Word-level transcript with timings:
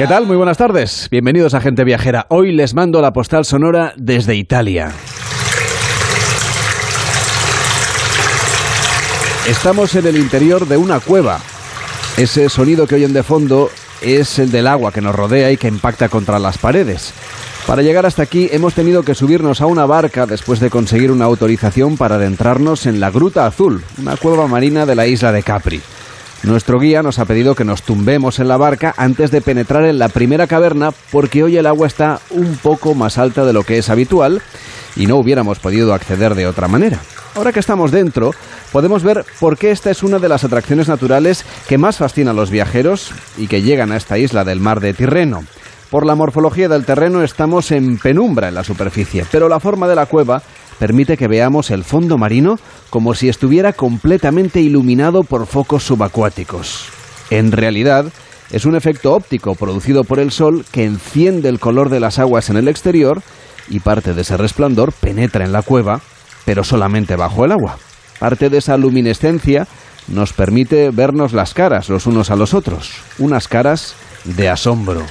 ¿Qué 0.00 0.06
tal? 0.06 0.26
Muy 0.26 0.38
buenas 0.38 0.56
tardes. 0.56 1.08
Bienvenidos 1.10 1.52
a 1.52 1.60
Gente 1.60 1.84
Viajera. 1.84 2.24
Hoy 2.30 2.52
les 2.52 2.72
mando 2.72 3.02
la 3.02 3.12
postal 3.12 3.44
sonora 3.44 3.92
desde 3.98 4.34
Italia. 4.34 4.92
Estamos 9.46 9.94
en 9.96 10.06
el 10.06 10.16
interior 10.16 10.66
de 10.66 10.78
una 10.78 11.00
cueva. 11.00 11.38
Ese 12.16 12.48
sonido 12.48 12.86
que 12.86 12.94
oyen 12.94 13.12
de 13.12 13.22
fondo 13.22 13.68
es 14.00 14.38
el 14.38 14.50
del 14.50 14.68
agua 14.68 14.90
que 14.90 15.02
nos 15.02 15.14
rodea 15.14 15.52
y 15.52 15.58
que 15.58 15.68
impacta 15.68 16.08
contra 16.08 16.38
las 16.38 16.56
paredes. 16.56 17.12
Para 17.66 17.82
llegar 17.82 18.06
hasta 18.06 18.22
aquí 18.22 18.48
hemos 18.52 18.72
tenido 18.72 19.02
que 19.02 19.14
subirnos 19.14 19.60
a 19.60 19.66
una 19.66 19.84
barca 19.84 20.24
después 20.24 20.60
de 20.60 20.70
conseguir 20.70 21.12
una 21.12 21.26
autorización 21.26 21.98
para 21.98 22.14
adentrarnos 22.14 22.86
en 22.86 23.00
la 23.00 23.10
Gruta 23.10 23.44
Azul, 23.44 23.84
una 23.98 24.16
cueva 24.16 24.46
marina 24.46 24.86
de 24.86 24.94
la 24.94 25.06
isla 25.06 25.30
de 25.30 25.42
Capri. 25.42 25.82
Nuestro 26.42 26.78
guía 26.78 27.02
nos 27.02 27.18
ha 27.18 27.26
pedido 27.26 27.54
que 27.54 27.66
nos 27.66 27.82
tumbemos 27.82 28.38
en 28.38 28.48
la 28.48 28.56
barca 28.56 28.94
antes 28.96 29.30
de 29.30 29.42
penetrar 29.42 29.84
en 29.84 29.98
la 29.98 30.08
primera 30.08 30.46
caverna 30.46 30.90
porque 31.12 31.42
hoy 31.42 31.58
el 31.58 31.66
agua 31.66 31.86
está 31.86 32.18
un 32.30 32.56
poco 32.56 32.94
más 32.94 33.18
alta 33.18 33.44
de 33.44 33.52
lo 33.52 33.62
que 33.62 33.76
es 33.76 33.90
habitual 33.90 34.40
y 34.96 35.06
no 35.06 35.16
hubiéramos 35.16 35.58
podido 35.58 35.92
acceder 35.92 36.34
de 36.34 36.46
otra 36.46 36.66
manera. 36.66 36.98
Ahora 37.34 37.52
que 37.52 37.60
estamos 37.60 37.90
dentro, 37.90 38.32
podemos 38.72 39.02
ver 39.02 39.26
por 39.38 39.58
qué 39.58 39.70
esta 39.70 39.90
es 39.90 40.02
una 40.02 40.18
de 40.18 40.30
las 40.30 40.42
atracciones 40.42 40.88
naturales 40.88 41.44
que 41.68 41.76
más 41.76 41.98
fascina 41.98 42.30
a 42.30 42.34
los 42.34 42.50
viajeros 42.50 43.12
y 43.36 43.46
que 43.46 43.60
llegan 43.60 43.92
a 43.92 43.98
esta 43.98 44.16
isla 44.16 44.42
del 44.42 44.60
mar 44.60 44.80
de 44.80 44.94
Tirreno. 44.94 45.44
Por 45.90 46.06
la 46.06 46.14
morfología 46.14 46.68
del 46.68 46.86
terreno 46.86 47.22
estamos 47.22 47.70
en 47.70 47.98
penumbra 47.98 48.48
en 48.48 48.54
la 48.54 48.64
superficie, 48.64 49.26
pero 49.30 49.48
la 49.48 49.60
forma 49.60 49.88
de 49.88 49.96
la 49.96 50.06
cueva 50.06 50.42
permite 50.80 51.18
que 51.18 51.28
veamos 51.28 51.70
el 51.70 51.84
fondo 51.84 52.16
marino 52.16 52.58
como 52.88 53.14
si 53.14 53.28
estuviera 53.28 53.74
completamente 53.74 54.62
iluminado 54.62 55.24
por 55.24 55.46
focos 55.46 55.84
subacuáticos. 55.84 56.86
En 57.28 57.52
realidad, 57.52 58.06
es 58.50 58.64
un 58.64 58.74
efecto 58.74 59.12
óptico 59.12 59.54
producido 59.54 60.04
por 60.04 60.18
el 60.18 60.32
sol 60.32 60.64
que 60.72 60.86
enciende 60.86 61.50
el 61.50 61.60
color 61.60 61.90
de 61.90 62.00
las 62.00 62.18
aguas 62.18 62.48
en 62.48 62.56
el 62.56 62.66
exterior 62.66 63.22
y 63.68 63.80
parte 63.80 64.14
de 64.14 64.22
ese 64.22 64.38
resplandor 64.38 64.92
penetra 64.92 65.44
en 65.44 65.52
la 65.52 65.60
cueva, 65.60 66.00
pero 66.46 66.64
solamente 66.64 67.14
bajo 67.14 67.44
el 67.44 67.52
agua. 67.52 67.76
Parte 68.18 68.48
de 68.48 68.56
esa 68.56 68.78
luminescencia 68.78 69.68
nos 70.08 70.32
permite 70.32 70.88
vernos 70.90 71.34
las 71.34 71.52
caras 71.52 71.90
los 71.90 72.06
unos 72.06 72.30
a 72.30 72.36
los 72.36 72.54
otros, 72.54 72.94
unas 73.18 73.48
caras 73.48 73.94
de 74.24 74.48
asombro. 74.48 75.02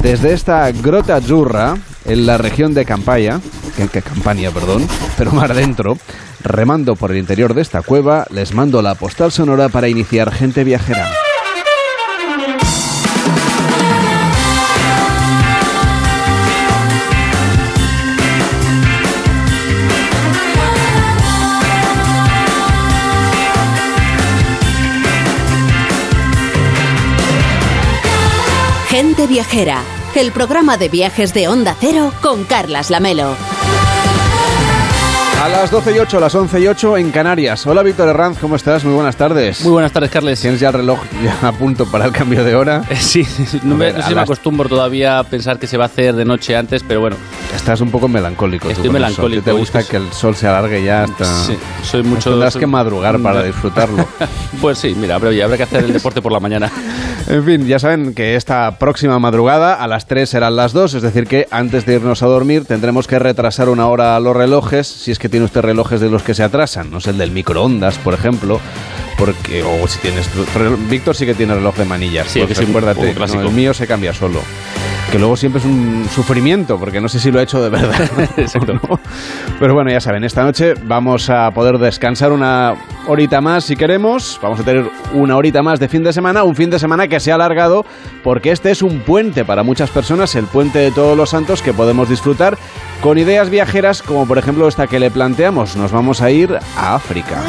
Desde 0.00 0.32
esta 0.32 0.70
grota 0.72 1.16
azzurra, 1.16 1.76
en 2.04 2.26
la 2.26 2.38
región 2.38 2.74
de 2.74 2.84
Campania, 2.84 3.40
que, 3.76 4.02
Campania, 4.02 4.50
perdón, 4.50 4.86
pero 5.18 5.32
más 5.32 5.50
adentro, 5.50 5.98
remando 6.42 6.96
por 6.96 7.10
el 7.10 7.18
interior 7.18 7.54
de 7.54 7.62
esta 7.62 7.82
cueva, 7.82 8.26
les 8.30 8.52
mando 8.54 8.82
la 8.82 8.94
postal 8.94 9.32
sonora 9.32 9.68
para 9.68 9.88
iniciar 9.88 10.32
gente 10.32 10.64
viajera. 10.64 11.10
Viajera, 29.34 29.82
el 30.14 30.30
programa 30.30 30.76
de 30.76 30.88
viajes 30.88 31.34
de 31.34 31.48
Onda 31.48 31.74
Cero 31.80 32.12
con 32.22 32.44
Carlas 32.44 32.88
Lamelo. 32.88 33.34
A 35.42 35.48
las 35.48 35.72
12 35.72 35.96
y 35.96 35.98
8, 35.98 36.18
a 36.18 36.20
las 36.20 36.34
11 36.36 36.60
y 36.60 36.68
8 36.68 36.96
en 36.98 37.10
Canarias. 37.10 37.66
Hola 37.66 37.82
Víctor 37.82 38.10
Herranz, 38.10 38.38
¿cómo 38.38 38.54
estás? 38.54 38.84
Muy 38.84 38.94
buenas 38.94 39.16
tardes. 39.16 39.62
Muy 39.62 39.72
buenas 39.72 39.90
tardes, 39.90 40.12
Carles. 40.12 40.40
¿Tienes 40.40 40.60
ya 40.60 40.68
el 40.68 40.74
reloj 40.74 41.00
ya 41.20 41.48
a 41.48 41.50
punto 41.50 41.84
para 41.90 42.04
el 42.04 42.12
cambio 42.12 42.44
de 42.44 42.54
hora? 42.54 42.84
Eh, 42.88 42.94
sí, 42.94 43.26
no, 43.64 43.74
A 43.74 43.76
me, 43.76 43.84
ver, 43.86 43.94
no 43.96 44.02
sé 44.02 44.08
si 44.08 44.14
me 44.14 44.20
acostumbro 44.20 44.68
todavía 44.68 45.18
a 45.18 45.24
pensar 45.24 45.58
que 45.58 45.66
se 45.66 45.76
va 45.76 45.82
a 45.82 45.88
hacer 45.88 46.14
de 46.14 46.24
noche 46.24 46.54
antes, 46.56 46.84
pero 46.86 47.00
bueno, 47.00 47.16
Estás 47.54 47.80
un 47.80 47.90
poco 47.90 48.08
melancólico. 48.08 48.64
tú 48.66 48.70
Estoy 48.72 48.84
sol. 48.86 48.92
melancólico, 48.92 49.42
¿Te 49.42 49.52
gusta 49.52 49.80
es 49.80 49.86
que- 49.86 49.90
que 49.92 49.96
el 49.98 50.12
sol 50.12 50.34
se 50.36 50.46
alargue 50.48 50.82
ya 50.84 51.04
hasta...? 51.04 51.24
sí, 51.24 51.56
soy 51.82 52.02
mucho... 52.02 52.30
Tendrás 52.30 52.56
que 52.56 52.66
madrugar 52.66 53.18
para 53.20 53.42
disfrutarlo. 53.42 54.06
Pues 54.60 54.78
sí, 54.78 54.94
mira, 54.96 55.16
habrá, 55.16 55.28
habrá 55.44 55.56
que 55.58 55.64
hacer 55.64 55.84
el 55.84 55.92
deporte 55.92 56.22
por 56.22 56.32
la 56.32 56.40
mañana. 56.40 56.70
En 57.26 57.42
fin, 57.42 57.66
ya 57.66 57.78
saben 57.78 58.12
que 58.14 58.36
esta 58.36 58.78
próxima 58.78 59.18
madrugada 59.18 59.74
a 59.74 59.86
las 59.86 60.06
3 60.06 60.28
serán 60.28 60.56
las 60.56 60.74
2, 60.74 60.92
es 60.94 61.02
decir 61.02 61.26
que 61.26 61.48
antes 61.50 61.86
de 61.86 61.94
irnos 61.94 62.22
a 62.22 62.26
dormir 62.26 62.66
tendremos 62.66 63.06
que 63.06 63.18
retrasar 63.18 63.70
una 63.70 63.86
hora 63.88 64.20
los 64.20 64.36
relojes, 64.36 64.86
si 64.86 65.10
es 65.10 65.18
que 65.18 65.30
tiene 65.30 65.46
usted 65.46 65.62
relojes 65.62 66.00
de 66.00 66.10
los 66.10 66.22
que 66.22 66.34
se 66.34 66.42
atrasan, 66.42 66.90
no 66.90 67.00
sé, 67.00 67.10
el 67.10 67.18
del 67.18 67.30
microondas, 67.30 67.96
por 67.98 68.12
ejemplo, 68.12 68.60
porque 69.16 69.62
o 69.62 69.88
si 69.88 69.98
tienes 70.00 70.28
Víctor 70.90 71.16
sí 71.16 71.24
que 71.24 71.34
tiene 71.34 71.54
reloj 71.54 71.76
de 71.76 71.86
manillas, 71.86 72.28
Sí, 72.28 72.40
pues 72.46 72.58
que 72.58 72.64
un 72.66 72.70
acuérdate, 72.72 73.14
no, 73.14 73.40
el 73.40 73.50
mío 73.52 73.72
se 73.72 73.86
cambia 73.86 74.12
solo. 74.12 74.40
Que 75.14 75.20
luego 75.20 75.36
siempre 75.36 75.60
es 75.60 75.64
un 75.64 76.08
sufrimiento, 76.12 76.76
porque 76.76 77.00
no 77.00 77.08
sé 77.08 77.20
si 77.20 77.30
lo 77.30 77.38
he 77.38 77.44
hecho 77.44 77.62
de 77.62 77.70
verdad. 77.70 78.10
Exacto. 78.36 78.72
no. 78.72 78.98
Pero 79.60 79.72
bueno, 79.72 79.88
ya 79.88 80.00
saben, 80.00 80.24
esta 80.24 80.42
noche 80.42 80.74
vamos 80.74 81.30
a 81.30 81.52
poder 81.52 81.78
descansar 81.78 82.32
una 82.32 82.74
horita 83.06 83.40
más 83.40 83.62
si 83.62 83.76
queremos. 83.76 84.40
Vamos 84.42 84.58
a 84.58 84.64
tener 84.64 84.90
una 85.12 85.36
horita 85.36 85.62
más 85.62 85.78
de 85.78 85.86
fin 85.86 86.02
de 86.02 86.12
semana, 86.12 86.42
un 86.42 86.56
fin 86.56 86.68
de 86.68 86.80
semana 86.80 87.06
que 87.06 87.20
se 87.20 87.30
ha 87.30 87.36
alargado 87.36 87.86
porque 88.24 88.50
este 88.50 88.72
es 88.72 88.82
un 88.82 89.02
puente 89.02 89.44
para 89.44 89.62
muchas 89.62 89.88
personas, 89.88 90.34
el 90.34 90.46
puente 90.46 90.80
de 90.80 90.90
todos 90.90 91.16
los 91.16 91.30
santos 91.30 91.62
que 91.62 91.72
podemos 91.72 92.08
disfrutar 92.08 92.58
con 93.00 93.16
ideas 93.16 93.50
viajeras 93.50 94.02
como 94.02 94.26
por 94.26 94.38
ejemplo 94.38 94.66
esta 94.66 94.88
que 94.88 94.98
le 94.98 95.12
planteamos. 95.12 95.76
Nos 95.76 95.92
vamos 95.92 96.22
a 96.22 96.32
ir 96.32 96.58
a 96.76 96.96
África. 96.96 97.40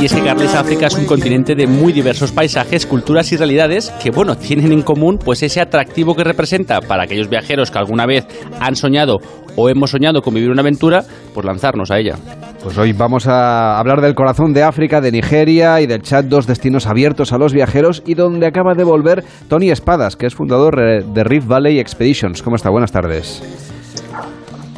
Y 0.00 0.04
es 0.04 0.12
que 0.12 0.22
Carles 0.22 0.54
África 0.54 0.88
es 0.88 0.94
un 0.94 1.06
continente 1.06 1.54
de 1.54 1.66
muy 1.66 1.92
diversos 1.92 2.32
paisajes, 2.32 2.86
culturas 2.86 3.32
y 3.32 3.36
realidades 3.36 3.90
que, 4.02 4.10
bueno, 4.10 4.36
tienen 4.36 4.72
en 4.72 4.82
común 4.82 5.18
pues 5.18 5.42
ese 5.42 5.60
atractivo 5.60 6.14
que 6.14 6.24
representa 6.24 6.80
para 6.80 7.04
aquellos 7.04 7.28
viajeros 7.30 7.70
que 7.70 7.78
alguna 7.78 8.06
vez 8.06 8.26
han 8.60 8.76
soñado 8.76 9.20
o 9.56 9.68
hemos 9.68 9.90
soñado 9.90 10.22
con 10.22 10.34
vivir 10.34 10.50
una 10.50 10.60
aventura, 10.60 11.02
pues 11.34 11.46
lanzarnos 11.46 11.90
a 11.90 11.98
ella. 11.98 12.16
Pues 12.62 12.76
hoy 12.76 12.92
vamos 12.92 13.26
a 13.26 13.78
hablar 13.78 14.00
del 14.00 14.14
corazón 14.14 14.52
de 14.52 14.62
África, 14.62 15.00
de 15.00 15.12
Nigeria 15.12 15.80
y 15.80 15.86
del 15.86 16.02
Chad, 16.02 16.24
dos 16.24 16.46
destinos 16.46 16.86
abiertos 16.86 17.32
a 17.32 17.38
los 17.38 17.52
viajeros 17.52 18.02
y 18.06 18.14
donde 18.14 18.46
acaba 18.46 18.74
de 18.74 18.84
volver 18.84 19.24
Tony 19.48 19.70
Espadas, 19.70 20.16
que 20.16 20.26
es 20.26 20.34
fundador 20.34 20.78
eh, 20.80 21.02
de 21.02 21.24
Rift 21.24 21.48
Valley 21.48 21.78
Expeditions. 21.78 22.42
¿Cómo 22.42 22.56
está? 22.56 22.70
Buenas 22.70 22.92
tardes. 22.92 23.42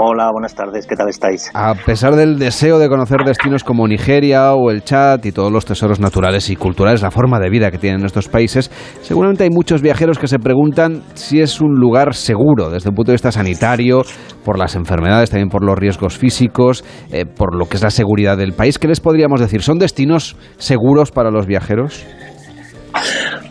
Hola, 0.02 0.30
buenas 0.32 0.54
tardes, 0.54 0.86
¿qué 0.86 0.96
tal 0.96 1.10
estáis? 1.10 1.50
A 1.52 1.74
pesar 1.74 2.16
del 2.16 2.38
deseo 2.38 2.78
de 2.78 2.88
conocer 2.88 3.18
destinos 3.22 3.62
como 3.62 3.86
Nigeria 3.86 4.54
o 4.54 4.70
el 4.70 4.82
Chad 4.82 5.22
y 5.24 5.32
todos 5.32 5.52
los 5.52 5.66
tesoros 5.66 6.00
naturales 6.00 6.48
y 6.48 6.56
culturales, 6.56 7.02
la 7.02 7.10
forma 7.10 7.38
de 7.38 7.50
vida 7.50 7.70
que 7.70 7.76
tienen 7.76 8.06
estos 8.06 8.26
países, 8.26 8.70
seguramente 9.02 9.44
hay 9.44 9.50
muchos 9.50 9.82
viajeros 9.82 10.18
que 10.18 10.26
se 10.26 10.38
preguntan 10.38 11.02
si 11.12 11.42
es 11.42 11.60
un 11.60 11.74
lugar 11.74 12.14
seguro 12.14 12.70
desde 12.70 12.88
un 12.88 12.94
punto 12.94 13.10
de 13.10 13.16
vista 13.16 13.30
sanitario, 13.30 14.00
por 14.42 14.58
las 14.58 14.74
enfermedades, 14.74 15.28
también 15.28 15.50
por 15.50 15.62
los 15.62 15.78
riesgos 15.78 16.16
físicos, 16.16 16.82
eh, 17.12 17.26
por 17.26 17.54
lo 17.54 17.66
que 17.66 17.76
es 17.76 17.82
la 17.82 17.90
seguridad 17.90 18.38
del 18.38 18.54
país. 18.54 18.78
¿Qué 18.78 18.88
les 18.88 19.00
podríamos 19.00 19.38
decir? 19.38 19.60
¿Son 19.60 19.78
destinos 19.78 20.34
seguros 20.56 21.10
para 21.10 21.30
los 21.30 21.44
viajeros? 21.44 22.06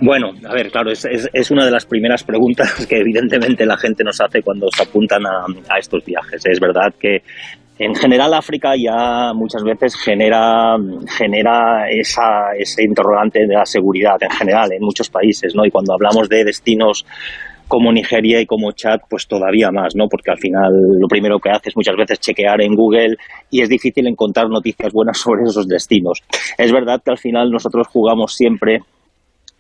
Bueno, 0.02 0.32
a 0.48 0.54
ver, 0.54 0.72
claro, 0.72 0.92
es, 0.92 1.52
una 1.52 1.66
de 1.66 1.72
las 1.72 1.86
primeras 1.86 2.24
preguntas 2.24 2.86
que 2.88 2.98
evidentemente 2.98 3.66
la 3.66 3.78
gente 3.78 4.04
nos 4.04 4.20
hace 4.22 4.42
cuando 4.42 4.68
se 4.76 4.84
apuntan 4.84 5.26
a, 5.26 5.46
a 5.70 5.80
estos 5.80 6.04
viajes. 6.06 6.46
Es 6.46 6.60
verdad 6.60 6.94
que 7.00 7.22
en 7.80 7.96
general 7.96 8.34
África 8.34 8.74
ya 8.76 9.32
muchas 9.34 9.64
veces 9.64 9.96
genera, 9.96 10.76
genera 11.18 11.90
esa, 11.90 12.52
ese 12.58 12.84
interrogante 12.84 13.40
de 13.48 13.56
la 13.56 13.66
seguridad 13.66 14.18
en 14.22 14.30
general 14.30 14.74
en 14.74 14.82
muchos 14.82 15.10
países, 15.10 15.56
¿no? 15.56 15.66
Y 15.66 15.72
cuando 15.72 15.94
hablamos 15.94 16.28
de 16.28 16.44
destinos 16.44 17.06
como 17.70 17.94
Nigeria 17.94 18.42
y 18.42 18.46
como 18.46 18.74
Chad, 18.74 19.00
pues 19.10 19.28
todavía 19.28 19.70
más, 19.72 19.96
¿no? 19.96 20.08
Porque 20.10 20.32
al 20.32 20.40
final 20.40 20.72
lo 21.00 21.08
primero 21.08 21.40
que 21.40 21.52
haces 21.52 21.74
muchas 21.78 21.96
veces 21.96 22.20
chequear 22.20 22.62
en 22.62 22.76
Google 22.76 23.16
y 23.50 23.62
es 23.62 23.70
difícil 23.70 24.08
encontrar 24.08 24.50
noticias 24.50 24.92
buenas 24.92 25.18
sobre 25.18 25.44
esos 25.44 25.68
destinos. 25.68 26.22
Es 26.58 26.74
verdad 26.74 27.02
que 27.02 27.12
al 27.12 27.18
final 27.18 27.50
nosotros 27.50 27.88
jugamos 27.88 28.36
siempre 28.36 28.80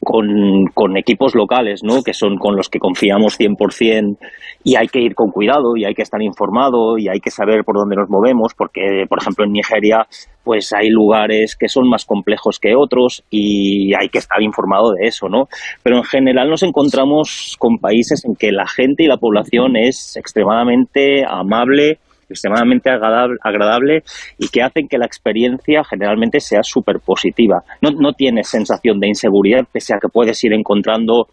con, 0.01 0.65
con 0.73 0.97
equipos 0.97 1.35
locales, 1.35 1.83
¿no? 1.83 2.01
Que 2.03 2.13
son 2.13 2.37
con 2.37 2.55
los 2.55 2.69
que 2.69 2.79
confiamos 2.79 3.39
100% 3.39 4.17
y 4.63 4.75
hay 4.75 4.87
que 4.87 4.99
ir 4.99 5.15
con 5.15 5.31
cuidado 5.31 5.75
y 5.75 5.85
hay 5.85 5.93
que 5.93 6.01
estar 6.01 6.21
informado 6.21 6.97
y 6.97 7.07
hay 7.07 7.19
que 7.19 7.31
saber 7.31 7.63
por 7.63 7.75
dónde 7.75 7.95
nos 7.95 8.09
movemos 8.09 8.53
porque, 8.53 9.05
por 9.07 9.19
ejemplo, 9.21 9.45
en 9.45 9.53
Nigeria 9.53 10.07
pues 10.43 10.73
hay 10.73 10.89
lugares 10.89 11.55
que 11.55 11.67
son 11.67 11.87
más 11.87 12.05
complejos 12.05 12.59
que 12.59 12.75
otros 12.75 13.23
y 13.29 13.93
hay 13.93 14.09
que 14.09 14.17
estar 14.17 14.41
informado 14.41 14.93
de 14.93 15.07
eso, 15.07 15.27
¿no? 15.27 15.47
Pero 15.83 15.97
en 15.97 16.03
general 16.03 16.49
nos 16.49 16.63
encontramos 16.63 17.55
con 17.59 17.77
países 17.77 18.25
en 18.25 18.35
que 18.35 18.51
la 18.51 18.65
gente 18.67 19.03
y 19.03 19.07
la 19.07 19.17
población 19.17 19.75
es 19.75 20.15
extremadamente 20.15 21.23
amable, 21.27 21.99
extremadamente 22.29 22.89
agradable, 22.89 24.03
y 24.37 24.47
que 24.49 24.61
hacen 24.61 24.87
que 24.87 24.97
la 24.97 25.05
experiencia 25.05 25.83
generalmente 25.83 26.39
sea 26.39 26.61
súper 26.63 26.99
positiva. 26.99 27.63
No, 27.81 27.91
no 27.91 28.13
tienes 28.13 28.47
sensación 28.49 28.99
de 28.99 29.07
inseguridad, 29.07 29.65
pese 29.71 29.93
a 29.93 29.99
que 29.99 30.09
puedes 30.09 30.43
ir 30.43 30.53
encontrando 30.53 31.27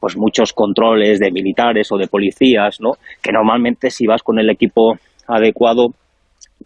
pues 0.00 0.16
muchos 0.16 0.52
controles 0.52 1.20
de 1.20 1.30
militares 1.30 1.90
o 1.92 1.96
de 1.96 2.08
policías, 2.08 2.78
¿no? 2.80 2.92
Que 3.22 3.30
normalmente 3.30 3.88
si 3.88 4.06
vas 4.06 4.22
con 4.22 4.38
el 4.38 4.50
equipo 4.50 4.94
adecuado 5.28 5.88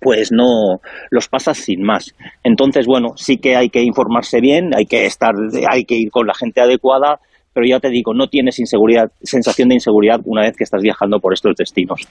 pues 0.01 0.31
no 0.33 0.81
los 1.11 1.29
pasas 1.29 1.59
sin 1.59 1.83
más. 1.83 2.15
Entonces, 2.45 2.87
bueno, 2.87 3.09
sí 3.17 3.39
que 3.39 3.57
hay 3.57 3.69
que 3.69 3.83
informarse 3.83 4.41
bien, 4.41 4.75
hay 4.75 4.87
que 4.87 5.07
estar, 5.07 5.33
hay 5.71 5.85
que 5.85 5.97
ir 5.97 6.11
con 6.11 6.27
la 6.27 6.35
gente 6.35 6.61
adecuada, 6.61 7.19
pero 7.57 7.67
ya 7.67 7.81
te 7.81 7.89
digo, 7.89 8.13
no 8.13 8.27
tienes 8.27 8.59
inseguridad, 8.59 9.11
sensación 9.23 9.71
de 9.71 9.77
inseguridad 9.77 10.21
una 10.27 10.43
vez 10.43 10.55
que 10.59 10.65
estás 10.65 10.83
viajando 10.83 11.21
por 11.21 11.33
estos 11.33 11.55
destinos. 11.57 12.03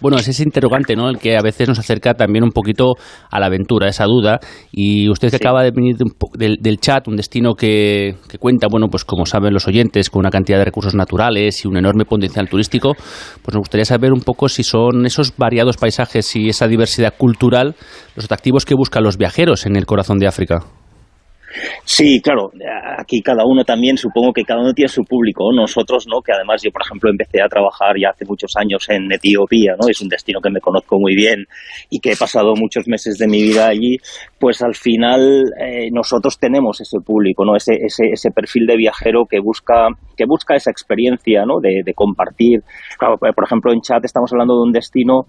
Bueno, 0.00 0.16
es 0.16 0.26
ese 0.28 0.44
interrogante, 0.44 0.96
¿no? 0.96 1.10
El 1.10 1.18
que 1.18 1.36
a 1.36 1.42
veces 1.42 1.68
nos 1.68 1.78
acerca 1.78 2.14
también 2.14 2.42
un 2.42 2.52
poquito 2.52 2.94
a 3.30 3.38
la 3.38 3.46
aventura, 3.46 3.86
esa 3.86 4.06
duda. 4.06 4.40
Y 4.72 5.10
usted 5.10 5.28
que 5.28 5.36
acaba 5.36 5.62
de 5.62 5.72
venir 5.72 5.96
del, 6.38 6.56
del, 6.62 6.78
chat, 6.78 7.06
un 7.06 7.16
destino 7.16 7.52
que, 7.52 8.14
que, 8.30 8.38
cuenta, 8.38 8.66
bueno, 8.70 8.88
pues 8.88 9.04
como 9.04 9.26
saben 9.26 9.52
los 9.52 9.68
oyentes, 9.68 10.08
con 10.08 10.20
una 10.20 10.30
cantidad 10.30 10.56
de 10.56 10.64
recursos 10.64 10.94
naturales 10.94 11.62
y 11.62 11.68
un 11.68 11.76
enorme 11.76 12.06
potencial 12.06 12.48
turístico, 12.48 12.94
pues 13.42 13.54
nos 13.54 13.60
gustaría 13.60 13.84
saber 13.84 14.14
un 14.14 14.22
poco 14.22 14.48
si 14.48 14.62
son 14.62 15.04
esos 15.04 15.36
variados 15.36 15.76
paisajes 15.76 16.34
y 16.34 16.48
esa 16.48 16.66
diversidad 16.66 17.12
cultural 17.14 17.74
los 18.16 18.24
atractivos 18.24 18.64
que 18.64 18.74
buscan 18.74 19.02
los 19.02 19.18
viajeros 19.18 19.66
en 19.66 19.76
el 19.76 19.84
corazón 19.84 20.16
de 20.16 20.28
África. 20.28 20.60
Sí, 21.84 22.20
claro, 22.20 22.50
aquí 22.98 23.22
cada 23.22 23.44
uno 23.44 23.64
también, 23.64 23.96
supongo 23.96 24.32
que 24.32 24.44
cada 24.44 24.60
uno 24.60 24.72
tiene 24.74 24.88
su 24.88 25.02
público, 25.04 25.52
nosotros 25.52 26.06
no, 26.06 26.20
que 26.20 26.32
además 26.32 26.62
yo, 26.62 26.70
por 26.70 26.82
ejemplo, 26.82 27.10
empecé 27.10 27.40
a 27.42 27.48
trabajar 27.48 27.96
ya 28.00 28.10
hace 28.10 28.24
muchos 28.26 28.52
años 28.56 28.86
en 28.88 29.10
Etiopía, 29.10 29.74
¿no? 29.80 29.88
Es 29.88 30.00
un 30.00 30.08
destino 30.08 30.40
que 30.40 30.50
me 30.50 30.60
conozco 30.60 30.98
muy 30.98 31.14
bien 31.14 31.46
y 31.90 32.00
que 32.00 32.12
he 32.12 32.16
pasado 32.16 32.54
muchos 32.54 32.86
meses 32.86 33.16
de 33.18 33.26
mi 33.26 33.42
vida 33.42 33.68
allí, 33.68 33.96
pues 34.38 34.62
al 34.62 34.74
final 34.74 35.44
eh, 35.60 35.88
nosotros 35.90 36.38
tenemos 36.38 36.80
ese 36.80 36.98
público, 37.00 37.44
¿no? 37.44 37.56
Ese, 37.56 37.74
ese, 37.74 38.10
ese, 38.12 38.30
perfil 38.30 38.66
de 38.66 38.76
viajero 38.76 39.24
que 39.24 39.40
busca, 39.40 39.88
que 40.16 40.26
busca 40.26 40.54
esa 40.54 40.70
experiencia, 40.70 41.44
¿no? 41.46 41.60
De, 41.60 41.82
de 41.84 41.94
compartir. 41.94 42.62
Claro, 42.98 43.16
por 43.18 43.44
ejemplo, 43.44 43.72
en 43.72 43.80
chat 43.80 44.04
estamos 44.04 44.30
hablando 44.32 44.54
de 44.56 44.62
un 44.62 44.72
destino 44.72 45.26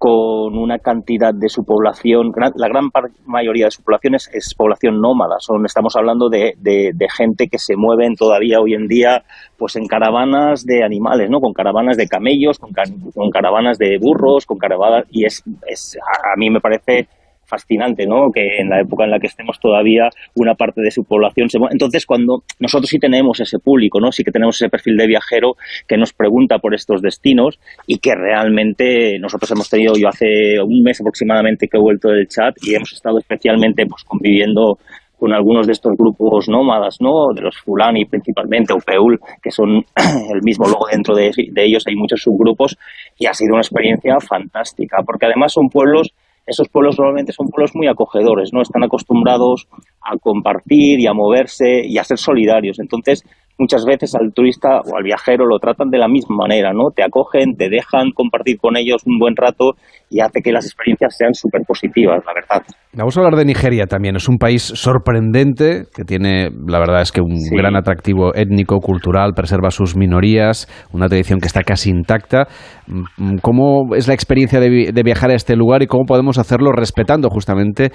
con 0.00 0.56
una 0.56 0.78
cantidad 0.78 1.34
de 1.34 1.50
su 1.50 1.62
población, 1.62 2.32
la 2.54 2.68
gran 2.68 2.88
mayoría 3.26 3.66
de 3.66 3.70
su 3.70 3.82
población 3.82 4.14
es, 4.14 4.54
población 4.56 4.98
nómada, 4.98 5.36
son, 5.40 5.66
estamos 5.66 5.94
hablando 5.94 6.30
de, 6.30 6.54
de, 6.58 7.08
gente 7.14 7.48
que 7.48 7.58
se 7.58 7.76
mueven 7.76 8.14
todavía 8.14 8.60
hoy 8.60 8.72
en 8.72 8.86
día 8.88 9.22
pues 9.58 9.76
en 9.76 9.86
caravanas 9.86 10.64
de 10.64 10.82
animales, 10.82 11.28
¿no? 11.28 11.38
con 11.38 11.52
caravanas 11.52 11.98
de 11.98 12.06
camellos, 12.06 12.58
con, 12.58 12.70
con 13.14 13.28
caravanas 13.28 13.76
de 13.76 13.98
burros, 14.00 14.46
con 14.46 14.56
caravanas, 14.56 15.04
y 15.10 15.26
es, 15.26 15.44
es 15.68 15.98
a 16.00 16.34
mí 16.38 16.48
me 16.48 16.60
parece 16.60 17.06
fascinante, 17.50 18.06
¿no? 18.06 18.30
Que 18.32 18.58
en 18.60 18.70
la 18.70 18.80
época 18.80 19.04
en 19.04 19.10
la 19.10 19.18
que 19.18 19.26
estemos 19.26 19.58
todavía 19.60 20.08
una 20.36 20.54
parte 20.54 20.80
de 20.80 20.90
su 20.90 21.04
población 21.04 21.50
se 21.50 21.58
Entonces, 21.70 22.06
cuando 22.06 22.44
nosotros 22.60 22.88
sí 22.88 22.98
tenemos 22.98 23.40
ese 23.40 23.58
público, 23.58 24.00
¿no? 24.00 24.12
Sí 24.12 24.22
que 24.22 24.30
tenemos 24.30 24.56
ese 24.56 24.70
perfil 24.70 24.96
de 24.96 25.06
viajero 25.06 25.54
que 25.86 25.96
nos 25.96 26.12
pregunta 26.12 26.58
por 26.58 26.74
estos 26.74 27.02
destinos 27.02 27.58
y 27.86 27.98
que 27.98 28.14
realmente 28.14 29.18
nosotros 29.18 29.50
hemos 29.50 29.68
tenido, 29.68 29.94
yo 30.00 30.08
hace 30.08 30.60
un 30.64 30.82
mes 30.82 31.00
aproximadamente 31.00 31.66
que 31.66 31.76
he 31.76 31.80
vuelto 31.80 32.08
del 32.08 32.28
chat 32.28 32.54
y 32.62 32.74
hemos 32.74 32.92
estado 32.92 33.18
especialmente 33.18 33.84
pues 33.86 34.04
conviviendo 34.04 34.78
con 35.20 35.34
algunos 35.34 35.66
de 35.66 35.72
estos 35.72 35.92
grupos 35.98 36.48
nómadas, 36.48 36.96
¿no? 37.00 37.34
De 37.34 37.42
los 37.42 37.58
Fulani 37.58 38.06
principalmente, 38.06 38.72
o 38.72 38.78
Peul, 38.78 39.20
que 39.42 39.50
son 39.50 39.84
el 40.34 40.40
mismo, 40.42 40.64
luego 40.64 40.86
dentro 40.90 41.14
de, 41.14 41.30
de 41.52 41.64
ellos 41.64 41.84
hay 41.86 41.94
muchos 41.94 42.22
subgrupos 42.22 42.78
y 43.18 43.26
ha 43.26 43.34
sido 43.34 43.52
una 43.52 43.60
experiencia 43.60 44.16
fantástica, 44.18 45.02
porque 45.04 45.26
además 45.26 45.52
son 45.52 45.68
pueblos 45.68 46.14
esos 46.46 46.68
pueblos 46.68 46.98
normalmente 46.98 47.32
son 47.32 47.48
pueblos 47.48 47.72
muy 47.74 47.86
acogedores, 47.86 48.50
¿no? 48.52 48.62
Están 48.62 48.82
acostumbrados 48.82 49.68
a 50.02 50.16
compartir 50.18 51.00
y 51.00 51.06
a 51.06 51.12
moverse 51.12 51.82
y 51.84 51.98
a 51.98 52.04
ser 52.04 52.18
solidarios. 52.18 52.78
Entonces, 52.78 53.24
muchas 53.60 53.84
veces 53.84 54.14
al 54.14 54.32
turista 54.32 54.80
o 54.80 54.96
al 54.96 55.04
viajero 55.04 55.46
lo 55.46 55.58
tratan 55.58 55.90
de 55.90 55.98
la 55.98 56.08
misma 56.08 56.36
manera, 56.36 56.72
¿no? 56.72 56.90
Te 56.94 57.04
acogen, 57.04 57.54
te 57.56 57.68
dejan 57.68 58.10
compartir 58.12 58.58
con 58.58 58.76
ellos 58.76 59.02
un 59.06 59.18
buen 59.18 59.36
rato 59.36 59.74
y 60.08 60.20
hace 60.20 60.40
que 60.42 60.50
las 60.50 60.64
experiencias 60.64 61.14
sean 61.16 61.34
súper 61.34 61.62
positivas, 61.66 62.24
la 62.26 62.32
verdad. 62.34 62.66
Vamos 62.92 63.16
a 63.16 63.20
hablar 63.20 63.36
de 63.36 63.44
Nigeria 63.44 63.86
también. 63.86 64.16
Es 64.16 64.28
un 64.28 64.38
país 64.38 64.62
sorprendente 64.62 65.84
que 65.94 66.04
tiene, 66.04 66.50
la 66.66 66.80
verdad 66.80 67.02
es 67.02 67.12
que 67.12 67.20
un 67.20 67.36
gran 67.52 67.76
atractivo 67.76 68.34
étnico, 68.34 68.80
cultural, 68.80 69.32
preserva 69.34 69.70
sus 69.70 69.96
minorías, 69.96 70.66
una 70.92 71.06
tradición 71.06 71.38
que 71.38 71.46
está 71.46 71.62
casi 71.62 71.90
intacta. 71.90 72.48
Mm, 72.88 73.36
¿Cómo 73.42 73.94
es 73.94 74.08
la 74.08 74.14
experiencia 74.14 74.58
de, 74.58 75.02
viajar 75.04 75.30
a 75.30 75.34
este 75.34 75.54
lugar 75.54 75.82
y 75.82 75.86
cómo 75.86 76.04
podemos 76.04 76.38
hacerlo 76.38 76.72
respetando 76.72 77.28
justamente 77.30 77.92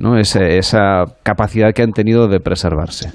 ¿no? 0.00 0.16
esa 0.18 1.04
capacidad 1.22 1.72
que 1.74 1.82
han 1.82 1.92
tenido 1.92 2.28
de 2.28 2.40
preservarse? 2.40 3.10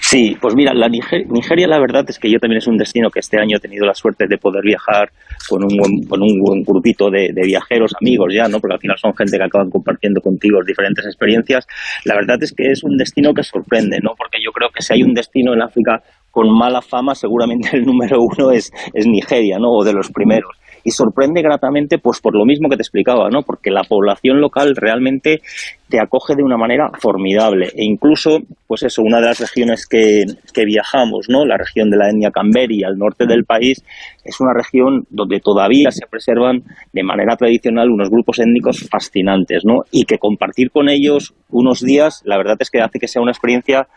Sí, 0.00 0.36
pues 0.40 0.54
mira, 0.54 0.72
la 0.74 0.88
Nigeria, 0.88 1.66
la 1.66 1.78
verdad 1.78 2.04
es 2.08 2.18
que 2.18 2.30
yo 2.30 2.38
también 2.38 2.58
es 2.58 2.66
un 2.66 2.76
destino 2.76 3.10
que 3.10 3.20
este 3.20 3.38
año 3.38 3.56
he 3.56 3.60
tenido 3.60 3.86
la 3.86 3.94
suerte 3.94 4.26
de 4.28 4.38
poder 4.38 4.62
viajar 4.62 5.10
con 5.48 5.62
un 5.62 5.76
buen, 5.76 6.02
con 6.08 6.22
un 6.22 6.40
buen 6.40 6.62
grupito 6.62 7.10
de, 7.10 7.32
viajeros, 7.34 7.92
amigos 8.00 8.32
ya, 8.34 8.48
¿no? 8.48 8.58
Porque 8.60 8.74
al 8.74 8.80
final 8.80 8.96
son 8.98 9.14
gente 9.14 9.36
que 9.36 9.44
acaban 9.44 9.70
compartiendo 9.70 10.20
contigo 10.20 10.58
diferentes 10.66 11.04
experiencias. 11.04 11.66
La 12.04 12.14
verdad 12.14 12.36
es 12.42 12.52
que 12.52 12.70
es 12.70 12.82
un 12.84 12.96
destino 12.96 13.32
que 13.34 13.42
sorprende, 13.42 13.98
¿no? 14.02 14.12
Porque 14.16 14.38
yo 14.44 14.50
creo 14.52 14.70
que 14.70 14.82
si 14.82 14.94
hay 14.94 15.02
un 15.02 15.14
destino 15.14 15.52
en 15.54 15.62
África 15.62 16.02
con 16.30 16.48
mala 16.50 16.82
fama, 16.82 17.14
seguramente 17.14 17.70
el 17.76 17.84
número 17.84 18.18
uno 18.20 18.50
es, 18.50 18.72
es 18.92 19.06
Nigeria, 19.06 19.58
¿no? 19.58 19.70
O 19.70 19.84
de 19.84 19.92
los 19.92 20.10
primeros 20.10 20.50
y 20.84 20.90
sorprende 20.90 21.42
gratamente 21.42 21.98
pues 21.98 22.20
por 22.20 22.36
lo 22.36 22.44
mismo 22.44 22.68
que 22.68 22.76
te 22.76 22.82
explicaba, 22.82 23.30
¿no? 23.30 23.42
Porque 23.42 23.70
la 23.70 23.82
población 23.82 24.40
local 24.40 24.76
realmente 24.76 25.40
te 25.88 25.98
acoge 25.98 26.34
de 26.36 26.42
una 26.42 26.56
manera 26.56 26.90
formidable 26.98 27.66
e 27.74 27.84
incluso 27.84 28.40
pues 28.66 28.82
eso, 28.82 29.02
una 29.02 29.20
de 29.20 29.26
las 29.26 29.40
regiones 29.40 29.86
que, 29.86 30.24
que 30.52 30.64
viajamos, 30.64 31.26
¿no? 31.28 31.44
La 31.44 31.56
región 31.56 31.90
de 31.90 31.96
la 31.96 32.10
etnia 32.10 32.30
Camberi 32.30 32.84
al 32.84 32.98
norte 32.98 33.26
del 33.26 33.44
país 33.44 33.82
es 34.24 34.40
una 34.40 34.52
región 34.52 35.06
donde 35.10 35.40
todavía 35.40 35.90
se 35.90 36.06
preservan 36.06 36.62
de 36.92 37.02
manera 37.02 37.36
tradicional 37.36 37.90
unos 37.90 38.10
grupos 38.10 38.38
étnicos 38.38 38.86
fascinantes, 38.90 39.64
¿no? 39.64 39.82
Y 39.90 40.04
que 40.04 40.18
compartir 40.18 40.70
con 40.70 40.88
ellos 40.88 41.34
unos 41.50 41.80
días, 41.80 42.22
la 42.24 42.36
verdad 42.36 42.56
es 42.58 42.70
que 42.70 42.80
hace 42.80 42.98
que 42.98 43.08
sea 43.08 43.22
una 43.22 43.32
experiencia 43.32 43.88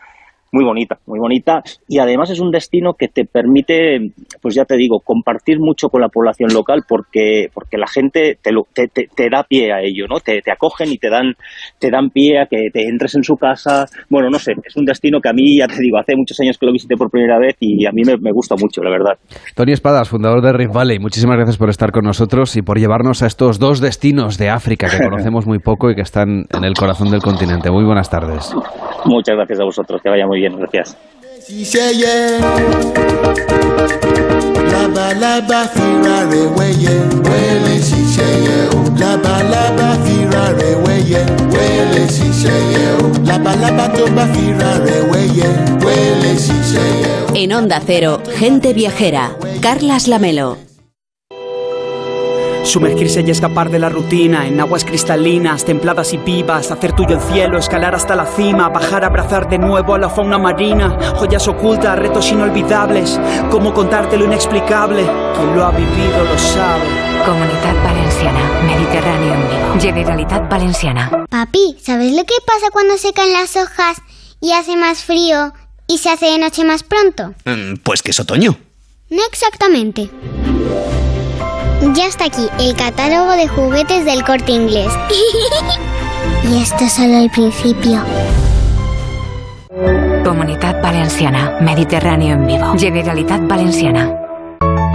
muy 0.52 0.64
bonita, 0.64 0.98
muy 1.06 1.18
bonita 1.18 1.62
y 1.86 1.98
además 1.98 2.30
es 2.30 2.40
un 2.40 2.50
destino 2.50 2.94
que 2.94 3.08
te 3.08 3.24
permite, 3.24 3.98
pues 4.40 4.54
ya 4.54 4.64
te 4.64 4.76
digo, 4.76 5.00
compartir 5.00 5.58
mucho 5.60 5.88
con 5.88 6.00
la 6.00 6.08
población 6.08 6.50
local 6.52 6.82
porque, 6.88 7.48
porque 7.52 7.76
la 7.76 7.86
gente 7.86 8.38
te, 8.42 8.50
te, 8.74 8.88
te, 8.88 9.28
da 9.30 9.44
pie 9.44 9.72
a 9.72 9.80
ello, 9.82 10.06
¿no? 10.08 10.20
Te, 10.20 10.40
te, 10.40 10.50
acogen 10.50 10.90
y 10.90 10.98
te 10.98 11.10
dan, 11.10 11.34
te 11.78 11.90
dan 11.90 12.10
pie 12.10 12.40
a 12.40 12.46
que 12.46 12.70
te 12.72 12.88
entres 12.88 13.14
en 13.14 13.22
su 13.22 13.36
casa. 13.36 13.86
Bueno, 14.08 14.30
no 14.30 14.38
sé, 14.38 14.52
es 14.64 14.76
un 14.76 14.84
destino 14.84 15.20
que 15.20 15.28
a 15.28 15.32
mí, 15.32 15.58
ya 15.58 15.66
te 15.66 15.80
digo, 15.80 15.98
hace 15.98 16.14
muchos 16.16 16.38
años 16.40 16.56
que 16.58 16.66
lo 16.66 16.72
visité 16.72 16.96
por 16.96 17.10
primera 17.10 17.38
vez 17.38 17.56
y 17.60 17.86
a 17.86 17.92
mí 17.92 18.02
me, 18.04 18.16
me 18.16 18.32
gusta 18.32 18.54
mucho, 18.58 18.82
la 18.82 18.90
verdad. 18.90 19.18
Tony 19.54 19.72
Espadas, 19.72 20.08
fundador 20.08 20.42
de 20.42 20.52
Rift 20.52 20.74
Valley, 20.74 20.98
muchísimas 20.98 21.36
gracias 21.36 21.58
por 21.58 21.68
estar 21.68 21.92
con 21.92 22.04
nosotros 22.04 22.56
y 22.56 22.62
por 22.62 22.78
llevarnos 22.78 23.22
a 23.22 23.26
estos 23.26 23.58
dos 23.58 23.80
destinos 23.80 24.38
de 24.38 24.48
África 24.48 24.88
que 24.88 25.04
conocemos 25.04 25.46
muy 25.46 25.58
poco 25.58 25.90
y 25.90 25.94
que 25.94 26.02
están 26.02 26.44
en 26.50 26.64
el 26.64 26.74
corazón 26.74 27.10
del 27.10 27.20
continente. 27.20 27.70
Muy 27.70 27.84
buenas 27.84 28.10
tardes. 28.10 28.54
Muchas 29.04 29.36
gracias 29.36 29.60
a 29.60 29.64
vosotros, 29.64 30.02
que 30.02 30.10
vaya 30.10 30.26
muy 30.26 30.37
bien, 30.38 30.52
gracias. 30.58 30.96
labalábá 34.72 35.60
fira 35.74 36.16
rẹ̀ 36.32 36.46
wẹ́yẹ 36.58 36.94
wẹ́lẹ̀ 37.28 37.78
ṣiṣẹ́ 37.88 38.32
yẹ 38.46 38.56
o 38.76 38.80
labalábá 39.00 39.88
fira 40.04 40.44
rẹ̀ 40.60 40.74
wẹ́yẹ 40.84 41.20
wẹ́lẹ̀ 41.54 42.06
ṣiṣẹ́ 42.16 42.58
yẹ 42.72 42.84
o 43.02 43.06
labalábá 43.28 43.84
tó 43.96 44.04
bá 44.16 44.24
fira 44.34 44.70
rẹ̀ 44.86 45.00
wẹ́yẹ 45.12 45.48
wẹ́lẹ̀ 45.84 46.34
ṣiṣẹ́ 46.44 46.86
yẹ 47.02 47.12
o. 47.24 47.26
En 47.40 47.50
Onda 47.58 47.78
Cero, 47.86 48.12
gente 48.38 48.70
viajera, 48.78 49.24
Carlas 49.64 50.04
Lamelo. 50.12 50.48
Sumergirse 52.64 53.22
y 53.26 53.30
escapar 53.30 53.70
de 53.70 53.78
la 53.78 53.88
rutina 53.88 54.46
en 54.46 54.60
aguas 54.60 54.84
cristalinas, 54.84 55.64
templadas 55.64 56.12
y 56.12 56.18
vivas, 56.18 56.70
hacer 56.70 56.92
tuyo 56.92 57.14
el 57.16 57.20
cielo, 57.32 57.58
escalar 57.58 57.94
hasta 57.94 58.14
la 58.14 58.26
cima, 58.26 58.68
bajar 58.68 59.04
a 59.04 59.06
abrazar 59.06 59.48
de 59.48 59.58
nuevo 59.58 59.94
a 59.94 59.98
la 59.98 60.10
fauna 60.10 60.36
marina, 60.38 60.96
joyas 61.16 61.48
ocultas, 61.48 61.98
retos 61.98 62.30
inolvidables, 62.30 63.18
cómo 63.50 63.72
contarte 63.72 64.18
lo 64.18 64.26
inexplicable, 64.26 65.02
quien 65.34 65.56
lo 65.56 65.64
ha 65.64 65.70
vivido 65.70 66.24
lo 66.24 66.38
sabe. 66.38 66.84
Comunidad 67.24 67.84
Valenciana, 67.84 68.40
Mediterráneo 68.66 69.34
en 69.34 69.48
vivo, 69.48 69.80
Generalitat 69.80 70.50
Valenciana. 70.50 71.10
Papi, 71.30 71.76
¿sabes 71.82 72.12
lo 72.12 72.24
que 72.24 72.34
pasa 72.46 72.70
cuando 72.70 72.96
se 72.98 73.12
caen 73.12 73.32
las 73.32 73.56
hojas 73.56 73.96
y 74.40 74.52
hace 74.52 74.76
más 74.76 75.02
frío 75.04 75.52
y 75.86 75.98
se 75.98 76.10
hace 76.10 76.26
de 76.26 76.38
noche 76.38 76.64
más 76.64 76.82
pronto? 76.82 77.34
Mm, 77.46 77.76
Pues 77.82 78.02
que 78.02 78.10
es 78.10 78.20
otoño. 78.20 78.56
No 79.10 79.22
exactamente. 79.30 80.10
Ya 81.80 82.06
está 82.06 82.24
aquí 82.24 82.48
el 82.58 82.74
catálogo 82.74 83.32
de 83.32 83.46
juguetes 83.46 84.04
del 84.04 84.24
corte 84.24 84.52
inglés. 84.52 84.92
y 86.50 86.60
esto 86.62 86.84
es 86.84 86.92
solo 86.92 87.18
el 87.18 87.30
principio. 87.30 88.02
Comunidad 90.24 90.82
Valenciana, 90.82 91.58
Mediterráneo 91.60 92.34
en 92.34 92.46
vivo, 92.46 92.74
Generalitat 92.76 93.46
Valenciana. 93.46 94.27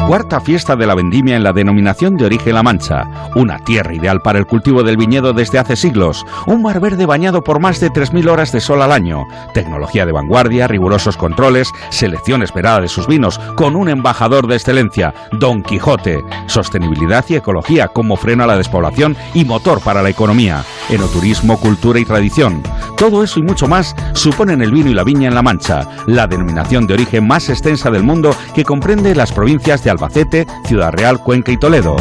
Cuarta 0.08 0.42
fiesta 0.42 0.76
de 0.76 0.86
la 0.86 0.96
vendimia 0.96 1.38
en 1.38 1.44
la 1.44 1.54
denominación 1.54 2.16
de 2.18 2.26
origen 2.26 2.54
La 2.54 2.62
Mancha. 2.62 3.32
Una 3.36 3.58
tierra 3.58 3.96
ideal 3.96 4.20
para 4.22 4.38
el 4.38 4.46
cultivo 4.46 4.84
del 4.84 4.98
viñedo 4.98 5.32
desde 5.32 5.60
hace 5.60 5.78
siglos. 5.78 6.26
Un 6.46 6.62
mar 6.62 6.82
verde 6.82 7.06
bañado 7.06 7.42
por 7.42 7.60
más 7.60 7.80
de 7.80 7.90
3.000 7.90 8.30
horas 8.30 8.52
de 8.52 8.60
sol 8.60 8.82
al 8.82 8.92
año. 8.92 9.24
Tecnología 9.54 10.06
de 10.06 10.12
vanguardia, 10.12 10.68
rigurosos 10.68 11.16
controles, 11.16 11.72
selección 11.90 12.44
esperada 12.44 12.82
de 12.82 12.90
sus 12.90 13.08
vinos, 13.08 13.40
con 13.56 13.78
un 13.78 13.88
embajador 13.88 14.46
de 14.48 14.56
excelencia, 14.56 15.14
Don 15.32 15.64
Quijote. 15.64 16.22
Sostenibilidad 16.48 17.24
y 17.30 17.36
ecología 17.36 17.88
como 17.88 18.18
freno 18.18 18.44
a 18.44 18.48
la 18.48 18.58
despoblación 18.58 19.16
y 19.34 19.46
motor 19.46 19.80
para 19.82 20.04
la 20.04 20.10
economía. 20.10 20.66
Enoturismo, 20.90 21.60
cultura 21.60 22.00
y 22.00 22.06
tradición. 22.06 22.62
Todo 22.98 23.24
eso 23.24 23.40
y 23.40 23.44
mucho 23.44 23.68
más 23.68 23.96
suponen 24.14 24.62
el 24.62 24.72
vino 24.72 24.90
y 24.90 24.94
la 24.94 25.06
viña 25.06 25.30
en 25.30 25.36
La 25.36 25.42
Mancha, 25.42 25.88
la 26.08 26.28
denominación 26.28 26.86
de 26.88 26.94
origen 26.94 27.26
más 27.26 27.50
extensa 27.50 27.90
del 27.90 28.04
mundo 28.04 28.36
que 28.54 28.66
comprende 28.66 29.16
las 29.16 29.32
provincias 29.32 29.84
de 29.84 29.93
Albacete, 29.94 30.46
Ciudad 30.66 30.92
Real, 30.92 31.20
Cuenca 31.20 31.52
y 31.52 31.58
Toledo. 31.58 31.96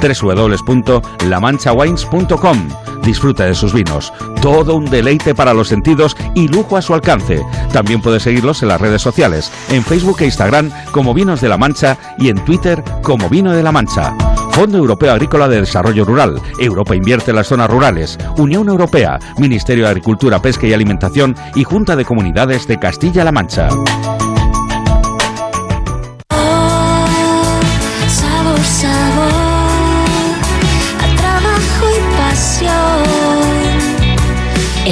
www.lamanchawines.com 0.00 2.68
Disfruta 3.02 3.44
de 3.44 3.54
sus 3.54 3.72
vinos. 3.72 4.12
Todo 4.42 4.74
un 4.74 4.84
deleite 4.84 5.34
para 5.34 5.54
los 5.54 5.68
sentidos 5.68 6.14
y 6.34 6.46
lujo 6.46 6.76
a 6.76 6.82
su 6.82 6.92
alcance. 6.92 7.42
También 7.72 8.02
puedes 8.02 8.22
seguirlos 8.22 8.62
en 8.62 8.68
las 8.68 8.80
redes 8.80 9.00
sociales, 9.00 9.50
en 9.70 9.82
Facebook 9.82 10.18
e 10.20 10.26
Instagram 10.26 10.70
como 10.92 11.14
Vinos 11.14 11.40
de 11.40 11.48
la 11.48 11.56
Mancha 11.56 11.96
y 12.18 12.28
en 12.28 12.44
Twitter 12.44 12.84
como 13.02 13.30
Vino 13.30 13.52
de 13.52 13.62
la 13.62 13.72
Mancha. 13.72 14.14
Fondo 14.50 14.76
Europeo 14.76 15.12
Agrícola 15.12 15.48
de 15.48 15.60
Desarrollo 15.60 16.04
Rural. 16.04 16.40
Europa 16.58 16.94
invierte 16.94 17.30
en 17.30 17.36
las 17.36 17.46
zonas 17.46 17.70
rurales. 17.70 18.18
Unión 18.36 18.68
Europea, 18.68 19.18
Ministerio 19.38 19.84
de 19.84 19.90
Agricultura, 19.90 20.42
Pesca 20.42 20.66
y 20.66 20.72
Alimentación 20.72 21.34
y 21.54 21.64
Junta 21.64 21.96
de 21.96 22.04
Comunidades 22.04 22.66
de 22.66 22.78
Castilla-La 22.78 23.32
Mancha. 23.32 23.68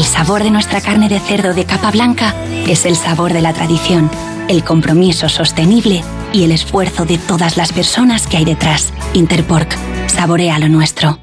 Sabor 0.07 0.43
de 0.43 0.51
nuestra 0.51 0.81
carne 0.81 1.09
de 1.09 1.21
cerdo 1.21 1.53
de 1.53 1.65
capa 1.65 1.91
blanca 1.91 2.35
es 2.67 2.87
el 2.87 2.97
sabor 2.97 3.33
de 3.33 3.43
la 3.43 3.53
tradición, 3.53 4.11
el 4.49 4.65
compromiso 4.65 5.29
sostenible 5.29 6.03
y 6.33 6.45
el 6.45 6.53
esfuerzo 6.53 7.05
de 7.05 7.19
todas 7.19 7.57
las 7.57 7.73
personas 7.73 8.27
que 8.27 8.37
hay 8.39 8.45
detrás. 8.45 8.93
Interpork, 9.15 9.77
saborea 10.09 10.59
lo 10.59 10.69
nuestro. 10.69 11.19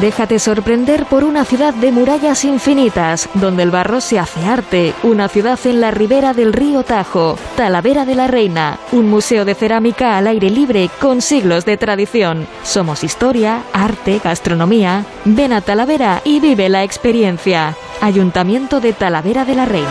Déjate 0.00 0.38
sorprender 0.38 1.06
por 1.06 1.24
una 1.24 1.46
ciudad 1.46 1.72
de 1.72 1.90
murallas 1.90 2.44
infinitas, 2.44 3.28
donde 3.32 3.62
el 3.62 3.70
barro 3.70 4.02
se 4.02 4.18
hace 4.18 4.44
arte, 4.44 4.92
una 5.02 5.28
ciudad 5.28 5.58
en 5.64 5.80
la 5.80 5.90
ribera 5.90 6.34
del 6.34 6.52
río 6.52 6.82
Tajo, 6.82 7.38
Talavera 7.56 8.04
de 8.04 8.14
la 8.14 8.26
Reina, 8.26 8.78
un 8.92 9.08
museo 9.08 9.46
de 9.46 9.54
cerámica 9.54 10.18
al 10.18 10.26
aire 10.26 10.50
libre 10.50 10.90
con 11.00 11.22
siglos 11.22 11.64
de 11.64 11.78
tradición. 11.78 12.46
Somos 12.64 13.02
historia, 13.02 13.62
arte, 13.72 14.20
gastronomía. 14.22 15.06
Ven 15.24 15.54
a 15.54 15.62
Talavera 15.62 16.20
y 16.22 16.38
vive 16.38 16.68
la 16.68 16.84
experiencia. 16.84 17.74
Ayuntamiento 18.00 18.80
de 18.80 18.92
Talavera 18.92 19.44
de 19.44 19.54
la 19.54 19.64
Reina. 19.64 19.88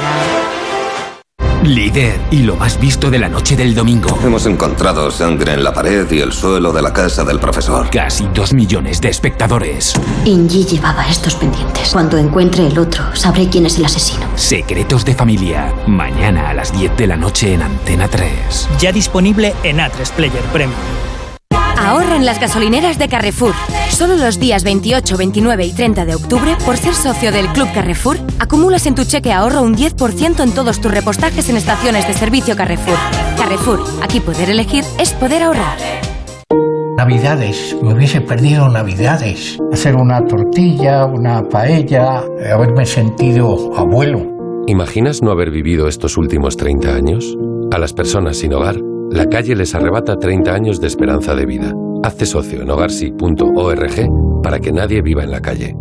Líder 1.64 2.18
y 2.32 2.44
lo 2.44 2.56
más 2.56 2.80
visto 2.80 3.10
de 3.10 3.20
la 3.20 3.28
noche 3.28 3.58
del 3.58 3.76
domingo. 3.76 4.18
Hemos 4.24 4.46
encontrado 4.46 5.12
sangre 5.12 5.54
en 5.54 5.64
la 5.64 5.74
pared 5.74 6.10
y 6.10 6.20
el 6.20 6.32
suelo 6.32 6.72
de 6.72 6.82
la 6.82 6.94
casa 6.94 7.26
del 7.26 7.40
profesor. 7.40 7.90
Casi 7.90 8.26
dos 8.34 8.54
millones 8.54 9.02
de 9.02 9.10
espectadores. 9.10 9.94
Inji 10.24 10.64
llevaba 10.66 11.06
estos 11.10 11.36
pendientes. 11.36 11.90
Cuando 11.92 12.18
encuentre 12.18 12.68
el 12.68 12.80
otro, 12.80 13.04
sabré 13.14 13.50
quién 13.50 13.66
es 13.66 13.78
el 13.78 13.86
asesino. 13.86 14.26
Secretos 14.36 15.04
de 15.04 15.16
familia. 15.16 15.74
Mañana 15.88 16.50
a 16.50 16.54
las 16.54 16.72
10 16.72 16.96
de 16.96 17.08
la 17.08 17.18
noche 17.18 17.54
en 17.54 17.62
Antena 17.62 18.08
3. 18.08 18.70
Ya 18.80 18.94
disponible 18.94 19.54
en 19.64 19.80
A3 19.80 20.12
Player 20.12 20.44
Premium. 20.54 20.80
Ahorra 21.88 22.18
en 22.18 22.26
las 22.26 22.38
gasolineras 22.42 23.00
de 23.00 23.08
Carrefour. 23.08 23.54
Solo 23.92 24.18
los 24.18 24.42
días 24.42 24.66
28, 24.66 25.16
29 25.16 25.66
y 25.68 25.72
30 25.72 26.04
de 26.04 26.16
octubre, 26.16 26.58
por 26.66 26.76
ser 26.76 26.94
socio 26.94 27.32
del 27.32 27.48
Club 27.54 27.70
Carrefour, 27.74 28.18
acumulas 28.40 28.86
en 28.88 28.96
tu 28.96 29.06
cheque 29.06 29.32
ahorro 29.32 29.62
un 29.62 29.74
10% 29.74 30.44
en 30.44 30.52
todos 30.52 30.82
tus 30.82 30.92
repostajes 30.92 31.48
en 31.48 31.56
estaciones 31.56 32.06
de 32.06 32.14
servicio 32.14 32.58
Carrefour. 32.58 32.98
Carrefour, 33.38 33.86
aquí 34.02 34.20
poder 34.20 34.50
elegir 34.50 34.84
es 35.00 35.14
poder 35.14 35.44
ahorrar. 35.44 35.78
Navidades, 36.98 37.78
me 37.82 37.94
hubiese 37.94 38.20
perdido 38.20 38.68
Navidades. 38.68 39.58
Hacer 39.72 39.96
una 39.96 40.26
tortilla, 40.26 41.06
una 41.06 41.42
paella, 41.44 42.22
haberme 42.54 42.86
sentido 42.86 43.74
abuelo. 43.78 44.26
¿Imaginas 44.68 45.22
no 45.22 45.32
haber 45.32 45.52
vivido 45.52 45.88
estos 45.88 46.18
últimos 46.18 46.58
30 46.58 46.94
años? 46.94 47.38
A 47.72 47.78
las 47.78 47.94
personas 47.94 48.36
sin 48.36 48.54
hogar, 48.54 48.76
la 49.12 49.28
calle 49.28 49.56
les 49.56 49.74
arrebata 49.76 50.18
30 50.18 50.54
años 50.54 50.80
de 50.80 50.88
esperanza 50.88 51.36
de 51.36 51.46
vida. 51.46 51.74
Hazte 52.04 52.26
socio 52.26 52.62
en 52.62 52.70
hogarsi.org 52.70 54.42
para 54.44 54.60
que 54.60 54.72
nadie 54.72 55.02
viva 55.02 55.24
en 55.24 55.32
la 55.32 55.42
calle. 55.42 55.76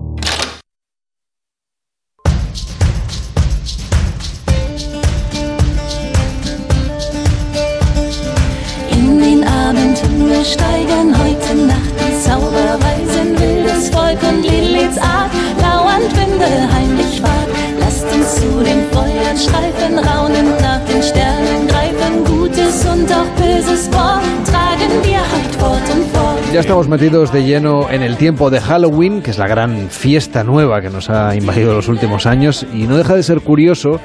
In 8.91 9.21
den 9.21 10.45
steigen 10.45 11.15
heute 11.19 11.55
Nacht 11.67 11.95
die 11.99 12.21
Zauberweisen, 12.23 13.39
wildes 13.39 13.91
Volk 13.91 14.23
und 14.23 14.43
Liliths 14.43 14.99
Art, 14.99 15.33
lauernd 15.61 16.11
Winde 16.17 16.73
heimlich 16.73 17.23
wart. 17.23 17.49
Lasst 17.81 18.07
uns 18.15 18.35
zu 18.37 18.63
den 18.63 18.83
Feuern 18.93 19.37
schreifen, 19.37 19.99
raunend 19.99 20.61
nach 20.61 20.85
den 20.87 21.03
Sternen 21.03 21.36
Ya 26.53 26.61
estamos 26.61 26.89
metidos 26.89 27.33
de 27.33 27.45
lleno 27.45 27.91
en 27.91 28.03
el 28.03 28.17
tiempo 28.17 28.49
de 28.49 28.61
Halloween, 28.61 29.21
que 29.21 29.31
es 29.31 29.39
la 29.39 29.47
gran 29.47 29.91
fiesta 29.91 30.43
nueva 30.43 30.81
que 30.81 30.89
nos 30.89 31.11
ha 31.11 31.35
invadido 31.35 31.75
los 31.75 31.89
últimos 31.89 32.25
años, 32.25 32.67
y 32.73 32.85
no 32.85 32.97
deja 32.97 33.15
de 33.15 33.23
ser 33.23 33.41
curioso 33.43 34.01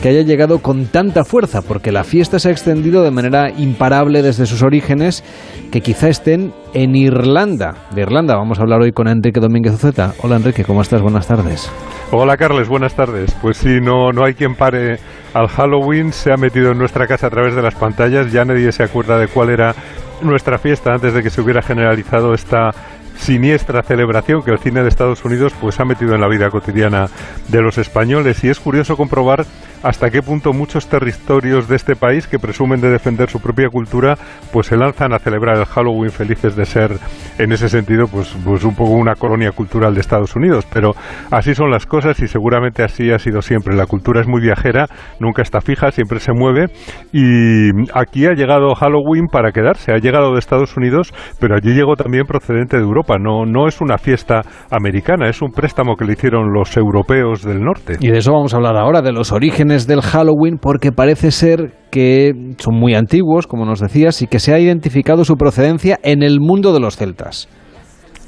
que 0.00 0.08
haya 0.08 0.22
llegado 0.22 0.60
con 0.60 0.86
tanta 0.86 1.24
fuerza, 1.24 1.62
porque 1.62 1.92
la 1.92 2.04
fiesta 2.04 2.38
se 2.38 2.48
ha 2.48 2.52
extendido 2.52 3.02
de 3.02 3.10
manera 3.10 3.50
imparable 3.50 4.22
desde 4.22 4.46
sus 4.46 4.62
orígenes, 4.62 5.24
que 5.72 5.80
quizá 5.80 6.08
estén 6.08 6.52
en 6.74 6.94
Irlanda. 6.94 7.74
De 7.94 8.02
Irlanda 8.02 8.36
vamos 8.36 8.58
a 8.58 8.62
hablar 8.62 8.82
hoy 8.82 8.92
con 8.92 9.08
Enrique 9.08 9.40
Domínguez 9.40 9.74
Uceta. 9.74 10.12
Hola 10.22 10.36
Enrique, 10.36 10.64
¿cómo 10.64 10.82
estás? 10.82 11.00
Buenas 11.00 11.26
tardes. 11.26 11.70
Hola 12.10 12.36
Carles, 12.36 12.68
buenas 12.68 12.94
tardes. 12.94 13.34
Pues 13.40 13.56
sí, 13.56 13.80
no, 13.80 14.12
no 14.12 14.24
hay 14.24 14.34
quien 14.34 14.54
pare 14.54 14.98
al 15.34 15.48
Halloween, 15.48 16.12
se 16.12 16.32
ha 16.32 16.36
metido 16.36 16.72
en 16.72 16.78
nuestra 16.78 17.06
casa 17.06 17.26
a 17.26 17.30
través 17.30 17.54
de 17.54 17.62
las 17.62 17.74
pantallas, 17.74 18.32
ya 18.32 18.44
nadie 18.44 18.70
se 18.72 18.82
acuerda 18.82 19.18
de 19.18 19.28
cuál 19.28 19.50
era 19.50 19.74
nuestra 20.22 20.58
fiesta 20.58 20.92
antes 20.92 21.12
de 21.12 21.22
que 21.22 21.30
se 21.30 21.40
hubiera 21.40 21.62
generalizado 21.62 22.32
esta 22.32 22.70
siniestra 23.18 23.82
celebración 23.82 24.42
que 24.42 24.50
el 24.50 24.58
cine 24.58 24.82
de 24.82 24.88
Estados 24.88 25.24
Unidos 25.24 25.54
pues 25.60 25.80
ha 25.80 25.84
metido 25.84 26.14
en 26.14 26.20
la 26.20 26.28
vida 26.28 26.50
cotidiana 26.50 27.08
de 27.48 27.62
los 27.62 27.78
españoles 27.78 28.44
y 28.44 28.48
es 28.48 28.60
curioso 28.60 28.96
comprobar 28.96 29.46
hasta 29.82 30.10
qué 30.10 30.22
punto 30.22 30.52
muchos 30.52 30.88
territorios 30.88 31.68
de 31.68 31.76
este 31.76 31.96
país 31.96 32.26
que 32.26 32.38
presumen 32.38 32.80
de 32.80 32.90
defender 32.90 33.28
su 33.28 33.40
propia 33.40 33.68
cultura 33.68 34.16
pues 34.52 34.66
se 34.66 34.76
lanzan 34.76 35.12
a 35.12 35.18
celebrar 35.18 35.56
el 35.58 35.66
Halloween 35.66 36.10
felices 36.10 36.56
de 36.56 36.64
ser 36.64 36.92
en 37.38 37.52
ese 37.52 37.68
sentido 37.68 38.06
pues, 38.06 38.34
pues 38.44 38.64
un 38.64 38.74
poco 38.74 38.92
una 38.92 39.14
colonia 39.14 39.52
cultural 39.52 39.94
de 39.94 40.00
Estados 40.00 40.34
Unidos. 40.36 40.66
Pero 40.72 40.92
así 41.30 41.54
son 41.54 41.70
las 41.70 41.86
cosas 41.86 42.18
y 42.20 42.28
seguramente 42.28 42.82
así 42.82 43.10
ha 43.10 43.18
sido 43.18 43.42
siempre. 43.42 43.76
La 43.76 43.86
cultura 43.86 44.20
es 44.20 44.26
muy 44.26 44.40
viajera 44.40 44.86
nunca 45.20 45.42
está 45.42 45.60
fija 45.60 45.90
siempre 45.90 46.20
se 46.20 46.32
mueve. 46.32 46.66
Y 47.12 47.70
aquí 47.94 48.26
ha 48.26 48.32
llegado 48.32 48.74
Halloween 48.74 49.26
para 49.30 49.52
quedarse 49.52 49.92
ha 49.92 49.98
llegado 49.98 50.32
de 50.32 50.38
Estados 50.38 50.76
Unidos 50.76 51.12
pero 51.38 51.56
allí 51.56 51.74
llegó 51.74 51.94
también 51.96 52.24
procedente 52.26 52.76
de 52.76 52.82
Europa. 52.82 53.16
No, 53.18 53.44
no 53.44 53.66
es 53.66 53.80
una 53.80 53.98
fiesta 53.98 54.42
americana, 54.70 55.28
es 55.28 55.42
un 55.42 55.50
préstamo 55.50 55.96
que 55.96 56.04
le 56.04 56.12
hicieron 56.12 56.52
los 56.52 56.76
europeos 56.76 57.42
del 57.42 57.60
norte. 57.60 57.96
Y 58.00 58.10
de 58.10 58.18
eso 58.18 58.32
vamos 58.32 58.54
a 58.54 58.56
hablar 58.56 58.76
ahora, 58.76 59.02
de 59.02 59.12
los 59.12 59.32
orígenes 59.32 59.75
del 59.84 60.00
Halloween, 60.00 60.58
porque 60.58 60.92
parece 60.92 61.30
ser 61.30 61.74
que 61.90 62.32
son 62.58 62.74
muy 62.74 62.94
antiguos, 62.94 63.46
como 63.46 63.66
nos 63.66 63.80
decías, 63.80 64.22
y 64.22 64.26
que 64.26 64.38
se 64.38 64.54
ha 64.54 64.58
identificado 64.58 65.24
su 65.24 65.34
procedencia 65.34 65.98
en 66.02 66.22
el 66.22 66.40
mundo 66.40 66.72
de 66.72 66.80
los 66.80 66.96
celtas. 66.96 67.48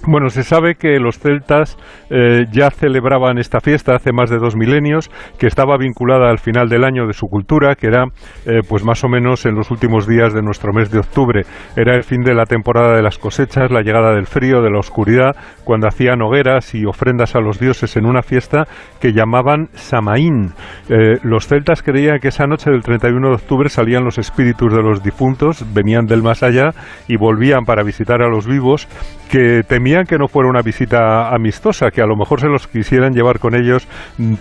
Bueno, 0.07 0.31
se 0.31 0.43
sabe 0.43 0.77
que 0.77 0.99
los 0.99 1.19
celtas 1.19 1.77
eh, 2.09 2.45
ya 2.51 2.71
celebraban 2.71 3.39
esta 3.39 3.61
fiesta 3.61 3.97
hace 3.97 4.13
más 4.13 4.31
de 4.31 4.39
dos 4.39 4.57
milenios, 4.57 5.11
que 5.39 5.47
estaba 5.47 5.77
vinculada 5.77 6.31
al 6.31 6.39
final 6.39 6.69
del 6.69 6.85
año 6.85 7.07
de 7.07 7.13
su 7.13 7.27
cultura, 7.27 7.75
que 7.75 7.89
era 7.89 8.05
eh, 8.47 8.61
pues 8.67 8.85
más 8.85 9.03
o 9.05 9.09
menos 9.09 9.45
en 9.45 9.55
los 9.55 9.71
últimos 9.71 10.07
días 10.07 10.33
de 10.33 10.41
nuestro 10.41 10.73
mes 10.73 10.91
de 10.91 11.01
octubre. 11.01 11.43
Era 11.77 11.97
el 11.97 12.05
fin 12.05 12.23
de 12.23 12.35
la 12.35 12.45
temporada 12.45 12.97
de 12.97 13.03
las 13.03 13.19
cosechas, 13.19 13.71
la 13.71 13.83
llegada 13.83 14.15
del 14.15 14.27
frío, 14.27 14.63
de 14.63 14.71
la 14.71 14.79
oscuridad, 14.79 15.37
cuando 15.65 15.89
hacían 15.89 16.23
hogueras 16.23 16.75
y 16.75 16.87
ofrendas 16.87 17.35
a 17.35 17.41
los 17.41 17.59
dioses 17.59 17.97
en 17.97 18.07
una 18.07 18.23
fiesta 18.23 18.67
que 19.01 19.13
llamaban 19.13 19.69
Samaín. 19.75 20.53
Eh, 20.89 21.19
los 21.23 21.49
celtas 21.49 21.83
creían 21.83 22.21
que 22.21 22.29
esa 22.29 22.47
noche 22.47 22.71
del 22.71 22.83
31 22.83 23.29
de 23.29 23.35
octubre 23.35 23.69
salían 23.69 24.05
los 24.05 24.19
espíritus 24.19 24.73
de 24.73 24.83
los 24.83 25.03
difuntos, 25.03 25.65
venían 25.75 26.07
del 26.07 26.23
más 26.23 26.43
allá 26.43 26.71
y 27.09 27.17
volvían 27.17 27.65
para 27.65 27.83
visitar 27.83 28.23
a 28.23 28.29
los 28.29 28.47
vivos 28.47 28.89
que 29.31 29.63
temían 29.69 29.88
temían 29.89 30.05
que 30.05 30.19
no 30.19 30.29
fuera 30.29 30.51
una 30.51 30.61
visita 30.61 31.31
amistosa, 31.35 31.91
que 31.91 32.03
a 32.03 32.07
lo 32.07 32.15
mejor 32.15 32.41
se 32.41 32.49
los 32.49 32.67
quisieran 32.67 33.15
llevar 33.15 33.39
con 33.39 33.55
ellos 33.55 33.89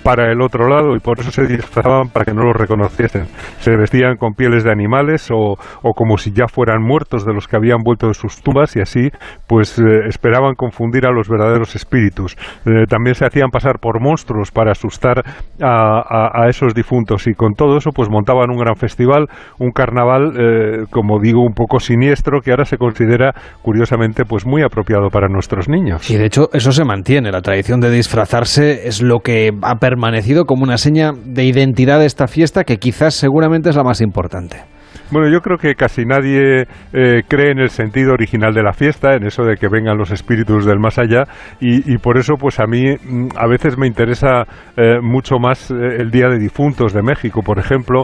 para 0.03 0.29
el 0.29 0.41
otro 0.41 0.67
lado 0.67 0.93
y 0.93 0.99
por 0.99 1.19
eso 1.19 1.31
se 1.31 1.45
disfrazaban 1.47 2.09
para 2.09 2.25
que 2.25 2.33
no 2.33 2.43
los 2.43 2.53
reconociesen. 2.53 3.27
Se 3.59 3.77
vestían 3.77 4.17
con 4.17 4.33
pieles 4.33 4.65
de 4.65 4.71
animales 4.71 5.29
o, 5.31 5.55
o 5.83 5.93
como 5.93 6.17
si 6.17 6.33
ya 6.33 6.47
fueran 6.49 6.83
muertos 6.83 7.25
de 7.25 7.33
los 7.33 7.47
que 7.47 7.55
habían 7.55 7.77
vuelto 7.81 8.07
de 8.07 8.13
sus 8.13 8.41
tumbas 8.41 8.75
y 8.75 8.81
así 8.81 9.09
pues 9.47 9.79
eh, 9.79 10.07
esperaban 10.09 10.55
confundir 10.55 11.05
a 11.05 11.11
los 11.11 11.29
verdaderos 11.29 11.75
espíritus. 11.75 12.35
Eh, 12.65 12.85
también 12.89 13.15
se 13.15 13.25
hacían 13.25 13.49
pasar 13.49 13.79
por 13.79 14.01
monstruos 14.01 14.51
para 14.51 14.71
asustar 14.71 15.23
a, 15.61 16.41
a, 16.43 16.49
esos 16.49 16.73
difuntos 16.73 17.25
y 17.27 17.35
con 17.35 17.53
todo 17.53 17.77
eso 17.77 17.91
pues 17.91 18.09
montaban 18.09 18.49
un 18.49 18.57
gran 18.57 18.75
festival, 18.75 19.27
un 19.59 19.71
carnaval, 19.71 20.33
eh, 20.37 20.85
como 20.91 21.21
digo, 21.21 21.41
un 21.41 21.53
poco 21.53 21.79
siniestro 21.79 22.41
que 22.41 22.51
ahora 22.51 22.65
se 22.65 22.77
considera 22.77 23.33
curiosamente 23.61 24.25
pues 24.25 24.45
muy 24.45 24.61
apropiado 24.61 25.09
para 25.09 25.29
nuestros 25.37 25.69
niños. 25.69 26.09
Y 26.09 26.17
de 26.17 26.25
hecho 26.25 26.49
eso 26.51 26.71
se 26.71 26.83
mantiene, 26.83 27.31
la 27.31 27.41
tradición 27.41 27.79
de 27.79 27.91
disfrazarse 27.91 28.87
es 28.87 29.01
lo 29.01 29.19
que 29.19 29.51
ha 29.61 29.75
permanecido 29.75 30.45
como 30.45 30.63
una 30.63 30.77
seña 30.77 31.11
de 31.13 31.45
identidad 31.45 31.99
de 31.99 32.07
esta 32.07 32.27
fiesta 32.27 32.63
que 32.63 32.77
quizás 32.77 33.13
seguramente 33.13 33.69
es 33.69 33.75
la 33.75 33.83
más 33.83 34.01
importante. 34.01 34.63
Bueno, 35.09 35.29
yo 35.29 35.39
creo 35.39 35.57
que 35.57 35.75
casi 35.75 36.05
nadie 36.05 36.67
eh, 36.91 37.23
cree 37.29 37.51
en 37.51 37.59
el 37.59 37.69
sentido 37.69 38.11
original 38.11 38.53
de 38.53 38.61
la 38.61 38.73
fiesta, 38.73 39.15
en 39.15 39.25
eso 39.25 39.43
de 39.43 39.55
que 39.55 39.69
vengan 39.69 39.97
los 39.97 40.11
espíritus 40.11 40.65
del 40.65 40.79
más 40.79 40.97
allá, 40.97 41.23
y, 41.61 41.97
por 41.99 42.17
eso, 42.17 42.35
pues 42.37 42.59
a 42.59 42.65
mí 42.65 42.93
mm, 42.93 43.29
a 43.37 43.47
veces 43.47 43.77
me 43.77 43.87
interesa 43.87 44.43
eh, 44.75 44.99
mucho 45.01 45.39
más 45.39 45.71
eh, 45.71 45.75
el 45.99 46.11
Día 46.11 46.27
de 46.27 46.37
Difuntos 46.37 46.91
de 46.91 47.01
México, 47.01 47.41
por 47.41 47.57
ejemplo, 47.57 48.03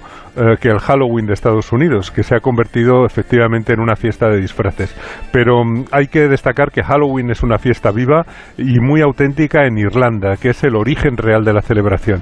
que 0.60 0.70
el 0.70 0.80
Halloween 0.80 1.28
de 1.28 1.34
Estados 1.34 1.72
Unidos, 1.72 2.10
que 2.10 2.24
se 2.24 2.36
ha 2.36 2.40
convertido 2.40 3.06
efectivamente 3.06 3.72
en 3.72 3.80
una 3.80 3.96
fiesta 3.96 4.30
de 4.30 4.42
disfraces. 4.42 4.96
Pero 5.32 5.64
mm, 5.64 5.86
hay 5.92 6.08
que 6.08 6.28
destacar 6.28 6.72
que 6.72 6.84
Halloween 6.84 7.30
es 7.30 7.44
una 7.44 7.58
fiesta 7.58 7.92
viva 7.92 8.26
y 8.58 8.80
muy 8.80 9.02
auténtica 9.02 9.66
en 9.66 9.78
Irlanda, 9.78 10.38
que 10.38 10.50
es 10.50 10.64
el 10.64 10.76
origen 10.76 11.18
real 11.18 11.44
de 11.44 11.54
la 11.54 11.62
celebración. 11.62 12.22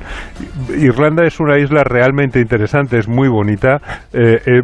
Irlanda 0.77 1.25
es 1.25 1.39
una 1.39 1.57
isla 1.59 1.83
realmente 1.83 2.39
interesante, 2.39 2.97
es 2.97 3.07
muy 3.07 3.29
bonita 3.29 3.79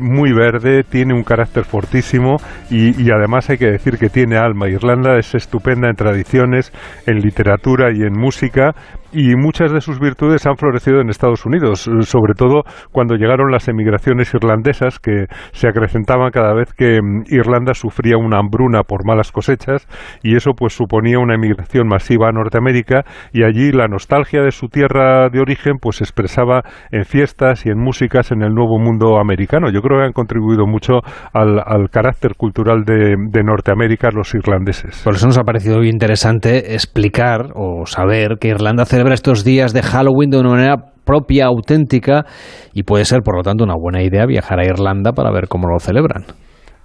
muy 0.08 0.32
verde, 0.34 0.84
tiene 0.84 1.14
un 1.14 1.24
carácter 1.24 1.66
fortísimo 1.66 2.38
y, 2.70 3.12
además 3.12 3.50
hay 3.50 3.58
que 3.58 3.72
decir 3.72 3.98
que 3.98 4.10
tiene 4.10 4.38
alma. 4.38 4.70
Irlanda 4.70 5.18
es 5.18 5.36
estupenda 5.36 5.90
en 5.90 5.96
tradiciones, 5.96 6.72
en 7.06 7.20
literatura 7.20 7.92
y 7.92 8.02
en 8.02 8.14
música 8.14 8.76
y 9.12 9.36
muchas 9.36 9.72
de 9.72 9.82
sus 9.82 10.00
virtudes 10.00 10.46
han 10.46 10.58
florecido 10.58 11.00
en 11.00 11.10
Estados 11.10 11.46
Unidos, 11.46 11.90
sobre 12.02 12.34
todo 12.34 12.64
cuando 12.92 13.16
llegaron 13.16 13.52
las 13.52 13.68
emigraciones 13.68 14.34
irlandesas 14.34 15.00
que 15.00 15.26
se 15.52 15.68
acrecentaban 15.68 16.32
cada 16.32 16.54
vez 16.54 16.74
que 16.74 17.00
mm, 17.02 17.24
Irlanda 17.30 17.74
sufría 17.74 18.18
una 18.18 18.40
hambruna 18.40 18.84
por 18.84 19.06
malas 19.06 19.32
cosechas 19.32 19.88
y 20.24 20.36
eso 20.36 20.52
pues 20.54 20.74
suponía 20.74 21.20
una 21.20 21.36
emigración 21.36 21.88
masiva 21.88 22.30
a 22.30 22.32
Norteamérica 22.32 23.04
y 23.32 23.44
allí 23.44 23.72
la 23.72 23.88
nostalgia 23.88 24.42
de 24.42 24.52
su 24.52 24.68
tierra 24.68 25.30
de 25.30 25.40
origen 25.40 25.78
pues 25.82 25.98
se 25.98 26.04
expresaba 26.04 26.62
en 26.92 27.06
fiestas 27.06 27.66
y 27.66 27.70
en 27.70 27.80
músicas 27.80 28.32
en 28.32 28.42
el 28.42 28.54
nuevo 28.54 28.80
mundo 28.80 29.20
americano. 29.20 29.70
Yo 29.72 29.82
creo 29.82 30.00
que 30.00 30.06
han 30.06 30.14
contribuido 30.14 30.66
mucho 30.66 31.00
al, 31.34 31.90
carácter 31.90 32.36
cultural 32.36 32.84
de, 32.84 33.44
Norteamérica 33.44 34.10
los 34.12 34.34
irlandeses. 34.34 35.02
Por 35.04 35.16
eso 35.16 35.28
nos 35.28 35.38
ha 35.38 35.44
parecido 35.44 35.84
interesante 35.84 36.74
explicar 36.74 37.52
o 37.56 37.86
saber 37.86 38.38
que 38.40 38.50
Irlanda 38.50 38.86
celebra 38.98 39.13
estos 39.13 39.44
días 39.44 39.74
de 39.74 39.84
Halloween 39.84 40.32
de 40.32 40.39
una 40.39 40.50
manera 40.50 40.75
propia, 41.06 41.46
auténtica, 41.46 42.25
y 42.74 42.82
puede 42.82 43.06
ser, 43.06 43.20
por 43.22 43.38
lo 43.38 43.44
tanto, 43.44 43.63
una 43.63 43.75
buena 43.75 44.01
idea 44.01 44.25
viajar 44.25 44.60
a 44.60 44.66
Irlanda 44.66 45.12
para 45.12 45.32
ver 45.32 45.48
cómo 45.48 45.68
lo 45.68 45.80
celebran. 45.80 46.25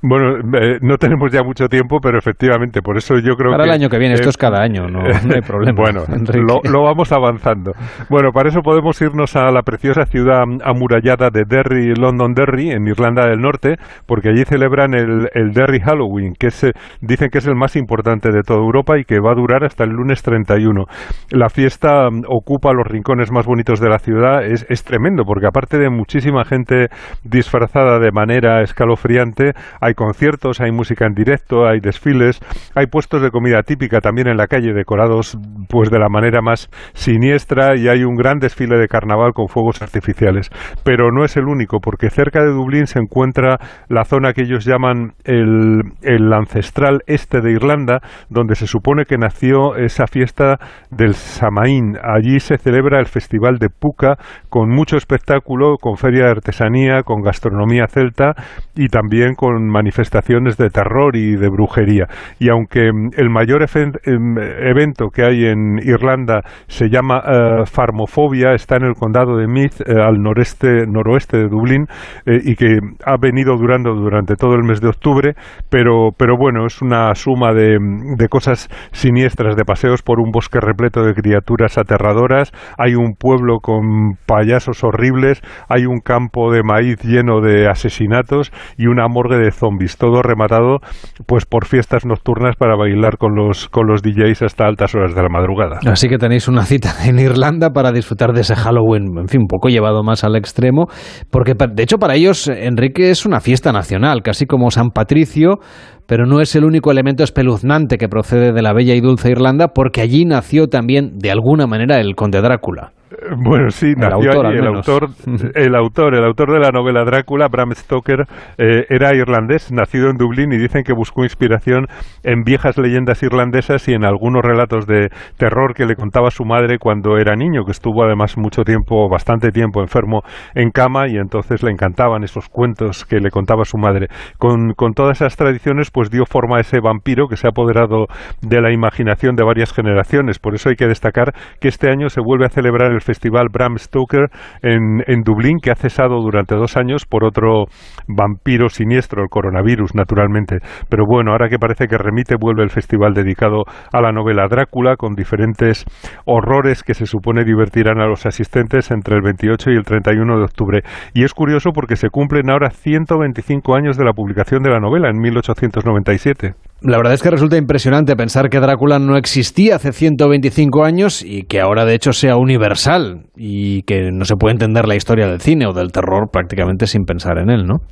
Bueno, 0.03 0.39
eh, 0.59 0.79
no 0.81 0.97
tenemos 0.97 1.31
ya 1.33 1.45
mucho 1.45 1.69
tiempo, 1.69 1.99
pero 2.03 2.19
efectivamente, 2.19 2.83
por 2.83 2.97
eso 2.97 3.15
yo 3.19 3.35
creo 3.37 3.53
para 3.53 3.63
que... 3.63 3.71
el 3.71 3.75
año 3.75 3.89
que 3.89 3.99
viene, 3.99 4.15
esto 4.15 4.31
es 4.31 4.37
cada 4.37 4.61
año, 4.61 4.87
no, 4.91 5.01
hay 5.01 5.41
problema. 5.43 5.81
bueno, 5.81 6.03
lo, 6.73 6.83
vamos 6.83 7.13
avanzando. 7.13 7.73
Bueno, 8.11 8.31
para 8.33 8.49
eso 8.49 8.63
podemos 8.63 9.01
irnos 9.01 9.37
a 9.37 9.51
la 9.53 9.63
preciosa 9.63 10.05
ciudad 10.07 10.43
amurallada 10.65 11.31
de 11.31 11.45
Derry, 11.47 11.95
London 11.95 12.35
Derry, 12.35 12.71
en 12.71 12.89
Irlanda 12.89 13.29
del 13.29 13.41
Norte, 13.41 13.77
porque 14.05 14.31
allí 14.31 14.45
celebran 14.45 14.95
el, 14.95 15.29
el 15.35 15.53
Derry 15.53 15.79
Halloween, 15.79 16.35
que 16.37 16.49
es, 16.49 16.67
dicen 17.01 17.29
que 17.31 17.39
es 17.39 17.47
el 17.47 17.55
más 17.55 17.77
importante 17.77 18.33
de 18.33 18.43
toda 18.43 18.59
Europa 18.59 18.99
y 18.99 19.05
que 19.05 19.21
va 19.21 19.31
a 19.31 19.35
durar 19.37 19.65
hasta 19.65 19.85
el 19.85 19.91
lunes 19.91 20.23
31. 20.23 20.85
La 21.31 21.49
fiesta 21.49 22.11
mm, 22.11 22.25
ocupa 22.29 22.73
los 22.73 22.89
rincones 22.89 23.31
más 23.31 23.47
bonitos 23.47 23.79
de 23.79 23.89
la 23.89 24.01
ciudad, 24.01 24.45
es, 24.45 24.67
es 24.69 24.83
tremendo, 24.83 25.23
porque 25.25 25.47
aparte 25.47 25.79
de 25.79 25.91
muchísima 25.91 26.45
gente 26.45 26.89
disfrazada 27.23 28.01
de 28.01 28.11
manera 28.11 28.63
escalofriante, 28.63 29.53
hay 29.81 29.92
hay 29.93 29.95
conciertos, 29.95 30.61
hay 30.61 30.73
música 30.73 31.07
en 31.07 31.13
directo, 31.13 31.67
hay 31.67 31.81
desfiles, 31.81 32.41
hay 32.75 32.87
puestos 32.87 33.21
de 33.21 33.31
comida 33.31 33.63
típica 33.63 34.01
también 34.01 34.29
en 34.29 34.37
la 34.37 34.47
calle 34.47 34.73
decorados 34.73 35.39
pues 35.69 35.91
de 35.91 35.99
la 35.99 36.09
manera 36.09 36.41
más 36.41 36.71
siniestra 36.95 37.77
y 37.77 37.89
hay 37.89 38.05
un 38.05 38.15
gran 38.15 38.39
desfile 38.39 38.79
de 38.79 38.89
carnaval 38.89 39.33
con 39.35 39.49
fuegos 39.49 39.83
artificiales. 39.83 40.51
Pero 40.85 41.13
no 41.13 41.25
es 41.25 41.37
el 41.37 41.47
único, 41.47 41.79
porque 41.81 42.11
cerca 42.11 42.41
de 42.43 42.51
Dublín 42.53 42.87
se 42.87 42.99
encuentra 42.99 43.59
la 43.89 44.05
zona 44.05 44.33
que 44.33 44.43
ellos 44.43 44.65
llaman 44.65 45.13
el, 45.25 45.83
el 46.03 46.33
ancestral 46.33 47.01
este 47.07 47.41
de 47.41 47.53
Irlanda, 47.53 48.01
donde 48.31 48.55
se 48.55 48.67
supone 48.67 49.05
que 49.05 49.19
nació 49.19 49.77
esa 49.77 50.07
fiesta 50.07 50.57
del 50.91 51.15
Samaín. 51.15 51.97
Allí 52.03 52.41
se 52.41 52.57
celebra 52.57 52.99
el 52.99 53.07
Festival 53.07 53.59
de 53.59 53.69
Puca 53.69 54.17
con 54.49 54.71
mucho 54.71 54.97
espectáculo, 54.97 55.77
con 55.81 55.97
feria 55.97 56.25
de 56.25 56.31
artesanía, 56.31 57.03
con 57.03 57.23
gastronomía 57.23 57.87
celta 57.89 58.35
y 58.75 58.89
también 58.89 59.35
con 59.35 59.69
manifestaciones 59.83 60.57
de 60.57 60.71
terror 60.71 61.17
y 61.17 61.35
de 61.35 61.49
brujería. 61.49 62.07
Y 62.39 62.49
aunque 62.51 62.93
mm, 62.93 63.11
el 63.17 63.31
mayor 63.31 63.63
em, 64.05 64.39
evento 64.39 65.09
que 65.09 65.25
hay 65.25 65.47
en 65.47 65.79
Irlanda 65.83 66.43
se 66.69 66.89
llama 66.89 67.19
uh, 67.19 67.67
Farmofobia, 67.67 68.55
está 68.55 68.77
en 68.77 68.85
el 68.85 68.95
condado 68.95 69.37
de 69.37 69.47
Meath, 69.47 69.81
eh, 69.81 70.01
al 70.01 70.23
noreste, 70.23 70.87
noroeste 70.87 71.39
de 71.39 71.49
Dublín, 71.49 71.87
eh, 72.27 72.39
y 72.45 72.55
que 72.55 72.79
ha 73.05 73.17
venido 73.21 73.57
durando 73.57 73.95
durante 73.95 74.37
todo 74.37 74.55
el 74.55 74.63
mes 74.63 74.81
de 74.81 74.89
octubre, 74.89 75.35
pero, 75.69 76.11
pero 76.17 76.37
bueno, 76.37 76.67
es 76.67 76.81
una 76.81 77.15
suma 77.15 77.53
de, 77.53 77.79
de 78.17 78.29
cosas 78.29 78.69
siniestras, 78.93 79.57
de 79.57 79.65
paseos 79.65 80.03
por 80.03 80.21
un 80.21 80.31
bosque 80.31 80.61
repleto 80.61 81.03
de 81.03 81.15
criaturas 81.15 81.79
aterradoras, 81.79 82.53
hay 82.79 82.95
un 82.95 83.15
pueblo 83.15 83.59
con 83.61 84.17
payasos 84.27 84.85
horribles, 84.85 85.43
hay 85.69 85.87
un 85.87 85.99
campo 85.99 86.53
de 86.53 86.63
maíz 86.63 87.03
lleno 87.03 87.41
de 87.41 87.69
asesinatos 87.69 88.53
y 88.77 88.87
una 88.87 89.09
morgue 89.09 89.39
de 89.39 89.51
zombies 89.51 89.72
todo 89.99 90.23
rematado 90.23 90.79
pues 91.27 91.47
por 91.47 91.67
fiestas 91.67 92.05
nocturnas 92.05 92.57
para 92.57 92.77
bailar 92.77 93.19
con 93.19 93.35
los, 93.35 93.69
con 93.69 93.87
los 93.87 94.03
DJs 94.03 94.43
hasta 94.43 94.67
altas 94.67 94.95
horas 94.95 95.15
de 95.15 95.23
la 95.23 95.29
madrugada. 95.29 95.81
Así 95.87 96.09
que 96.09 96.19
tenéis 96.19 96.49
una 96.49 96.65
cita 96.65 96.91
en 97.07 97.19
Irlanda 97.19 97.71
para 97.71 97.93
disfrutar 97.93 98.33
de 98.33 98.43
ese 98.43 98.57
Halloween, 98.57 99.19
en 99.19 99.29
fin, 99.29 99.43
un 99.43 99.49
poco 99.49 99.69
llevado 99.69 100.03
más 100.03 100.25
al 100.25 100.37
extremo, 100.37 100.87
porque 101.31 101.55
de 101.55 101.83
hecho 101.83 101.99
para 101.99 102.15
ellos, 102.15 102.49
Enrique, 102.49 103.11
es 103.11 103.27
una 103.27 103.41
fiesta 103.41 103.73
nacional, 103.73 104.23
casi 104.23 104.47
como 104.47 104.71
San 104.71 104.91
Patricio, 104.91 105.59
pero 106.07 106.27
no 106.27 106.41
es 106.41 106.55
el 106.57 106.65
único 106.65 106.91
elemento 106.91 107.25
espeluznante 107.25 107.97
que 107.97 108.09
procede 108.09 108.53
de 108.53 108.63
la 108.63 108.73
bella 108.73 108.95
y 108.95 109.01
dulce 109.01 109.31
Irlanda, 109.31 109.69
porque 109.69 110.01
allí 110.01 110.25
nació 110.25 110.67
también, 110.69 111.19
de 111.19 111.31
alguna 111.31 111.67
manera, 111.67 112.01
el 112.01 112.15
conde 112.15 112.41
Drácula. 112.41 112.93
Bueno, 113.37 113.71
sí, 113.71 113.95
el 113.97 114.05
autor, 114.05 114.47
el 114.55 114.67
autor, 114.67 115.11
el 115.55 115.75
autor, 115.75 116.15
el 116.15 116.25
autor 116.25 116.53
de 116.53 116.59
la 116.61 116.71
novela 116.71 117.05
Drácula, 117.05 117.49
Bram 117.49 117.73
Stoker, 117.75 118.27
eh, 118.59 118.87
era 118.89 119.15
irlandés, 119.15 119.71
nacido 119.73 120.09
en 120.11 120.17
Dublín 120.17 120.53
y 120.53 120.59
dicen 120.59 120.85
que 120.85 120.93
buscó 120.93 121.25
inspiración 121.25 121.87
en 122.23 122.45
viejas 122.45 122.79
leyendas 122.79 123.23
irlandesas 123.23 123.87
y 123.89 123.93
en 123.93 124.05
algunos 124.05 124.43
relatos 124.43 124.87
de 124.87 125.11
terror 125.37 125.75
que 125.75 125.87
le 125.87 125.97
contaba 125.97 126.31
su 126.31 126.45
madre 126.45 126.79
cuando 126.79 127.19
era 127.19 127.35
niño, 127.37 127.65
que 127.65 127.73
estuvo 127.73 128.05
además 128.05 128.37
mucho 128.37 128.63
tiempo, 128.63 129.09
bastante 129.09 129.51
tiempo 129.51 129.81
enfermo 129.81 130.23
en 130.55 130.71
cama 130.71 131.09
y 131.09 131.17
entonces 131.17 131.63
le 131.63 131.71
encantaban 131.71 132.25
esos 132.25 132.49
cuentos 132.49 133.05
que 133.05 133.21
le 133.21 133.31
contaba 133.31 133.65
su 133.65 133.79
madre. 133.79 134.09
Con, 134.39 134.73
con 134.75 134.95
todas 134.95 135.21
esas 135.21 135.37
tradiciones, 135.37 135.91
pues 135.91 136.11
dio 136.11 136.25
forma 136.25 136.59
a 136.59 136.61
ese 136.61 136.81
vampiro 136.81 137.29
que 137.29 137.37
se 137.37 137.47
ha 137.47 137.51
apoderado 137.51 138.07
de 138.41 138.61
la 138.61 138.73
imaginación 138.73 139.37
de 139.37 139.45
varias 139.45 139.73
generaciones. 139.73 140.39
Por 140.39 140.55
eso 140.55 140.69
hay 140.69 140.77
que 140.77 140.87
destacar 140.87 141.35
que 141.61 141.69
este 141.69 141.91
año 141.91 142.09
se 142.09 142.21
vuelve 142.21 142.47
a 142.47 142.51
celebrar 142.51 142.93
el 142.93 143.02
festival 143.03 143.49
Bram 143.53 143.77
Stoker 143.79 144.29
en, 144.63 145.03
en 145.07 145.23
Dublín, 145.23 145.59
que 145.63 145.71
ha 145.71 145.75
cesado 145.75 146.21
durante 146.21 146.55
dos 146.55 146.77
años 146.77 147.05
por 147.05 147.25
otro 147.25 147.67
vampiro 148.09 148.69
siniestro, 148.69 149.23
el 149.23 149.29
coronavirus, 149.29 149.95
naturalmente. 149.95 150.59
Pero 150.89 151.05
bueno, 151.07 151.33
ahora 151.33 151.49
que 151.49 151.59
parece 151.59 151.87
que 151.87 151.99
remite, 151.99 152.37
vuelve 152.39 152.63
el 152.63 152.71
festival 152.71 153.15
dedicado 153.15 153.65
a 153.93 154.01
la 154.01 154.13
novela 154.13 154.47
Drácula, 154.49 154.97
con 154.97 155.15
diferentes 155.15 155.85
horrores 156.25 156.83
que 156.83 156.95
se 156.95 157.07
supone 157.07 157.45
divertirán 157.45 158.01
a 158.01 158.07
los 158.07 158.27
asistentes 158.27 158.91
entre 158.91 159.17
el 159.17 159.23
28 159.23 159.71
y 159.71 159.77
el 159.77 159.85
31 159.85 160.39
de 160.39 160.45
octubre. 160.45 160.83
Y 161.15 161.25
es 161.25 161.35
curioso 161.35 161.71
porque 161.75 161.97
se 161.97 162.11
cumplen 162.11 162.51
ahora 162.51 162.71
125 162.71 163.75
años 163.75 163.97
de 163.97 164.05
la 164.05 164.13
publicación 164.13 164.63
de 164.63 164.71
la 164.71 164.81
novela, 164.81 165.09
en 165.09 165.19
1897. 165.19 166.72
La 166.85 166.97
verdad 166.97 167.15
es 167.15 167.23
que 167.23 167.31
resulta 167.31 167.57
impresionante 167.57 168.17
pensar 168.17 168.51
que 168.51 168.59
Drácula 168.59 168.99
no 168.99 169.17
existía 169.17 169.77
hace 169.77 169.93
125 169.93 170.85
años 170.85 171.23
y 171.25 171.45
que 171.45 171.61
ahora 171.61 171.85
de 171.85 171.95
hecho 171.95 172.13
sea 172.13 172.37
universal 172.37 173.27
y 173.37 173.83
que 173.83 174.11
no 174.13 174.25
se 174.25 174.35
puede 174.35 174.55
entender 174.55 174.89
la 174.89 174.97
historia 174.97 175.29
del 175.29 175.41
cine 175.41 175.67
o 175.67 175.73
del 175.73 175.93
terror 175.93 176.31
prácticamente 176.33 176.89
sin 176.89 177.05
pensar 177.05 177.39
en 177.39 177.51
él, 177.51 177.67
¿no? 177.67 177.83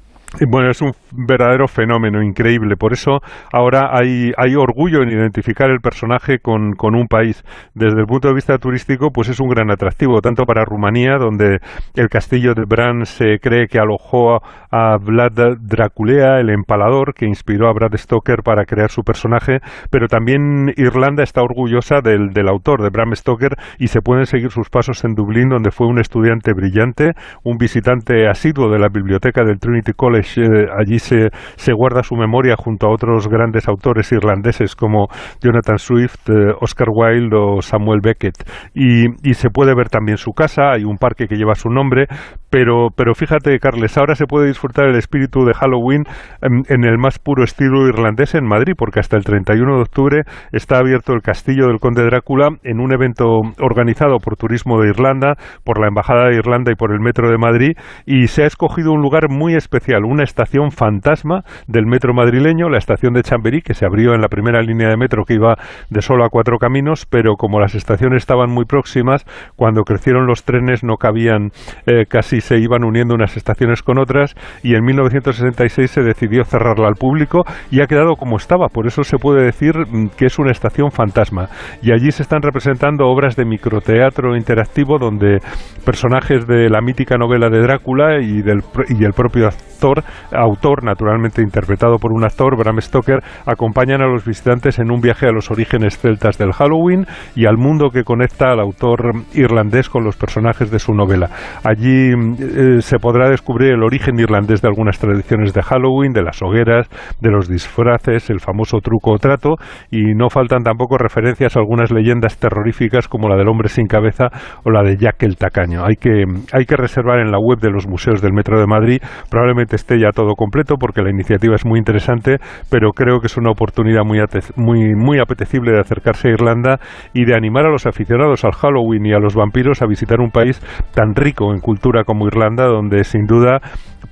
Bueno, 0.48 0.70
es 0.70 0.80
un 0.80 0.92
verdadero 1.12 1.66
fenómeno 1.66 2.22
increíble. 2.22 2.76
Por 2.76 2.92
eso 2.92 3.20
ahora 3.52 3.90
hay, 3.92 4.32
hay 4.36 4.54
orgullo 4.54 5.02
en 5.02 5.10
identificar 5.10 5.70
el 5.70 5.80
personaje 5.80 6.38
con, 6.38 6.74
con, 6.74 6.94
un 6.94 7.08
país. 7.08 7.42
Desde 7.74 8.00
el 8.00 8.06
punto 8.06 8.28
de 8.28 8.34
vista 8.34 8.56
turístico, 8.58 9.10
pues 9.10 9.28
es 9.28 9.40
un 9.40 9.48
gran 9.48 9.70
atractivo, 9.70 10.20
tanto 10.20 10.44
para 10.44 10.64
Rumanía, 10.64 11.18
donde 11.18 11.58
el 11.94 12.08
castillo 12.08 12.54
de 12.54 12.64
Bran 12.64 13.06
se 13.06 13.38
cree 13.40 13.66
que 13.66 13.80
alojó 13.80 14.40
a 14.70 14.96
Vlad 14.98 15.58
Draculea, 15.60 16.38
el 16.38 16.50
empalador, 16.50 17.12
que 17.12 17.26
inspiró 17.26 17.68
a 17.68 17.72
Brad 17.72 17.96
Stoker 17.96 18.42
para 18.44 18.64
crear 18.64 18.90
su 18.90 19.02
personaje, 19.02 19.58
pero 19.90 20.06
también 20.06 20.72
Irlanda 20.76 21.24
está 21.24 21.42
orgullosa 21.42 22.02
del, 22.02 22.30
del 22.32 22.48
autor, 22.48 22.82
de 22.82 22.90
Bram 22.90 23.14
Stoker, 23.16 23.56
y 23.78 23.88
se 23.88 24.00
pueden 24.00 24.26
seguir 24.26 24.50
sus 24.50 24.70
pasos 24.70 25.04
en 25.04 25.14
Dublín, 25.14 25.48
donde 25.48 25.72
fue 25.72 25.88
un 25.88 25.98
estudiante 25.98 26.52
brillante, 26.52 27.12
un 27.42 27.58
visitante 27.58 28.28
asiduo 28.28 28.70
de 28.70 28.78
la 28.78 28.88
biblioteca 28.88 29.42
del 29.44 29.58
Trinity 29.58 29.92
College 29.92 30.19
eh, 30.38 30.66
allí 30.78 30.98
se, 30.98 31.30
guarda 31.72 32.02
su 32.02 32.16
memoria 32.16 32.56
junto 32.56 32.86
a 32.86 32.92
otros 32.92 33.28
grandes 33.28 33.68
autores 33.68 34.10
irlandeses 34.12 34.74
como 34.74 35.08
Jonathan 35.40 35.78
Swift, 35.78 36.28
eh, 36.28 36.52
Oscar 36.60 36.88
Wilde 36.90 37.36
o 37.36 37.62
Samuel 37.62 38.00
Beckett. 38.02 38.34
Y, 38.74 39.06
y, 39.28 39.34
se 39.34 39.50
puede 39.50 39.74
ver 39.74 39.88
también 39.88 40.16
su 40.18 40.32
casa, 40.32 40.72
hay 40.72 40.84
un 40.84 40.96
parque 40.96 41.26
que 41.26 41.36
lleva 41.36 41.54
su 41.54 41.70
nombre, 41.70 42.06
pero, 42.50 42.88
pero 42.94 43.14
fíjate, 43.14 43.58
Carles, 43.58 43.96
ahora 43.96 44.14
se 44.14 44.26
puede 44.26 44.48
disfrutar 44.48 44.86
el 44.86 44.96
espíritu 44.96 45.44
de 45.44 45.54
Halloween 45.54 46.04
en, 46.42 46.62
en 46.68 46.84
el 46.84 46.98
más 46.98 47.18
puro 47.18 47.44
estilo 47.44 47.86
irlandés 47.86 48.34
en 48.34 48.44
Madrid, 48.44 48.74
porque 48.76 49.00
hasta 49.00 49.16
el 49.16 49.24
31 49.24 49.76
de 49.76 49.82
octubre 49.82 50.22
está 50.52 50.78
abierto 50.78 51.12
el 51.12 51.22
Castillo 51.22 51.68
del 51.68 51.78
Conde 51.78 52.04
Drácula 52.04 52.48
en 52.64 52.80
un 52.80 52.92
evento 52.92 53.40
organizado 53.60 54.18
por 54.18 54.36
Turismo 54.36 54.80
de 54.80 54.88
Irlanda, 54.88 55.34
por 55.64 55.80
la 55.80 55.88
Embajada 55.88 56.28
de 56.28 56.36
Irlanda 56.36 56.72
y 56.72 56.74
por 56.74 56.92
el 56.92 57.00
Metro 57.00 57.30
de 57.30 57.38
Madrid, 57.38 57.72
y 58.04 58.26
se 58.26 58.42
ha 58.42 58.46
escogido 58.46 58.92
un 58.92 59.00
lugar 59.00 59.28
muy 59.30 59.54
especial, 59.54 60.04
una 60.10 60.24
estación 60.24 60.72
fantasma 60.72 61.42
del 61.68 61.86
metro 61.86 62.12
madrileño, 62.12 62.68
la 62.68 62.78
estación 62.78 63.14
de 63.14 63.22
Chamberí, 63.22 63.62
que 63.62 63.74
se 63.74 63.86
abrió 63.86 64.12
en 64.12 64.20
la 64.20 64.28
primera 64.28 64.60
línea 64.60 64.88
de 64.88 64.96
metro 64.96 65.24
que 65.24 65.34
iba 65.34 65.56
de 65.88 66.02
solo 66.02 66.24
a 66.24 66.28
cuatro 66.28 66.58
caminos, 66.58 67.06
pero 67.06 67.34
como 67.36 67.60
las 67.60 67.74
estaciones 67.74 68.18
estaban 68.18 68.50
muy 68.50 68.64
próximas, 68.64 69.24
cuando 69.56 69.82
crecieron 69.82 70.26
los 70.26 70.44
trenes 70.44 70.82
no 70.82 70.96
cabían, 70.96 71.50
eh, 71.86 72.06
casi 72.08 72.40
se 72.40 72.58
iban 72.58 72.84
uniendo 72.84 73.14
unas 73.14 73.36
estaciones 73.36 73.82
con 73.82 73.98
otras, 73.98 74.34
y 74.62 74.74
en 74.74 74.84
1966 74.84 75.90
se 75.90 76.02
decidió 76.02 76.44
cerrarla 76.44 76.88
al 76.88 76.94
público 76.94 77.44
y 77.70 77.80
ha 77.80 77.86
quedado 77.86 78.16
como 78.16 78.36
estaba, 78.36 78.66
por 78.68 78.86
eso 78.86 79.04
se 79.04 79.18
puede 79.18 79.44
decir 79.44 79.74
mm, 79.76 80.08
que 80.16 80.26
es 80.26 80.38
una 80.38 80.50
estación 80.50 80.90
fantasma. 80.90 81.48
Y 81.82 81.92
allí 81.92 82.10
se 82.10 82.22
están 82.22 82.42
representando 82.42 83.06
obras 83.06 83.36
de 83.36 83.44
microteatro 83.44 84.36
interactivo 84.36 84.98
donde 84.98 85.38
personajes 85.84 86.46
de 86.46 86.68
la 86.68 86.80
mítica 86.80 87.16
novela 87.16 87.48
de 87.48 87.60
Drácula 87.60 88.20
y 88.20 88.42
del 88.42 88.62
y 88.88 89.04
el 89.04 89.12
propio 89.12 89.46
actor 89.46 89.99
autor, 90.32 90.84
naturalmente 90.84 91.42
interpretado 91.42 91.98
por 91.98 92.12
un 92.12 92.24
actor, 92.24 92.56
Bram 92.56 92.80
Stoker, 92.80 93.22
acompañan 93.46 94.02
a 94.02 94.06
los 94.06 94.24
visitantes 94.24 94.78
en 94.78 94.90
un 94.90 95.00
viaje 95.00 95.26
a 95.26 95.32
los 95.32 95.50
orígenes 95.50 95.98
celtas 95.98 96.38
del 96.38 96.52
Halloween 96.52 97.06
y 97.34 97.46
al 97.46 97.56
mundo 97.56 97.90
que 97.90 98.04
conecta 98.04 98.52
al 98.52 98.60
autor 98.60 99.12
irlandés 99.34 99.88
con 99.88 100.04
los 100.04 100.16
personajes 100.16 100.70
de 100.70 100.78
su 100.78 100.92
novela. 100.92 101.30
Allí 101.64 102.10
eh, 102.10 102.80
se 102.80 102.98
podrá 102.98 103.28
descubrir 103.28 103.72
el 103.72 103.82
origen 103.82 104.18
irlandés 104.18 104.62
de 104.62 104.68
algunas 104.68 104.98
tradiciones 104.98 105.52
de 105.52 105.62
Halloween, 105.62 106.12
de 106.12 106.22
las 106.22 106.42
hogueras, 106.42 106.88
de 107.20 107.30
los 107.30 107.48
disfraces, 107.48 108.30
el 108.30 108.40
famoso 108.40 108.78
truco 108.78 109.12
o 109.12 109.18
trato, 109.18 109.56
y 109.90 110.14
no 110.14 110.28
faltan 110.30 110.62
tampoco 110.62 110.98
referencias 110.98 111.56
a 111.56 111.60
algunas 111.60 111.90
leyendas 111.90 112.38
terroríficas 112.38 113.08
como 113.08 113.28
la 113.28 113.36
del 113.36 113.48
hombre 113.48 113.68
sin 113.68 113.86
cabeza 113.86 114.28
o 114.64 114.70
la 114.70 114.82
de 114.82 114.96
Jack 114.96 115.22
el 115.22 115.36
Tacaño. 115.36 115.84
Hay 115.84 115.96
que, 115.96 116.24
hay 116.52 116.64
que 116.64 116.76
reservar 116.76 117.20
en 117.20 117.30
la 117.30 117.38
web 117.38 117.58
de 117.60 117.70
los 117.70 117.86
museos 117.86 118.20
del 118.20 118.32
Metro 118.32 118.58
de 118.58 118.66
Madrid, 118.66 119.00
probablemente 119.30 119.76
esté 119.76 119.89
ya 119.98 120.10
todo 120.12 120.34
completo 120.34 120.76
porque 120.78 121.02
la 121.02 121.10
iniciativa 121.10 121.54
es 121.54 121.64
muy 121.64 121.78
interesante, 121.78 122.36
pero 122.70 122.92
creo 122.92 123.20
que 123.20 123.26
es 123.26 123.36
una 123.36 123.50
oportunidad 123.50 124.02
muy, 124.04 124.94
muy, 124.94 125.18
apetecible 125.18 125.72
de 125.72 125.80
acercarse 125.80 126.28
a 126.28 126.32
Irlanda 126.32 126.78
y 127.12 127.24
de 127.24 127.34
animar 127.34 127.66
a 127.66 127.70
los 127.70 127.86
aficionados 127.86 128.44
al 128.44 128.52
Halloween 128.52 129.06
y 129.06 129.12
a 129.12 129.18
los 129.18 129.34
vampiros 129.34 129.82
a 129.82 129.86
visitar 129.86 130.20
un 130.20 130.30
país 130.30 130.60
tan 130.94 131.14
rico 131.14 131.52
en 131.52 131.60
cultura 131.60 132.04
como 132.04 132.26
Irlanda, 132.26 132.66
donde 132.66 133.04
sin 133.04 133.26
duda 133.26 133.60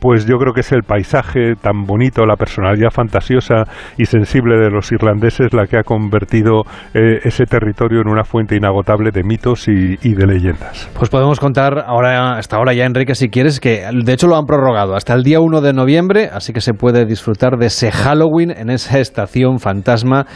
pues 0.01 0.27
yo 0.27 0.37
creo 0.39 0.53
que 0.53 0.61
es 0.61 0.73
el 0.73 0.83
paisaje 0.83 1.55
tan 1.61 1.85
bonito, 1.85 2.25
la 2.25 2.37
personalidad 2.37 2.91
fantasiosa 2.91 3.65
y 3.97 4.07
sensible 4.07 4.57
de 4.57 4.71
los 4.71 4.91
irlandeses 4.93 5.53
la 5.53 5.67
que 5.67 5.79
ha 5.79 5.83
convertido 5.83 6.63
eh, 6.95 7.21
ese 7.25 7.45
territorio 7.45 8.01
en 8.01 8.09
una 8.09 8.25
fuente 8.25 8.57
inagotable 8.57 9.11
de 9.11 9.23
mitos 9.25 9.69
y, 9.69 9.97
de 9.97 10.27
leyendas. 10.27 10.89
Pues 10.97 11.11
podemos 11.11 11.39
contar 11.39 11.85
ahora, 11.87 12.39
hasta 12.39 12.57
ahora 12.57 12.73
ya, 12.73 12.85
Enrique, 12.85 13.15
si 13.15 13.29
quieres, 13.29 13.61
que 13.61 13.85
de 13.93 14.13
hecho 14.13 14.27
lo 14.27 14.37
han 14.37 14.47
prorrogado 14.47 14.95
hasta 14.95 15.15
el 15.15 15.23
día 15.23 15.41
1 15.41 15.61
de 15.61 15.73
noviembre, 15.73 16.31
así 16.33 16.53
que 16.53 16.61
se 16.61 16.75
puede 16.75 17.05
disfrutar 17.05 17.57
de 17.59 17.67
ese 17.67 17.91
Halloween 17.91 18.51
en 18.51 18.71
esa 18.71 18.99
estación 18.99 19.59
fantasma 19.59 20.27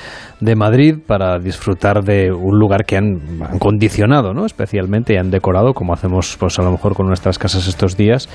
de 0.41 0.57
Madrid 0.57 0.97
para 1.07 1.39
disfrutar 1.39 2.03
de 2.03 2.33
un 2.33 2.59
lugar 2.59 2.85
que 2.85 2.97
han, 2.97 3.21
condicionado, 3.59 4.35
¿no? 4.35 4.47
Especialmente 4.47 5.15
y 5.15 5.17
han 5.17 5.31
decorado, 5.31 5.73
como 5.73 5.93
hacemos 5.93 6.37
pues 6.39 6.59
a 6.59 6.63
lo 6.63 6.71
mejor 6.71 6.95
con 6.95 7.07
nuestras 7.07 7.39
casas 7.39 7.67
estos 7.69 7.97
días, 7.97 8.29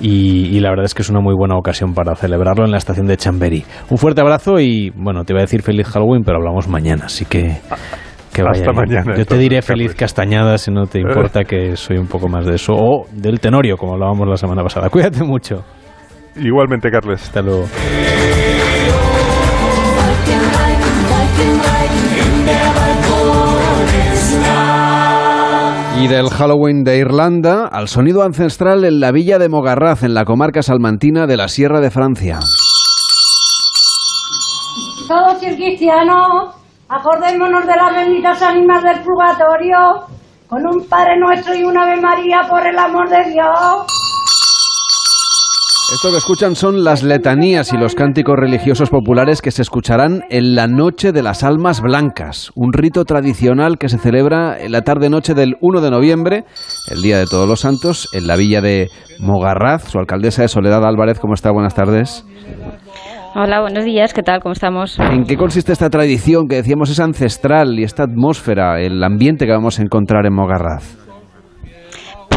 y 0.00 0.58
la 0.60 0.67
verdad 0.70 0.84
es 0.84 0.94
que 0.94 1.02
es 1.02 1.10
una 1.10 1.20
muy 1.20 1.34
buena 1.34 1.56
ocasión 1.56 1.94
para 1.94 2.14
celebrarlo 2.14 2.64
en 2.64 2.70
la 2.70 2.78
estación 2.78 3.06
de 3.06 3.16
Chamberí. 3.16 3.64
Un 3.90 3.98
fuerte 3.98 4.20
abrazo 4.20 4.58
y, 4.58 4.90
bueno, 4.90 5.24
te 5.24 5.32
iba 5.32 5.40
a 5.40 5.44
decir 5.44 5.62
feliz 5.62 5.86
Halloween, 5.88 6.22
pero 6.24 6.38
hablamos 6.38 6.68
mañana, 6.68 7.06
así 7.06 7.24
que... 7.24 7.56
Que 8.32 8.42
vaya 8.42 8.60
Hasta 8.60 8.72
bien. 8.72 9.02
mañana. 9.02 9.16
Yo 9.16 9.26
te 9.26 9.36
diré 9.36 9.62
feliz 9.62 9.94
castañada 9.94 10.58
si 10.58 10.70
no 10.70 10.86
te 10.86 11.00
importa 11.00 11.42
que 11.44 11.74
soy 11.76 11.96
un 11.96 12.06
poco 12.06 12.28
más 12.28 12.46
de 12.46 12.54
eso. 12.54 12.72
O 12.72 13.06
del 13.10 13.40
tenorio, 13.40 13.76
como 13.76 13.94
hablábamos 13.94 14.28
la 14.28 14.36
semana 14.36 14.62
pasada. 14.62 14.90
Cuídate 14.90 15.24
mucho. 15.24 15.64
Igualmente, 16.36 16.88
Carles. 16.90 17.22
Hasta 17.22 17.42
luego. 17.42 17.64
Y 26.00 26.06
del 26.06 26.30
Halloween 26.30 26.84
de 26.84 26.98
Irlanda 26.98 27.66
al 27.66 27.88
sonido 27.88 28.22
ancestral 28.22 28.84
en 28.84 29.00
la 29.00 29.10
villa 29.10 29.40
de 29.40 29.48
Mogarraz, 29.48 30.04
en 30.04 30.14
la 30.14 30.24
comarca 30.24 30.62
salmantina 30.62 31.26
de 31.26 31.36
la 31.36 31.48
Sierra 31.48 31.80
de 31.80 31.90
Francia. 31.90 32.38
Todos 35.08 35.38
cristianos, 35.38 36.54
acordémonos 36.88 37.66
de 37.66 37.74
las 37.74 37.96
benditas 37.96 38.40
ánimas 38.42 38.84
del 38.84 39.00
purgatorio, 39.00 40.06
con 40.46 40.64
un 40.66 40.86
Padre 40.88 41.18
Nuestro 41.18 41.54
y 41.56 41.64
una 41.64 41.82
Ave 41.82 42.00
María 42.00 42.42
por 42.48 42.64
el 42.64 42.78
amor 42.78 43.08
de 43.08 43.32
Dios. 43.32 44.07
Esto 45.90 46.10
que 46.10 46.18
escuchan 46.18 46.54
son 46.54 46.84
las 46.84 47.02
letanías 47.02 47.72
y 47.72 47.78
los 47.78 47.94
cánticos 47.94 48.36
religiosos 48.36 48.90
populares 48.90 49.40
que 49.40 49.50
se 49.50 49.62
escucharán 49.62 50.22
en 50.28 50.54
la 50.54 50.66
Noche 50.66 51.12
de 51.12 51.22
las 51.22 51.42
Almas 51.44 51.80
Blancas, 51.80 52.52
un 52.54 52.74
rito 52.74 53.06
tradicional 53.06 53.78
que 53.78 53.88
se 53.88 53.96
celebra 53.96 54.60
en 54.60 54.72
la 54.72 54.82
tarde-noche 54.82 55.32
del 55.32 55.56
1 55.62 55.80
de 55.80 55.90
noviembre, 55.90 56.44
el 56.90 57.00
Día 57.00 57.16
de 57.16 57.24
Todos 57.24 57.48
los 57.48 57.60
Santos, 57.60 58.06
en 58.12 58.26
la 58.26 58.36
villa 58.36 58.60
de 58.60 58.88
Mogarraz. 59.18 59.88
Su 59.88 59.98
alcaldesa 59.98 60.44
es 60.44 60.50
Soledad 60.50 60.84
Álvarez. 60.84 61.18
¿Cómo 61.20 61.32
está? 61.32 61.52
Buenas 61.52 61.74
tardes. 61.74 62.22
Hola, 63.34 63.62
buenos 63.62 63.86
días, 63.86 64.12
¿qué 64.12 64.22
tal? 64.22 64.40
¿Cómo 64.42 64.52
estamos? 64.52 64.98
¿En 64.98 65.24
qué 65.24 65.38
consiste 65.38 65.72
esta 65.72 65.88
tradición 65.88 66.48
que 66.48 66.56
decíamos 66.56 66.90
es 66.90 67.00
ancestral 67.00 67.78
y 67.78 67.84
esta 67.84 68.02
atmósfera, 68.02 68.78
el 68.82 69.02
ambiente 69.02 69.46
que 69.46 69.52
vamos 69.52 69.78
a 69.78 69.82
encontrar 69.82 70.26
en 70.26 70.34
Mogarraz? 70.34 70.97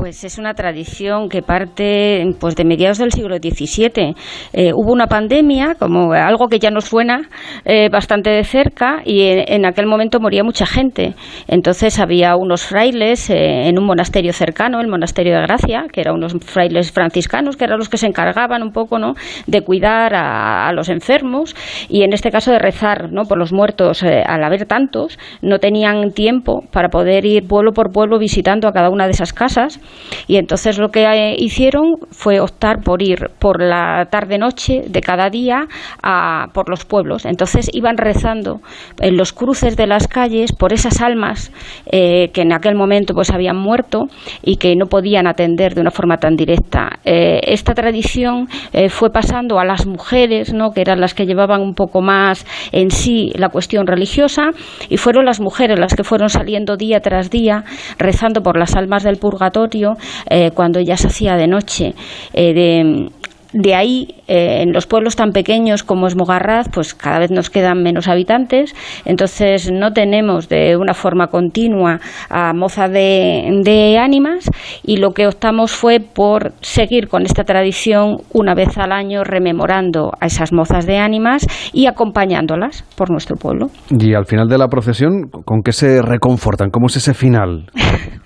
Pues 0.02 0.24
es 0.24 0.40
una 0.40 0.56
tradición 0.56 1.30
que 1.30 1.44
parte 1.44 2.26
pues 2.40 2.56
de 2.56 2.66
mediados 2.66 2.98
del 2.98 3.12
siglo 3.12 3.36
XVII. 3.36 4.16
Eh, 4.52 4.72
hubo 4.74 4.92
una 4.92 5.06
pandemia, 5.06 5.76
como 5.76 6.14
algo 6.14 6.48
que 6.48 6.58
ya 6.58 6.72
nos 6.72 6.86
suena 6.86 7.30
eh, 7.66 7.88
bastante 7.92 8.32
de 8.32 8.44
cerca, 8.44 9.04
y 9.06 9.28
en, 9.28 9.64
aquel 9.64 9.86
momento 9.86 10.20
moría 10.20 10.44
mucha 10.44 10.66
gente. 10.66 11.14
Entonces 11.48 12.00
había 12.00 12.36
unos 12.36 12.64
frailes 12.64 13.30
eh, 13.30 13.68
en 13.68 13.78
un 13.78 13.86
monasterio 13.86 14.34
cercano, 14.34 14.82
el 14.82 14.88
monasterio 14.88 15.36
de 15.36 15.44
Gracia, 15.44 15.84
que 15.94 16.02
eran 16.02 16.16
unos 16.16 16.34
frailes 16.48 16.92
franciscanos, 16.92 17.56
que 17.56 17.66
eran 17.66 17.78
los 17.78 17.88
que 17.88 17.98
se 17.98 18.08
encargaban 18.08 18.64
un 18.64 18.72
poco 18.72 18.98
¿no? 18.98 19.14
de 19.46 19.62
cuidar 19.62 20.16
a, 20.16 20.68
a 20.68 20.74
los 20.74 20.90
enfermos 20.90 21.56
y 21.90 22.02
en 22.02 22.14
este 22.14 22.32
caso 22.32 22.52
de 22.52 22.58
rezar 22.58 23.12
¿no? 23.12 23.26
por 23.26 23.38
los 23.38 23.54
muertos. 23.54 24.02
Al 24.02 24.44
haber 24.44 24.66
tantos, 24.66 25.20
no 25.44 25.60
tenían 25.60 26.12
tiempo 26.12 26.64
para 26.72 26.90
poder 26.90 27.24
ir 27.24 27.48
pueblo 27.48 27.72
por 27.72 27.92
pueblo 27.92 28.18
visitando 28.18 28.68
a 28.68 28.72
cada 28.72 28.90
una 28.90 29.06
de 29.06 29.12
esas 29.12 29.32
casas 29.32 29.80
y 30.28 30.38
entonces 30.38 30.78
lo 30.78 30.90
que 30.90 31.06
eh, 31.06 31.36
hicieron 31.38 31.96
fue 32.12 32.40
optar 32.40 32.82
por 32.84 33.02
ir 33.02 33.30
por 33.40 33.62
la 33.62 34.08
tarde-noche 34.10 34.84
de 34.88 35.02
cada 35.02 35.30
día 35.30 35.68
a, 36.04 36.48
por 36.54 36.70
los 36.70 36.86
pueblos. 36.86 37.26
Entonces 37.26 37.70
iban 37.74 37.98
rezando 37.98 38.62
en 39.00 39.18
los 39.18 39.34
cruces 39.34 39.78
de 39.78 39.88
las 39.88 40.08
calles 40.08 40.52
por 40.54 40.74
esas 40.74 41.02
almas 41.02 41.52
eh, 41.86 42.30
que 42.34 42.42
en 42.42 42.54
aquel 42.54 42.76
momento 42.76 43.14
pues 43.14 43.32
habían 43.32 43.58
muerto 43.58 44.06
y 44.44 44.58
que 44.58 44.76
no 44.76 44.86
podían 44.86 45.28
atender 45.28 45.74
de 45.74 45.82
una 45.82 45.92
forma 45.92 46.18
tan 46.18 46.36
directa. 46.36 47.00
Eh, 47.06 47.42
esta 47.48 47.74
tradición 47.74 48.48
eh, 48.74 48.90
fue 48.90 49.10
pasando 49.12 49.60
a 49.60 49.66
las 49.66 49.86
mujeres, 49.86 50.54
¿no? 50.54 50.72
que 50.72 50.82
eran 50.82 51.00
las 51.00 51.14
que 51.14 51.26
llevaban 51.26 51.62
un 51.62 51.74
poco 51.74 52.02
más 52.02 52.46
en 52.72 52.92
sí 52.92 53.32
la 53.36 53.50
cuestión 53.50 53.88
religiosa, 53.88 54.52
y 54.90 54.98
fueron 54.98 55.26
las 55.26 55.40
mujeres 55.40 55.80
las 55.80 55.96
que 55.96 56.04
fueron 56.04 56.30
saliendo 56.30 56.78
día 56.78 57.00
tras 57.00 57.30
día 57.30 57.64
rezando 57.98 58.42
por 58.42 58.58
las 58.58 58.76
almas 58.76 59.04
del 59.04 59.18
purgatorio 59.18 59.81
eh, 60.30 60.52
cuando 60.52 60.80
ya 60.80 60.98
se 60.98 61.08
hacía 61.08 61.36
de 61.36 61.48
noche. 61.48 61.94
Eh, 62.34 62.54
de, 62.54 63.10
de 63.54 63.76
ahí, 63.76 64.08
eh, 64.28 64.62
en 64.62 64.72
los 64.72 64.88
pueblos 64.88 65.16
tan 65.16 65.32
pequeños 65.32 65.84
como 65.84 66.08
es 66.08 66.16
Mogarraz, 66.16 66.70
pues 66.70 66.94
cada 66.94 67.20
vez 67.20 67.32
nos 67.32 67.50
quedan 67.50 67.84
menos 67.84 68.08
habitantes, 68.08 68.74
entonces 69.06 69.70
no 69.72 69.92
tenemos 69.92 70.48
de 70.48 70.78
una 70.78 70.94
forma 70.94 71.28
continua 71.28 72.00
a 72.30 72.54
moza 72.54 72.88
de, 72.88 73.62
de 73.64 73.98
ánimas 73.98 74.50
y 74.84 74.98
lo 74.98 75.12
que 75.12 75.28
optamos 75.28 75.72
fue 75.72 76.00
por 76.00 76.54
seguir 76.62 77.10
con 77.10 77.24
esta 77.24 77.44
tradición 77.44 78.18
una 78.34 78.54
vez 78.56 78.78
al 78.78 78.92
año 78.92 79.24
rememorando 79.24 80.12
a 80.20 80.28
esas 80.28 80.54
mozas 80.54 80.86
de 80.86 80.98
ánimas 80.98 81.46
y 81.74 81.88
acompañándolas 81.88 82.84
por 82.96 83.10
nuestro 83.10 83.36
pueblo. 83.36 83.68
Y 83.90 84.14
al 84.14 84.26
final 84.26 84.48
de 84.48 84.58
la 84.58 84.68
procesión, 84.68 85.30
¿con 85.30 85.62
qué 85.62 85.74
se 85.74 86.02
reconfortan? 86.02 86.70
¿Cómo 86.70 86.88
es 86.88 86.96
ese 86.96 87.14
final? 87.14 87.66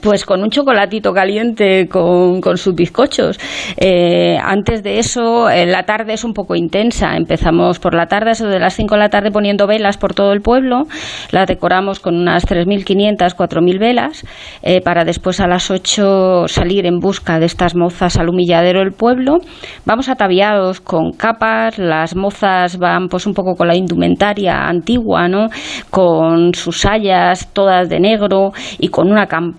Pues 0.00 0.24
con 0.24 0.42
un 0.42 0.50
chocolatito 0.50 1.12
caliente 1.12 1.88
con, 1.88 2.40
sus 2.56 2.74
bizcochos. 2.74 3.38
Eh, 3.76 4.38
antes 4.40 4.82
de 4.84 4.98
eso, 4.98 5.48
la 5.48 5.82
tarde 5.82 6.12
es 6.12 6.22
un 6.22 6.32
poco 6.32 6.54
intensa. 6.54 7.16
Empezamos 7.16 7.80
por 7.80 7.94
la 7.94 8.06
tarde, 8.06 8.30
eso 8.30 8.46
de 8.46 8.60
las 8.60 8.74
5 8.74 8.94
de 8.94 9.00
la 9.00 9.08
tarde, 9.08 9.32
poniendo 9.32 9.66
velas 9.66 9.96
por 9.96 10.14
todo 10.14 10.32
el 10.32 10.40
pueblo. 10.40 10.84
Las 11.32 11.48
decoramos 11.48 11.98
con 11.98 12.16
unas 12.16 12.46
3.500, 12.46 13.34
4.000 13.34 13.78
velas, 13.80 14.24
eh, 14.62 14.80
para 14.80 15.04
después 15.04 15.40
a 15.40 15.48
las 15.48 15.70
8 15.70 16.46
salir 16.46 16.86
en 16.86 17.00
busca 17.00 17.40
de 17.40 17.46
estas 17.46 17.74
mozas 17.74 18.16
al 18.18 18.28
humilladero 18.28 18.80
del 18.80 18.92
pueblo. 18.92 19.38
Vamos 19.84 20.08
ataviados 20.08 20.80
con 20.80 21.12
capas, 21.12 21.78
las 21.78 22.14
mozas 22.14 22.78
van 22.78 23.08
pues 23.08 23.26
un 23.26 23.34
poco 23.34 23.56
con 23.56 23.66
la 23.66 23.76
indumentaria 23.76 24.68
antigua, 24.68 25.28
¿no? 25.28 25.48
Con 25.90 26.54
sus 26.54 26.82
sayas 26.82 27.52
todas 27.52 27.88
de 27.88 27.98
negro 27.98 28.52
y 28.78 28.88
con 28.88 29.10
una 29.10 29.26
campana 29.26 29.55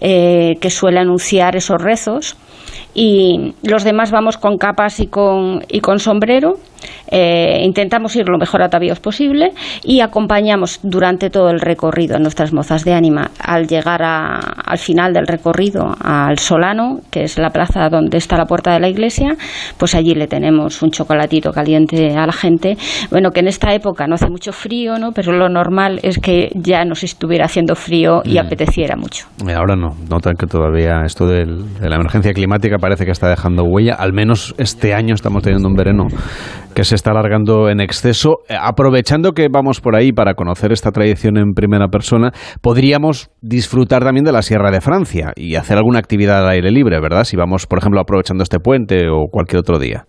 eh, 0.00 0.58
que 0.60 0.70
suele 0.70 1.00
anunciar 1.00 1.56
esos 1.56 1.80
rezos. 1.80 2.36
Y 2.94 3.54
los 3.62 3.84
demás 3.84 4.10
vamos 4.10 4.38
con 4.38 4.58
capas 4.58 4.98
y 5.00 5.06
con, 5.06 5.64
y 5.68 5.80
con 5.80 6.00
sombrero 6.00 6.58
eh, 7.10 7.60
intentamos 7.64 8.14
ir 8.16 8.28
lo 8.28 8.38
mejor 8.38 8.62
atavíos 8.62 9.00
posible 9.00 9.52
y 9.82 10.00
acompañamos 10.00 10.80
durante 10.82 11.30
todo 11.30 11.50
el 11.50 11.60
recorrido 11.60 12.16
a 12.16 12.18
nuestras 12.18 12.52
mozas 12.52 12.84
de 12.84 12.94
ánima. 12.94 13.30
Al 13.38 13.66
llegar 13.66 14.02
al 14.02 14.78
final 14.78 15.12
del 15.12 15.26
recorrido 15.26 15.94
al 16.00 16.38
Solano, 16.38 17.00
que 17.10 17.24
es 17.24 17.38
la 17.38 17.50
plaza 17.50 17.88
donde 17.88 18.18
está 18.18 18.36
la 18.36 18.46
puerta 18.46 18.72
de 18.72 18.80
la 18.80 18.88
iglesia, 18.88 19.36
pues 19.78 19.94
allí 19.94 20.14
le 20.14 20.26
tenemos 20.26 20.82
un 20.82 20.90
chocolatito 20.90 21.52
caliente 21.52 22.16
a 22.16 22.26
la 22.26 22.32
gente. 22.32 22.76
Bueno, 23.10 23.30
que 23.30 23.40
en 23.40 23.48
esta 23.48 23.74
época 23.74 24.06
no 24.06 24.14
hace 24.14 24.28
mucho 24.28 24.52
frío, 24.52 24.98
¿no? 24.98 25.12
pero 25.12 25.32
lo 25.32 25.48
normal 25.48 26.00
es 26.02 26.18
que 26.18 26.50
ya 26.54 26.84
nos 26.84 27.02
estuviera 27.02 27.46
haciendo 27.46 27.74
frío 27.74 28.22
y 28.24 28.34
mm. 28.34 28.38
apeteciera 28.38 28.96
mucho. 28.96 29.26
Ahora 29.54 29.76
no, 29.76 29.96
notan 30.08 30.34
que 30.36 30.46
todavía 30.46 31.02
esto 31.04 31.26
de 31.26 31.46
la 31.46 31.96
emergencia 31.96 32.32
climática 32.32 32.76
parece 32.78 33.04
que 33.04 33.10
está 33.10 33.28
dejando 33.28 33.64
huella. 33.64 33.94
Al 33.94 34.12
menos 34.12 34.54
este 34.58 34.94
año 34.94 35.14
estamos 35.14 35.42
teniendo 35.42 35.68
un 35.68 35.74
verano 35.74 36.04
que 36.78 36.84
se 36.84 36.94
está 36.94 37.10
alargando 37.10 37.68
en 37.70 37.80
exceso. 37.80 38.38
Eh, 38.48 38.54
aprovechando 38.56 39.32
que 39.32 39.48
vamos 39.50 39.80
por 39.80 39.96
ahí 39.96 40.12
para 40.12 40.34
conocer 40.34 40.70
esta 40.70 40.92
tradición 40.92 41.36
en 41.36 41.52
primera 41.52 41.88
persona, 41.88 42.30
podríamos 42.62 43.32
disfrutar 43.40 44.04
también 44.04 44.24
de 44.24 44.30
la 44.30 44.42
Sierra 44.42 44.70
de 44.70 44.80
Francia 44.80 45.32
y 45.34 45.56
hacer 45.56 45.76
alguna 45.76 45.98
actividad 45.98 46.44
al 46.44 46.50
aire 46.50 46.70
libre, 46.70 47.00
¿verdad? 47.00 47.24
Si 47.24 47.36
vamos, 47.36 47.66
por 47.66 47.80
ejemplo, 47.80 48.00
aprovechando 48.00 48.44
este 48.44 48.60
puente 48.60 49.08
o 49.08 49.26
cualquier 49.28 49.58
otro 49.58 49.80
día. 49.80 50.06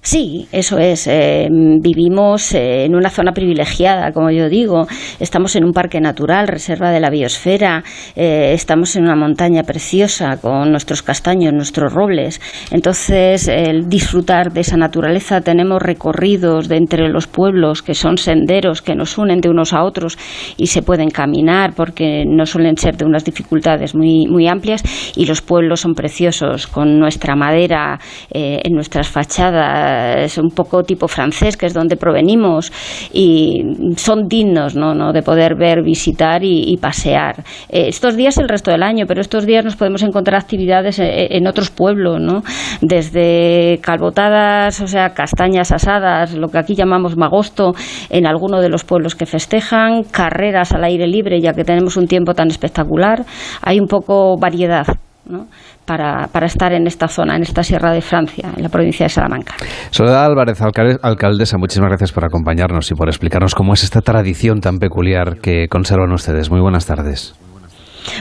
Sí, 0.00 0.46
eso 0.52 0.78
es. 0.78 1.06
Eh, 1.06 1.48
vivimos 1.50 2.54
eh, 2.54 2.84
en 2.84 2.94
una 2.94 3.10
zona 3.10 3.32
privilegiada, 3.32 4.12
como 4.12 4.30
yo 4.30 4.48
digo. 4.48 4.86
Estamos 5.18 5.56
en 5.56 5.64
un 5.64 5.72
parque 5.72 6.00
natural, 6.00 6.46
reserva 6.46 6.90
de 6.90 7.00
la 7.00 7.10
biosfera. 7.10 7.82
Eh, 8.14 8.52
estamos 8.54 8.94
en 8.96 9.04
una 9.04 9.16
montaña 9.16 9.64
preciosa 9.64 10.36
con 10.40 10.70
nuestros 10.70 11.02
castaños, 11.02 11.52
nuestros 11.52 11.92
robles. 11.92 12.40
Entonces, 12.70 13.48
el 13.48 13.88
disfrutar 13.88 14.52
de 14.52 14.60
esa 14.60 14.76
naturaleza, 14.76 15.40
tenemos 15.40 15.82
recorridos 15.82 16.68
de 16.68 16.76
entre 16.76 17.08
los 17.08 17.26
pueblos 17.26 17.82
que 17.82 17.94
son 17.94 18.18
senderos 18.18 18.82
que 18.82 18.94
nos 18.94 19.18
unen 19.18 19.40
de 19.40 19.50
unos 19.50 19.72
a 19.72 19.82
otros 19.82 20.16
y 20.56 20.68
se 20.68 20.82
pueden 20.82 21.10
caminar 21.10 21.74
porque 21.74 22.24
no 22.26 22.46
suelen 22.46 22.76
ser 22.76 22.96
de 22.96 23.04
unas 23.04 23.24
dificultades 23.24 23.94
muy, 23.94 24.26
muy 24.26 24.46
amplias. 24.46 24.82
Y 25.16 25.26
los 25.26 25.42
pueblos 25.42 25.80
son 25.80 25.94
preciosos 25.94 26.66
con 26.66 26.98
nuestra 26.98 27.34
madera 27.34 27.98
en 28.30 28.72
nuestras 28.72 29.08
fachadas 29.08 29.87
es 30.24 30.38
un 30.38 30.50
poco 30.50 30.82
tipo 30.82 31.08
francés, 31.08 31.56
que 31.56 31.66
es 31.66 31.74
donde 31.74 31.96
provenimos, 31.96 32.72
y 33.12 33.62
son 33.96 34.28
dignos 34.28 34.74
¿no? 34.74 35.12
de 35.12 35.22
poder 35.22 35.54
ver, 35.56 35.82
visitar 35.82 36.42
y, 36.42 36.76
pasear. 36.78 37.44
Eh, 37.68 37.88
estos 37.88 38.16
días 38.16 38.38
el 38.38 38.48
resto 38.48 38.70
del 38.70 38.82
año, 38.82 39.06
pero 39.06 39.20
estos 39.20 39.46
días 39.46 39.64
nos 39.64 39.76
podemos 39.76 40.02
encontrar 40.02 40.40
actividades 40.40 40.98
eh, 40.98 41.28
en, 41.30 41.46
otros 41.46 41.70
pueblos, 41.70 42.20
¿no? 42.20 42.42
desde 42.80 43.78
calbotadas, 43.82 44.80
o 44.80 44.86
sea, 44.86 45.10
castañas 45.10 45.72
asadas, 45.72 46.34
lo 46.34 46.48
que 46.48 46.58
aquí 46.58 46.74
llamamos 46.74 47.16
magosto, 47.16 47.72
en 48.10 48.26
alguno 48.26 48.60
de 48.60 48.68
los 48.68 48.84
pueblos 48.84 49.14
que 49.14 49.26
festejan, 49.26 50.04
carreras 50.04 50.72
al 50.72 50.84
aire 50.84 51.06
libre, 51.06 51.40
ya 51.40 51.52
que 51.52 51.64
tenemos 51.64 51.96
un 51.96 52.06
tiempo 52.06 52.34
tan 52.34 52.48
espectacular, 52.48 53.24
hay 53.62 53.80
un 53.80 53.86
poco 53.86 54.36
variedad. 54.38 54.86
¿no? 55.26 55.46
Para, 55.88 56.28
para, 56.28 56.46
estar 56.46 56.72
en 56.72 56.86
esta 56.86 57.08
zona, 57.08 57.34
en 57.34 57.42
esta 57.42 57.62
Sierra 57.64 57.92
de 57.92 58.02
Francia, 58.02 58.50
en 58.54 58.62
la 58.62 58.68
provincia 58.68 59.06
de 59.06 59.10
Salamanca. 59.10 59.54
Soledad 59.90 60.26
Álvarez, 60.26 60.60
alcaldesa, 61.02 61.56
muchísimas 61.58 61.88
gracias 61.88 62.12
por 62.12 62.26
acompañarnos 62.26 62.90
y 62.90 62.94
por 62.94 63.08
explicarnos 63.08 63.54
cómo 63.54 63.72
es 63.72 63.82
esta 63.82 64.02
tradición 64.02 64.60
tan 64.60 64.78
peculiar 64.78 65.38
que 65.40 65.66
conservan 65.68 66.12
ustedes. 66.12 66.50
Muy 66.50 66.60
buenas 66.60 66.86
tardes. 66.86 67.34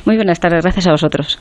Muy 0.05 0.15
buenas 0.15 0.39
tardes, 0.39 0.63
gracias 0.63 0.87
a 0.87 0.91
vosotros. 0.91 1.39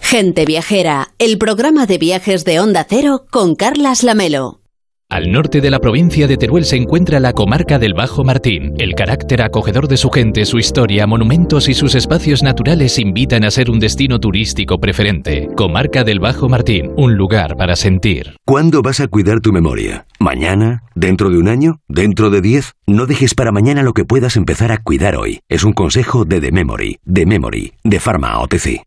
Gente 0.00 0.44
Viajera, 0.46 1.08
el 1.18 1.38
programa 1.38 1.86
de 1.86 1.98
viajes 1.98 2.44
de 2.44 2.60
Onda 2.60 2.86
Cero 2.88 3.24
con 3.30 3.56
Carlas 3.56 4.02
Lamelo. 4.04 4.63
Al 5.10 5.30
norte 5.30 5.60
de 5.60 5.70
la 5.70 5.80
provincia 5.80 6.26
de 6.26 6.36
Teruel 6.36 6.64
se 6.64 6.76
encuentra 6.76 7.20
la 7.20 7.34
comarca 7.34 7.78
del 7.78 7.94
Bajo 7.94 8.24
Martín. 8.24 8.74
El 8.78 8.94
carácter 8.94 9.42
acogedor 9.42 9.86
de 9.86 9.96
su 9.96 10.10
gente, 10.10 10.44
su 10.46 10.58
historia, 10.58 11.06
monumentos 11.06 11.68
y 11.68 11.74
sus 11.74 11.94
espacios 11.94 12.42
naturales 12.42 12.98
invitan 12.98 13.44
a 13.44 13.50
ser 13.50 13.70
un 13.70 13.78
destino 13.78 14.18
turístico 14.18 14.78
preferente. 14.78 15.48
Comarca 15.56 16.04
del 16.04 16.20
Bajo 16.20 16.48
Martín, 16.48 16.90
un 16.96 17.16
lugar 17.16 17.56
para 17.56 17.76
sentir. 17.76 18.36
¿Cuándo 18.46 18.80
vas 18.82 19.00
a 19.00 19.06
cuidar 19.08 19.40
tu 19.40 19.52
memoria? 19.52 20.06
¿Mañana? 20.18 20.82
¿Dentro 20.94 21.28
de 21.28 21.38
un 21.38 21.48
año? 21.48 21.80
¿Dentro 21.86 22.30
de 22.30 22.40
diez? 22.40 22.72
No 22.86 23.06
dejes 23.06 23.34
para 23.34 23.52
mañana 23.52 23.82
lo 23.82 23.92
que 23.92 24.04
puedas 24.04 24.36
empezar 24.36 24.72
a 24.72 24.78
cuidar 24.78 25.16
hoy. 25.16 25.40
Es 25.48 25.64
un 25.64 25.74
consejo 25.74 26.24
de 26.24 26.40
The 26.40 26.50
Memory, 26.50 26.98
The 27.12 27.26
Memory, 27.26 27.74
de 27.84 28.00
Pharma 28.00 28.40
OTC. 28.40 28.82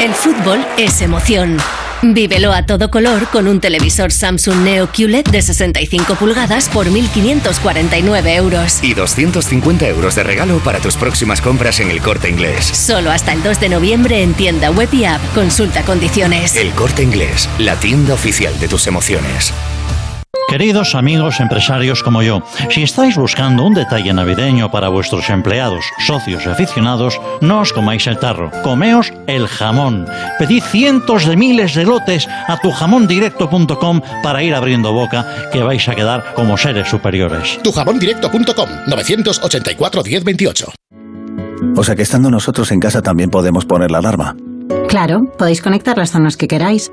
El 0.00 0.12
fútbol 0.14 0.60
es 0.78 1.02
emoción. 1.02 1.58
Vívelo 2.04 2.52
a 2.52 2.66
todo 2.66 2.90
color 2.90 3.28
con 3.28 3.46
un 3.46 3.60
televisor 3.60 4.10
Samsung 4.10 4.64
Neo 4.64 4.88
QLED 4.88 5.24
de 5.26 5.40
65 5.40 6.16
pulgadas 6.16 6.68
por 6.68 6.88
1.549 6.88 8.36
euros. 8.36 8.82
Y 8.82 8.94
250 8.94 9.86
euros 9.86 10.16
de 10.16 10.24
regalo 10.24 10.58
para 10.58 10.80
tus 10.80 10.96
próximas 10.96 11.40
compras 11.40 11.78
en 11.78 11.90
el 11.90 12.00
corte 12.02 12.28
inglés. 12.28 12.64
Solo 12.64 13.12
hasta 13.12 13.32
el 13.32 13.44
2 13.44 13.60
de 13.60 13.68
noviembre 13.68 14.22
en 14.22 14.34
tienda 14.34 14.72
web 14.72 14.88
y 14.92 15.04
app. 15.04 15.22
Consulta 15.32 15.84
condiciones. 15.84 16.56
El 16.56 16.72
corte 16.72 17.04
inglés, 17.04 17.48
la 17.58 17.78
tienda 17.78 18.14
oficial 18.14 18.58
de 18.58 18.66
tus 18.66 18.88
emociones. 18.88 19.54
Queridos 20.52 20.94
amigos 20.94 21.40
empresarios 21.40 22.02
como 22.02 22.22
yo, 22.22 22.42
si 22.68 22.82
estáis 22.82 23.16
buscando 23.16 23.64
un 23.64 23.72
detalle 23.72 24.12
navideño 24.12 24.70
para 24.70 24.90
vuestros 24.90 25.30
empleados, 25.30 25.82
socios 26.06 26.44
y 26.44 26.50
aficionados, 26.50 27.18
no 27.40 27.60
os 27.60 27.72
comáis 27.72 28.06
el 28.06 28.18
tarro, 28.18 28.50
comeos 28.62 29.14
el 29.26 29.46
jamón. 29.48 30.04
Pedid 30.38 30.62
cientos 30.62 31.24
de 31.24 31.38
miles 31.38 31.72
de 31.72 31.86
lotes 31.86 32.28
a 32.28 32.58
tujamondirecto.com 32.58 34.02
para 34.22 34.42
ir 34.42 34.54
abriendo 34.54 34.92
boca, 34.92 35.24
que 35.50 35.62
vais 35.62 35.88
a 35.88 35.94
quedar 35.94 36.34
como 36.34 36.58
seres 36.58 36.86
superiores. 36.86 37.58
Tujamondirecto.com 37.64 38.68
984 38.88 40.02
1028. 40.02 40.66
O 41.76 41.82
sea 41.82 41.96
que 41.96 42.02
estando 42.02 42.30
nosotros 42.30 42.70
en 42.72 42.80
casa 42.80 43.00
también 43.00 43.30
podemos 43.30 43.64
poner 43.64 43.90
la 43.90 44.00
alarma. 44.00 44.36
Claro, 44.86 45.20
podéis 45.38 45.62
conectar 45.62 45.96
las 45.96 46.10
zonas 46.10 46.36
que 46.36 46.46
queráis 46.46 46.92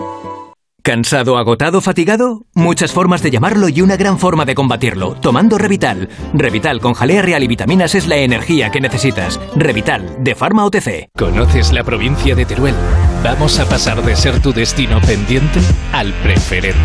¿Cansado, 0.83 1.37
agotado, 1.37 1.79
fatigado? 1.79 2.47
Muchas 2.55 2.91
formas 2.91 3.21
de 3.21 3.29
llamarlo 3.29 3.69
y 3.69 3.81
una 3.81 3.97
gran 3.97 4.17
forma 4.17 4.45
de 4.45 4.55
combatirlo. 4.55 5.13
Tomando 5.13 5.59
Revital. 5.59 6.09
Revital 6.33 6.79
con 6.79 6.95
jalea 6.95 7.21
real 7.21 7.43
y 7.43 7.47
vitaminas 7.47 7.93
es 7.93 8.07
la 8.07 8.17
energía 8.17 8.71
que 8.71 8.81
necesitas. 8.81 9.39
Revital, 9.55 10.23
de 10.23 10.33
Pharma 10.33 10.65
OTC. 10.65 11.09
¿Conoces 11.15 11.71
la 11.71 11.83
provincia 11.83 12.35
de 12.35 12.45
Teruel? 12.45 12.75
Vamos 13.23 13.59
a 13.59 13.69
pasar 13.69 14.01
de 14.01 14.15
ser 14.15 14.41
tu 14.41 14.53
destino 14.53 14.99
pendiente 15.01 15.59
al 15.93 16.13
preferente. 16.13 16.79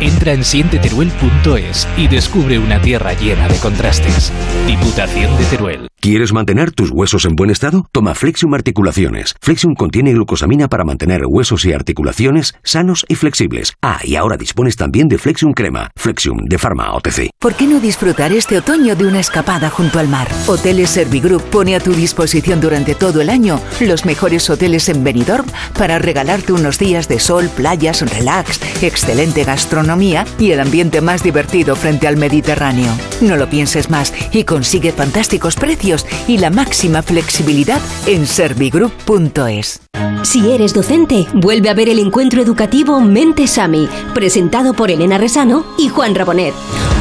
Entra 0.00 0.32
en 0.32 0.44
sienteteruel.es 0.44 1.88
y 1.96 2.06
descubre 2.06 2.58
una 2.58 2.80
tierra 2.80 3.14
llena 3.14 3.48
de 3.48 3.58
contrastes. 3.58 4.32
Diputación 4.68 5.36
de 5.36 5.44
Teruel. 5.46 5.89
¿Quieres 6.02 6.32
mantener 6.32 6.72
tus 6.72 6.90
huesos 6.90 7.26
en 7.26 7.36
buen 7.36 7.50
estado? 7.50 7.86
Toma 7.92 8.14
Flexium 8.14 8.54
Articulaciones. 8.54 9.34
Flexium 9.42 9.74
contiene 9.74 10.14
glucosamina 10.14 10.66
para 10.66 10.82
mantener 10.82 11.26
huesos 11.28 11.66
y 11.66 11.74
articulaciones 11.74 12.54
sanos 12.62 13.04
y 13.06 13.16
flexibles. 13.16 13.74
Ah, 13.82 14.00
y 14.02 14.16
ahora 14.16 14.38
dispones 14.38 14.76
también 14.76 15.08
de 15.08 15.18
Flexium 15.18 15.52
Crema. 15.52 15.90
Flexium 15.96 16.38
de 16.48 16.56
Pharma 16.56 16.94
OTC. 16.94 17.28
¿Por 17.38 17.54
qué 17.54 17.66
no 17.66 17.80
disfrutar 17.80 18.32
este 18.32 18.56
otoño 18.56 18.96
de 18.96 19.06
una 19.06 19.20
escapada 19.20 19.68
junto 19.68 19.98
al 19.98 20.08
mar? 20.08 20.26
Hoteles 20.46 20.88
Servigroup 20.88 21.42
pone 21.50 21.76
a 21.76 21.80
tu 21.80 21.92
disposición 21.92 22.62
durante 22.62 22.94
todo 22.94 23.20
el 23.20 23.28
año 23.28 23.60
los 23.80 24.06
mejores 24.06 24.48
hoteles 24.48 24.88
en 24.88 25.04
Benidorm 25.04 25.44
para 25.76 25.98
regalarte 25.98 26.54
unos 26.54 26.78
días 26.78 27.08
de 27.08 27.20
sol, 27.20 27.50
playas, 27.54 28.00
relax, 28.10 28.58
excelente 28.82 29.44
gastronomía 29.44 30.24
y 30.38 30.52
el 30.52 30.60
ambiente 30.60 31.02
más 31.02 31.22
divertido 31.22 31.76
frente 31.76 32.08
al 32.08 32.16
Mediterráneo. 32.16 32.90
No 33.20 33.36
lo 33.36 33.50
pienses 33.50 33.90
más 33.90 34.14
y 34.32 34.44
consigue 34.44 34.92
fantásticos 34.92 35.56
precios 35.56 35.89
y 36.28 36.38
la 36.38 36.50
máxima 36.50 37.02
flexibilidad 37.02 37.80
en 38.06 38.26
servigroup.es. 38.26 39.80
Si 40.22 40.50
eres 40.50 40.74
docente, 40.74 41.26
vuelve 41.32 41.70
a 41.70 41.74
ver 41.74 41.88
el 41.88 41.98
encuentro 41.98 42.42
educativo 42.42 43.00
Mente 43.00 43.46
Sami, 43.46 43.88
presentado 44.14 44.74
por 44.74 44.90
Elena 44.90 45.18
Resano 45.18 45.64
y 45.78 45.88
Juan 45.88 46.14
Rabonet. 46.14 46.54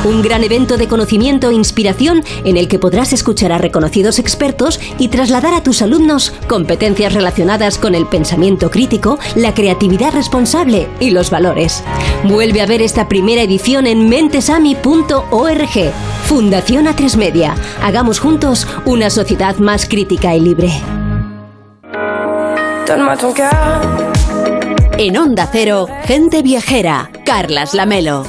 Un 0.06 0.21
gran 0.21 0.45
evento 0.45 0.78
de 0.78 0.88
conocimiento 0.88 1.49
e 1.49 1.54
inspiración 1.54 2.23
en 2.45 2.56
el 2.56 2.69
que 2.69 2.80
podrás 2.80 3.12
escuchar 3.12 3.52
a 3.52 3.58
reconocidos 3.58 4.17
expertos 4.17 4.80
y 4.97 5.10
trasladar 5.10 5.54
a 5.54 5.62
tus 5.62 5.82
alumnos 5.82 6.34
competencias 6.47 7.13
relacionadas 7.13 7.78
con 7.78 7.93
el 7.93 8.06
pensamiento 8.08 8.71
crítico, 8.71 9.19
la 9.36 9.54
creatividad 9.54 10.13
responsable 10.13 10.88
y 11.02 11.10
los 11.10 11.30
valores. 11.30 11.84
Vuelve 12.23 12.62
a 12.62 12.65
ver 12.65 12.82
esta 12.82 13.10
primera 13.10 13.41
edición 13.41 13.86
en 13.88 14.08
mentesami.org. 14.08 15.93
Fundación 16.23 16.86
A3 16.86 17.17
Media. 17.17 17.56
Hagamos 17.82 18.19
juntos 18.19 18.67
una 18.85 19.09
sociedad 19.09 19.57
más 19.57 19.87
crítica 19.87 20.35
y 20.35 20.39
libre. 20.39 20.71
En 24.97 25.17
Onda 25.17 25.47
Cero, 25.51 25.87
gente 26.05 26.41
viajera, 26.41 27.09
Carlas 27.25 27.73
Lamelo. 27.73 28.25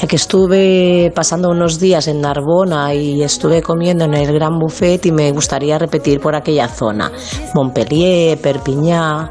ya 0.00 0.06
que 0.06 0.16
estuve 0.16 1.12
pasando 1.14 1.50
unos 1.50 1.78
días 1.78 2.08
en 2.08 2.20
Narbona 2.20 2.94
y 2.94 3.22
estuve 3.22 3.62
comiendo 3.62 4.04
en 4.04 4.14
el 4.14 4.32
Gran 4.32 4.58
Buffet 4.58 5.06
y 5.06 5.12
me 5.12 5.30
gustaría 5.32 5.78
repetir 5.78 6.20
por 6.20 6.34
aquella 6.34 6.68
zona, 6.68 7.12
Montpellier, 7.54 8.40
Perpignan 8.40 9.30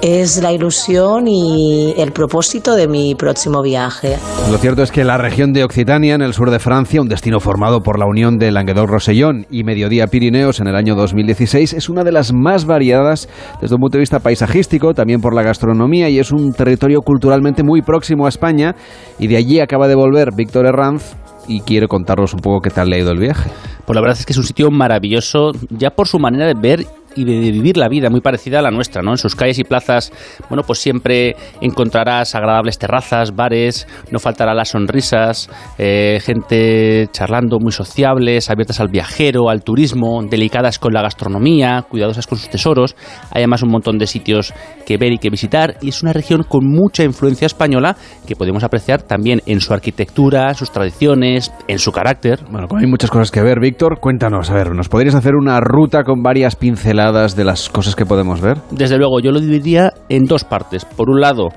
es 0.00 0.40
la 0.42 0.52
ilusión 0.52 1.26
y 1.26 1.94
el 1.96 2.12
propósito 2.12 2.76
de 2.76 2.86
mi 2.86 3.14
próximo 3.14 3.62
viaje. 3.62 4.16
Lo 4.50 4.58
cierto 4.58 4.82
es 4.82 4.92
que 4.92 5.04
la 5.04 5.18
región 5.18 5.52
de 5.52 5.64
Occitania, 5.64 6.14
en 6.14 6.22
el 6.22 6.34
sur 6.34 6.50
de 6.50 6.60
Francia, 6.60 7.00
un 7.00 7.08
destino 7.08 7.40
formado 7.40 7.80
por 7.80 7.98
la 7.98 8.06
unión 8.06 8.38
de 8.38 8.52
Languedoc-Rosellón 8.52 9.46
y 9.50 9.64
Mediodía 9.64 10.06
Pirineos 10.06 10.60
en 10.60 10.68
el 10.68 10.76
año 10.76 10.94
2016, 10.94 11.72
es 11.72 11.88
una 11.88 12.04
de 12.04 12.12
las 12.12 12.32
más 12.32 12.64
variadas 12.64 13.28
desde 13.60 13.74
un 13.74 13.80
punto 13.80 13.98
de 13.98 14.02
vista 14.02 14.20
paisajístico, 14.20 14.94
también 14.94 15.20
por 15.20 15.34
la 15.34 15.42
gastronomía 15.42 16.08
y 16.08 16.18
es 16.18 16.30
un 16.30 16.52
territorio 16.52 17.00
culturalmente 17.00 17.64
muy 17.64 17.82
próximo 17.82 18.26
a 18.26 18.28
España 18.28 18.76
y 19.18 19.26
de 19.26 19.36
allí 19.36 19.58
acaba 19.60 19.88
de 19.88 19.96
volver 19.96 20.30
Víctor 20.34 20.66
Herranz 20.66 21.16
y 21.48 21.62
quiere 21.62 21.88
contarnos 21.88 22.34
un 22.34 22.40
poco 22.40 22.60
qué 22.60 22.70
tal 22.70 22.88
le 22.88 22.96
ha 22.96 23.00
ido 23.00 23.10
el 23.10 23.18
viaje. 23.18 23.50
Pues 23.84 23.94
la 23.94 24.02
verdad 24.02 24.18
es 24.18 24.26
que 24.26 24.32
es 24.32 24.38
un 24.38 24.44
sitio 24.44 24.70
maravilloso, 24.70 25.52
ya 25.70 25.90
por 25.90 26.06
su 26.06 26.18
manera 26.18 26.46
de 26.46 26.54
ver 26.54 26.86
y 27.14 27.24
de 27.24 27.50
vivir 27.50 27.76
la 27.76 27.88
vida 27.88 28.10
muy 28.10 28.20
parecida 28.20 28.58
a 28.58 28.62
la 28.62 28.70
nuestra, 28.70 29.02
¿no? 29.02 29.12
En 29.12 29.18
sus 29.18 29.34
calles 29.34 29.58
y 29.58 29.64
plazas, 29.64 30.12
bueno, 30.48 30.62
pues 30.66 30.78
siempre 30.78 31.34
encontrarás 31.60 32.34
agradables 32.34 32.78
terrazas, 32.78 33.34
bares, 33.34 33.86
no 34.10 34.18
faltará 34.18 34.54
las 34.54 34.70
sonrisas, 34.70 35.50
eh, 35.78 36.20
gente 36.22 37.08
charlando 37.12 37.58
muy 37.60 37.72
sociables, 37.72 38.50
abiertas 38.50 38.80
al 38.80 38.88
viajero, 38.88 39.48
al 39.48 39.62
turismo, 39.62 40.20
delicadas 40.28 40.78
con 40.78 40.92
la 40.92 41.02
gastronomía, 41.02 41.84
cuidadosas 41.88 42.26
con 42.26 42.38
sus 42.38 42.50
tesoros. 42.50 42.96
Hay 43.30 43.42
además 43.42 43.62
un 43.62 43.70
montón 43.70 43.98
de 43.98 44.06
sitios 44.06 44.52
que 44.86 44.96
ver 44.96 45.12
y 45.12 45.18
que 45.18 45.30
visitar 45.30 45.76
y 45.80 45.88
es 45.88 46.02
una 46.02 46.12
región 46.12 46.42
con 46.42 46.66
mucha 46.66 47.04
influencia 47.04 47.46
española 47.46 47.96
que 48.26 48.36
podemos 48.36 48.62
apreciar 48.64 49.02
también 49.02 49.42
en 49.46 49.60
su 49.60 49.72
arquitectura, 49.72 50.52
sus 50.54 50.70
tradiciones, 50.70 51.52
en 51.66 51.78
su 51.78 51.92
carácter. 51.92 52.40
Bueno, 52.50 52.68
como 52.68 52.80
hay 52.80 52.86
muchas 52.86 53.10
cosas 53.10 53.30
que 53.30 53.42
ver, 53.42 53.60
Víctor, 53.60 53.98
cuéntanos, 54.00 54.50
a 54.50 54.54
ver, 54.54 54.74
¿nos 54.74 54.88
podrías 54.88 55.14
hacer 55.14 55.34
una 55.34 55.60
ruta 55.60 56.04
con 56.04 56.22
varias 56.22 56.56
pinceladas 56.56 56.97
de 56.98 57.44
las 57.44 57.68
cosas 57.68 57.94
que 57.94 58.04
podemos 58.04 58.40
ver? 58.40 58.58
Desde 58.72 58.98
luego, 58.98 59.20
yo 59.20 59.30
lo 59.30 59.38
dividiría 59.38 59.92
en 60.08 60.24
dos 60.24 60.42
partes. 60.42 60.84
Por 60.84 61.08
un 61.10 61.20
lado, 61.20 61.50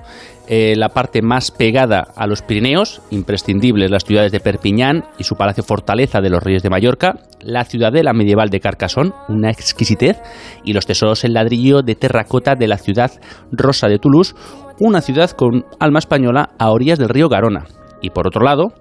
eh, 0.47 0.75
la 0.77 0.89
parte 0.89 1.23
más 1.23 1.49
pegada 1.49 2.05
a 2.15 2.27
los 2.27 2.43
Pirineos, 2.43 3.01
imprescindibles 3.09 3.89
las 3.89 4.05
ciudades 4.05 4.31
de 4.31 4.39
Perpiñán 4.39 5.03
y 5.17 5.23
su 5.23 5.35
palacio 5.35 5.63
fortaleza 5.63 6.21
de 6.21 6.29
los 6.29 6.43
Reyes 6.43 6.61
de 6.61 6.69
Mallorca, 6.69 7.15
la 7.41 7.65
ciudadela 7.65 8.13
medieval 8.13 8.49
de 8.49 8.59
Carcassonne, 8.59 9.13
una 9.29 9.49
exquisitez, 9.49 10.21
y 10.63 10.73
los 10.73 10.85
tesoros 10.85 11.23
en 11.23 11.33
ladrillo 11.33 11.81
de 11.81 11.95
terracota 11.95 12.53
de 12.53 12.67
la 12.67 12.77
ciudad 12.77 13.11
rosa 13.51 13.87
de 13.87 13.97
Toulouse, 13.97 14.35
una 14.79 15.01
ciudad 15.01 15.31
con 15.31 15.65
alma 15.79 15.99
española 15.99 16.49
a 16.59 16.69
orillas 16.69 16.99
del 16.99 17.09
río 17.09 17.29
Garona. 17.29 17.65
Y 17.99 18.11
por 18.11 18.27
otro 18.27 18.43
lado, 18.43 18.73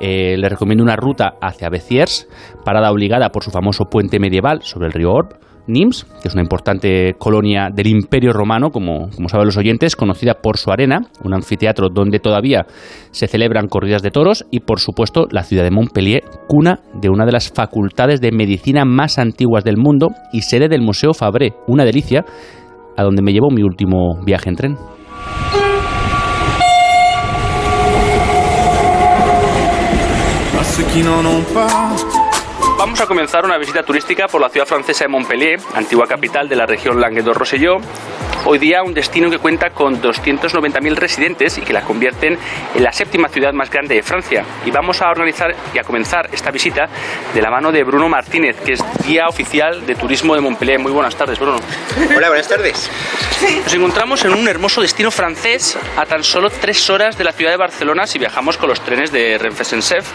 eh, 0.00 0.36
le 0.36 0.48
recomiendo 0.48 0.82
una 0.82 0.96
ruta 0.96 1.34
hacia 1.40 1.70
Béziers, 1.70 2.26
parada 2.64 2.90
obligada 2.90 3.30
por 3.30 3.44
su 3.44 3.52
famoso 3.52 3.84
puente 3.84 4.18
medieval 4.18 4.62
sobre 4.62 4.88
el 4.88 4.92
río 4.92 5.12
Orb, 5.12 5.47
Nims, 5.68 6.04
que 6.22 6.28
es 6.28 6.34
una 6.34 6.42
importante 6.42 7.14
colonia 7.18 7.68
del 7.72 7.86
Imperio 7.86 8.32
Romano, 8.32 8.70
como, 8.70 9.10
como 9.14 9.28
saben 9.28 9.46
los 9.46 9.56
oyentes, 9.56 9.94
conocida 9.94 10.34
por 10.34 10.56
su 10.56 10.70
arena, 10.70 11.00
un 11.22 11.34
anfiteatro 11.34 11.88
donde 11.92 12.18
todavía 12.18 12.66
se 13.10 13.28
celebran 13.28 13.68
corridas 13.68 14.02
de 14.02 14.10
toros, 14.10 14.46
y 14.50 14.60
por 14.60 14.80
supuesto 14.80 15.26
la 15.30 15.44
ciudad 15.44 15.64
de 15.64 15.70
Montpellier, 15.70 16.24
cuna 16.48 16.80
de 16.94 17.10
una 17.10 17.26
de 17.26 17.32
las 17.32 17.52
facultades 17.52 18.20
de 18.20 18.32
medicina 18.32 18.84
más 18.84 19.18
antiguas 19.18 19.64
del 19.64 19.76
mundo 19.76 20.08
y 20.32 20.42
sede 20.42 20.68
del 20.68 20.82
Museo 20.82 21.14
Fabré, 21.14 21.52
una 21.66 21.84
delicia, 21.84 22.24
a 22.96 23.04
donde 23.04 23.22
me 23.22 23.32
llevó 23.32 23.50
mi 23.50 23.62
último 23.62 24.20
viaje 24.24 24.48
en 24.48 24.56
tren. 24.56 24.76
Vamos 32.78 33.00
a 33.00 33.06
comenzar 33.06 33.44
una 33.44 33.58
visita 33.58 33.82
turística 33.82 34.28
por 34.28 34.40
la 34.40 34.48
ciudad 34.48 34.64
francesa 34.64 35.02
de 35.04 35.08
Montpellier, 35.08 35.58
antigua 35.74 36.06
capital 36.06 36.48
de 36.48 36.54
la 36.54 36.64
región 36.64 37.00
Languedoc-Roselló. 37.00 37.80
Hoy 38.44 38.58
día 38.58 38.82
un 38.82 38.94
destino 38.94 39.28
que 39.28 39.38
cuenta 39.38 39.70
con 39.70 40.00
290.000 40.00 40.94
residentes 40.94 41.58
y 41.58 41.62
que 41.62 41.72
la 41.72 41.82
convierten 41.82 42.38
en 42.74 42.82
la 42.82 42.92
séptima 42.92 43.28
ciudad 43.28 43.52
más 43.52 43.68
grande 43.70 43.96
de 43.96 44.02
Francia. 44.02 44.44
Y 44.64 44.70
vamos 44.70 45.02
a 45.02 45.10
organizar 45.10 45.54
y 45.74 45.78
a 45.78 45.82
comenzar 45.82 46.28
esta 46.32 46.50
visita 46.50 46.86
de 47.34 47.42
la 47.42 47.50
mano 47.50 47.72
de 47.72 47.82
Bruno 47.84 48.08
Martínez, 48.08 48.56
que 48.64 48.72
es 48.72 48.84
guía 49.06 49.26
oficial 49.28 49.84
de 49.84 49.94
turismo 49.96 50.34
de 50.34 50.40
Montpellier. 50.40 50.78
Muy 50.78 50.92
buenas 50.92 51.16
tardes, 51.16 51.38
Bruno. 51.38 51.58
Hola, 52.16 52.28
buenas 52.28 52.48
tardes. 52.48 52.90
Nos 53.64 53.74
encontramos 53.74 54.24
en 54.24 54.32
un 54.32 54.48
hermoso 54.48 54.80
destino 54.80 55.10
francés 55.10 55.78
a 55.96 56.06
tan 56.06 56.24
solo 56.24 56.48
tres 56.48 56.88
horas 56.90 57.18
de 57.18 57.24
la 57.24 57.32
ciudad 57.32 57.52
de 57.52 57.56
Barcelona 57.56 58.06
si 58.06 58.18
viajamos 58.18 58.56
con 58.56 58.68
los 58.68 58.80
trenes 58.80 59.12
de 59.12 59.36
Renfe 59.38 59.64
Sensef, 59.64 60.08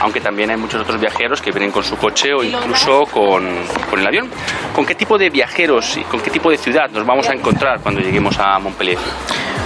aunque 0.00 0.20
también 0.20 0.50
hay 0.50 0.56
muchos 0.56 0.82
otros 0.82 1.00
viajeros 1.00 1.40
que 1.40 1.50
vienen 1.50 1.70
con 1.70 1.82
su 1.82 1.96
coche 1.96 2.32
o 2.34 2.42
incluso 2.42 3.04
con, 3.04 3.48
con 3.88 4.00
el 4.00 4.06
avión. 4.06 4.30
¿Con 4.74 4.84
qué 4.84 4.94
tipo 4.94 5.18
de 5.18 5.30
viajeros 5.30 5.96
y 5.96 6.02
con 6.02 6.20
qué 6.20 6.30
tipo 6.30 6.50
de 6.50 6.56
ciudad 6.56 6.90
nos 6.90 7.04
vamos 7.04 7.28
a 7.28 7.32
encontrar 7.32 7.67
cuando 7.82 8.00
lleguemos 8.00 8.38
a 8.38 8.58
Montpellier? 8.58 8.98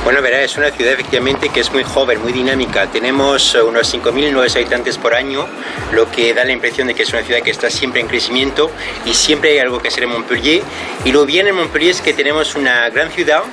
Bueno, 0.05 0.21
verá, 0.21 0.43
es 0.43 0.57
una 0.57 0.71
ciudad 0.73 0.95
efectivamente 0.95 1.49
que 1.49 1.61
es 1.61 1.73
muy 1.73 1.85
joven, 1.85 2.21
muy 2.21 2.33
dinámica. 2.33 2.89
Tenemos 2.89 3.55
eh, 3.55 3.63
unos 3.63 3.95
5.000 3.95 4.33
nuevos 4.33 4.57
habitantes 4.57 4.99
por 4.99 5.15
año, 5.15 5.47
lo 5.93 6.11
que 6.11 6.35
da 6.35 6.45
la 6.45 6.51
impresión 6.51 6.89
de 6.89 6.95
que 6.95 7.05
es 7.05 7.13
una 7.13 7.23
ciudad 7.23 7.41
que 7.41 7.53
está 7.53 7.71
siempre 7.71 8.01
en 8.01 8.09
crecimiento 8.09 8.73
y 9.07 9.15
siempre 9.15 9.53
hay 9.53 9.59
algo 9.59 9.79
que 9.79 9.89
hacer 9.89 10.03
en 10.03 10.11
Montpellier. 10.11 10.63
Y 11.05 11.13
lo 11.13 11.25
bien 11.25 11.47
en 11.47 11.55
Montpellier 11.55 11.93
es 11.93 12.01
que 12.01 12.13
tenemos 12.13 12.57
una 12.57 12.91
gran 12.91 13.13
ciudad, 13.13 13.45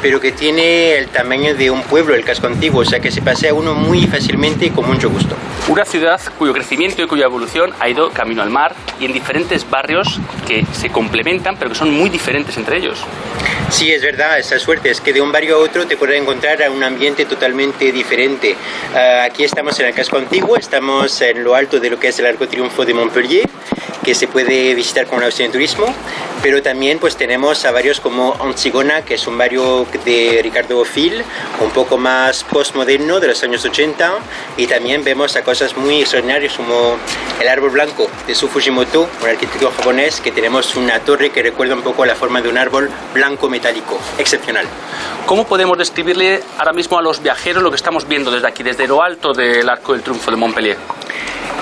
pero 0.00 0.20
que 0.20 0.30
tiene 0.30 0.96
el 0.96 1.08
tamaño 1.08 1.56
de 1.56 1.72
un 1.72 1.82
pueblo, 1.82 2.14
el 2.14 2.24
casco 2.24 2.46
antiguo, 2.46 2.82
o 2.82 2.84
sea 2.84 3.00
que 3.00 3.10
se 3.10 3.20
pasea 3.20 3.52
uno 3.52 3.74
muy 3.74 4.06
fácilmente 4.06 4.66
y 4.66 4.70
con 4.70 4.86
mucho 4.86 5.10
gusto. 5.10 5.34
Una 5.68 5.84
ciudad 5.84 6.20
cuyo 6.38 6.52
crecimiento 6.52 7.02
y 7.02 7.08
cuya 7.08 7.24
evolución 7.24 7.72
ha 7.80 7.88
ido 7.88 8.10
camino 8.10 8.42
al 8.42 8.50
mar 8.50 8.76
y 9.00 9.06
en 9.06 9.12
diferentes 9.12 9.68
barrios 9.68 10.20
que 10.46 10.64
se 10.72 10.90
complementan, 10.90 11.56
pero 11.56 11.70
que 11.70 11.76
son 11.76 11.90
muy 11.90 12.10
diferentes 12.10 12.56
entre 12.56 12.76
ellos. 12.78 13.00
Sí, 13.70 13.90
es 13.96 14.02
verdad, 14.02 14.38
esa 14.38 14.58
suerte 14.58 14.90
es 14.90 15.00
que 15.00 15.14
de 15.14 15.22
un 15.22 15.32
barrio 15.32 15.56
a 15.56 15.58
otro 15.58 15.86
te 15.86 15.96
puedes 15.96 16.20
encontrar 16.20 16.62
a 16.62 16.70
un 16.70 16.84
ambiente 16.84 17.24
totalmente 17.24 17.90
diferente. 17.92 18.54
Ah, 18.94 19.24
aquí 19.24 19.42
estamos 19.42 19.78
en 19.80 19.86
el 19.86 19.94
casco 19.94 20.18
antiguo, 20.18 20.56
estamos 20.56 21.18
en 21.22 21.42
lo 21.42 21.54
alto 21.54 21.80
de 21.80 21.88
lo 21.88 21.98
que 21.98 22.08
es 22.08 22.18
el 22.18 22.26
Arco 22.26 22.46
Triunfo 22.46 22.84
de 22.84 22.92
Montpellier, 22.92 23.48
que 24.04 24.14
se 24.14 24.28
puede 24.28 24.74
visitar 24.74 25.06
con 25.06 25.18
una 25.18 25.28
opción 25.28 25.48
de 25.48 25.52
turismo, 25.52 25.86
pero 26.42 26.62
también 26.62 26.98
pues 26.98 27.16
tenemos 27.16 27.64
a 27.64 27.72
varios 27.72 28.00
como 28.00 28.36
Antigona, 28.40 29.02
que 29.02 29.14
es 29.14 29.26
un 29.26 29.36
barrio 29.38 29.86
de 30.04 30.40
Ricardo 30.42 30.76
Bofill, 30.76 31.24
un 31.60 31.70
poco 31.70 31.96
más 31.96 32.44
postmoderno 32.44 33.18
de 33.18 33.28
los 33.28 33.42
años 33.42 33.64
80, 33.64 34.18
y 34.56 34.66
también 34.66 35.02
vemos 35.02 35.34
a 35.36 35.42
cosas 35.42 35.76
muy 35.76 36.02
extraordinarias 36.02 36.54
como 36.54 36.96
el 37.40 37.48
árbol 37.48 37.70
blanco 37.70 38.08
de 38.26 38.34
Su 38.34 38.48
Fujimoto, 38.48 39.08
un 39.22 39.28
arquitecto 39.28 39.72
japonés, 39.76 40.20
que 40.20 40.30
tenemos 40.30 40.76
una 40.76 41.00
torre 41.00 41.30
que 41.30 41.42
recuerda 41.42 41.74
un 41.74 41.82
poco 41.82 42.04
la 42.04 42.14
forma 42.14 42.40
de 42.40 42.48
un 42.48 42.58
árbol 42.58 42.90
blanco 43.12 43.48
metálico, 43.48 43.85
excepcional. 44.18 44.66
¿Cómo 45.26 45.46
podemos 45.46 45.76
describirle 45.76 46.42
ahora 46.58 46.72
mismo 46.72 46.98
a 46.98 47.02
los 47.02 47.22
viajeros 47.22 47.62
lo 47.62 47.70
que 47.70 47.76
estamos 47.76 48.06
viendo 48.06 48.30
desde 48.30 48.46
aquí, 48.46 48.62
desde 48.62 48.86
lo 48.86 49.02
alto 49.02 49.32
del 49.32 49.68
Arco 49.68 49.92
del 49.92 50.02
Triunfo 50.02 50.30
de 50.30 50.36
Montpellier? 50.36 50.76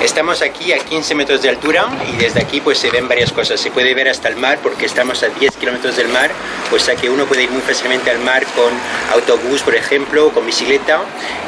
Estamos 0.01 0.43
aquí 0.43 0.73
a 0.73 0.79
15 0.79 1.15
metros 1.15 1.41
de 1.41 1.49
altura 1.49 1.87
y 2.13 2.17
desde 2.17 2.41
aquí 2.41 2.61
pues 2.61 2.79
se 2.79 2.91
ven 2.91 3.09
varias 3.09 3.33
cosas. 3.33 3.59
Se 3.59 3.71
puede 3.71 3.95
ver 3.95 4.09
hasta 4.09 4.29
el 4.29 4.37
mar 4.37 4.59
porque 4.63 4.85
estamos 4.87 5.23
a 5.23 5.29
10 5.29 5.57
kilómetros 5.57 5.97
del 5.97 6.09
mar, 6.09 6.31
o 6.73 6.79
sea 6.79 6.95
que 6.95 7.09
uno 7.09 7.25
puede 7.25 7.45
ir 7.45 7.51
muy 7.51 7.63
fácilmente 7.63 8.11
al 8.11 8.19
mar 8.19 8.45
con 8.55 8.73
autobús, 9.13 9.63
por 9.63 9.75
ejemplo, 9.75 10.31
con 10.31 10.45
bicicleta. 10.45 11.01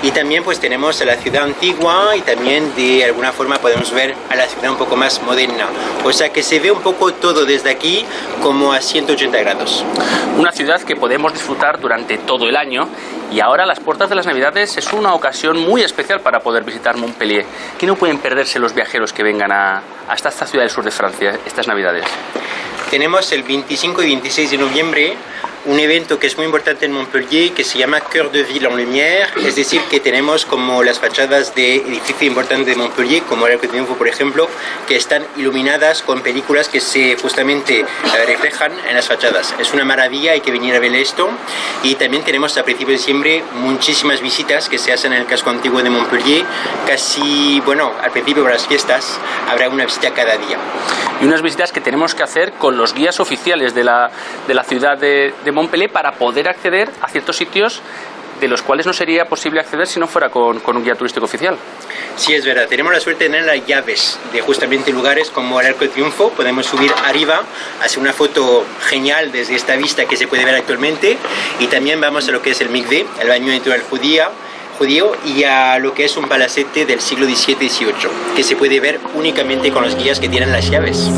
Y 0.02 0.10
también 0.10 0.42
pues 0.42 0.58
tenemos 0.58 1.00
a 1.02 1.04
la 1.04 1.16
ciudad 1.16 1.44
antigua 1.44 2.16
y 2.16 2.22
también 2.22 2.74
de 2.76 3.04
alguna 3.04 3.32
forma 3.32 3.58
podemos 3.58 3.92
ver 3.92 4.14
a 4.30 4.36
la 4.36 4.46
ciudad 4.46 4.70
un 4.70 4.78
poco 4.78 4.96
más 4.96 5.22
moderna. 5.22 5.68
O 6.04 6.12
sea 6.12 6.30
que 6.30 6.42
se 6.42 6.58
ve 6.58 6.70
un 6.70 6.80
poco 6.80 7.12
todo 7.12 7.44
desde 7.44 7.70
aquí 7.70 8.06
como 8.42 8.72
a 8.72 8.80
180 8.80 9.38
grados. 9.38 9.84
Una 10.38 10.52
ciudad 10.52 10.80
que 10.82 10.96
podemos 10.96 11.32
disfrutar 11.32 11.80
durante 11.80 12.18
todo 12.18 12.48
el 12.48 12.56
año 12.56 12.88
y 13.30 13.40
ahora 13.40 13.66
las 13.66 13.80
puertas 13.80 14.08
de 14.08 14.14
las 14.14 14.26
Navidades 14.26 14.76
es 14.76 14.92
una 14.92 15.14
ocasión 15.14 15.58
muy 15.58 15.82
especial 15.82 16.20
para 16.20 16.40
poder 16.40 16.64
visitar 16.64 16.96
Montpellier. 16.96 17.44
¿Qué 17.78 17.86
no 17.86 17.96
pueden 17.96 18.18
perderse 18.18 18.58
los 18.58 18.74
viajeros 18.74 19.12
que 19.12 19.22
vengan 19.22 19.52
a, 19.52 19.82
hasta 20.08 20.28
esta 20.28 20.46
ciudad 20.46 20.64
del 20.64 20.70
sur 20.70 20.84
de 20.84 20.90
Francia 20.90 21.38
estas 21.44 21.66
Navidades? 21.66 22.04
Tenemos 22.90 23.32
el 23.32 23.42
25 23.42 24.02
y 24.02 24.06
26 24.06 24.50
de 24.52 24.58
noviembre 24.58 25.16
un 25.66 25.80
evento 25.80 26.18
que 26.18 26.28
es 26.28 26.36
muy 26.36 26.46
importante 26.46 26.86
en 26.86 26.92
Montpellier 26.92 27.52
que 27.52 27.64
se 27.64 27.78
llama 27.78 28.00
Cœur 28.00 28.30
de 28.30 28.44
Ville 28.44 28.68
en 28.68 28.76
Lumière, 28.76 29.28
es 29.44 29.56
decir, 29.56 29.80
que 29.90 30.00
tenemos 30.00 30.46
como 30.46 30.82
las 30.82 31.00
fachadas 31.00 31.54
de 31.54 31.76
edificios 31.76 32.22
importantes 32.22 32.66
de 32.66 32.76
Montpellier, 32.76 33.22
como 33.24 33.46
el 33.46 33.54
Arco 33.54 33.68
Triunfo, 33.68 33.96
por 33.96 34.06
ejemplo, 34.06 34.48
que 34.86 34.96
están 34.96 35.26
iluminadas 35.36 36.02
con 36.02 36.22
películas 36.22 36.68
que 36.68 36.80
se 36.80 37.16
justamente 37.16 37.80
eh, 37.80 37.86
reflejan 38.26 38.72
en 38.88 38.94
las 38.94 39.08
fachadas. 39.08 39.54
Es 39.58 39.72
una 39.72 39.84
maravilla, 39.84 40.32
hay 40.32 40.40
que 40.40 40.52
venir 40.52 40.74
a 40.74 40.78
ver 40.78 40.94
esto. 40.94 41.28
Y 41.82 41.96
también 41.96 42.22
tenemos 42.22 42.56
a 42.56 42.62
principios 42.62 42.98
de 42.98 42.98
diciembre 42.98 43.44
muchísimas 43.54 44.20
visitas 44.20 44.68
que 44.68 44.78
se 44.78 44.92
hacen 44.92 45.12
en 45.12 45.22
el 45.22 45.26
casco 45.26 45.50
antiguo 45.50 45.82
de 45.82 45.90
Montpellier. 45.90 46.44
Casi, 46.86 47.60
bueno, 47.64 47.92
al 48.00 48.12
principio 48.12 48.44
de 48.44 48.50
las 48.50 48.66
fiestas 48.66 49.18
habrá 49.48 49.68
una 49.68 49.84
visita 49.84 50.12
cada 50.12 50.36
día. 50.36 50.58
Y 51.20 51.24
unas 51.24 51.42
visitas 51.42 51.72
que 51.72 51.80
tenemos 51.80 52.14
que 52.14 52.22
hacer 52.22 52.52
con 52.52 52.76
los 52.76 52.94
guías 52.94 53.18
oficiales 53.20 53.74
de 53.74 53.84
la, 53.84 54.10
de 54.46 54.54
la 54.54 54.62
ciudad 54.62 54.96
de, 54.96 55.34
de 55.44 55.52
Montpellier 55.56 55.90
para 55.90 56.12
poder 56.12 56.48
acceder 56.48 56.90
a 57.02 57.08
ciertos 57.08 57.36
sitios 57.36 57.82
de 58.40 58.48
los 58.48 58.62
cuales 58.62 58.86
no 58.86 58.92
sería 58.92 59.24
posible 59.26 59.60
acceder 59.60 59.86
si 59.86 59.98
no 59.98 60.06
fuera 60.06 60.28
con, 60.28 60.60
con, 60.60 60.76
un 60.76 60.84
guía 60.84 60.94
turístico 60.94 61.24
oficial. 61.24 61.56
Sí, 62.16 62.34
es 62.34 62.44
verdad. 62.44 62.66
Tenemos 62.68 62.92
la 62.92 63.00
suerte 63.00 63.24
de 63.24 63.30
tener 63.30 63.46
las 63.46 63.66
llaves 63.66 64.18
de 64.32 64.42
justamente 64.42 64.92
lugares 64.92 65.30
como 65.30 65.58
el 65.60 65.66
Arco 65.66 65.80
de 65.80 65.88
Triunfo. 65.88 66.30
Podemos 66.30 66.66
subir 66.66 66.92
arriba, 67.04 67.42
hacer 67.82 67.98
una 67.98 68.12
foto 68.12 68.64
genial 68.88 69.32
desde 69.32 69.54
esta 69.54 69.74
vista 69.76 70.04
que 70.04 70.16
se 70.16 70.28
puede 70.28 70.44
ver 70.44 70.54
actualmente. 70.54 71.16
Y 71.60 71.66
también 71.68 72.00
vamos 72.00 72.28
a 72.28 72.32
lo 72.32 72.42
que 72.42 72.50
es 72.50 72.60
el 72.60 72.68
Mikveh, 72.68 73.06
el 73.20 73.28
baño 73.28 73.52
natural 73.52 73.82
judía, 73.88 74.30
judío 74.78 75.12
y 75.24 75.44
a 75.44 75.78
lo 75.78 75.94
que 75.94 76.04
es 76.04 76.16
un 76.16 76.28
palacete 76.28 76.84
del 76.84 77.00
siglo 77.00 77.26
XVII-XVIII, 77.26 78.34
que 78.36 78.42
se 78.42 78.56
puede 78.56 78.80
ver 78.80 79.00
únicamente 79.14 79.72
con 79.72 79.82
los 79.82 79.96
guías 79.96 80.20
que 80.20 80.28
tienen 80.28 80.52
las 80.52 80.70
llaves. 80.70 81.10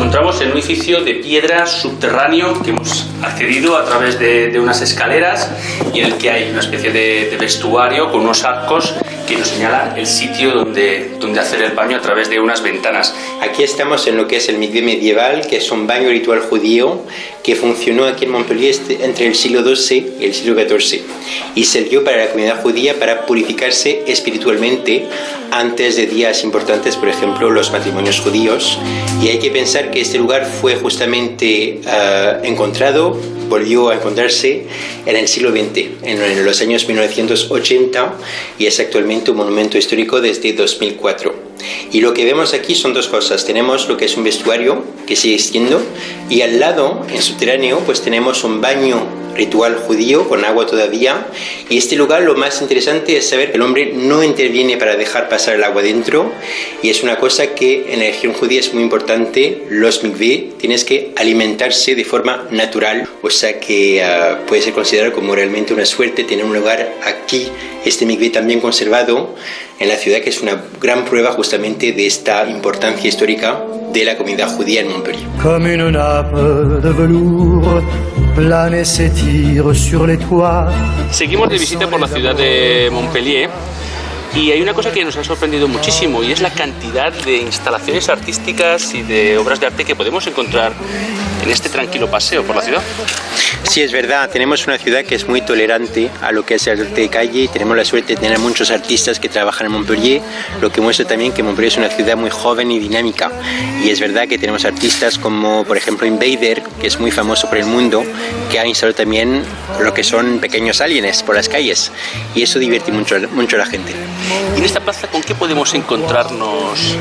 Encontramos 0.00 0.40
en 0.40 0.52
un 0.52 0.56
edificio 0.56 1.02
de 1.02 1.16
piedra 1.16 1.66
subterráneo 1.66 2.62
que 2.62 2.70
hemos 2.70 3.06
accedido 3.22 3.76
a 3.76 3.84
través 3.84 4.18
de, 4.18 4.48
de 4.48 4.58
unas 4.58 4.80
escaleras 4.80 5.50
y 5.92 6.00
en 6.00 6.06
el 6.06 6.14
que 6.14 6.30
hay 6.30 6.50
una 6.50 6.60
especie 6.60 6.90
de, 6.90 7.28
de, 7.30 7.36
vestuario 7.36 8.10
con 8.10 8.22
unos 8.22 8.42
arcos 8.42 8.94
que 9.28 9.36
nos 9.36 9.48
señalan 9.48 9.98
el 9.98 10.06
sitio 10.06 10.52
donde, 10.52 11.18
donde 11.20 11.40
hacer 11.40 11.60
el 11.60 11.72
baño 11.72 11.98
a 11.98 12.00
través 12.00 12.30
de 12.30 12.40
unas 12.40 12.62
ventanas. 12.62 13.14
Aquí 13.42 13.62
estamos 13.62 14.06
en 14.06 14.16
lo 14.16 14.26
que 14.26 14.36
es 14.36 14.48
el 14.48 14.56
mikveh 14.56 14.80
medieval, 14.80 15.46
que 15.46 15.58
es 15.58 15.70
un 15.70 15.86
baño 15.86 16.08
ritual 16.08 16.40
judío 16.40 17.04
que 17.44 17.54
funcionó 17.54 18.06
aquí 18.06 18.24
en 18.24 18.30
Montpellier 18.30 18.76
entre 19.02 19.26
el 19.26 19.34
siglo 19.34 19.62
XII 19.62 20.14
y 20.18 20.24
el 20.24 20.34
siglo 20.34 20.54
XIV 20.54 21.02
y 21.54 21.64
sirvió 21.64 22.04
para 22.04 22.18
la 22.18 22.26
comunidad 22.28 22.62
judía 22.62 22.98
para 22.98 23.26
purificarse 23.26 24.02
espiritualmente 24.06 25.06
antes 25.50 25.96
de 25.96 26.06
días 26.06 26.44
importantes, 26.44 26.96
por 26.96 27.08
ejemplo, 27.08 27.50
los 27.50 27.72
matrimonios 27.72 28.20
judíos. 28.20 28.78
Y 29.22 29.28
hay 29.28 29.38
que 29.38 29.50
pensar 29.50 29.89
que 29.90 30.00
este 30.00 30.18
lugar 30.18 30.46
fue 30.46 30.76
justamente 30.76 31.80
uh, 31.84 32.44
encontrado, 32.44 33.18
volvió 33.48 33.90
a 33.90 33.94
encontrarse 33.94 34.66
en 35.06 35.16
el 35.16 35.28
siglo 35.28 35.50
XX, 35.50 35.76
en, 36.02 36.22
en 36.22 36.44
los 36.44 36.60
años 36.60 36.86
1980, 36.86 38.14
y 38.58 38.66
es 38.66 38.78
actualmente 38.80 39.30
un 39.30 39.38
monumento 39.38 39.78
histórico 39.78 40.20
desde 40.20 40.52
2004. 40.52 41.49
Y 41.92 42.00
lo 42.00 42.14
que 42.14 42.24
vemos 42.24 42.54
aquí 42.54 42.74
son 42.74 42.94
dos 42.94 43.08
cosas. 43.08 43.44
Tenemos 43.44 43.88
lo 43.88 43.96
que 43.96 44.04
es 44.06 44.16
un 44.16 44.24
vestuario 44.24 44.84
que 45.06 45.16
sigue 45.16 45.38
siendo 45.38 45.80
y 46.28 46.42
al 46.42 46.60
lado, 46.60 47.04
en 47.12 47.20
subterráneo, 47.22 47.80
pues 47.80 48.02
tenemos 48.02 48.44
un 48.44 48.60
baño 48.60 49.20
ritual 49.34 49.76
judío 49.76 50.28
con 50.28 50.44
agua 50.44 50.66
todavía. 50.66 51.26
Y 51.68 51.78
este 51.78 51.96
lugar 51.96 52.22
lo 52.22 52.34
más 52.34 52.60
interesante 52.60 53.16
es 53.16 53.28
saber 53.28 53.50
que 53.50 53.56
el 53.56 53.62
hombre 53.62 53.92
no 53.94 54.22
interviene 54.22 54.76
para 54.76 54.96
dejar 54.96 55.28
pasar 55.28 55.54
el 55.54 55.64
agua 55.64 55.82
dentro. 55.82 56.30
Y 56.82 56.90
es 56.90 57.02
una 57.02 57.16
cosa 57.18 57.54
que 57.54 57.92
en 57.92 58.00
la 58.00 58.06
religión 58.06 58.32
judía 58.32 58.60
es 58.60 58.72
muy 58.74 58.82
importante. 58.82 59.62
Los 59.70 60.02
mikveh 60.02 60.52
tienes 60.58 60.84
que 60.84 61.12
alimentarse 61.16 61.94
de 61.94 62.04
forma 62.04 62.46
natural. 62.50 63.08
O 63.22 63.30
sea 63.30 63.58
que 63.58 64.02
uh, 64.04 64.46
puede 64.46 64.62
ser 64.62 64.72
considerado 64.72 65.12
como 65.12 65.34
realmente 65.34 65.72
una 65.72 65.86
suerte 65.86 66.24
tener 66.24 66.44
un 66.44 66.54
lugar 66.54 66.92
aquí, 67.04 67.48
este 67.84 68.06
mikveh 68.06 68.30
también 68.30 68.60
conservado 68.60 69.34
en 69.80 69.88
la 69.88 69.96
ciudad, 69.96 70.20
que 70.20 70.28
es 70.28 70.42
una 70.42 70.62
gran 70.78 71.06
prueba 71.06 71.32
justamente 71.32 71.92
de 71.92 72.06
esta 72.06 72.46
importancia 72.48 73.08
histórica 73.08 73.64
de 73.92 74.04
la 74.04 74.16
comunidad 74.16 74.54
judía 74.54 74.82
en 74.82 74.88
Montpellier. 74.90 75.26
Comme 75.42 75.74
une 75.74 75.90
nappe 75.90 76.36
de 76.36 76.92
velours 76.92 77.82
plane 78.36 78.74
et 78.74 78.84
s'étire 78.84 79.74
sur 79.74 80.06
les 80.06 80.18
toits. 80.18 80.70
Seguimos 81.10 81.48
de 81.48 81.56
visita 81.56 81.88
por 81.88 81.98
la 81.98 82.08
ciudad 82.08 82.36
de 82.36 82.90
Montpellier. 82.92 83.48
Y 84.36 84.52
hay 84.52 84.60
una 84.60 84.74
cosa 84.74 84.92
que 84.92 85.02
nos 85.02 85.16
ha 85.16 85.24
sorprendido 85.24 85.66
muchísimo 85.66 86.22
y 86.22 86.30
es 86.30 86.40
la 86.40 86.50
cantidad 86.50 87.12
de 87.24 87.38
instalaciones 87.38 88.08
artísticas 88.08 88.94
y 88.94 89.02
de 89.02 89.38
obras 89.38 89.58
de 89.58 89.66
arte 89.66 89.84
que 89.84 89.96
podemos 89.96 90.24
encontrar 90.26 90.72
en 91.42 91.50
este 91.50 91.68
tranquilo 91.68 92.10
paseo 92.10 92.44
por 92.44 92.56
la 92.56 92.62
ciudad. 92.62 92.82
Sí, 93.64 93.82
es 93.82 93.92
verdad, 93.92 94.28
tenemos 94.30 94.66
una 94.66 94.78
ciudad 94.78 95.04
que 95.04 95.14
es 95.14 95.28
muy 95.28 95.42
tolerante 95.42 96.10
a 96.22 96.32
lo 96.32 96.44
que 96.44 96.54
es 96.54 96.66
el 96.66 96.80
arte 96.80 97.02
de 97.02 97.08
calle 97.08 97.42
y 97.42 97.48
tenemos 97.48 97.76
la 97.76 97.84
suerte 97.84 98.14
de 98.14 98.20
tener 98.20 98.38
muchos 98.38 98.70
artistas 98.70 99.20
que 99.20 99.28
trabajan 99.28 99.66
en 99.66 99.72
Montpellier, 99.72 100.20
lo 100.60 100.70
que 100.70 100.80
muestra 100.80 101.06
también 101.06 101.32
que 101.32 101.42
Montpellier 101.42 101.72
es 101.72 101.78
una 101.78 101.88
ciudad 101.88 102.16
muy 102.16 102.30
joven 102.30 102.70
y 102.70 102.78
dinámica. 102.78 103.30
Y 103.84 103.90
es 103.90 104.00
verdad 104.00 104.26
que 104.28 104.38
tenemos 104.38 104.64
artistas 104.64 105.18
como, 105.18 105.64
por 105.64 105.76
ejemplo, 105.76 106.06
Invader, 106.06 106.62
que 106.80 106.86
es 106.86 106.98
muy 106.98 107.10
famoso 107.10 107.48
por 107.48 107.58
el 107.58 107.66
mundo, 107.66 108.02
que 108.50 108.58
ha 108.58 108.66
instalado 108.66 108.96
también 108.96 109.42
lo 109.80 109.94
que 109.94 110.04
son 110.04 110.40
pequeños 110.40 110.80
aliens 110.80 111.22
por 111.22 111.36
las 111.36 111.48
calles. 111.48 111.92
Y 112.34 112.42
eso 112.42 112.58
divierte 112.58 112.92
mucho, 112.92 113.16
mucho 113.32 113.56
a 113.56 113.60
la 113.60 113.66
gente. 113.66 113.92
¿Y 114.56 114.58
en 114.58 114.64
esta 114.64 114.80
plaza 114.80 115.06
con 115.08 115.22
qué 115.22 115.34
podemos 115.34 115.72
encontrarnos 115.74 116.96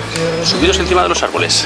subidos 0.45 0.79
encima 0.79 1.03
de 1.03 1.09
los 1.09 1.23
árboles? 1.23 1.65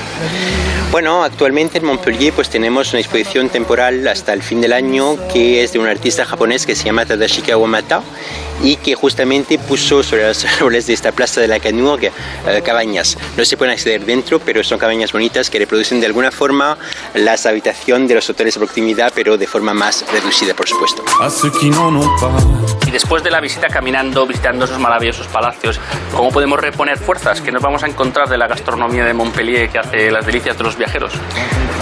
Bueno, 0.92 1.24
actualmente 1.24 1.80
en 1.80 1.86
Montpellier 1.86 2.34
pues 2.34 2.50
tenemos 2.50 2.63
tenemos 2.64 2.94
una 2.94 3.02
exposición 3.02 3.50
temporal 3.50 4.08
hasta 4.08 4.32
el 4.32 4.42
fin 4.42 4.62
del 4.62 4.72
año 4.72 5.18
que 5.28 5.66
es 5.66 5.74
de 5.74 5.80
un 5.80 5.86
artista 5.86 6.24
japonés 6.24 6.66
que 6.66 6.76
se 6.76 6.86
llama 6.86 7.06
Tadashi 7.06 7.42
Kawamata 7.42 8.02
y 8.64 8.78
que 8.78 8.96
justamente 8.96 9.60
puso 9.60 10.02
sobre 10.02 10.28
los 10.28 10.44
árboles 10.58 10.88
de 10.88 10.94
esta 10.94 11.12
plaza 11.12 11.42
de 11.42 11.48
la 11.48 11.60
Canurgue 11.60 12.12
eh, 12.48 12.62
cabañas. 12.64 13.18
No 13.38 13.46
se 13.46 13.58
pueden 13.58 13.74
acceder 13.74 14.06
dentro, 14.06 14.40
pero 14.40 14.64
son 14.64 14.80
cabañas 14.80 15.12
bonitas 15.12 15.50
que 15.50 15.60
reproducen 15.60 16.00
de 16.00 16.08
alguna 16.08 16.32
forma 16.32 16.78
las 17.14 17.46
habitaciones 17.46 18.08
de 18.08 18.16
los 18.16 18.30
hoteles 18.30 18.56
de 18.56 18.60
proximidad, 18.60 19.12
pero 19.14 19.38
de 19.38 19.46
forma 19.46 19.74
más 19.74 20.06
reducida, 20.12 20.54
por 20.54 20.68
supuesto. 20.68 21.04
Y 22.88 22.92
después 22.92 23.24
de 23.24 23.32
la 23.32 23.42
visita 23.42 23.68
caminando, 23.68 24.26
visitando 24.26 24.66
esos 24.66 24.80
maravillosos 24.80 25.28
palacios, 25.28 25.80
¿cómo 26.16 26.32
podemos 26.32 26.60
reponer 26.60 26.98
fuerzas? 26.98 27.42
que 27.44 27.52
nos 27.52 27.62
vamos 27.62 27.84
a 27.84 27.88
encontrar 27.88 28.30
de 28.30 28.38
la 28.38 28.48
gastronomía 28.48 29.06
de 29.06 29.14
Montpellier 29.14 29.70
que 29.70 29.80
hace 29.80 30.12
las 30.12 30.26
delicias 30.26 30.58
de 30.58 30.64
los 30.64 30.78
viajeros? 30.78 31.14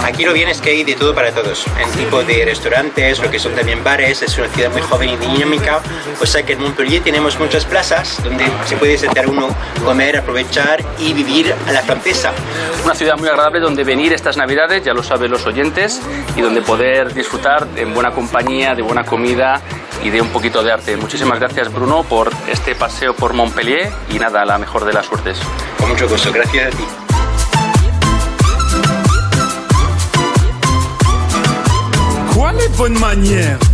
Aquí 0.04 0.24
lo 0.24 0.32
bien 0.32 0.48
es 0.48 0.60
que 0.60 0.70
hay 0.70 0.84
de 0.84 0.94
todo 0.94 1.14
para 1.14 1.32
todos, 1.32 1.64
en 1.78 1.90
tipo 1.92 2.22
de 2.24 2.44
restaurantes, 2.44 3.20
lo 3.20 3.30
que 3.30 3.38
son 3.38 3.54
también 3.54 3.84
bares, 3.84 4.22
es 4.22 4.36
una 4.36 4.48
ciudad 4.48 4.70
muy 4.72 4.82
joven 4.82 5.10
y 5.10 5.16
dinámica, 5.16 5.80
o 6.20 6.26
sea 6.26 6.42
que 6.42 6.54
en 6.54 6.62
Montpellier 6.72 7.02
tenemos 7.02 7.38
muchas 7.38 7.66
plazas 7.66 8.18
donde 8.24 8.46
se 8.64 8.78
puede 8.78 8.96
sentar 8.96 9.28
uno, 9.28 9.48
comer, 9.84 10.16
aprovechar 10.16 10.82
y 10.98 11.12
vivir 11.12 11.54
a 11.68 11.70
la 11.70 11.82
francesa. 11.82 12.32
Una 12.82 12.94
ciudad 12.94 13.18
muy 13.18 13.28
agradable 13.28 13.60
donde 13.60 13.84
venir 13.84 14.14
estas 14.14 14.38
navidades, 14.38 14.82
ya 14.82 14.94
lo 14.94 15.02
saben 15.02 15.30
los 15.30 15.44
oyentes, 15.44 16.00
y 16.34 16.40
donde 16.40 16.62
poder 16.62 17.12
disfrutar 17.12 17.66
en 17.76 17.92
buena 17.92 18.12
compañía, 18.12 18.74
de 18.74 18.80
buena 18.80 19.04
comida 19.04 19.60
y 20.02 20.08
de 20.08 20.22
un 20.22 20.28
poquito 20.28 20.62
de 20.62 20.72
arte. 20.72 20.96
Muchísimas 20.96 21.38
gracias 21.38 21.70
Bruno 21.70 22.04
por 22.04 22.30
este 22.48 22.74
paseo 22.74 23.14
por 23.14 23.34
Montpellier 23.34 23.92
y 24.08 24.18
nada, 24.18 24.46
la 24.46 24.56
mejor 24.56 24.86
de 24.86 24.94
las 24.94 25.04
suertes. 25.04 25.38
Con 25.78 25.90
mucho 25.90 26.08
gusto, 26.08 26.32
gracias 26.32 26.68
a 26.68 26.76
ti. 26.76 26.84
Bonnes 32.34 32.98
manières 32.98 33.58
Pourquoi 33.58 33.71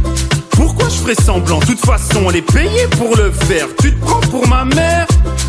je 0.88 0.96
ferais 0.96 1.14
semblant 1.14 1.58
De 1.60 1.66
toute 1.66 1.84
façon, 1.84 2.22
on 2.26 2.30
est 2.30 2.42
payé 2.42 2.86
pour 2.98 3.16
le 3.16 3.30
faire. 3.30 3.66
Tu 3.80 3.94
te 3.94 4.00
prends 4.04 4.20
pour 4.20 4.46
ma 4.48 4.64
mère 4.64 5.06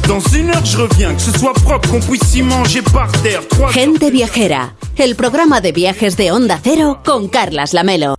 Dans 0.08 0.20
une 0.20 0.50
heure, 0.50 0.66
je 0.66 0.78
reviens. 0.78 1.14
Que 1.14 1.22
ce 1.22 1.32
soit 1.38 1.54
propre, 1.54 1.90
qu'on 1.90 2.00
puisse 2.00 2.36
y 2.36 2.42
manger 2.42 2.82
par 2.82 3.12
terre. 3.24 3.42
Trois 3.50 3.72
Gente 3.72 4.10
Viajera, 4.12 4.74
el 4.98 5.16
programa 5.16 5.62
de 5.62 5.72
viajes 5.72 6.18
de 6.18 6.32
Onda 6.32 6.60
Cero 6.62 7.00
con 7.04 7.28
Carlas 7.28 7.74
Lamelo. 7.74 8.16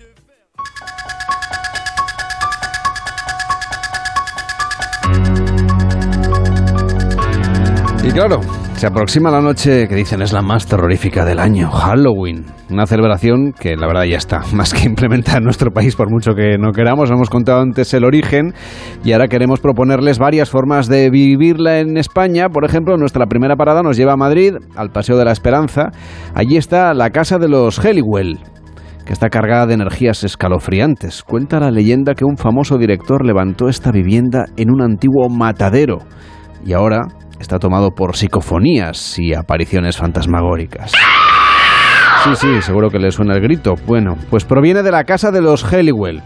Y 8.03 8.13
claro, 8.13 8.41
se 8.81 8.87
aproxima 8.87 9.31
la 9.31 9.43
noche 9.43 9.89
que 9.89 9.95
dicen 9.95 10.23
es 10.23 10.33
la 10.33 10.41
más 10.41 10.65
terrorífica 10.65 11.27
del 11.27 11.39
año, 11.39 11.71
Halloween. 11.71 12.47
Una 12.71 12.87
celebración 12.87 13.53
que 13.53 13.77
la 13.77 13.87
verdad 13.87 14.05
ya 14.05 14.17
está 14.17 14.41
más 14.55 14.73
que 14.73 14.89
implementada 14.89 15.37
en 15.37 15.45
nuestro 15.45 15.71
país 15.71 15.95
por 15.95 16.11
mucho 16.11 16.33
que 16.33 16.57
no 16.57 16.73
queramos. 16.73 17.11
Hemos 17.11 17.29
contado 17.29 17.61
antes 17.61 17.93
el 17.93 18.07
origen 18.07 18.55
y 19.05 19.13
ahora 19.13 19.29
queremos 19.29 19.61
proponerles 19.61 20.19
varias 20.19 20.49
formas 20.49 20.89
de 20.89 21.11
vivirla 21.11 21.81
en 21.81 21.99
España. 21.99 22.49
Por 22.49 22.65
ejemplo, 22.65 22.97
nuestra 22.97 23.27
primera 23.27 23.55
parada 23.55 23.83
nos 23.83 23.99
lleva 23.99 24.15
a 24.15 24.17
Madrid, 24.17 24.55
al 24.77 24.89
Paseo 24.89 25.19
de 25.19 25.27
la 25.27 25.33
Esperanza. 25.33 25.91
Allí 26.35 26.57
está 26.57 26.95
la 26.95 27.11
casa 27.11 27.37
de 27.37 27.51
los 27.51 27.85
Heliwell 27.85 28.39
que 29.05 29.13
está 29.13 29.29
cargada 29.29 29.67
de 29.67 29.75
energías 29.75 30.25
escalofriantes. 30.25 31.23
Cuenta 31.23 31.61
la 31.61 31.71
leyenda 31.71 32.15
que 32.15 32.25
un 32.25 32.39
famoso 32.39 32.79
director 32.79 33.27
levantó 33.27 33.69
esta 33.69 33.91
vivienda 33.93 34.47
en 34.57 34.71
un 34.71 34.81
antiguo 34.81 35.29
matadero 35.29 35.99
y 36.65 36.73
ahora 36.73 37.03
está 37.41 37.59
tomado 37.59 37.91
por 37.93 38.17
psicofonías 38.17 39.19
y 39.19 39.35
apariciones 39.35 39.97
fantasmagóricas. 39.97 40.93
Sí, 42.23 42.37
sí, 42.37 42.63
seguro 42.63 42.91
que 42.91 42.99
le 42.99 43.11
suena 43.11 43.35
el 43.35 43.41
grito. 43.41 43.75
Bueno, 43.87 44.17
pues 44.29 44.45
proviene 44.45 44.83
de 44.83 44.93
la 44.93 45.05
casa 45.05 45.31
de 45.33 45.41
los 45.41 45.65
Heliwell, 45.73 46.23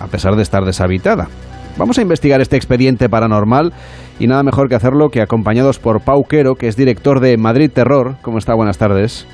a 0.00 0.06
pesar 0.06 0.34
de 0.34 0.42
estar 0.42 0.64
deshabitada. 0.64 1.28
Vamos 1.76 1.98
a 1.98 2.02
investigar 2.02 2.40
este 2.40 2.56
expediente 2.56 3.10
paranormal 3.10 3.74
y 4.18 4.26
nada 4.26 4.42
mejor 4.42 4.70
que 4.70 4.74
hacerlo 4.74 5.10
que 5.10 5.20
acompañados 5.20 5.78
por 5.78 6.00
Pau 6.00 6.24
Quero, 6.24 6.54
que 6.54 6.68
es 6.68 6.76
director 6.76 7.20
de 7.20 7.36
Madrid 7.36 7.70
Terror. 7.70 8.16
¿Cómo 8.22 8.38
está? 8.38 8.54
Buenas 8.54 8.78
tardes. 8.78 9.26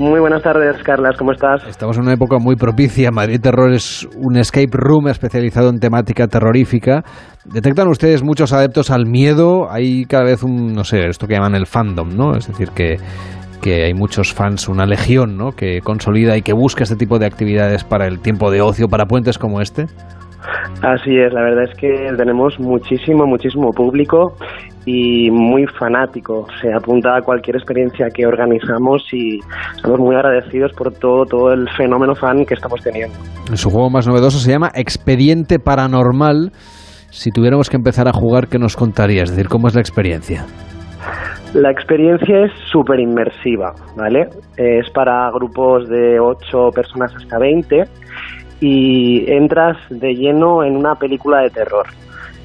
Muy 0.00 0.20
buenas 0.20 0.44
tardes, 0.44 0.80
Carlas, 0.84 1.16
¿cómo 1.18 1.32
estás? 1.32 1.66
Estamos 1.66 1.96
en 1.96 2.04
una 2.04 2.12
época 2.12 2.38
muy 2.38 2.54
propicia. 2.54 3.10
Madrid 3.10 3.40
Terror 3.40 3.72
es 3.72 4.06
un 4.16 4.36
escape 4.36 4.70
room 4.70 5.08
especializado 5.08 5.70
en 5.70 5.80
temática 5.80 6.28
terrorífica. 6.28 7.02
¿Detectan 7.44 7.88
ustedes 7.88 8.22
muchos 8.22 8.52
adeptos 8.52 8.92
al 8.92 9.06
miedo? 9.06 9.68
Hay 9.68 10.04
cada 10.04 10.22
vez 10.22 10.44
un, 10.44 10.72
no 10.72 10.84
sé, 10.84 11.08
esto 11.08 11.26
que 11.26 11.34
llaman 11.34 11.56
el 11.56 11.66
fandom, 11.66 12.10
¿no? 12.16 12.36
Es 12.36 12.46
decir, 12.46 12.70
que, 12.70 12.98
que 13.60 13.86
hay 13.86 13.94
muchos 13.94 14.32
fans, 14.32 14.68
una 14.68 14.86
legión, 14.86 15.36
¿no? 15.36 15.50
Que 15.50 15.80
consolida 15.82 16.36
y 16.36 16.42
que 16.42 16.52
busca 16.52 16.84
este 16.84 16.94
tipo 16.94 17.18
de 17.18 17.26
actividades 17.26 17.82
para 17.82 18.06
el 18.06 18.20
tiempo 18.20 18.52
de 18.52 18.60
ocio, 18.60 18.86
para 18.86 19.06
puentes 19.06 19.36
como 19.36 19.60
este. 19.60 19.86
Así 20.82 21.18
es, 21.18 21.32
la 21.32 21.42
verdad 21.42 21.64
es 21.64 21.76
que 21.76 22.12
tenemos 22.16 22.58
muchísimo, 22.60 23.26
muchísimo 23.26 23.70
público 23.72 24.34
y 24.86 25.30
muy 25.30 25.66
fanático. 25.66 26.46
Se 26.60 26.72
apunta 26.72 27.16
a 27.16 27.22
cualquier 27.22 27.56
experiencia 27.56 28.06
que 28.14 28.26
organizamos 28.26 29.02
y 29.12 29.38
estamos 29.76 29.98
muy 29.98 30.14
agradecidos 30.14 30.72
por 30.72 30.92
todo, 30.92 31.24
todo 31.26 31.52
el 31.52 31.68
fenómeno 31.76 32.14
fan 32.14 32.44
que 32.46 32.54
estamos 32.54 32.80
teniendo. 32.82 33.16
Su 33.54 33.70
juego 33.70 33.90
más 33.90 34.06
novedoso 34.06 34.38
se 34.38 34.52
llama 34.52 34.70
Expediente 34.74 35.58
Paranormal. 35.58 36.52
Si 37.10 37.30
tuviéramos 37.30 37.68
que 37.68 37.76
empezar 37.76 38.06
a 38.06 38.12
jugar, 38.12 38.48
¿qué 38.48 38.58
nos 38.58 38.76
contarías? 38.76 39.30
Es 39.30 39.36
decir, 39.36 39.48
¿cómo 39.48 39.68
es 39.68 39.74
la 39.74 39.80
experiencia? 39.80 40.46
La 41.54 41.70
experiencia 41.70 42.44
es 42.44 42.52
súper 42.70 43.00
inmersiva, 43.00 43.72
¿vale? 43.96 44.28
Es 44.56 44.90
para 44.90 45.30
grupos 45.30 45.88
de 45.88 46.20
8 46.20 46.70
personas 46.74 47.14
hasta 47.16 47.38
20 47.38 47.84
y 48.60 49.30
entras 49.30 49.76
de 49.90 50.14
lleno 50.14 50.64
en 50.64 50.76
una 50.76 50.94
película 50.94 51.40
de 51.40 51.50
terror. 51.50 51.86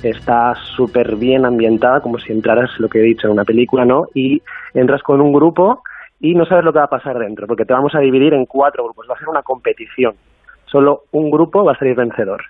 Está 0.03 0.53
súper 0.75 1.15
bien 1.15 1.45
ambientada, 1.45 2.01
como 2.01 2.19
si 2.19 2.33
entraras, 2.33 2.69
lo 2.79 2.89
que 2.89 2.99
he 2.99 3.03
dicho, 3.03 3.27
en 3.27 3.33
una 3.33 3.45
película, 3.45 3.85
¿no? 3.85 4.05
Y 4.13 4.41
entras 4.73 5.01
con 5.01 5.21
un 5.21 5.31
grupo 5.31 5.81
y 6.19 6.35
no 6.35 6.45
sabes 6.45 6.65
lo 6.65 6.73
que 6.73 6.79
va 6.79 6.85
a 6.85 6.89
pasar 6.89 7.17
dentro, 7.17 7.47
porque 7.47 7.65
te 7.65 7.73
vamos 7.73 7.95
a 7.95 7.99
dividir 7.99 8.33
en 8.33 8.45
cuatro 8.45 8.83
grupos. 8.83 9.07
Va 9.09 9.15
a 9.15 9.19
ser 9.19 9.29
una 9.29 9.43
competición. 9.43 10.13
Solo 10.65 11.03
un 11.11 11.29
grupo 11.31 11.63
va 11.63 11.73
a 11.73 11.77
salir 11.77 11.95
vencedor. 11.95 12.41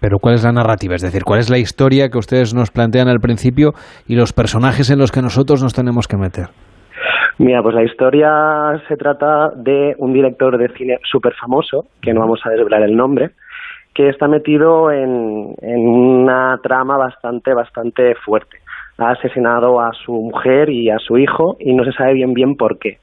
Pero 0.00 0.18
¿cuál 0.20 0.34
es 0.34 0.44
la 0.44 0.52
narrativa? 0.52 0.94
Es 0.94 1.02
decir, 1.02 1.24
¿cuál 1.24 1.40
es 1.40 1.50
la 1.50 1.58
historia 1.58 2.08
que 2.08 2.18
ustedes 2.18 2.54
nos 2.54 2.70
plantean 2.70 3.08
al 3.08 3.18
principio 3.18 3.72
y 4.06 4.14
los 4.14 4.32
personajes 4.32 4.90
en 4.90 4.98
los 4.98 5.10
que 5.10 5.22
nosotros 5.22 5.62
nos 5.62 5.74
tenemos 5.74 6.06
que 6.06 6.16
meter? 6.16 6.50
Mira, 7.38 7.62
pues 7.62 7.74
la 7.74 7.84
historia 7.84 8.82
se 8.88 8.96
trata 8.96 9.50
de 9.54 9.94
un 9.98 10.12
director 10.12 10.58
de 10.58 10.68
cine 10.70 10.98
súper 11.08 11.34
famoso, 11.34 11.86
que 12.02 12.12
no 12.12 12.20
vamos 12.20 12.40
a 12.44 12.50
desvelar 12.50 12.82
el 12.82 12.96
nombre, 12.96 13.30
que 13.94 14.08
está 14.08 14.26
metido 14.26 14.90
en, 14.90 15.54
en 15.62 15.88
una 15.88 16.58
trama 16.62 16.96
bastante, 16.96 17.54
bastante 17.54 18.16
fuerte. 18.16 18.58
Ha 18.98 19.10
asesinado 19.10 19.80
a 19.80 19.92
su 19.92 20.12
mujer 20.12 20.68
y 20.68 20.90
a 20.90 20.98
su 20.98 21.16
hijo 21.16 21.56
y 21.60 21.74
no 21.74 21.84
se 21.84 21.92
sabe 21.92 22.14
bien 22.14 22.34
bien 22.34 22.56
por 22.56 22.78
qué. 22.80 22.98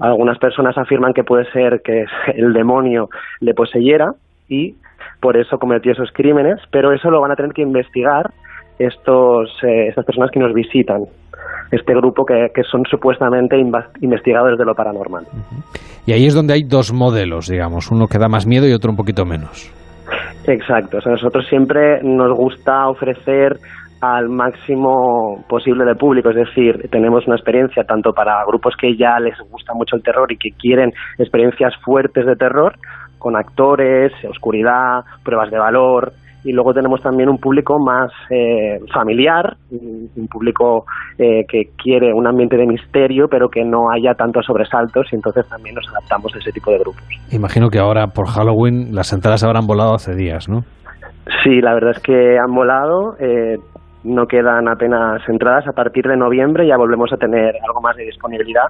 Algunas 0.00 0.38
personas 0.38 0.76
afirman 0.76 1.14
que 1.14 1.24
puede 1.24 1.50
ser 1.52 1.80
que 1.82 2.04
el 2.34 2.52
demonio 2.52 3.08
le 3.40 3.54
poseyera 3.54 4.12
y 4.48 4.74
por 5.20 5.38
eso 5.38 5.58
cometió 5.58 5.92
esos 5.92 6.12
crímenes, 6.12 6.60
pero 6.70 6.92
eso 6.92 7.10
lo 7.10 7.22
van 7.22 7.30
a 7.30 7.36
tener 7.36 7.52
que 7.52 7.62
investigar 7.62 8.30
estos, 8.78 9.50
eh, 9.62 9.88
estas 9.88 10.04
personas 10.04 10.30
que 10.30 10.40
nos 10.40 10.52
visitan, 10.52 11.04
este 11.72 11.94
grupo 11.94 12.24
que, 12.24 12.48
que 12.54 12.62
son 12.62 12.84
supuestamente 12.88 13.56
investigadores 13.58 14.58
de 14.58 14.64
lo 14.64 14.74
paranormal. 14.74 15.24
Y 16.06 16.12
ahí 16.12 16.26
es 16.26 16.34
donde 16.34 16.52
hay 16.52 16.62
dos 16.64 16.92
modelos, 16.92 17.48
digamos, 17.48 17.90
uno 17.90 18.06
que 18.06 18.18
da 18.18 18.28
más 18.28 18.46
miedo 18.46 18.68
y 18.68 18.72
otro 18.72 18.90
un 18.90 18.96
poquito 18.96 19.24
menos. 19.24 19.72
Exacto, 20.46 20.98
o 20.98 21.00
sea, 21.00 21.12
nosotros 21.12 21.46
siempre 21.48 22.02
nos 22.02 22.36
gusta 22.36 22.88
ofrecer 22.88 23.56
al 24.02 24.28
máximo 24.28 25.44
posible 25.48 25.84
de 25.84 25.94
público, 25.94 26.30
es 26.30 26.36
decir, 26.36 26.88
tenemos 26.90 27.24
una 27.28 27.36
experiencia 27.36 27.84
tanto 27.84 28.12
para 28.12 28.44
grupos 28.44 28.74
que 28.76 28.96
ya 28.96 29.20
les 29.20 29.38
gusta 29.48 29.72
mucho 29.74 29.94
el 29.94 30.02
terror 30.02 30.30
y 30.32 30.36
que 30.36 30.50
quieren 30.58 30.92
experiencias 31.18 31.72
fuertes 31.84 32.26
de 32.26 32.34
terror, 32.34 32.74
con 33.18 33.36
actores, 33.36 34.12
oscuridad, 34.28 35.04
pruebas 35.22 35.52
de 35.52 35.58
valor, 35.58 36.12
y 36.44 36.52
luego 36.52 36.74
tenemos 36.74 37.00
también 37.00 37.28
un 37.28 37.38
público 37.38 37.78
más 37.78 38.10
eh, 38.30 38.80
familiar, 38.92 39.56
un 39.70 40.28
público 40.28 40.84
eh, 41.18 41.44
que 41.48 41.70
quiere 41.76 42.12
un 42.12 42.26
ambiente 42.26 42.56
de 42.56 42.66
misterio, 42.66 43.28
pero 43.28 43.48
que 43.48 43.64
no 43.64 43.90
haya 43.90 44.14
tantos 44.14 44.46
sobresaltos, 44.46 45.06
y 45.12 45.16
entonces 45.16 45.48
también 45.48 45.74
nos 45.74 45.88
adaptamos 45.88 46.34
a 46.34 46.38
ese 46.38 46.52
tipo 46.52 46.70
de 46.70 46.78
grupos. 46.78 47.02
Imagino 47.30 47.68
que 47.68 47.78
ahora 47.78 48.08
por 48.08 48.26
Halloween 48.26 48.94
las 48.94 49.12
entradas 49.12 49.44
habrán 49.44 49.66
volado 49.66 49.94
hace 49.94 50.14
días, 50.14 50.48
¿no? 50.48 50.64
Sí, 51.44 51.60
la 51.60 51.74
verdad 51.74 51.92
es 51.96 52.02
que 52.02 52.38
han 52.38 52.54
volado. 52.54 53.16
eh, 53.20 53.58
no 54.04 54.26
quedan 54.26 54.68
apenas 54.68 55.22
entradas. 55.28 55.66
A 55.68 55.72
partir 55.72 56.06
de 56.06 56.16
noviembre 56.16 56.66
ya 56.66 56.76
volvemos 56.76 57.12
a 57.12 57.16
tener 57.16 57.54
algo 57.64 57.80
más 57.80 57.96
de 57.96 58.04
disponibilidad. 58.04 58.66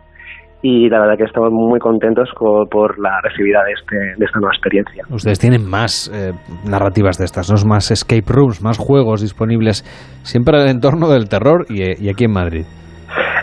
Y 0.62 0.88
la 0.88 1.00
verdad 1.00 1.16
que 1.18 1.24
estamos 1.24 1.50
muy 1.52 1.80
contentos 1.80 2.28
co- 2.36 2.66
por 2.70 2.98
la 2.98 3.20
recibida 3.22 3.64
de, 3.64 3.72
este, 3.72 3.96
de 4.16 4.24
esta 4.24 4.38
nueva 4.38 4.54
experiencia. 4.54 5.02
Ustedes 5.10 5.38
tienen 5.40 5.68
más 5.68 6.10
eh, 6.14 6.32
narrativas 6.68 7.18
de 7.18 7.24
estas, 7.24 7.50
¿no? 7.50 7.56
más 7.68 7.90
escape 7.90 8.22
rooms, 8.32 8.62
más 8.62 8.78
juegos 8.78 9.20
disponibles, 9.22 9.82
siempre 10.22 10.56
en 10.58 10.62
el 10.62 10.68
entorno 10.70 11.08
del 11.08 11.28
terror 11.28 11.66
y, 11.68 11.82
y 12.04 12.08
aquí 12.08 12.24
en 12.24 12.32
Madrid. 12.32 12.64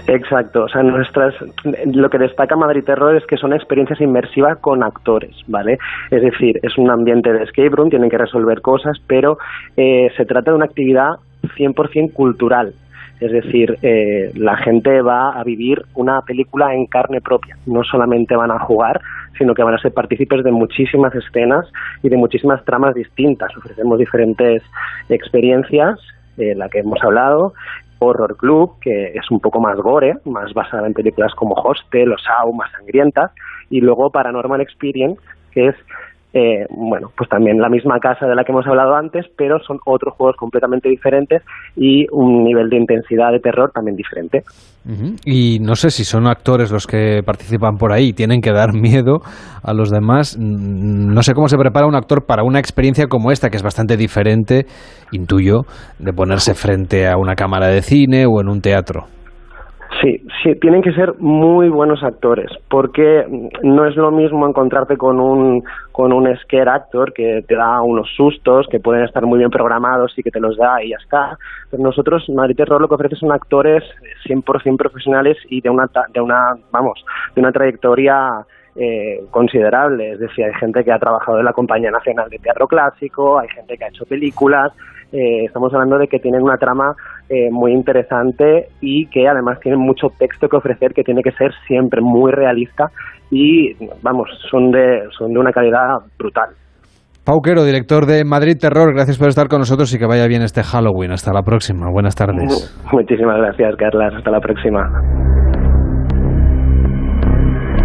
Exacto, 0.08 0.64
o 0.64 0.68
sea, 0.68 0.82
nuestras, 0.82 1.36
lo 1.94 2.10
que 2.10 2.18
destaca 2.18 2.56
Madrid 2.56 2.84
Terror 2.84 3.16
es 3.16 3.24
que 3.28 3.38
son 3.38 3.54
experiencias 3.54 4.02
inmersivas 4.02 4.58
con 4.60 4.82
actores, 4.84 5.36
¿vale? 5.48 5.78
Es 6.10 6.22
decir, 6.24 6.56
es 6.64 6.76
un 6.80 6.90
ambiente 6.90 7.32
de 7.32 7.44
escape 7.44 7.70
room, 7.70 7.90
tienen 7.90 8.10
que 8.10 8.18
resolver 8.18 8.62
cosas, 8.62 8.98
pero 9.08 9.38
eh, 9.78 10.08
se 10.18 10.26
trata 10.26 10.50
de 10.52 10.58
una 10.58 10.66
actividad 10.66 11.10
100% 11.58 12.14
cultural, 12.14 12.74
es 13.20 13.32
decir, 13.32 13.78
eh, 13.82 14.32
la 14.36 14.56
gente 14.58 15.02
va 15.02 15.32
a 15.32 15.44
vivir 15.44 15.84
una 15.96 16.22
película 16.22 16.74
en 16.74 16.86
carne 16.86 17.20
propia. 17.20 17.58
No 17.66 17.84
solamente 17.84 18.36
van 18.36 18.52
a 18.52 18.60
jugar, 18.60 19.02
sino 19.38 19.54
que 19.54 19.64
van 19.64 19.74
a 19.74 19.80
ser 19.80 19.94
partícipes 19.94 20.44
de 20.44 20.52
muchísimas 20.52 21.14
escenas 21.14 21.66
y 22.02 22.10
de 22.10 22.18
muchísimas 22.18 22.64
tramas 22.64 22.96
distintas. 22.96 23.56
Ofrecemos 23.58 24.00
diferentes 24.00 24.64
experiencias, 25.10 26.00
eh, 26.38 26.56
la 26.56 26.70
que 26.70 26.80
hemos 26.80 27.04
hablado, 27.04 27.54
Horror 28.00 28.38
Club, 28.38 28.80
que 28.80 29.12
es 29.14 29.30
un 29.30 29.42
poco 29.42 29.60
más 29.60 29.78
gore, 29.78 30.16
más 30.26 30.54
basada 30.54 30.88
en 30.88 30.94
películas 30.94 31.34
como 31.36 31.56
Hostel 31.56 32.14
o 32.14 32.18
Saw, 32.18 32.54
más 32.54 32.72
sangrientas, 32.72 33.32
y 33.70 33.82
luego 33.82 34.10
Paranormal 34.10 34.62
Experience, 34.62 35.22
que 35.52 35.68
es 35.68 35.76
eh, 36.32 36.66
bueno, 36.70 37.08
pues 37.18 37.28
también 37.28 37.58
la 37.58 37.70
misma 37.70 38.00
casa 38.00 38.28
de 38.28 38.36
la 38.36 38.44
que 38.44 38.52
hemos 38.52 38.68
hablado 38.68 38.94
antes, 38.94 39.26
pero 39.36 39.60
son 39.60 39.80
otros 39.86 40.14
juegos 40.14 40.36
completamente 40.36 40.88
diferentes 40.88 41.42
y 41.76 42.06
un 42.12 42.44
nivel 42.44 42.70
de 42.70 42.78
intensidad 42.78 43.32
de 43.32 43.40
terror 43.40 43.72
también 43.74 43.96
diferente. 43.96 44.44
Y 45.26 45.60
no 45.60 45.76
sé 45.76 45.90
si 45.92 46.04
son 46.04 46.28
actores 46.28 46.72
los 46.72 46.88
que 46.88 47.22
participan 47.26 47.78
por 47.78 47.92
ahí, 47.92 48.14
tienen 48.14 48.42
que 48.42 48.52
dar 48.52 48.74
miedo 48.80 49.20
a 49.64 49.74
los 49.74 49.90
demás. 49.90 50.38
No 50.40 51.22
sé 51.24 51.34
cómo 51.34 51.48
se 51.48 51.58
prepara 51.58 51.88
un 51.88 51.96
actor 51.96 52.26
para 52.26 52.44
una 52.44 52.60
experiencia 52.60 53.08
como 53.08 53.32
esta, 53.32 53.50
que 53.50 53.58
es 53.58 53.64
bastante 53.64 53.98
diferente, 53.98 54.66
intuyo, 55.12 55.62
de 55.98 56.14
ponerse 56.14 56.54
frente 56.54 57.08
a 57.08 57.18
una 57.18 57.36
cámara 57.36 57.68
de 57.68 57.82
cine 57.82 58.26
o 58.28 58.40
en 58.40 58.50
un 58.50 58.62
teatro. 58.62 59.06
Sí, 60.02 60.24
sí, 60.44 60.56
tienen 60.62 60.84
que 60.84 60.94
ser 60.94 61.16
muy 61.18 61.68
buenos 61.68 62.04
actores, 62.04 62.50
porque 62.70 63.26
no 63.64 63.86
es 63.86 63.96
lo 63.96 64.12
mismo 64.12 64.48
encontrarte 64.48 64.96
con 64.96 65.20
un, 65.20 65.64
con 65.92 66.14
un 66.14 66.34
scare 66.38 66.70
actor 66.70 67.12
que 67.12 67.44
te 67.48 67.56
da 67.56 67.82
unos 67.82 68.08
sustos, 68.16 68.68
que 68.70 68.80
pueden 68.80 69.04
estar 69.04 69.26
muy 69.26 69.40
bien 69.40 69.50
programados 69.50 70.14
y 70.18 70.22
que 70.22 70.30
te 70.30 70.40
los 70.40 70.56
da 70.58 70.82
y 70.84 70.92
ya 70.92 70.98
está. 71.04 71.38
Pero 71.72 71.82
nosotros, 71.82 72.24
Madrid 72.30 72.56
Terror, 72.56 72.80
lo 72.80 72.88
que 72.88 72.96
ofrece 72.96 73.16
son 73.16 73.32
actores 73.32 73.84
100% 74.26 74.78
profesionales 74.78 75.38
y 75.50 75.60
de 75.60 75.70
una, 75.70 75.90
de 76.14 76.22
una, 76.22 76.54
vamos, 76.72 77.04
de 77.36 77.42
una 77.42 77.52
trayectoria 77.52 78.46
eh, 78.76 79.26
considerable. 79.32 80.12
Es 80.12 80.20
decir, 80.20 80.46
hay 80.46 80.54
gente 80.54 80.84
que 80.84 80.92
ha 80.92 81.00
trabajado 81.00 81.40
en 81.40 81.46
la 81.46 81.54
Compañía 81.54 81.90
Nacional 81.92 82.30
de 82.30 82.38
Teatro 82.38 82.68
Clásico, 82.68 83.40
hay 83.40 83.50
gente 83.50 83.76
que 83.76 83.86
ha 83.86 83.90
hecho 83.90 84.06
películas. 84.06 84.72
Eh, 85.12 85.46
estamos 85.46 85.74
hablando 85.74 85.98
de 85.98 86.08
que 86.08 86.20
tienen 86.20 86.44
una 86.44 86.58
trama 86.58 86.96
eh, 87.30 87.50
muy 87.52 87.74
interesante 87.74 88.70
y 88.82 89.06
que 89.08 89.28
además 89.28 89.60
tienen 89.60 89.80
mucho 89.80 90.08
texto 90.18 90.48
que 90.48 90.58
ofrecer 90.58 90.94
que 90.94 91.04
tiene 91.04 91.22
que 91.22 91.32
ser 91.32 91.52
siempre 91.68 92.02
muy 92.02 92.32
realista 92.32 92.88
y, 93.30 93.74
vamos, 94.02 94.30
son 94.50 94.72
de, 94.72 95.04
son 95.18 95.32
de 95.34 95.40
una 95.40 95.52
calidad 95.52 96.00
brutal. 96.18 96.50
Pauquero, 97.24 97.64
director 97.64 98.08
de 98.08 98.26
Madrid 98.26 98.58
Terror, 98.60 98.92
gracias 98.94 99.20
por 99.20 99.28
estar 99.28 99.48
con 99.48 99.60
nosotros 99.60 99.94
y 99.94 100.00
que 100.00 100.08
vaya 100.08 100.26
bien 100.26 100.42
este 100.42 100.64
Halloween. 100.64 101.12
Hasta 101.12 101.32
la 101.32 101.44
próxima. 101.44 101.92
Buenas 101.92 102.16
tardes. 102.16 102.76
Muchísimas 102.92 103.38
gracias, 103.38 103.76
Carlas. 103.76 104.16
Hasta 104.16 104.32
la 104.32 104.40
próxima. 104.40 104.90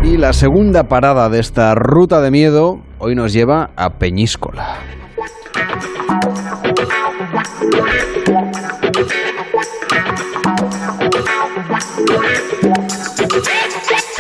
Y 0.03 0.16
la 0.16 0.32
segunda 0.32 0.84
parada 0.84 1.28
de 1.28 1.40
esta 1.40 1.74
ruta 1.74 2.22
de 2.22 2.30
miedo 2.30 2.80
hoy 2.99 3.14
nos 3.14 3.34
lleva 3.34 3.70
a 3.76 3.99
Peñíscola. 3.99 4.78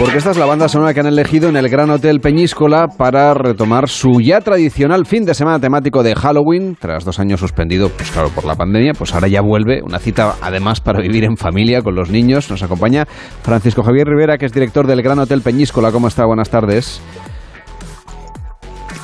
Porque 0.04 0.18
esta 0.18 0.32
es 0.32 0.36
la 0.36 0.44
banda 0.44 0.68
sonora 0.68 0.92
que 0.92 1.00
han 1.00 1.06
elegido 1.06 1.48
en 1.48 1.56
el 1.56 1.70
Gran 1.70 1.88
Hotel 1.88 2.20
Peñíscola 2.20 2.88
para 2.88 3.32
retomar 3.32 3.88
su 3.88 4.20
ya 4.20 4.42
tradicional 4.42 5.06
fin 5.06 5.24
de 5.24 5.32
semana 5.32 5.58
temático 5.58 6.02
de 6.02 6.14
Halloween, 6.14 6.76
tras 6.78 7.06
dos 7.06 7.18
años 7.18 7.40
suspendido, 7.40 7.88
pues 7.88 8.10
claro, 8.10 8.28
por 8.28 8.44
la 8.44 8.54
pandemia, 8.54 8.92
pues 8.92 9.14
ahora 9.14 9.28
ya 9.28 9.40
vuelve 9.40 9.80
una 9.82 9.98
cita 9.98 10.34
además 10.42 10.82
para 10.82 11.00
vivir 11.00 11.24
en 11.24 11.38
familia 11.38 11.80
con 11.80 11.94
los 11.94 12.10
niños. 12.10 12.50
Nos 12.50 12.62
acompaña 12.62 13.06
Francisco 13.42 13.82
Javier 13.82 14.06
Rivera, 14.06 14.36
que 14.36 14.44
es 14.44 14.52
director 14.52 14.86
del 14.86 15.00
Gran 15.00 15.20
Hotel 15.20 15.40
Peñíscola. 15.40 15.90
¿Cómo 15.90 16.08
está? 16.08 16.26
Buenas 16.26 16.50
tardes. 16.50 17.00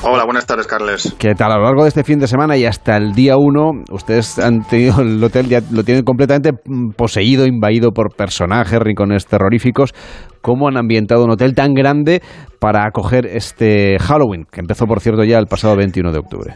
Hola, 0.03 0.25
buenas 0.25 0.47
tardes, 0.47 0.65
Carles. 0.65 1.15
¿Qué 1.19 1.35
tal? 1.35 1.51
A 1.51 1.57
lo 1.57 1.63
largo 1.63 1.83
de 1.83 1.89
este 1.89 2.03
fin 2.03 2.17
de 2.17 2.25
semana 2.25 2.57
y 2.57 2.65
hasta 2.65 2.97
el 2.97 3.13
día 3.13 3.37
1, 3.37 3.83
ustedes 3.91 4.39
han 4.39 4.63
tenido 4.67 4.99
el 5.01 5.23
hotel, 5.23 5.47
ya 5.47 5.61
lo 5.71 5.83
tienen 5.83 6.03
completamente 6.03 6.53
poseído, 6.97 7.45
invadido 7.45 7.91
por 7.91 8.15
personajes, 8.15 8.79
rincones 8.79 9.27
terroríficos. 9.27 9.93
¿Cómo 10.41 10.67
han 10.67 10.77
ambientado 10.77 11.23
un 11.23 11.29
hotel 11.29 11.53
tan 11.53 11.75
grande 11.75 12.23
para 12.59 12.87
acoger 12.87 13.27
este 13.27 13.99
Halloween, 13.99 14.45
que 14.51 14.61
empezó, 14.61 14.87
por 14.87 15.01
cierto, 15.01 15.23
ya 15.23 15.37
el 15.37 15.45
pasado 15.45 15.75
21 15.75 16.11
de 16.11 16.17
octubre? 16.17 16.55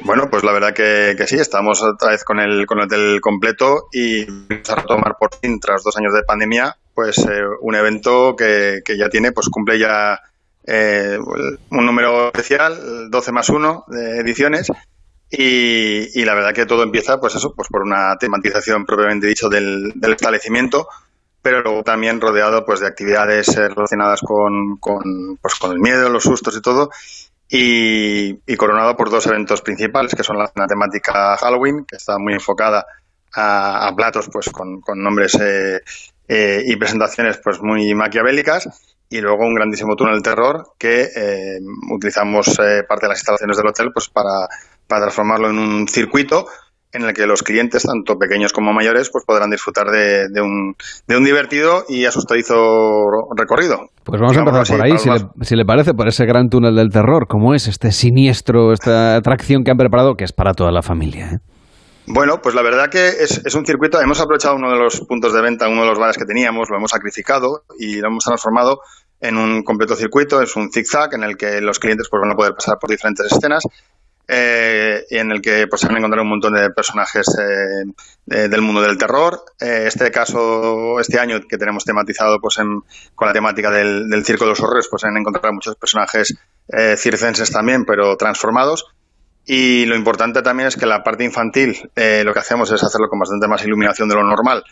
Bueno, 0.00 0.24
pues 0.30 0.42
la 0.42 0.52
verdad 0.52 0.72
que, 0.72 1.14
sí, 1.26 1.36
estamos 1.36 1.82
otra 1.82 2.12
vez 2.12 2.24
con 2.24 2.40
el, 2.40 2.64
con 2.64 2.78
el 2.78 2.84
hotel 2.84 3.20
completo 3.20 3.88
y 3.92 4.24
vamos 4.24 4.70
a 4.70 4.76
retomar 4.76 5.16
por 5.20 5.28
fin, 5.42 5.60
tras 5.60 5.82
dos 5.84 5.94
años 5.98 6.14
de 6.14 6.22
pandemia, 6.22 6.74
pues 6.94 7.18
eh, 7.18 7.42
un 7.60 7.74
evento 7.74 8.34
que, 8.34 8.78
que 8.82 8.96
ya 8.96 9.10
tiene, 9.10 9.32
pues 9.32 9.48
cumple 9.50 9.78
ya 9.78 10.18
eh, 10.66 11.18
un 11.70 11.86
número 11.86 12.26
especial, 12.26 13.10
12 13.10 13.32
más 13.32 13.48
1 13.48 13.84
de 13.88 14.18
ediciones. 14.18 14.68
Y, 15.30 16.24
la 16.24 16.34
verdad 16.34 16.54
que 16.54 16.66
todo 16.66 16.82
empieza, 16.82 17.18
pues 17.18 17.34
eso, 17.34 17.52
pues 17.54 17.68
por 17.68 17.82
una 17.82 18.16
tematización 18.16 18.86
propiamente 18.86 19.26
dicho 19.26 19.48
del, 19.48 19.92
establecimiento, 20.02 20.88
pero 21.42 21.62
luego 21.62 21.82
también 21.82 22.20
rodeado 22.20 22.64
pues 22.64 22.80
de 22.80 22.86
actividades 22.86 23.48
eh, 23.56 23.68
relacionadas 23.68 24.20
con, 24.20 24.76
con, 24.78 25.36
pues, 25.40 25.54
con 25.56 25.72
el 25.72 25.80
miedo, 25.80 26.08
los 26.08 26.22
sustos 26.22 26.56
y 26.56 26.60
todo, 26.60 26.90
y, 27.48 28.56
coronado 28.56 28.96
por 28.96 29.10
dos 29.10 29.26
eventos 29.26 29.62
principales, 29.62 30.14
que 30.14 30.22
son 30.24 30.38
la, 30.38 30.48
temática 30.68 31.36
Halloween, 31.36 31.84
que 31.84 31.96
está 31.96 32.18
muy 32.18 32.34
enfocada 32.34 32.86
a, 33.34 33.92
platos 33.96 34.28
pues 34.32 34.48
con, 34.48 34.80
con 34.80 35.02
nombres 35.02 35.36
eh, 36.28 36.62
y 36.64 36.76
presentaciones 36.76 37.38
pues 37.42 37.60
muy 37.60 37.94
maquiavélicas, 37.94 38.95
y 39.08 39.20
luego 39.20 39.46
un 39.46 39.54
grandísimo 39.54 39.94
túnel 39.96 40.16
de 40.16 40.22
terror 40.22 40.64
que 40.78 41.02
eh, 41.02 41.58
utilizamos 41.94 42.48
eh, 42.58 42.82
parte 42.88 43.06
de 43.06 43.10
las 43.10 43.18
instalaciones 43.18 43.56
del 43.56 43.68
hotel 43.68 43.90
pues 43.92 44.08
para, 44.08 44.48
para, 44.88 45.02
transformarlo 45.02 45.50
en 45.50 45.58
un 45.58 45.88
circuito 45.88 46.46
en 46.92 47.02
el 47.02 47.12
que 47.12 47.26
los 47.26 47.42
clientes, 47.42 47.82
tanto 47.82 48.16
pequeños 48.16 48.52
como 48.52 48.72
mayores, 48.72 49.10
pues 49.12 49.24
podrán 49.26 49.50
disfrutar 49.50 49.88
de, 49.88 50.28
de, 50.32 50.40
un, 50.40 50.74
de 51.06 51.16
un 51.16 51.24
divertido 51.24 51.84
y 51.88 52.06
asustadizo 52.06 52.54
recorrido. 53.36 53.90
Pues 54.02 54.20
vamos 54.20 54.36
a 54.36 54.40
empezar 54.40 54.66
por 54.66 54.86
ahí, 54.86 54.96
si 54.96 55.10
le, 55.10 55.18
si 55.42 55.56
le, 55.56 55.64
parece, 55.64 55.92
por 55.92 56.08
ese 56.08 56.24
gran 56.24 56.48
túnel 56.48 56.74
del 56.74 56.90
terror. 56.90 57.26
¿Cómo 57.28 57.54
es 57.54 57.68
este 57.68 57.92
siniestro, 57.92 58.72
esta 58.72 59.16
atracción 59.16 59.62
que 59.62 59.72
han 59.72 59.76
preparado, 59.76 60.14
que 60.14 60.24
es 60.24 60.32
para 60.32 60.54
toda 60.54 60.72
la 60.72 60.80
familia? 60.80 61.32
¿eh? 61.32 61.38
Bueno, 62.06 62.40
pues 62.40 62.54
la 62.54 62.62
verdad 62.62 62.88
que 62.88 63.08
es, 63.08 63.42
es, 63.44 63.54
un 63.54 63.66
circuito. 63.66 64.00
Hemos 64.00 64.20
aprovechado 64.20 64.54
uno 64.54 64.70
de 64.70 64.78
los 64.78 65.00
puntos 65.00 65.32
de 65.32 65.42
venta, 65.42 65.68
uno 65.68 65.82
de 65.82 65.88
los 65.88 65.98
bares 65.98 66.16
que 66.16 66.24
teníamos, 66.24 66.70
lo 66.70 66.76
hemos 66.76 66.92
sacrificado 66.92 67.64
y 67.78 67.96
lo 67.96 68.08
hemos 68.08 68.24
transformado 68.24 68.80
en 69.20 69.36
un 69.36 69.64
completo 69.64 69.96
circuito. 69.96 70.40
Es 70.40 70.54
un 70.54 70.70
zigzag 70.70 71.14
en 71.14 71.24
el 71.24 71.36
que 71.36 71.60
los 71.60 71.80
clientes 71.80 72.08
pues, 72.08 72.20
van 72.20 72.30
a 72.30 72.36
poder 72.36 72.54
pasar 72.54 72.78
por 72.78 72.90
diferentes 72.90 73.26
escenas 73.26 73.64
eh, 74.28 75.04
y 75.10 75.16
en 75.16 75.32
el 75.32 75.40
que 75.40 75.66
pues, 75.66 75.80
se 75.80 75.88
van 75.88 75.96
a 75.96 75.98
encontrar 75.98 76.22
un 76.22 76.28
montón 76.28 76.54
de 76.54 76.70
personajes 76.70 77.26
eh, 77.38 78.48
del 78.48 78.62
mundo 78.62 78.82
del 78.82 78.98
terror. 78.98 79.42
Eh, 79.60 79.84
este 79.86 80.10
caso, 80.10 81.00
este 81.00 81.18
año 81.18 81.40
que 81.48 81.58
tenemos 81.58 81.84
tematizado 81.84 82.40
pues, 82.40 82.58
en, 82.58 82.82
con 83.14 83.26
la 83.26 83.34
temática 83.34 83.70
del, 83.70 84.08
del 84.08 84.24
Circo 84.24 84.44
de 84.44 84.50
los 84.50 84.60
Horrores, 84.60 84.86
pues 84.88 85.02
han 85.04 85.16
encontrado 85.16 85.52
muchos 85.52 85.74
personajes 85.74 86.36
eh, 86.68 86.96
circenses 86.96 87.50
también, 87.50 87.84
pero 87.84 88.16
transformados. 88.16 88.86
Y 89.46 89.86
lo 89.86 89.94
importante 89.94 90.42
también 90.42 90.66
es 90.66 90.76
que 90.76 90.86
la 90.86 91.04
parte 91.04 91.22
infantil 91.22 91.90
eh, 91.94 92.22
lo 92.24 92.32
que 92.32 92.40
hacemos 92.40 92.70
es 92.72 92.82
hacerlo 92.82 93.08
con 93.08 93.20
bastante 93.20 93.46
más 93.46 93.64
iluminación 93.64 94.08
de 94.08 94.16
lo 94.16 94.24
normal. 94.24 94.64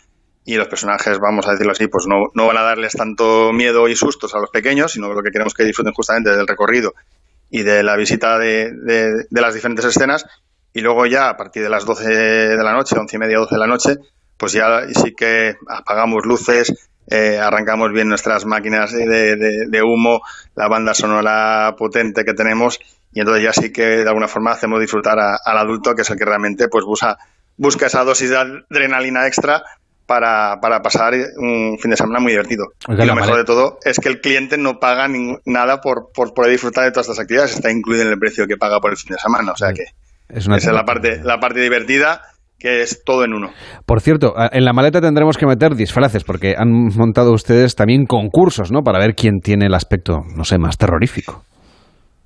Y 0.43 0.55
los 0.55 0.67
personajes, 0.67 1.17
vamos 1.17 1.47
a 1.47 1.51
decirlo 1.51 1.71
así, 1.71 1.87
pues 1.87 2.05
no, 2.07 2.25
no 2.33 2.45
van 2.45 2.57
a 2.57 2.61
darles 2.61 2.91
tanto 2.91 3.51
miedo 3.53 3.87
y 3.87 3.95
sustos 3.95 4.35
a 4.35 4.39
los 4.39 4.49
pequeños, 4.51 4.91
sino 4.91 5.11
lo 5.11 5.23
que 5.23 5.31
queremos 5.31 5.53
que 5.53 5.63
disfruten 5.63 5.93
justamente 5.93 6.35
del 6.35 6.45
recorrido 6.45 6.93
y 7.49 7.63
de 7.63 7.83
la 7.83 7.95
visita 7.95 8.37
de, 8.37 8.73
de, 8.73 9.41
las 9.41 9.53
diferentes 9.53 9.85
escenas. 9.85 10.25
Y 10.73 10.81
luego 10.81 11.05
ya 11.05 11.29
a 11.29 11.37
partir 11.37 11.63
de 11.63 11.69
las 11.69 11.85
12 11.85 12.07
de 12.07 12.63
la 12.63 12.73
noche, 12.73 12.99
11 12.99 13.15
y 13.15 13.19
media, 13.19 13.37
12 13.37 13.55
de 13.55 13.59
la 13.59 13.67
noche, 13.67 13.95
pues 14.37 14.51
ya 14.51 14.81
sí 14.93 15.13
que 15.15 15.55
apagamos 15.69 16.25
luces, 16.25 16.89
eh, 17.07 17.39
arrancamos 17.39 17.91
bien 17.93 18.09
nuestras 18.09 18.45
máquinas 18.45 18.91
de, 18.91 19.37
de, 19.69 19.83
humo, 19.83 20.21
la 20.55 20.67
banda 20.67 20.93
sonora 20.93 21.75
potente 21.77 22.25
que 22.25 22.33
tenemos 22.33 22.79
y 23.15 23.21
entonces 23.21 23.43
ya 23.43 23.53
sí 23.53 23.71
que 23.71 23.81
de 23.81 24.07
alguna 24.07 24.27
forma 24.27 24.51
hacemos 24.51 24.79
disfrutar 24.81 25.17
al 25.17 25.57
adulto, 25.57 25.95
que 25.95 26.01
es 26.01 26.09
el 26.09 26.17
que 26.17 26.25
realmente 26.25 26.67
pues 26.69 26.83
busca, 26.85 27.17
busca 27.57 27.87
esa 27.87 28.03
dosis 28.03 28.29
de 28.29 28.37
adrenalina 28.37 29.25
extra 29.25 29.63
para, 30.05 30.59
para 30.61 30.81
pasar 30.81 31.13
un 31.37 31.77
fin 31.79 31.91
de 31.91 31.97
semana 31.97 32.19
muy 32.19 32.33
divertido. 32.33 32.65
y 32.89 33.05
lo 33.05 33.15
mejor 33.15 33.37
de 33.37 33.45
todo 33.45 33.79
es 33.85 33.99
que 33.99 34.09
el 34.09 34.19
cliente 34.19 34.57
no 34.57 34.79
paga 34.79 35.07
nada 35.45 35.79
por, 35.79 36.11
por 36.13 36.33
poder 36.33 36.51
disfrutar 36.51 36.83
de 36.83 36.91
todas 36.91 37.07
estas 37.07 37.23
actividades, 37.23 37.55
está 37.55 37.71
incluido 37.71 38.03
en 38.03 38.09
el 38.09 38.19
precio 38.19 38.47
que 38.47 38.57
paga 38.57 38.81
por 38.81 38.91
el 38.91 38.97
fin 38.97 39.13
de 39.15 39.19
semana, 39.19 39.53
o 39.53 39.55
sea 39.55 39.71
que 39.71 39.83
es 40.27 40.45
esa 40.45 40.57
es 40.57 40.65
la 40.65 40.83
parte, 40.83 41.21
la 41.23 41.39
parte 41.39 41.61
divertida 41.61 42.21
que 42.59 42.81
es 42.81 43.03
todo 43.05 43.23
en 43.23 43.33
uno. 43.33 43.51
Por 43.85 44.01
cierto, 44.01 44.33
en 44.51 44.65
la 44.65 44.73
maleta 44.73 44.99
tendremos 44.99 45.37
que 45.37 45.45
meter 45.45 45.75
disfraces, 45.75 46.25
porque 46.25 46.55
han 46.57 46.89
montado 46.97 47.31
ustedes 47.31 47.75
también 47.75 48.05
concursos, 48.05 48.71
¿no? 48.71 48.81
Para 48.81 48.99
ver 48.99 49.15
quién 49.15 49.39
tiene 49.39 49.67
el 49.67 49.73
aspecto, 49.73 50.21
no 50.35 50.43
sé, 50.43 50.57
más 50.57 50.77
terrorífico. 50.77 51.43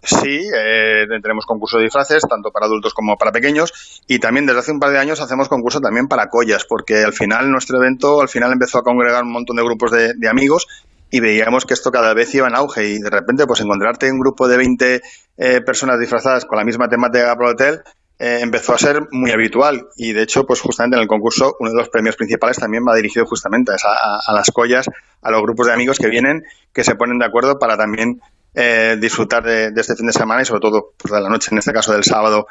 Sí, 0.02 0.48
eh, 0.56 1.06
tenemos 1.22 1.46
concurso 1.46 1.78
de 1.78 1.84
disfraces, 1.84 2.24
tanto 2.28 2.52
para 2.52 2.68
adultos 2.68 2.94
como 2.94 3.18
para 3.18 3.34
pequeños, 3.34 4.02
y 4.08 4.20
también 4.20 4.46
desde 4.46 4.60
hace 4.60 4.72
un 4.72 4.80
par 4.80 4.92
de 4.92 4.98
años 4.98 5.20
hacemos 5.20 5.50
concurso 5.50 5.82
también 5.82 6.08
para 6.08 6.30
collas, 6.30 6.64
porque 6.64 7.04
al 7.04 7.14
final 7.14 7.52
nuestro 7.52 7.78
evento 7.82 8.22
al 8.22 8.30
final 8.30 8.54
empezó 8.54 8.78
a 8.78 8.84
congregar 8.84 9.24
un 9.24 9.32
montón 9.32 9.58
de 9.58 9.64
grupos 9.64 9.92
de, 9.92 10.30
amigos 10.30 10.68
y 11.12 11.20
veíamos 11.20 11.66
que 11.66 11.74
esto 11.74 11.92
cada 11.92 12.14
vez 12.14 12.34
iba 12.34 12.48
en 12.48 12.56
auge 12.56 12.88
y 12.88 13.00
de 13.00 13.10
repente 13.10 13.46
pues 13.46 13.60
encontrarte 13.62 14.12
un 14.12 14.20
grupo 14.20 14.48
de 14.48 14.58
20 14.58 15.02
eh, 15.38 15.62
personas 15.62 16.00
disfrazadas 16.00 16.46
con 16.46 16.58
la 16.58 16.64
misma 16.64 16.88
temática 16.88 17.36
para 17.36 17.50
el 17.50 17.56
hotel 17.56 17.82
eh, 18.20 18.40
empezó 18.42 18.74
a 18.74 18.78
ser 18.78 19.08
muy 19.12 19.32
habitual. 19.32 19.88
Y 19.98 20.14
de 20.14 20.22
hecho 20.22 20.46
pues 20.46 20.62
justamente 20.62 20.98
en 20.98 21.02
el 21.02 21.08
concurso 21.08 21.56
uno 21.60 21.72
de 21.72 21.78
los 21.78 21.90
premios 21.90 22.16
principales 22.16 22.58
también 22.58 22.84
va 22.88 22.96
dirigido 22.96 23.26
justamente 23.26 23.72
a, 23.72 24.20
a 24.26 24.34
las 24.34 24.52
collas, 24.52 24.88
a 25.22 25.32
los 25.32 25.42
grupos 25.42 25.68
de 25.68 25.74
amigos 25.74 25.98
que 25.98 26.08
vienen, 26.08 26.44
que 26.72 26.84
se 26.84 26.96
ponen 26.96 27.18
de 27.18 27.26
acuerdo 27.26 27.58
para 27.58 27.76
también 27.76 28.22
eh, 28.62 28.98
disfrutar 29.00 29.42
de, 29.42 29.72
este 29.74 29.96
fin 29.96 30.08
de 30.08 30.12
semana 30.12 30.42
y 30.42 30.46
sobre 30.46 30.60
todo 30.60 30.92
pues, 30.98 31.14
de 31.14 31.22
la 31.22 31.30
noche, 31.30 31.48
en 31.52 31.60
este 31.60 31.72
caso 31.72 31.94
del 31.94 32.04
sábado 32.04 32.46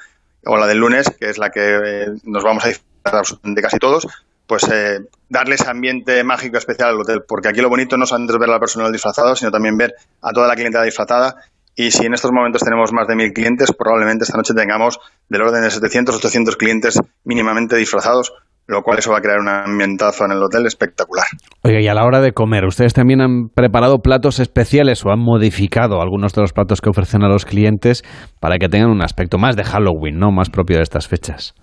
o 0.47 0.57
la 0.57 0.67
del 0.67 0.79
lunes, 0.79 1.11
que 1.21 1.29
es 1.29 1.37
la 1.37 1.51
que 1.51 1.61
eh, 1.61 2.07
nos 2.25 2.43
vamos 2.43 2.65
a 2.65 2.69
disfrutar 2.69 3.17
absolutamente 3.17 3.61
casi 3.61 3.79
todos, 3.79 4.07
pues 4.47 4.67
eh, 4.73 5.01
darle 5.29 5.57
ese 5.57 5.69
ambiente 5.69 6.25
mágico 6.25 6.57
especial 6.57 6.89
al 6.89 7.01
hotel, 7.01 7.25
porque 7.29 7.49
aquí 7.49 7.61
lo 7.61 7.69
bonito 7.69 7.99
no 7.99 8.07
solamente 8.07 8.33
es 8.33 8.39
ver 8.39 8.49
a 8.49 8.53
la 8.53 8.59
persona 8.59 8.91
disfrazado, 8.91 9.37
sino 9.37 9.51
también 9.51 9.77
ver 9.77 9.95
a 10.23 10.33
toda 10.33 10.49
la 10.49 10.55
clientela 10.55 10.85
disfrazada 10.85 11.37
y 11.81 11.93
si 11.93 12.07
en 12.07 12.15
estos 12.15 12.33
momentos 12.33 12.63
tenemos 12.63 12.91
más 12.93 13.07
de 13.07 13.15
mil 13.15 13.33
clientes, 13.33 13.73
probablemente 13.73 14.25
esta 14.25 14.37
noche 14.37 14.55
tengamos 14.55 14.99
del 15.29 15.43
orden 15.43 15.63
de 15.63 15.71
700, 15.71 16.17
800 16.17 16.57
clientes 16.57 16.99
mínimamente 17.23 17.77
disfrazados, 17.77 18.33
lo 18.69 18.83
cual 18.83 18.99
eso 18.99 19.11
va 19.11 19.19
a 19.19 19.21
crear 19.23 19.41
un 19.41 19.49
ambientazo 19.49 20.27
en 20.27 20.33
el 20.33 20.43
hotel 20.43 20.67
espectacular. 20.67 21.25
Oiga, 21.65 21.81
y 21.81 21.89
a 21.89 21.95
la 21.95 22.05
hora 22.05 22.21
de 22.21 22.33
comer, 22.33 22.67
¿ustedes 22.67 22.93
también 22.93 23.23
han 23.23 23.49
preparado 23.49 24.01
platos 24.01 24.41
especiales 24.41 25.05
o 25.05 25.11
han 25.11 25.21
modificado 25.21 26.03
algunos 26.03 26.35
de 26.35 26.43
los 26.43 26.53
platos 26.53 26.83
que 26.83 26.91
ofrecen 26.91 27.25
a 27.25 27.29
los 27.29 27.47
clientes 27.47 28.05
para 28.41 28.59
que 28.59 28.69
tengan 28.69 28.91
un 28.91 29.03
aspecto 29.03 29.39
más 29.39 29.57
de 29.57 29.65
Halloween, 29.65 30.19
¿no? 30.19 30.31
Más 30.31 30.51
propio 30.51 30.77
de 30.77 30.83
estas 30.83 31.09
fechas? 31.09 31.55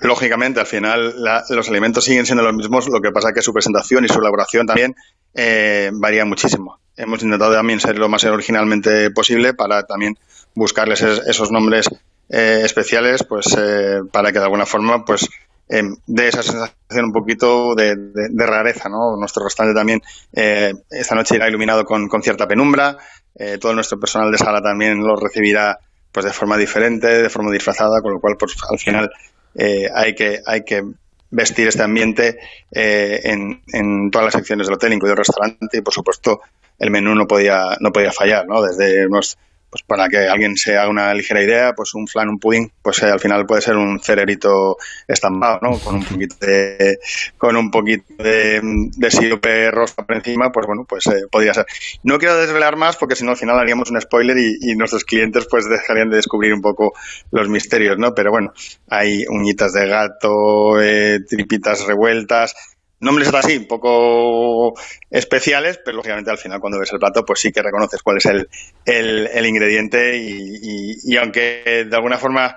Lógicamente, 0.00 0.60
al 0.60 0.66
final 0.66 1.14
los 1.50 1.68
alimentos 1.68 2.04
siguen 2.04 2.26
siendo 2.26 2.42
los 2.42 2.54
mismos, 2.54 2.88
lo 2.88 3.00
que 3.00 3.10
pasa 3.10 3.28
es 3.28 3.34
que 3.34 3.42
su 3.42 3.52
presentación 3.52 4.04
y 4.04 4.08
su 4.08 4.20
elaboración 4.20 4.66
también 4.66 4.94
eh, 5.34 5.90
varía 6.00 6.24
muchísimo. 6.24 6.78
Hemos 6.96 7.22
intentado 7.22 7.52
también 7.52 7.78
ser 7.78 7.98
lo 7.98 8.08
más 8.08 8.24
originalmente 8.24 9.10
posible 9.10 9.54
para 9.54 9.84
también 9.84 10.14
buscarles 10.54 11.02
esos 11.02 11.52
nombres 11.52 11.88
eh, 12.28 12.62
especiales, 12.64 13.24
pues 13.24 13.56
eh, 13.56 14.00
para 14.12 14.32
que 14.32 14.38
de 14.38 14.44
alguna 14.44 14.66
forma 14.66 15.04
pues 15.04 15.28
eh, 15.68 15.82
de 16.06 16.28
esa 16.28 16.42
sensación 16.42 17.04
un 17.04 17.12
poquito 17.12 17.74
de, 17.74 17.94
rareza, 18.36 18.88
¿no? 18.88 19.16
Nuestro 19.16 19.44
restaurante 19.44 19.78
también 19.78 20.02
eh, 20.32 20.72
esta 20.90 21.14
noche 21.14 21.36
irá 21.36 21.48
iluminado 21.48 21.84
con, 21.84 22.08
cierta 22.22 22.48
penumbra, 22.48 22.96
eh, 23.34 23.58
todo 23.58 23.74
nuestro 23.74 24.00
personal 24.00 24.32
de 24.32 24.38
sala 24.38 24.62
también 24.62 25.02
lo 25.02 25.16
recibirá 25.16 25.78
pues 26.10 26.24
de 26.24 26.32
forma 26.32 26.56
diferente, 26.56 27.06
de 27.06 27.30
forma 27.30 27.52
disfrazada, 27.52 28.00
con 28.00 28.12
lo 28.12 28.20
cual 28.20 28.36
pues 28.38 28.56
al 28.68 28.78
final 28.78 29.10
eh, 29.54 29.88
hay 29.94 30.14
que 30.14 30.40
hay 30.46 30.64
que 30.64 30.82
vestir 31.30 31.68
este 31.68 31.82
ambiente 31.82 32.38
en, 32.70 33.62
en 33.74 34.10
todas 34.10 34.24
las 34.24 34.34
secciones 34.34 34.66
del 34.66 34.76
hotel, 34.76 34.94
incluido 34.94 35.12
el 35.12 35.18
restaurante 35.18 35.76
y 35.76 35.82
por 35.82 35.92
supuesto 35.92 36.40
el 36.78 36.90
menú 36.90 37.14
no 37.14 37.26
podía 37.26 37.76
no 37.80 37.92
podía 37.92 38.12
fallar, 38.12 38.46
¿no? 38.46 38.62
Desde 38.62 39.06
unos 39.06 39.36
pues 39.70 39.82
para 39.82 40.08
que 40.08 40.28
alguien 40.28 40.56
se 40.56 40.76
haga 40.76 40.88
una 40.88 41.12
ligera 41.12 41.42
idea, 41.42 41.72
pues 41.74 41.94
un 41.94 42.06
flan, 42.06 42.28
un 42.28 42.38
pudding, 42.38 42.72
pues 42.82 43.02
eh, 43.02 43.06
al 43.06 43.20
final 43.20 43.44
puede 43.46 43.60
ser 43.60 43.76
un 43.76 44.00
cererito 44.00 44.76
estampado, 45.06 45.58
¿no? 45.62 45.78
Con 45.78 45.96
un 45.96 46.04
poquito 46.04 46.36
de, 46.40 46.98
con 47.36 47.56
un 47.56 47.70
poquito 47.70 48.22
de, 48.22 48.60
de 48.62 49.10
sirope 49.10 49.70
rosa 49.70 50.06
por 50.06 50.16
encima, 50.16 50.50
pues 50.50 50.66
bueno, 50.66 50.84
pues 50.88 51.06
eh, 51.08 51.26
podría 51.30 51.52
ser. 51.52 51.66
No 52.02 52.18
quiero 52.18 52.36
desvelar 52.36 52.76
más 52.76 52.96
porque 52.96 53.16
si 53.16 53.24
no 53.24 53.32
al 53.32 53.36
final 53.36 53.58
haríamos 53.58 53.90
un 53.90 54.00
spoiler 54.00 54.36
y, 54.38 54.78
nuestros 54.78 55.04
clientes 55.04 55.46
pues 55.50 55.68
dejarían 55.68 56.08
de 56.08 56.16
descubrir 56.16 56.54
un 56.54 56.60
poco 56.60 56.92
los 57.32 57.48
misterios, 57.48 57.98
¿no? 57.98 58.14
Pero 58.14 58.30
bueno, 58.30 58.52
hay 58.88 59.24
uñitas 59.28 59.72
de 59.72 59.88
gato, 59.88 60.80
eh, 60.80 61.18
tripitas 61.28 61.84
revueltas, 61.84 62.54
nombres 63.00 63.32
así, 63.32 63.56
un 63.56 63.66
poco 63.66 64.74
especiales, 65.10 65.80
pero 65.84 65.96
lógicamente 65.98 66.30
al 66.30 66.38
final 66.38 66.60
cuando 66.60 66.78
ves 66.78 66.92
el 66.92 66.98
plato, 66.98 67.24
pues 67.24 67.40
sí 67.40 67.52
que 67.52 67.62
reconoces 67.62 68.02
cuál 68.02 68.18
es 68.18 68.26
el, 68.26 68.48
el, 68.84 69.46
ingrediente 69.46 70.16
y, 70.16 71.16
aunque 71.16 71.86
de 71.88 71.96
alguna 71.96 72.18
forma 72.18 72.56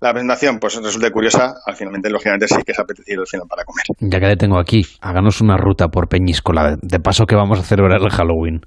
la 0.00 0.12
presentación 0.12 0.58
pues 0.60 0.76
resulte 0.76 1.10
curiosa, 1.10 1.54
al 1.66 1.74
finalmente 1.74 2.10
lógicamente 2.10 2.46
sí 2.46 2.62
que 2.64 2.72
es 2.72 2.78
apetecido 2.78 3.22
el 3.22 3.26
final 3.26 3.46
para 3.48 3.64
comer. 3.64 3.84
Ya 3.98 4.20
que 4.20 4.26
le 4.26 4.36
tengo 4.36 4.58
aquí, 4.58 4.84
háganos 5.00 5.40
una 5.40 5.56
ruta 5.56 5.88
por 5.88 6.08
Peñíscola, 6.08 6.76
de 6.80 7.00
paso 7.00 7.26
que 7.26 7.34
vamos 7.34 7.58
a 7.58 7.62
celebrar 7.62 8.00
el 8.00 8.10
Halloween. 8.10 8.60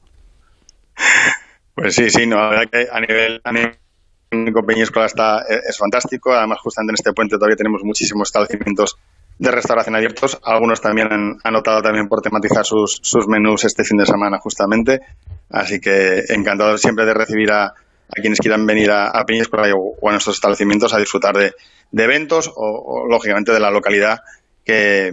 Pues 1.74 1.96
sí, 1.96 2.10
sí, 2.10 2.28
no, 2.28 2.36
la 2.36 2.50
verdad 2.50 2.70
que 2.70 2.88
a 2.92 3.00
nivel, 3.00 3.42
a 3.46 3.52
nivel 3.54 3.78
Peñíscola 4.68 5.06
está, 5.06 5.40
es 5.40 5.78
fantástico, 5.78 6.34
además 6.34 6.60
justamente 6.62 6.92
en 6.92 6.96
este 6.96 7.14
puente 7.14 7.38
todavía 7.38 7.56
tenemos 7.56 7.82
muchísimos 7.84 8.28
establecimientos 8.28 8.98
de 9.42 9.50
restauración 9.50 9.96
abiertos. 9.96 10.40
Algunos 10.44 10.82
también 10.82 11.12
han, 11.12 11.38
anotado 11.44 11.82
también 11.82 12.08
por 12.08 12.22
tematizar 12.22 12.64
sus, 12.64 13.00
sus 13.02 13.28
menús 13.28 13.66
este 13.66 13.84
fin 13.84 13.98
de 13.98 14.06
semana 14.06 14.38
justamente. 14.38 15.02
Así 15.50 15.82
que 15.82 16.26
encantado 16.30 16.78
siempre 16.78 17.06
de 17.06 17.16
recibir 17.16 17.52
a, 17.52 17.66
a 17.66 18.22
quienes 18.22 18.40
quieran 18.40 18.68
venir 18.68 18.92
a, 18.92 19.08
a 19.08 19.26
o, 19.76 20.10
a 20.10 20.12
nuestros 20.12 20.36
establecimientos 20.36 20.94
a 20.94 21.00
disfrutar 21.00 21.36
de, 21.36 21.54
de 21.92 22.04
eventos 22.04 22.52
o, 22.56 23.08
lógicamente 23.10 23.52
de 23.52 23.60
la 23.60 23.72
localidad 23.72 24.20
que, 24.64 25.12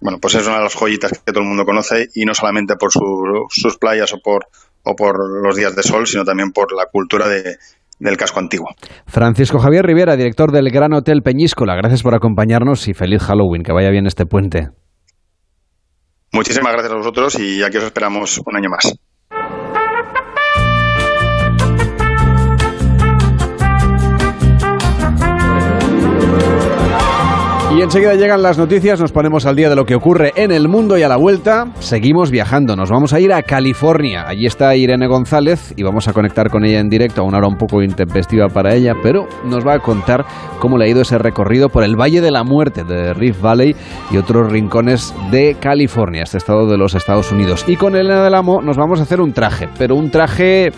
bueno 0.00 0.18
pues 0.20 0.34
es 0.34 0.44
una 0.48 0.56
de 0.56 0.64
las 0.64 0.74
joyitas 0.74 1.12
que 1.12 1.32
todo 1.32 1.42
el 1.42 1.48
mundo 1.48 1.64
conoce 1.64 2.08
y 2.12 2.24
no 2.24 2.34
solamente 2.34 2.74
por 2.74 2.90
sus 2.90 3.78
playas 3.78 4.12
o 4.12 4.18
por 4.18 4.48
o 4.82 4.96
por 4.96 5.16
los 5.44 5.54
días 5.54 5.76
de 5.76 5.84
sol 5.84 6.08
sino 6.08 6.24
también 6.24 6.50
por 6.50 6.72
la 6.72 6.86
cultura 6.86 7.28
de, 7.28 7.56
del 8.04 8.16
casco 8.16 8.38
antiguo. 8.38 8.68
Francisco 9.06 9.58
Javier 9.58 9.84
Rivera, 9.84 10.16
director 10.16 10.52
del 10.52 10.70
Gran 10.70 10.92
Hotel 10.92 11.22
Peñíscola, 11.22 11.74
gracias 11.74 12.02
por 12.02 12.14
acompañarnos 12.14 12.86
y 12.88 12.94
feliz 12.94 13.22
Halloween, 13.22 13.62
que 13.62 13.72
vaya 13.72 13.90
bien 13.90 14.06
este 14.06 14.26
puente. 14.26 14.68
Muchísimas 16.32 16.72
gracias 16.72 16.92
a 16.92 16.96
vosotros 16.96 17.38
y 17.38 17.62
aquí 17.62 17.78
os 17.78 17.84
esperamos 17.84 18.40
un 18.44 18.56
año 18.56 18.68
más. 18.68 18.98
Y 27.76 27.82
enseguida 27.82 28.14
llegan 28.14 28.40
las 28.40 28.56
noticias, 28.56 29.00
nos 29.00 29.10
ponemos 29.10 29.46
al 29.46 29.56
día 29.56 29.68
de 29.68 29.74
lo 29.74 29.84
que 29.84 29.96
ocurre 29.96 30.32
en 30.36 30.52
el 30.52 30.68
mundo 30.68 30.96
y 30.96 31.02
a 31.02 31.08
la 31.08 31.16
vuelta 31.16 31.66
seguimos 31.80 32.30
viajando. 32.30 32.76
Nos 32.76 32.88
vamos 32.88 33.12
a 33.12 33.18
ir 33.18 33.32
a 33.32 33.42
California. 33.42 34.24
Allí 34.28 34.46
está 34.46 34.76
Irene 34.76 35.08
González 35.08 35.74
y 35.76 35.82
vamos 35.82 36.06
a 36.06 36.12
conectar 36.12 36.50
con 36.50 36.64
ella 36.64 36.78
en 36.78 36.88
directo 36.88 37.22
a 37.22 37.24
una 37.24 37.38
hora 37.38 37.48
un 37.48 37.56
poco 37.56 37.82
intempestiva 37.82 38.46
para 38.46 38.76
ella, 38.76 38.94
pero 39.02 39.26
nos 39.44 39.66
va 39.66 39.74
a 39.74 39.78
contar 39.80 40.24
cómo 40.60 40.78
le 40.78 40.84
ha 40.84 40.88
ido 40.88 41.02
ese 41.02 41.18
recorrido 41.18 41.68
por 41.68 41.82
el 41.82 41.96
Valle 41.96 42.20
de 42.20 42.30
la 42.30 42.44
Muerte 42.44 42.84
de 42.84 43.12
Rift 43.12 43.40
Valley 43.40 43.74
y 44.12 44.18
otros 44.18 44.52
rincones 44.52 45.12
de 45.32 45.56
California, 45.58 46.22
este 46.22 46.38
estado 46.38 46.68
de 46.68 46.78
los 46.78 46.94
Estados 46.94 47.32
Unidos. 47.32 47.64
Y 47.66 47.74
con 47.74 47.96
Elena 47.96 48.22
del 48.22 48.34
Amo 48.34 48.62
nos 48.62 48.76
vamos 48.76 49.00
a 49.00 49.02
hacer 49.02 49.20
un 49.20 49.32
traje, 49.32 49.68
pero 49.76 49.96
un 49.96 50.12
traje 50.12 50.70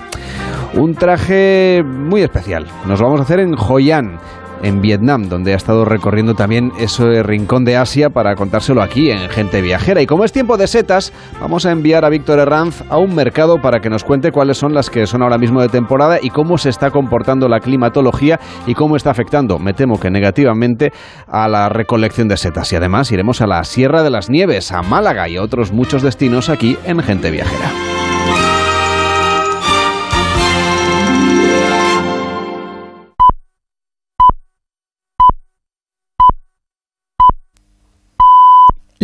un 0.75 0.95
traje 0.95 1.83
muy 1.85 2.23
especial. 2.23 2.67
Nos 2.87 3.01
vamos 3.01 3.21
a 3.21 3.23
hacer 3.23 3.41
en 3.41 3.55
Joyan 3.55 4.19
en 4.63 4.81
Vietnam, 4.81 5.29
donde 5.29 5.53
ha 5.53 5.57
estado 5.57 5.85
recorriendo 5.85 6.35
también 6.35 6.73
ese 6.79 7.23
rincón 7.23 7.65
de 7.65 7.77
Asia 7.77 8.11
para 8.11 8.35
contárselo 8.35 8.83
aquí 8.83 9.11
en 9.11 9.29
Gente 9.29 9.61
Viajera. 9.63 10.01
Y 10.01 10.07
como 10.07 10.25
es 10.25 10.33
tiempo 10.33 10.57
de 10.57 10.67
setas, 10.67 11.13
vamos 11.41 11.67
a 11.67 11.73
enviar 11.73 12.05
a 12.05 12.09
Víctor 12.09 12.39
Herranz 12.39 12.83
a 12.89 12.99
un 12.99 13.15
mercado 13.15 13.61
para 13.61 13.81
que 13.81 13.91
nos 13.91 14.05
cuente 14.05 14.33
cuáles 14.33 14.59
son 14.59 14.75
las 14.75 14.91
que 14.91 15.07
son 15.07 15.23
ahora 15.23 15.39
mismo 15.39 15.61
de 15.61 15.69
temporada 15.69 16.19
y 16.21 16.31
cómo 16.31 16.59
se 16.59 16.71
está 16.71 16.91
comportando 16.91 17.49
la 17.49 17.61
climatología 17.61 18.41
y 18.67 18.75
cómo 18.75 18.97
está 18.97 19.11
afectando, 19.11 19.59
me 19.59 19.75
temo 19.75 20.01
que 20.01 20.11
negativamente, 20.11 20.93
a 21.27 21.49
la 21.49 21.69
recolección 21.69 22.29
de 22.29 22.37
setas. 22.37 22.73
Y 22.73 22.77
además 22.77 23.11
iremos 23.13 23.41
a 23.41 23.47
la 23.47 23.65
Sierra 23.65 24.03
de 24.03 24.11
las 24.11 24.31
Nieves, 24.31 24.73
a 24.73 24.83
Málaga 24.83 25.29
y 25.29 25.39
otros 25.39 25.73
muchos 25.73 26.03
destinos 26.03 26.49
aquí 26.49 26.77
en 26.85 27.03
Gente 27.03 27.31
Viajera. 27.31 27.86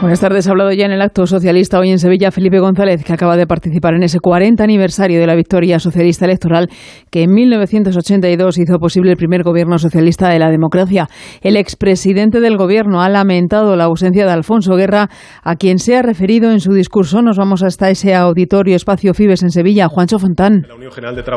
Buenas 0.00 0.20
tardes. 0.20 0.48
Ha 0.48 0.52
hablado 0.52 0.72
ya 0.72 0.86
en 0.86 0.92
el 0.92 1.02
acto 1.02 1.26
socialista 1.26 1.78
hoy 1.78 1.90
en 1.90 1.98
Sevilla 1.98 2.30
Felipe 2.30 2.58
González, 2.58 3.04
que 3.04 3.12
acaba 3.12 3.36
de 3.36 3.46
participar 3.46 3.92
en 3.92 4.02
ese 4.02 4.18
40 4.18 4.64
aniversario 4.64 5.20
de 5.20 5.26
la 5.26 5.34
victoria 5.34 5.78
socialista 5.78 6.24
electoral 6.24 6.70
que 7.10 7.24
en 7.24 7.34
1982 7.34 8.56
hizo 8.56 8.78
posible 8.78 9.10
el 9.10 9.18
primer 9.18 9.42
gobierno 9.42 9.78
socialista 9.78 10.30
de 10.30 10.38
la 10.38 10.48
democracia. 10.48 11.06
El 11.42 11.58
expresidente 11.58 12.40
del 12.40 12.56
gobierno 12.56 13.02
ha 13.02 13.10
lamentado 13.10 13.76
la 13.76 13.84
ausencia 13.84 14.24
de 14.24 14.32
Alfonso 14.32 14.74
Guerra, 14.74 15.10
a 15.42 15.56
quien 15.56 15.78
se 15.78 15.98
ha 15.98 16.00
referido 16.00 16.50
en 16.50 16.60
su 16.60 16.72
discurso. 16.72 17.20
Nos 17.20 17.36
vamos 17.36 17.62
hasta 17.62 17.90
ese 17.90 18.14
auditorio 18.14 18.76
espacio 18.76 19.12
Fibes 19.12 19.42
en 19.42 19.50
Sevilla. 19.50 19.88
Juancho 19.88 20.18
Fontán. 20.18 20.62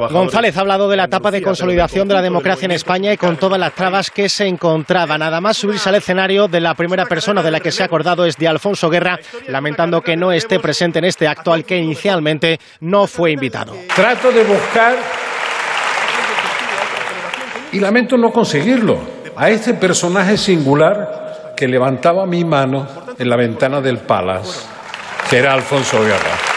González 0.09 0.55
ha 0.55 0.61
hablado 0.61 0.87
de 0.87 0.95
la 0.95 1.05
etapa 1.05 1.31
de 1.31 1.41
consolidación 1.41 2.07
de 2.07 2.13
la 2.13 2.21
democracia 2.21 2.65
en 2.65 2.71
España 2.71 3.11
y 3.11 3.17
con 3.17 3.35
todas 3.35 3.59
las 3.59 3.73
trabas 3.73 4.09
que 4.09 4.29
se 4.29 4.47
encontraba. 4.47 5.17
Nada 5.17 5.41
más 5.41 5.57
subirse 5.57 5.89
al 5.89 5.95
escenario 5.95 6.47
de 6.47 6.61
la 6.61 6.75
primera 6.75 7.05
persona 7.07 7.43
de 7.43 7.51
la 7.51 7.59
que 7.59 7.71
se 7.71 7.83
ha 7.83 7.87
acordado 7.87 8.25
es 8.25 8.37
de 8.37 8.52
Alfonso 8.53 8.89
Guerra, 8.89 9.19
lamentando 9.47 10.01
que 10.01 10.15
no 10.15 10.31
esté 10.31 10.59
presente 10.59 10.99
en 10.99 11.05
este 11.05 11.27
acto 11.27 11.51
al 11.51 11.65
que 11.65 11.77
inicialmente 11.77 12.59
no 12.79 13.07
fue 13.07 13.31
invitado. 13.31 13.75
Trato 13.95 14.31
de 14.31 14.43
buscar 14.43 14.95
y 17.71 17.79
lamento 17.79 18.17
no 18.17 18.31
conseguirlo 18.31 18.99
a 19.35 19.49
este 19.49 19.73
personaje 19.73 20.37
singular 20.37 21.53
que 21.57 21.67
levantaba 21.67 22.25
mi 22.25 22.43
mano 22.43 22.87
en 23.17 23.29
la 23.29 23.35
ventana 23.35 23.81
del 23.81 23.97
Palace, 23.97 24.61
que 25.29 25.37
era 25.37 25.53
Alfonso 25.53 26.01
Guerra. 26.01 26.52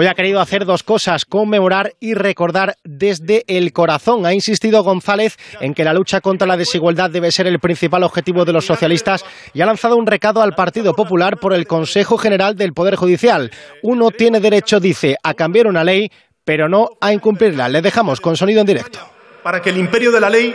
Hoy 0.00 0.06
ha 0.06 0.14
querido 0.14 0.40
hacer 0.40 0.64
dos 0.64 0.84
cosas, 0.84 1.24
conmemorar 1.24 1.94
y 1.98 2.14
recordar 2.14 2.76
desde 2.84 3.42
el 3.48 3.72
corazón. 3.72 4.26
Ha 4.26 4.32
insistido 4.32 4.84
González 4.84 5.36
en 5.60 5.74
que 5.74 5.82
la 5.82 5.92
lucha 5.92 6.20
contra 6.20 6.46
la 6.46 6.56
desigualdad 6.56 7.10
debe 7.10 7.32
ser 7.32 7.48
el 7.48 7.58
principal 7.58 8.04
objetivo 8.04 8.44
de 8.44 8.52
los 8.52 8.64
socialistas 8.64 9.24
y 9.54 9.60
ha 9.60 9.66
lanzado 9.66 9.96
un 9.96 10.06
recado 10.06 10.40
al 10.40 10.54
Partido 10.54 10.94
Popular 10.94 11.38
por 11.38 11.52
el 11.52 11.66
Consejo 11.66 12.16
General 12.16 12.54
del 12.54 12.74
Poder 12.74 12.94
Judicial. 12.94 13.50
Uno 13.82 14.12
tiene 14.12 14.38
derecho, 14.38 14.78
dice, 14.78 15.16
a 15.20 15.34
cambiar 15.34 15.66
una 15.66 15.82
ley, 15.82 16.12
pero 16.44 16.68
no 16.68 16.90
a 17.00 17.12
incumplirla. 17.12 17.68
Le 17.68 17.82
dejamos 17.82 18.20
con 18.20 18.36
sonido 18.36 18.60
en 18.60 18.68
directo. 18.68 19.00
Para 19.42 19.60
que 19.60 19.70
el 19.70 19.78
imperio 19.78 20.12
de 20.12 20.20
la 20.20 20.30
ley 20.30 20.54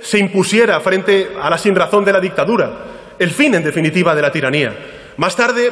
se 0.00 0.18
impusiera 0.18 0.80
frente 0.80 1.28
a 1.40 1.48
la 1.48 1.58
sinrazón 1.58 2.04
de 2.04 2.12
la 2.12 2.18
dictadura, 2.18 2.86
el 3.20 3.30
fin, 3.30 3.54
en 3.54 3.62
definitiva, 3.62 4.16
de 4.16 4.22
la 4.22 4.32
tiranía. 4.32 4.74
Más 5.16 5.36
tarde 5.36 5.70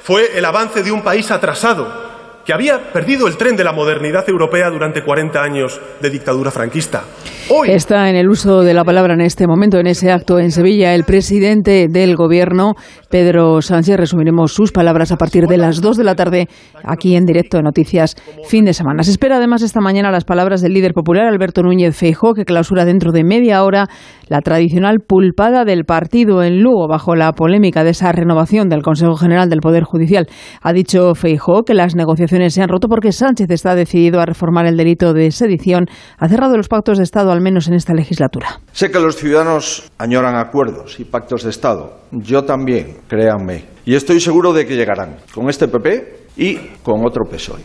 fue 0.00 0.36
el 0.36 0.44
avance 0.44 0.82
de 0.82 0.90
un 0.90 1.02
país 1.02 1.30
atrasado 1.30 2.15
que 2.46 2.52
había 2.52 2.92
perdido 2.92 3.26
el 3.26 3.36
tren 3.36 3.56
de 3.56 3.64
la 3.64 3.72
modernidad 3.72 4.26
europea 4.28 4.70
durante 4.70 5.02
40 5.02 5.42
años 5.42 5.80
de 6.00 6.10
dictadura 6.10 6.52
franquista. 6.52 7.02
Hoy 7.50 7.70
está 7.70 8.08
en 8.08 8.14
el 8.14 8.28
uso 8.28 8.62
de 8.62 8.72
la 8.72 8.84
palabra 8.84 9.14
en 9.14 9.20
este 9.20 9.48
momento, 9.48 9.78
en 9.78 9.88
ese 9.88 10.12
acto 10.12 10.38
en 10.38 10.52
Sevilla, 10.52 10.94
el 10.94 11.04
presidente 11.04 11.88
del 11.88 12.14
Gobierno, 12.14 12.74
Pedro 13.08 13.60
Sánchez. 13.62 13.96
Resumiremos 13.96 14.52
sus 14.52 14.72
palabras 14.72 15.12
a 15.12 15.16
partir 15.16 15.46
de 15.46 15.56
las 15.56 15.80
2 15.80 15.96
de 15.96 16.04
la 16.04 16.14
tarde, 16.14 16.48
aquí 16.84 17.16
en 17.16 17.24
directo 17.24 17.56
de 17.56 17.62
Noticias 17.62 18.16
Fin 18.46 18.64
de 18.64 18.74
Semana. 18.74 19.02
Se 19.02 19.10
espera 19.10 19.36
además 19.36 19.62
esta 19.62 19.80
mañana 19.80 20.10
las 20.10 20.24
palabras 20.24 20.60
del 20.60 20.72
líder 20.72 20.92
popular, 20.92 21.26
Alberto 21.26 21.62
Núñez 21.62 21.96
Feijó, 21.96 22.34
que 22.34 22.44
clausura 22.44 22.84
dentro 22.84 23.12
de 23.12 23.24
media 23.24 23.62
hora 23.64 23.88
la 24.28 24.40
tradicional 24.40 24.98
pulpada 25.06 25.64
del 25.64 25.84
partido 25.84 26.42
en 26.42 26.60
Lugo, 26.62 26.88
bajo 26.88 27.14
la 27.14 27.32
polémica 27.32 27.84
de 27.84 27.90
esa 27.90 28.12
renovación 28.12 28.68
del 28.68 28.82
Consejo 28.82 29.16
General 29.16 29.48
del 29.48 29.60
Poder 29.60 29.84
Judicial. 29.84 30.26
Ha 30.62 30.72
dicho 30.72 31.14
Feijó 31.14 31.62
que 31.62 31.74
las 31.74 31.94
negociaciones 31.94 32.54
se 32.54 32.62
han 32.62 32.68
roto 32.68 32.88
porque 32.88 33.12
Sánchez 33.12 33.50
está 33.50 33.74
decidido 33.74 34.20
a 34.20 34.26
reformar 34.26 34.66
el 34.66 34.76
delito 34.76 35.12
de 35.12 35.30
sedición. 35.30 35.86
Ha 36.18 36.28
cerrado 36.28 36.56
los 36.56 36.68
pactos 36.68 36.98
de 36.98 37.04
Estado, 37.04 37.30
al 37.30 37.40
menos 37.40 37.68
en 37.68 37.74
esta 37.74 37.94
legislatura. 37.94 38.60
Sé 38.72 38.90
que 38.90 38.98
los 38.98 39.16
ciudadanos 39.16 39.90
añoran 39.98 40.36
acuerdos 40.36 40.98
y 41.00 41.04
pactos 41.04 41.44
de 41.44 41.50
Estado. 41.50 41.98
Yo 42.12 42.44
también, 42.44 42.96
créanme. 43.08 43.64
Y 43.84 43.94
estoy 43.94 44.20
seguro 44.20 44.52
de 44.52 44.66
que 44.66 44.76
llegarán 44.76 45.16
con 45.34 45.48
este 45.48 45.68
PP 45.68 46.26
y 46.36 46.56
con 46.82 47.04
otro 47.06 47.24
PSOE. 47.24 47.60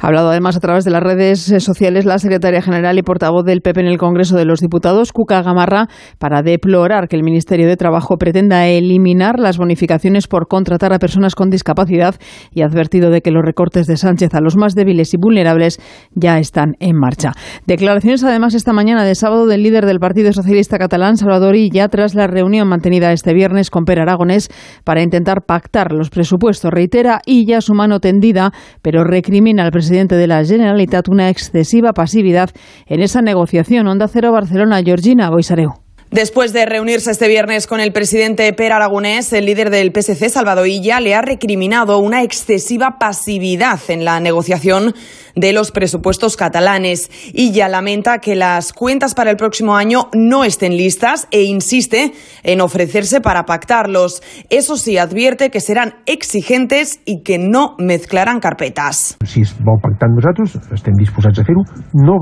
Ha 0.00 0.08
hablado 0.08 0.30
además 0.30 0.56
a 0.56 0.60
través 0.60 0.84
de 0.84 0.90
las 0.90 1.02
redes 1.02 1.50
eh, 1.50 1.60
sociales 1.60 2.04
la 2.04 2.18
secretaria 2.18 2.60
general 2.60 2.98
y 2.98 3.02
portavoz 3.02 3.44
del 3.44 3.62
PP 3.62 3.80
en 3.80 3.86
el 3.86 3.98
Congreso 3.98 4.36
de 4.36 4.44
los 4.44 4.60
Diputados, 4.60 5.12
Cuca 5.12 5.42
Gamarra, 5.42 5.88
para 6.18 6.42
deplorar 6.42 7.08
que 7.08 7.16
el 7.16 7.22
Ministerio 7.22 7.66
de 7.66 7.76
Trabajo 7.76 8.16
pretenda 8.18 8.66
eliminar 8.66 9.38
las 9.38 9.56
bonificaciones 9.56 10.26
por 10.28 10.48
contratar 10.48 10.92
a 10.92 10.98
personas 10.98 11.34
con 11.34 11.48
discapacidad 11.48 12.16
y 12.52 12.62
ha 12.62 12.66
advertido 12.66 13.10
de 13.10 13.22
que 13.22 13.30
los 13.30 13.42
recortes 13.44 13.86
de 13.86 13.96
Sánchez 13.96 14.34
a 14.34 14.40
los 14.40 14.56
más 14.56 14.74
débiles 14.74 15.14
y 15.14 15.16
vulnerables 15.16 15.80
ya 16.14 16.38
están 16.38 16.74
en 16.80 16.96
marcha. 16.96 17.32
Declaraciones 17.66 18.22
además 18.22 18.54
esta 18.54 18.72
mañana 18.72 19.04
de 19.04 19.14
sábado 19.14 19.46
del 19.46 19.62
líder 19.62 19.86
del 19.86 19.98
Partido 19.98 20.32
Socialista 20.32 20.78
Catalán, 20.78 21.16
Salvador 21.16 21.56
Illa, 21.56 21.88
tras 21.88 22.14
la 22.14 22.26
reunión 22.26 22.68
mantenida 22.68 23.12
este 23.12 23.32
viernes 23.32 23.70
con 23.70 23.84
Per 23.84 24.00
Aragonés 24.00 24.48
para 24.84 25.02
intentar 25.02 25.42
pactar 25.46 25.92
los 25.92 26.10
presupuestos. 26.10 26.70
Reitera 26.70 27.20
Illa 27.24 27.60
su 27.60 27.74
mano 27.74 28.00
tendida, 28.00 28.52
pero 28.82 29.04
recrimina 29.04 29.64
al 29.64 29.70
presidente 29.70 29.85
presidente 29.86 30.16
de 30.16 30.26
la 30.26 30.44
Generalitat 30.44 31.06
una 31.06 31.28
excesiva 31.28 31.92
pasividad 31.92 32.50
en 32.86 33.02
esa 33.02 33.22
negociación. 33.22 33.86
Onda 33.86 34.08
Cero 34.08 34.32
Barcelona, 34.32 34.82
Georgina 34.82 35.30
Boisareu. 35.30 35.85
Después 36.10 36.52
de 36.52 36.66
reunirse 36.66 37.10
este 37.10 37.26
viernes 37.26 37.66
con 37.66 37.80
el 37.80 37.92
presidente 37.92 38.52
Per 38.52 38.72
Aragonés, 38.72 39.32
el 39.32 39.44
líder 39.44 39.70
del 39.70 39.90
PSC, 39.92 40.28
Salvador 40.28 40.68
Illa, 40.68 41.00
le 41.00 41.16
ha 41.16 41.20
recriminado 41.20 41.98
una 41.98 42.22
excesiva 42.22 42.96
pasividad 43.00 43.80
en 43.88 44.04
la 44.04 44.20
negociación 44.20 44.94
de 45.34 45.52
los 45.52 45.72
presupuestos 45.72 46.36
catalanes. 46.36 47.10
Illa 47.34 47.68
lamenta 47.68 48.18
que 48.18 48.36
las 48.36 48.72
cuentas 48.72 49.14
para 49.14 49.30
el 49.32 49.36
próximo 49.36 49.74
año 49.74 50.08
no 50.14 50.44
estén 50.44 50.76
listas 50.76 51.26
e 51.32 51.42
insiste 51.42 52.12
en 52.44 52.60
ofrecerse 52.60 53.20
para 53.20 53.42
pactarlos. 53.42 54.22
Eso 54.48 54.76
sí, 54.76 54.98
advierte 54.98 55.50
que 55.50 55.60
serán 55.60 55.96
exigentes 56.06 57.00
y 57.04 57.24
que 57.24 57.38
no 57.38 57.74
mezclarán 57.78 58.38
carpetas. 58.38 59.16
Si 59.26 59.42
vol 59.58 59.80
pactar 59.82 60.08
nosaltres, 60.14 60.54
estem 60.72 60.94
disposats 60.94 61.42
a 61.42 61.44
fer-ho. 61.44 61.66
No 61.92 62.16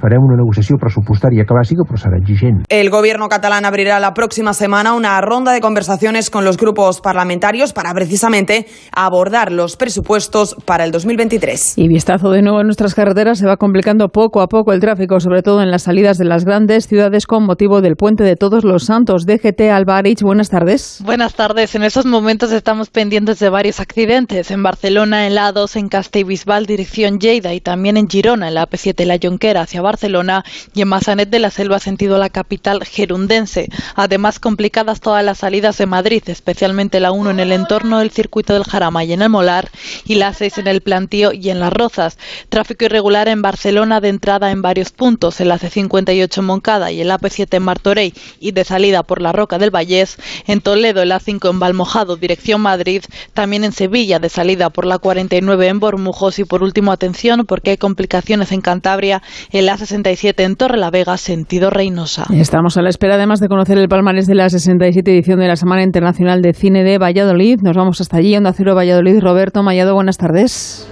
farem 0.00 0.22
una 0.22 0.36
negociació 0.36 0.76
pressupostària 0.80 1.44
que 1.44 1.56
bàsica, 1.56 1.84
però 1.86 1.98
serà 2.00 2.18
exigent. 2.20 2.62
El 2.68 2.90
gobierno 2.90 3.28
catalán 3.28 3.64
abrirá 3.64 4.00
la 4.00 4.12
próxima 4.14 4.54
semana 4.54 4.94
una 4.94 5.20
ronda 5.20 5.52
de 5.52 5.60
conversaciones 5.60 6.30
con 6.30 6.44
los 6.44 6.56
grupos 6.56 7.00
parlamentarios 7.00 7.72
para 7.72 7.92
precisamente 7.94 8.66
abordar 8.92 9.52
los 9.52 9.76
presupuestos 9.76 10.56
para 10.64 10.84
el 10.84 10.92
2023. 10.92 11.78
Y 11.78 11.88
vistazo 11.88 12.30
de 12.30 12.42
nuevo 12.42 12.60
en 12.60 12.66
nuestras 12.66 12.94
carreteras, 12.94 13.38
se 13.38 13.46
va 13.46 13.56
complicando 13.56 14.08
poco 14.08 14.40
a 14.40 14.48
poco 14.48 14.72
el 14.72 14.80
tráfico, 14.80 15.20
sobre 15.20 15.42
todo 15.42 15.62
en 15.62 15.70
las 15.70 15.82
salidas 15.82 16.18
de 16.18 16.24
las 16.24 16.44
grandes 16.44 16.86
ciudades 16.86 17.26
con 17.26 17.44
motivo 17.44 17.80
del 17.80 17.96
puente 17.96 18.24
de 18.24 18.36
Todos 18.36 18.64
los 18.64 18.84
Santos. 18.84 19.26
DGT 19.26 19.70
Alvarich, 19.72 20.22
buenas 20.22 20.50
tardes. 20.50 21.00
Buenas 21.04 21.34
tardes. 21.34 21.74
En 21.74 21.82
estos 21.82 22.06
momentos 22.06 22.52
estamos 22.52 22.90
pendientes 22.90 23.38
de 23.38 23.48
varios 23.48 23.80
accidentes. 23.80 24.50
En 24.50 24.62
Barcelona, 24.62 25.26
en 25.26 25.34
la 25.34 25.52
A2, 25.52 25.76
en 25.76 25.88
Castellbisbal, 25.88 26.66
dirección 26.66 27.18
Lleida, 27.18 27.54
y 27.54 27.60
también 27.60 27.96
en 27.96 28.08
Girona, 28.08 28.48
en 28.48 28.54
la 28.54 28.68
AP7 28.68 29.04
La 29.04 29.18
Jonquera, 29.22 29.62
hacia 29.62 29.82
Barcelona 29.84 30.44
y 30.74 30.82
en 30.82 30.88
Mazanet 30.88 31.30
de 31.30 31.38
la 31.38 31.50
Selva 31.50 31.78
sentido 31.78 32.18
la 32.18 32.30
capital 32.30 32.84
gerundense. 32.84 33.68
Además, 33.94 34.40
complicadas 34.40 35.00
todas 35.00 35.24
las 35.24 35.38
salidas 35.38 35.78
de 35.78 35.86
Madrid, 35.86 36.24
especialmente 36.26 36.98
la 36.98 37.12
1 37.12 37.30
en 37.30 37.40
el 37.40 37.52
entorno 37.52 38.00
del 38.00 38.10
circuito 38.10 38.54
del 38.54 38.64
Jarama 38.64 39.04
y 39.04 39.12
en 39.12 39.22
el 39.22 39.30
Molar 39.30 39.70
y 40.04 40.16
la 40.16 40.34
6 40.34 40.58
en 40.58 40.66
el 40.66 40.80
Plantío 40.80 41.32
y 41.32 41.50
en 41.50 41.60
las 41.60 41.72
Rozas. 41.72 42.18
Tráfico 42.48 42.86
irregular 42.86 43.28
en 43.28 43.42
Barcelona 43.42 44.00
de 44.00 44.08
entrada 44.08 44.50
en 44.50 44.62
varios 44.62 44.90
puntos, 44.90 45.40
en 45.40 45.48
la 45.48 45.58
C58 45.58 46.38
en 46.38 46.44
Moncada 46.44 46.90
y 46.90 47.00
el 47.00 47.10
AP7 47.10 47.56
en 47.56 47.62
Martorey 47.62 48.14
y 48.40 48.52
de 48.52 48.64
salida 48.64 49.02
por 49.02 49.22
la 49.22 49.32
Roca 49.32 49.58
del 49.58 49.70
Vallés, 49.70 50.16
en 50.46 50.60
Toledo 50.60 51.02
el 51.02 51.12
A5 51.12 51.50
en 51.50 51.60
Valmojado, 51.60 52.16
dirección 52.16 52.60
Madrid, 52.60 53.02
también 53.32 53.64
en 53.64 53.72
Sevilla 53.72 54.18
de 54.18 54.28
salida 54.28 54.70
por 54.70 54.86
la 54.86 54.98
49 54.98 55.68
en 55.68 55.80
Bormujos 55.80 56.38
y 56.38 56.44
por 56.44 56.62
último 56.62 56.92
atención 56.92 57.44
porque 57.46 57.70
hay 57.70 57.76
complicaciones 57.76 58.52
en 58.52 58.60
Cantabria, 58.60 59.22
el 59.50 59.68
A 59.74 59.76
67 59.76 60.44
en 60.44 60.54
Torre 60.54 60.78
la 60.78 60.92
Vega, 60.92 61.16
sentido 61.16 61.68
Reynosa. 61.68 62.26
Estamos 62.32 62.76
a 62.76 62.82
la 62.82 62.90
espera 62.90 63.16
además 63.16 63.40
de 63.40 63.48
conocer 63.48 63.76
el 63.76 63.88
palmarés 63.88 64.28
de 64.28 64.36
la 64.36 64.48
67 64.48 65.10
edición 65.10 65.40
de 65.40 65.48
la 65.48 65.56
Semana 65.56 65.82
Internacional 65.82 66.42
de 66.42 66.54
Cine 66.54 66.84
de 66.84 66.96
Valladolid. 66.96 67.58
Nos 67.60 67.76
vamos 67.76 68.00
hasta 68.00 68.18
allí, 68.18 68.36
Onda 68.36 68.52
Cero 68.52 68.76
Valladolid. 68.76 69.18
Roberto 69.18 69.64
Mayado, 69.64 69.94
buenas 69.94 70.16
tardes. 70.16 70.86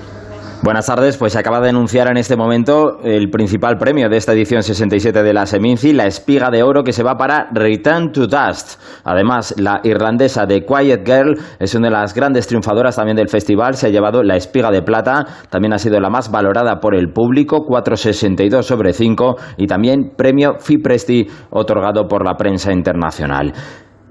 Buenas 0.64 0.86
tardes, 0.86 1.16
pues 1.16 1.32
se 1.32 1.40
acaba 1.40 1.60
de 1.60 1.70
anunciar 1.70 2.06
en 2.06 2.16
este 2.16 2.36
momento 2.36 3.00
el 3.02 3.30
principal 3.30 3.78
premio 3.78 4.08
de 4.08 4.16
esta 4.16 4.32
edición 4.32 4.62
67 4.62 5.24
de 5.24 5.32
la 5.32 5.44
Seminci, 5.44 5.92
la 5.92 6.06
espiga 6.06 6.50
de 6.50 6.62
oro 6.62 6.84
que 6.84 6.92
se 6.92 7.02
va 7.02 7.16
para 7.16 7.48
Return 7.52 8.12
to 8.12 8.28
Dust. 8.28 8.80
Además, 9.02 9.56
la 9.58 9.80
irlandesa 9.82 10.46
de 10.46 10.64
Quiet 10.64 11.04
Girl 11.04 11.36
es 11.58 11.74
una 11.74 11.88
de 11.88 11.94
las 11.94 12.14
grandes 12.14 12.46
triunfadoras 12.46 12.94
también 12.94 13.16
del 13.16 13.28
festival, 13.28 13.74
se 13.74 13.88
ha 13.88 13.90
llevado 13.90 14.22
la 14.22 14.36
espiga 14.36 14.70
de 14.70 14.82
plata, 14.82 15.26
también 15.50 15.72
ha 15.72 15.78
sido 15.78 15.98
la 15.98 16.10
más 16.10 16.30
valorada 16.30 16.78
por 16.78 16.94
el 16.94 17.12
público, 17.12 17.66
4,62 17.66 18.62
sobre 18.62 18.92
5 18.92 19.34
y 19.56 19.66
también 19.66 20.12
premio 20.16 20.60
Fipresti 20.60 21.26
otorgado 21.50 22.06
por 22.06 22.24
la 22.24 22.36
prensa 22.36 22.72
internacional. 22.72 23.52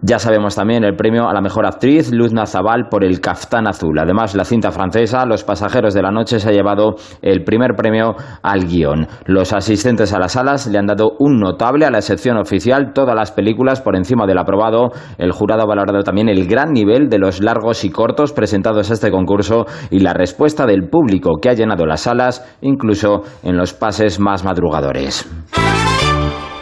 Ya 0.04 0.18
sabemos 0.18 0.56
también 0.56 0.84
el 0.84 0.95
premio 0.95 1.30
a 1.30 1.34
la 1.34 1.41
mejor 1.41 1.68
actriz, 1.68 2.12
Luz 2.12 2.34
Nazabal, 2.34 2.89
por 2.89 3.04
el 3.04 3.22
Caftán 3.22 3.68
Azul. 3.68 3.99
Además, 3.99 4.34
la 4.34 4.45
cinta 4.45 4.72
francesa, 4.72 5.28
Los 5.28 5.43
pasajeros 5.43 5.93
de 5.93 6.02
la 6.02 6.10
noche, 6.10 6.39
se 6.39 6.49
ha 6.49 6.52
llevado 6.52 6.95
el 7.22 7.43
primer 7.43 7.76
premio 7.76 8.16
al 8.41 8.66
guion. 8.66 9.08
Los 9.26 9.54
asistentes 9.54 10.12
a 10.12 10.18
las 10.18 10.32
salas 10.32 10.66
le 10.66 10.80
han 10.80 10.88
dado 10.88 11.12
un 11.20 11.39
notable 11.39 11.86
a 11.86 11.91
la 11.91 12.02
sección 12.02 12.38
oficial, 12.38 12.93
todas 12.93 13.16
las 13.16 13.32
películas 13.32 13.80
por 13.80 13.95
encima 13.95 14.26
del 14.26 14.39
aprobado. 14.39 14.89
El 15.20 15.32
jurado 15.32 15.62
ha 15.62 15.68
valorado 15.68 16.02
también 16.02 16.30
el 16.30 16.47
gran 16.47 16.72
nivel 16.72 17.08
de 17.08 17.20
los 17.20 17.39
largos 17.39 17.86
y 17.86 17.91
cortos 17.91 18.34
presentados 18.34 18.89
a 18.89 18.93
este 18.95 19.12
concurso 19.12 19.66
y 19.91 19.99
la 19.99 20.14
respuesta 20.14 20.66
del 20.66 20.89
público 20.89 21.38
que 21.39 21.49
ha 21.49 21.54
llenado 21.54 21.86
las 21.86 22.02
salas, 22.02 22.43
incluso 22.62 23.22
en 23.43 23.56
los 23.56 23.74
pases 23.74 24.20
más 24.20 24.43
madrugadores. 24.43 25.30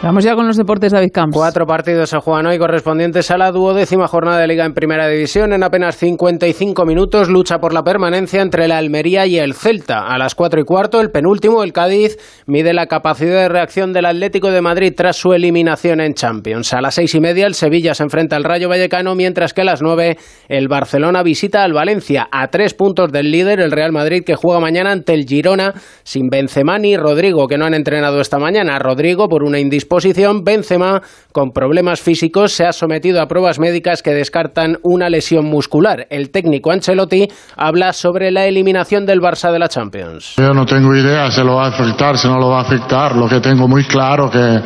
Vamos 0.02 0.24
ya 0.24 0.34
con 0.34 0.46
los 0.46 0.56
deportes, 0.56 0.92
David 0.92 1.10
Camps. 1.12 1.36
Cuatro 1.36 1.66
partidos 1.66 2.08
se 2.08 2.16
juegan 2.16 2.46
hoy 2.46 2.56
correspondientes 2.56 3.30
a 3.30 3.36
la 3.36 3.52
duodécima 3.52 4.08
jornada 4.08 4.38
de 4.38 4.46
Liga 4.46 4.64
en 4.64 4.72
Primera 4.72 5.06
División. 5.06 5.52
En 5.52 5.62
apenas 5.62 5.98
55 5.98 6.86
minutos 6.86 7.28
lucha 7.28 7.58
por 7.58 7.74
la 7.74 7.82
permanencia 7.82 8.40
entre 8.40 8.66
la 8.66 8.78
Almería 8.78 9.26
y 9.26 9.38
el 9.38 9.52
Celta. 9.52 10.06
A 10.06 10.16
las 10.16 10.34
cuatro 10.34 10.58
y 10.58 10.64
cuarto, 10.64 11.02
el 11.02 11.10
penúltimo, 11.10 11.62
el 11.62 11.74
Cádiz, 11.74 12.16
mide 12.46 12.72
la 12.72 12.86
capacidad 12.86 13.42
de 13.42 13.50
reacción 13.50 13.92
del 13.92 14.06
Atlético 14.06 14.50
de 14.50 14.62
Madrid 14.62 14.94
tras 14.96 15.16
su 15.16 15.34
eliminación 15.34 16.00
en 16.00 16.14
Champions. 16.14 16.72
A 16.72 16.80
las 16.80 16.94
seis 16.94 17.14
y 17.14 17.20
media, 17.20 17.46
el 17.46 17.52
Sevilla 17.52 17.92
se 17.92 18.02
enfrenta 18.02 18.36
al 18.36 18.44
Rayo 18.44 18.70
Vallecano, 18.70 19.14
mientras 19.14 19.52
que 19.52 19.60
a 19.60 19.64
las 19.64 19.82
nueve, 19.82 20.16
el 20.48 20.68
Barcelona 20.68 21.22
visita 21.22 21.62
al 21.62 21.74
Valencia. 21.74 22.26
A 22.32 22.48
tres 22.48 22.72
puntos 22.72 23.12
del 23.12 23.30
líder, 23.30 23.60
el 23.60 23.70
Real 23.70 23.92
Madrid, 23.92 24.22
que 24.24 24.34
juega 24.34 24.60
mañana 24.60 24.92
ante 24.92 25.12
el 25.12 25.26
Girona, 25.26 25.74
sin 26.04 26.30
Benzema 26.30 26.78
ni 26.78 26.96
Rodrigo, 26.96 27.46
que 27.48 27.58
no 27.58 27.66
han 27.66 27.74
entrenado 27.74 28.22
esta 28.22 28.38
mañana. 28.38 28.78
Rodrigo, 28.78 29.28
por 29.28 29.44
una 29.44 29.60
indisposición 29.60 29.89
posición, 29.90 30.44
Benzema, 30.44 31.02
con 31.32 31.50
problemas 31.50 32.00
físicos, 32.00 32.52
se 32.52 32.64
ha 32.64 32.72
sometido 32.72 33.20
a 33.20 33.26
pruebas 33.26 33.58
médicas 33.58 34.02
que 34.02 34.14
descartan 34.14 34.78
una 34.84 35.10
lesión 35.10 35.46
muscular. 35.46 36.06
El 36.10 36.30
técnico 36.30 36.70
Ancelotti 36.70 37.26
habla 37.56 37.92
sobre 37.92 38.30
la 38.30 38.46
eliminación 38.46 39.04
del 39.04 39.18
Barça 39.20 39.50
de 39.50 39.58
la 39.58 39.68
Champions. 39.68 40.36
Yo 40.38 40.54
no 40.54 40.64
tengo 40.64 40.94
idea 40.94 41.28
si 41.32 41.42
lo 41.42 41.56
va 41.56 41.66
a 41.66 41.68
afectar, 41.70 42.16
si 42.16 42.28
no 42.28 42.38
lo 42.38 42.50
va 42.50 42.58
a 42.58 42.62
afectar. 42.62 43.16
Lo 43.16 43.28
que 43.28 43.40
tengo 43.40 43.66
muy 43.66 43.82
claro 43.82 44.30
que 44.30 44.60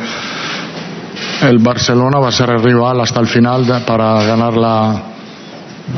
el 1.47 1.57
Barcelona 1.57 2.19
va 2.19 2.27
a 2.27 2.31
ser 2.31 2.51
el 2.51 2.61
rival 2.61 3.01
hasta 3.01 3.19
el 3.19 3.27
final 3.27 3.65
para 3.85 4.23
ganar 4.23 4.55
la, 4.55 5.03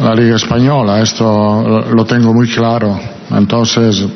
la 0.02 0.16
Liga 0.16 0.38
Española. 0.38 1.02
Esto 1.02 1.84
lo 1.94 2.06
tengo 2.06 2.34
muy 2.34 2.48
claro. 2.48 2.98
Entonces, 3.30 4.08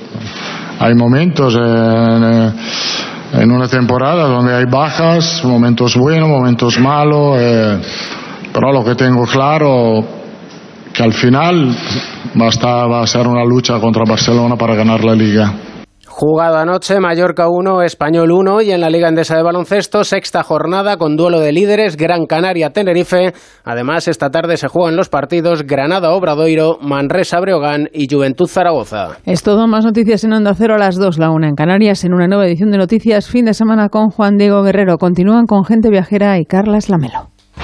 hay 0.80 0.96
momentos 0.96 1.54
en, 1.56 2.24
en 2.24 2.54
una 3.34 3.68
temporada 3.68 4.26
donde 4.28 4.54
hay 4.54 4.66
bajas, 4.66 5.44
momentos 5.44 5.96
buenos, 5.96 6.28
momentos 6.28 6.78
malos, 6.80 7.38
eh, 7.40 7.80
pero 8.54 8.72
lo 8.74 8.84
que 8.84 8.96
tengo 8.96 9.24
claro 9.26 10.04
que 10.94 11.04
al 11.04 11.14
final 11.14 11.74
va 12.40 12.88
va 12.88 13.04
a 13.04 13.08
ser 13.08 13.28
una 13.28 13.46
lucha 13.46 13.80
contra 13.80 14.04
Barcelona 14.04 14.56
para 14.56 14.76
ganar 14.76 15.04
la 15.04 15.16
liga. 15.16 15.54
Jugado 16.14 16.58
anoche, 16.58 17.00
Mallorca 17.00 17.48
1, 17.48 17.84
Español 17.84 18.32
1 18.32 18.62
y 18.62 18.72
en 18.72 18.82
la 18.82 18.90
Liga 18.90 19.08
Endesa 19.08 19.38
de 19.38 19.44
Baloncesto, 19.44 20.04
sexta 20.04 20.44
jornada 20.44 20.98
con 20.98 21.16
duelo 21.16 21.40
de 21.40 21.54
líderes, 21.54 21.96
Gran 21.96 22.26
Canaria-Tenerife. 22.26 23.34
Además, 23.64 24.10
esta 24.10 24.30
tarde 24.30 24.58
se 24.58 24.68
juegan 24.68 24.98
los 24.98 25.08
partidos 25.08 25.64
Granada-Obradoiro, 25.66 26.78
Manresa-Breogán 26.82 27.90
y 27.94 28.08
Juventud-Zaragoza. 28.14 29.18
Es 29.26 29.42
todo, 29.42 29.68
más 29.68 29.86
noticias 29.86 30.24
en 30.26 30.34
Onda 30.34 30.54
Cero 30.54 30.76
a 30.76 30.78
las 30.78 30.98
2, 30.98 31.18
la 31.18 31.32
1 31.32 31.48
en 31.48 31.56
Canarias, 31.56 32.04
en 32.04 32.14
una 32.14 32.28
nueva 32.28 32.46
edición 32.46 32.72
de 32.72 32.78
Noticias, 32.78 33.28
fin 33.28 33.46
de 33.46 33.54
semana 33.54 33.88
con 33.88 34.10
Juan 34.10 34.38
Diego 34.38 34.62
Guerrero. 34.64 34.98
Continúan 34.98 35.46
con 35.46 35.64
Gente 35.64 35.90
Viajera 35.90 36.38
y 36.38 36.46
Carlas 36.46 36.90
Lamelo 36.90 37.31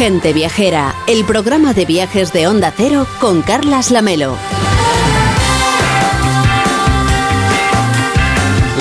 'Gente 0.00 0.32
Viajera, 0.32 0.94
el 1.08 1.26
programa 1.26 1.74
de 1.74 1.84
viajes 1.84 2.32
de 2.32 2.48
Onda 2.48 2.72
Cero 2.74 3.06
con 3.20 3.42
Carlas 3.42 3.90
Lamelo. 3.90 4.34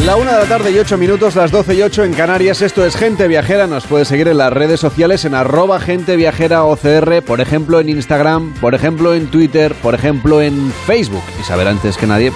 La 0.06 0.16
una 0.16 0.32
de 0.32 0.40
la 0.40 0.46
tarde 0.46 0.72
y 0.72 0.80
ocho 0.80 0.98
minutos, 0.98 1.36
las 1.36 1.52
doce 1.52 1.76
y 1.76 1.82
ocho 1.82 2.06
en 2.06 2.14
Canarias. 2.14 2.62
Esto 2.62 2.86
es 2.86 2.96
Gente 2.96 3.28
Viajera. 3.28 3.68
Nos 3.68 3.86
puede 3.86 4.06
seguir 4.06 4.30
en 4.30 4.38
las 4.38 4.54
redes 4.54 4.80
sociales 4.80 5.26
en 5.26 5.34
arroba 5.34 5.82
Gente 5.82 6.16
Viajera 6.16 6.64
OCR, 6.64 7.22
por 7.22 7.42
ejemplo 7.42 7.82
en 7.82 7.90
Instagram, 7.90 8.54
por 8.54 8.74
ejemplo 8.74 9.14
en 9.14 9.28
Twitter, 9.28 9.76
por 9.76 9.96
ejemplo 9.96 10.42
en 10.42 10.72
Facebook. 10.88 11.24
Y 11.38 11.44
saber 11.44 11.68
antes 11.68 11.98
que 11.98 12.08
nadie, 12.08 12.32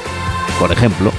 por 0.59 0.73
ejemplo, 0.73 1.13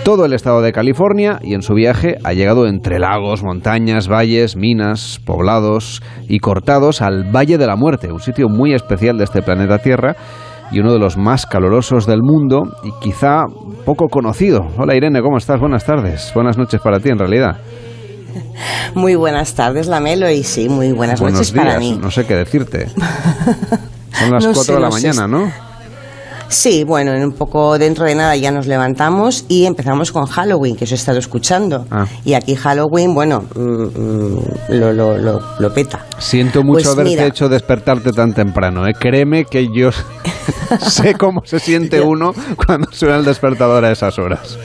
todo 0.05 0.27
el 0.27 0.35
estado 0.35 0.61
de 0.61 0.73
California 0.73 1.39
y 1.43 1.55
en 1.55 1.62
su 1.62 1.73
viaje 1.75 2.18
ha 2.25 2.35
llegado 2.35 2.66
entre 2.66 2.99
lagos, 2.99 3.43
montañas, 3.43 4.09
valles, 4.09 4.57
minas, 4.57 5.20
poblados 5.25 6.03
y 6.29 6.41
cortados 6.41 7.01
al 7.01 7.25
Valle 7.25 7.57
de 7.57 7.66
la 7.66 7.77
Muerte, 7.77 8.12
un 8.12 8.20
sitio 8.20 8.49
muy 8.49 8.75
especial 8.75 9.16
de 9.16 9.25
este 9.25 9.43
planeta 9.43 9.79
Tierra 9.79 10.16
y 10.73 10.81
uno 10.81 10.93
de 10.93 10.99
los 10.99 11.16
más 11.16 11.47
calurosos 11.47 12.07
del 12.07 12.23
mundo 12.23 12.62
y 12.83 12.91
quizá 13.01 13.45
poco 13.85 14.09
conocido. 14.09 14.61
Hola 14.79 14.97
Irene, 14.97 15.20
¿cómo 15.20 15.37
estás? 15.37 15.61
Buenas 15.61 15.85
tardes. 15.85 16.33
Buenas 16.35 16.57
noches 16.57 16.81
para 16.83 16.99
ti 16.99 17.11
en 17.11 17.18
realidad. 17.18 17.59
Muy 18.95 19.14
buenas 19.14 19.55
tardes, 19.55 19.87
Lamelo, 19.87 20.31
y 20.31 20.43
sí, 20.43 20.68
muy 20.68 20.93
buenas 20.93 21.20
noches 21.20 21.53
para 21.53 21.79
mí. 21.79 21.99
No 22.01 22.11
sé 22.11 22.27
qué 22.27 22.35
decirte. 22.35 22.89
Son 24.12 24.31
las 24.31 24.47
4 24.47 24.75
de 24.75 24.81
la 24.81 24.91
mañana, 24.91 25.27
¿no? 25.27 25.51
Sí, 26.53 26.84
bueno, 26.84 27.12
un 27.12 27.32
poco 27.32 27.78
dentro 27.78 28.05
de 28.05 28.14
nada 28.14 28.36
ya 28.36 28.50
nos 28.50 28.66
levantamos 28.66 29.46
y 29.48 29.64
empezamos 29.64 30.12
con 30.12 30.26
Halloween, 30.26 30.76
que 30.76 30.84
os 30.84 30.92
he 30.92 30.96
estado 30.96 31.18
escuchando. 31.18 31.86
Ah. 31.90 32.05
Y 32.26 32.34
aquí 32.34 32.55
Halloween, 32.57 33.14
bueno, 33.14 33.44
mm, 33.55 33.61
mm, 33.62 34.38
lo, 34.68 34.92
lo, 34.92 35.16
lo, 35.16 35.40
lo 35.59 35.72
peta. 35.74 36.05
Siento 36.18 36.62
mucho 36.62 36.74
Pues 36.74 36.86
haberte 36.88 37.11
mira. 37.11 37.26
hecho 37.26 37.48
despertarte 37.48 38.12
tan 38.12 38.34
temprano. 38.34 38.86
¿eh? 38.86 38.92
Créeme 38.92 39.46
que 39.46 39.68
yo 39.74 39.90
sé 40.80 41.14
cómo 41.14 41.40
se 41.46 41.59
siente 41.59 42.03
uno 42.03 42.34
cuando 42.66 42.92
suena 42.92 43.16
el 43.16 43.24
despertador 43.24 43.86
a 43.86 43.92
esas 43.92 44.18
horas. 44.18 44.59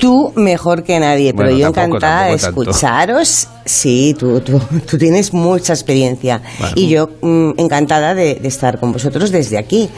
Tú 0.00 0.32
mejor 0.34 0.82
que 0.82 0.98
nadie, 0.98 1.32
pero 1.32 1.50
Bueno, 1.50 1.58
yo 1.58 1.72
tampoco- 1.72 1.96
encantada 1.98 2.24
de 2.24 2.36
tanto. 2.38 2.62
escucharos. 2.62 3.46
Sí, 3.64 4.16
tú, 4.18 4.40
tú, 4.40 4.58
tú 4.90 4.98
tienes 4.98 5.32
mucha 5.32 5.74
experiencia 5.74 6.42
Bueno. 6.58 6.74
y 6.74 6.88
yo 6.88 7.08
mm, 7.20 7.50
encantada 7.58 8.14
de, 8.16 8.34
de 8.34 8.48
estar 8.48 8.80
con 8.80 8.90
vosotros 8.92 9.30
desde 9.30 9.58
aquí. 9.58 9.88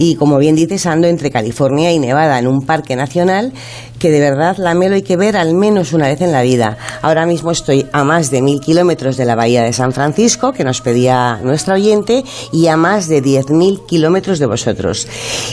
Y 0.00 0.14
como 0.14 0.38
bien 0.38 0.54
dices, 0.54 0.86
ando 0.86 1.08
entre 1.08 1.32
California 1.32 1.92
y 1.92 1.98
Nevada 1.98 2.38
en 2.38 2.46
un 2.46 2.60
parque 2.60 2.94
nacional 2.94 3.52
que 3.98 4.10
de 4.10 4.20
verdad 4.20 4.56
la 4.58 4.74
Melo 4.74 4.94
hay 4.94 5.02
que 5.02 5.16
ver 5.16 5.36
al 5.36 5.54
menos 5.54 5.92
una 5.92 6.06
vez 6.08 6.20
en 6.20 6.32
la 6.32 6.42
vida. 6.42 6.76
Ahora 7.02 7.26
mismo 7.26 7.50
estoy 7.50 7.86
a 7.92 8.04
más 8.04 8.30
de 8.30 8.42
mil 8.42 8.60
kilómetros 8.60 9.16
de 9.16 9.24
la 9.24 9.34
bahía 9.34 9.62
de 9.62 9.72
San 9.72 9.92
Francisco, 9.92 10.52
que 10.52 10.64
nos 10.64 10.80
pedía 10.80 11.40
nuestra 11.42 11.74
oyente, 11.74 12.24
y 12.52 12.66
a 12.68 12.76
más 12.76 13.08
de 13.08 13.22
10.000 13.22 13.86
kilómetros 13.86 14.38
de 14.38 14.46
vosotros. 14.46 15.06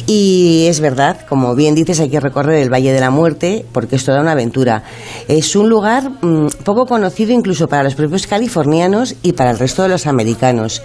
Y 0.07 0.65
es 0.67 0.79
verdad, 0.79 1.25
como 1.27 1.55
bien 1.55 1.75
dices, 1.75 1.99
hay 1.99 2.09
que 2.09 2.19
recorrer 2.19 2.61
el 2.61 2.71
Valle 2.71 2.93
de 2.93 2.99
la 2.99 3.09
Muerte 3.09 3.65
porque 3.71 3.95
es 3.95 4.05
toda 4.05 4.21
una 4.21 4.33
aventura. 4.33 4.83
Es 5.27 5.55
un 5.55 5.69
lugar 5.69 6.09
mm, 6.21 6.47
poco 6.63 6.85
conocido 6.85 7.33
incluso 7.33 7.67
para 7.67 7.83
los 7.83 7.95
propios 7.95 8.27
californianos 8.27 9.15
y 9.23 9.33
para 9.33 9.51
el 9.51 9.59
resto 9.59 9.83
de 9.83 9.89
los 9.89 10.07
americanos. 10.07 10.81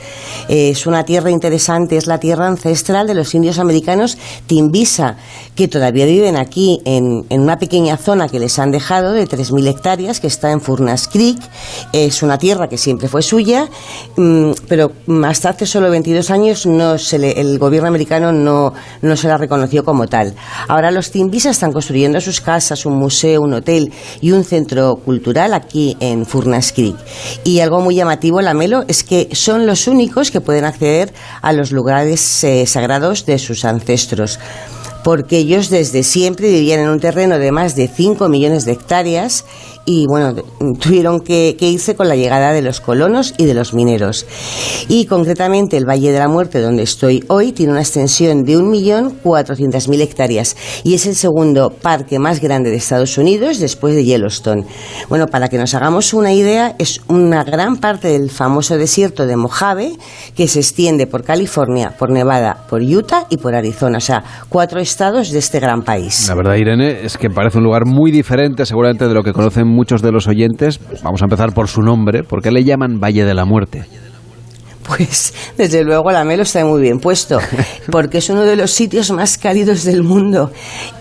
Es 0.48 0.86
una 0.86 1.04
tierra 1.04 1.30
interesante, 1.30 1.96
es 1.96 2.06
la 2.06 2.18
tierra 2.18 2.46
ancestral 2.46 3.06
de 3.06 3.14
los 3.14 3.34
indios 3.34 3.58
americanos 3.58 4.18
Timbisa, 4.46 5.16
que 5.54 5.68
todavía 5.68 6.06
viven 6.06 6.36
aquí 6.36 6.80
en, 6.84 7.24
pequeña 7.58 7.96
zona 7.96 8.28
que 8.28 8.38
les 8.38 8.58
han 8.58 8.70
dejado 8.70 9.12
de 9.12 9.26
3.000 9.26 9.66
hectáreas 9.68 10.20
que 10.20 10.26
está 10.26 10.50
en 10.52 10.60
Furnas 10.60 11.08
Creek. 11.08 11.38
Es 11.92 12.22
una 12.22 12.38
tierra 12.38 12.68
que 12.68 12.78
siempre 12.78 13.08
fue 13.08 13.22
suya, 13.22 13.68
mm, 14.16 14.52
pero 14.68 14.92
hasta 15.24 15.50
hace 15.50 15.66
solo 15.66 15.90
22 15.90 16.30
años 16.30 16.66
no 16.66 16.98
se 16.98 17.18
le- 17.18 17.40
el 17.40 17.58
gobierno 17.58 17.88
americano 17.88 18.32
no, 18.32 18.72
no 19.02 19.16
se 19.16 19.28
la 19.28 19.36
reconoció 19.38 19.84
como 19.84 20.06
tal. 20.06 20.34
Ahora 20.68 20.90
los 20.90 21.10
Timbisa 21.10 21.50
están 21.50 21.72
construyendo 21.72 22.20
sus 22.20 22.40
casas, 22.40 22.86
un 22.86 22.94
museo, 22.94 23.40
un 23.42 23.54
hotel 23.54 23.92
y 24.20 24.32
un 24.32 24.44
centro 24.44 24.96
cultural 24.96 25.54
aquí 25.54 25.96
en 26.00 26.26
Furnas 26.26 26.72
Creek. 26.72 26.96
Y 27.44 27.60
algo 27.60 27.80
muy 27.80 27.94
llamativo, 27.94 28.40
la 28.40 28.54
Melo, 28.54 28.84
es 28.88 29.04
que 29.04 29.28
son 29.32 29.66
los 29.66 29.86
únicos 29.88 30.30
que 30.30 30.40
pueden 30.40 30.64
acceder 30.64 31.12
a 31.42 31.52
los 31.52 31.72
lugares 31.72 32.44
eh, 32.44 32.66
sagrados 32.66 33.26
de 33.26 33.38
sus 33.38 33.64
ancestros 33.64 34.38
porque 35.02 35.38
ellos 35.38 35.70
desde 35.70 36.02
siempre 36.02 36.48
vivían 36.48 36.80
en 36.80 36.88
un 36.88 37.00
terreno 37.00 37.38
de 37.38 37.52
más 37.52 37.76
de 37.76 37.88
5 37.88 38.28
millones 38.28 38.64
de 38.64 38.72
hectáreas 38.72 39.44
y 39.92 40.06
bueno, 40.06 40.36
tuvieron 40.80 41.18
que, 41.18 41.56
que 41.58 41.68
irse 41.68 41.96
con 41.96 42.08
la 42.08 42.14
llegada 42.14 42.52
de 42.52 42.62
los 42.62 42.80
colonos 42.80 43.34
y 43.38 43.46
de 43.46 43.54
los 43.54 43.74
mineros. 43.74 44.24
Y 44.88 45.06
concretamente 45.06 45.76
el 45.76 45.84
Valle 45.84 46.12
de 46.12 46.18
la 46.20 46.28
Muerte, 46.28 46.60
donde 46.60 46.84
estoy 46.84 47.24
hoy, 47.26 47.50
tiene 47.50 47.72
una 47.72 47.80
extensión 47.80 48.44
de 48.44 48.56
1.400.000 48.56 50.00
hectáreas 50.00 50.56
y 50.84 50.94
es 50.94 51.06
el 51.06 51.16
segundo 51.16 51.70
parque 51.70 52.20
más 52.20 52.40
grande 52.40 52.70
de 52.70 52.76
Estados 52.76 53.18
Unidos 53.18 53.58
después 53.58 53.96
de 53.96 54.04
Yellowstone. 54.04 54.64
Bueno, 55.08 55.26
para 55.26 55.48
que 55.48 55.58
nos 55.58 55.74
hagamos 55.74 56.14
una 56.14 56.32
idea, 56.32 56.76
es 56.78 57.00
una 57.08 57.42
gran 57.42 57.78
parte 57.78 58.06
del 58.06 58.30
famoso 58.30 58.78
desierto 58.78 59.26
de 59.26 59.34
Mojave 59.34 59.94
que 60.36 60.46
se 60.46 60.60
extiende 60.60 61.08
por 61.08 61.24
California, 61.24 61.96
por 61.98 62.12
Nevada, 62.12 62.64
por 62.68 62.80
Utah 62.80 63.26
y 63.28 63.38
por 63.38 63.56
Arizona, 63.56 63.98
o 63.98 64.00
sea, 64.00 64.22
cuatro 64.48 64.78
estados 64.78 65.32
de 65.32 65.40
este 65.40 65.58
gran 65.58 65.82
país. 65.82 66.28
La 66.28 66.36
verdad, 66.36 66.54
Irene, 66.54 67.04
es 67.04 67.18
que 67.18 67.28
parece 67.28 67.58
un 67.58 67.64
lugar 67.64 67.86
muy 67.86 68.12
diferente 68.12 68.64
seguramente 68.64 69.08
de 69.08 69.14
lo 69.14 69.24
que 69.24 69.32
conocen 69.32 69.66
muchos 69.80 70.02
de 70.02 70.12
los 70.12 70.28
oyentes. 70.28 70.78
Vamos 71.02 71.22
a 71.22 71.24
empezar 71.24 71.54
por 71.54 71.66
su 71.66 71.80
nombre. 71.80 72.22
¿Por 72.22 72.42
qué 72.42 72.50
le 72.50 72.64
llaman 72.64 73.00
Valle 73.00 73.24
de 73.24 73.32
la 73.32 73.46
Muerte? 73.46 73.86
Pues 74.96 75.32
desde 75.56 75.84
luego 75.84 76.10
la 76.10 76.24
Melo 76.24 76.42
está 76.42 76.64
muy 76.64 76.80
bien 76.82 76.98
puesto, 76.98 77.38
porque 77.92 78.18
es 78.18 78.28
uno 78.28 78.42
de 78.42 78.56
los 78.56 78.72
sitios 78.72 79.12
más 79.12 79.38
cálidos 79.38 79.84
del 79.84 80.02
mundo 80.02 80.50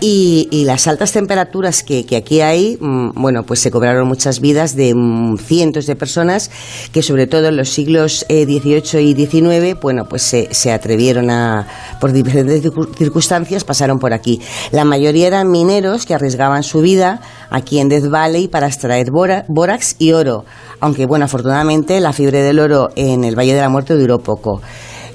y, 0.00 0.46
y 0.52 0.64
las 0.64 0.86
altas 0.86 1.10
temperaturas 1.10 1.82
que, 1.82 2.06
que 2.06 2.14
aquí 2.16 2.40
hay, 2.40 2.78
mm, 2.80 3.10
bueno, 3.20 3.42
pues 3.42 3.58
se 3.58 3.72
cobraron 3.72 4.06
muchas 4.06 4.38
vidas 4.40 4.76
de 4.76 4.94
mm, 4.94 5.38
cientos 5.38 5.86
de 5.86 5.96
personas 5.96 6.52
que 6.92 7.02
sobre 7.02 7.26
todo 7.26 7.48
en 7.48 7.56
los 7.56 7.70
siglos 7.70 8.24
eh, 8.28 8.44
XVIII 8.44 9.00
y 9.02 9.26
XIX, 9.26 9.80
bueno, 9.80 10.04
pues 10.08 10.22
se, 10.22 10.48
se 10.54 10.70
atrevieron 10.70 11.28
a, 11.28 11.66
por 12.00 12.12
diferentes 12.12 12.62
circu- 12.62 12.94
circunstancias, 12.96 13.64
pasaron 13.64 13.98
por 13.98 14.12
aquí. 14.12 14.40
La 14.70 14.84
mayoría 14.84 15.26
eran 15.26 15.50
mineros 15.50 16.06
que 16.06 16.14
arriesgaban 16.14 16.62
su 16.62 16.80
vida 16.80 17.22
aquí 17.50 17.80
en 17.80 17.88
Death 17.88 18.08
Valley 18.08 18.46
para 18.46 18.68
extraer 18.68 19.10
bora- 19.10 19.44
bórax 19.48 19.96
y 19.98 20.12
oro, 20.12 20.44
aunque 20.78 21.06
bueno, 21.06 21.24
afortunadamente 21.24 21.98
la 21.98 22.12
fiebre 22.12 22.42
del 22.42 22.60
oro 22.60 22.90
en 22.94 23.24
el 23.24 23.36
Valle 23.36 23.54
de 23.54 23.60
la 23.60 23.68
Muerte 23.68 23.79
duró 23.94 24.18
poco. 24.18 24.60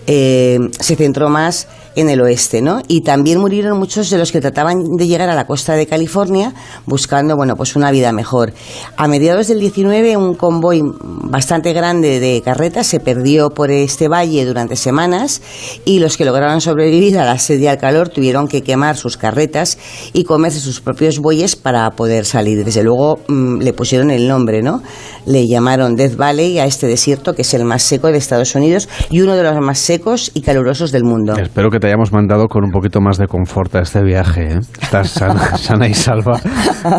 Eh, 0.07 0.59
se 0.79 0.95
centró 0.95 1.29
más 1.29 1.67
en 1.95 2.09
el 2.09 2.21
oeste, 2.21 2.61
¿no? 2.61 2.81
Y 2.87 3.01
también 3.01 3.39
murieron 3.39 3.77
muchos 3.77 4.09
de 4.09 4.17
los 4.17 4.31
que 4.31 4.41
trataban 4.41 4.83
de 4.97 5.07
llegar 5.07 5.29
a 5.29 5.35
la 5.35 5.47
costa 5.47 5.73
de 5.73 5.87
California 5.87 6.53
buscando, 6.85 7.35
bueno, 7.35 7.55
pues 7.55 7.75
una 7.75 7.91
vida 7.91 8.11
mejor. 8.11 8.53
A 8.97 9.07
mediados 9.07 9.47
del 9.47 9.59
19, 9.59 10.17
un 10.17 10.35
convoy 10.35 10.81
bastante 11.01 11.73
grande 11.73 12.19
de 12.19 12.41
carretas 12.43 12.87
se 12.87 12.99
perdió 12.99 13.49
por 13.49 13.71
este 13.71 14.07
valle 14.07 14.45
durante 14.45 14.75
semanas 14.75 15.41
y 15.85 15.99
los 15.99 16.17
que 16.17 16.25
lograron 16.25 16.61
sobrevivir 16.61 17.17
a 17.17 17.25
la 17.25 17.37
sed 17.37 17.59
y 17.59 17.67
al 17.67 17.77
calor 17.77 18.09
tuvieron 18.09 18.47
que 18.47 18.61
quemar 18.61 18.97
sus 18.97 19.17
carretas 19.17 19.77
y 20.13 20.23
comerse 20.23 20.59
sus 20.59 20.81
propios 20.81 21.19
bueyes 21.19 21.55
para 21.55 21.89
poder 21.91 22.25
salir. 22.25 22.63
Desde 22.63 22.83
luego 22.83 23.19
mm, 23.27 23.61
le 23.61 23.73
pusieron 23.73 24.11
el 24.11 24.27
nombre, 24.27 24.61
¿no? 24.61 24.81
Le 25.25 25.47
llamaron 25.47 25.95
Death 25.95 26.15
Valley 26.15 26.59
a 26.59 26.65
este 26.65 26.87
desierto 26.87 27.33
que 27.33 27.41
es 27.41 27.53
el 27.53 27.65
más 27.65 27.83
seco 27.83 28.11
de 28.11 28.17
Estados 28.17 28.55
Unidos 28.55 28.89
y 29.09 29.21
uno 29.21 29.35
de 29.35 29.43
los 29.43 29.59
más 29.59 29.79
secos 29.79 30.31
y 30.33 30.41
calurosos 30.41 30.91
del 30.91 31.03
mundo. 31.03 31.35
Espero 31.37 31.69
que 31.69 31.79
te 31.85 31.89
hayamos 31.89 32.11
mandado 32.11 32.47
con 32.47 32.63
un 32.63 32.71
poquito 32.71 32.99
más 32.99 33.19
de 33.19 33.27
confort 33.27 33.75
a 33.75 33.81
este 33.81 34.01
viaje. 34.01 34.53
¿eh? 34.53 34.59
Estás 34.81 35.11
sana, 35.11 35.55
sana 35.57 35.87
y 35.87 35.93
salva. 35.93 36.41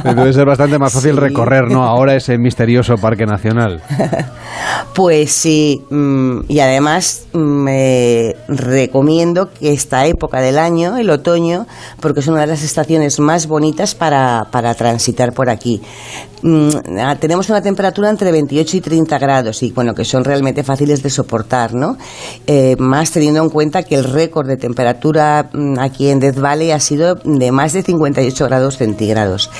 Debe 0.05 0.33
ser 0.33 0.47
bastante 0.47 0.79
más 0.79 0.93
fácil 0.93 1.17
recorrer, 1.17 1.69
¿no? 1.69 1.83
Ahora 1.83 2.15
ese 2.15 2.39
misterioso 2.39 2.95
parque 2.95 3.27
nacional. 3.27 3.83
Pues 4.95 5.31
sí, 5.33 5.83
mm, 5.91 6.41
y 6.49 6.61
además 6.61 7.27
mm, 7.35 7.69
eh, 7.69 8.37
recomiendo 8.49 9.51
que 9.51 9.73
esta 9.73 10.07
época 10.07 10.41
del 10.41 10.59
año, 10.59 10.97
el 10.97 11.11
otoño, 11.11 11.67
porque 12.01 12.21
es 12.21 12.29
una 12.29 12.41
de 12.41 12.47
las 12.47 12.63
estaciones 12.63 13.21
más 13.21 13.47
bonitas 13.47 13.95
para, 13.95 14.47
para 14.51 14.75
transitar 14.75 15.33
por 15.35 15.51
aquí. 15.51 15.83
Mm, 16.43 16.69
tenemos 17.19 17.49
una 17.51 17.61
temperatura 17.61 18.09
entre 18.09 18.31
28 18.31 18.77
y 18.77 18.81
30 18.81 19.19
grados 19.19 19.63
y 19.63 19.73
bueno, 19.73 19.95
que 19.95 20.05
son 20.05 20.25
realmente 20.25 20.63
fáciles 20.63 21.03
de 21.03 21.11
soportar, 21.11 21.75
¿no? 21.75 21.97
Eh, 22.47 22.77
más 22.79 23.11
teniendo 23.11 23.43
en 23.43 23.51
cuenta 23.51 23.83
que 23.83 23.97
el 23.97 24.05
récord 24.05 24.47
de 24.47 24.57
temperatura 24.57 24.76
mm, 25.53 25.79
aquí 25.79 26.09
en 26.09 26.21
Death 26.21 26.39
Valley 26.39 26.71
ha 26.71 26.81
sido 26.81 27.17
de 27.17 27.53
más 27.53 27.73
de 27.73 27.83
58 27.83 28.45
grados 28.47 28.77
centígrados. 28.77 29.51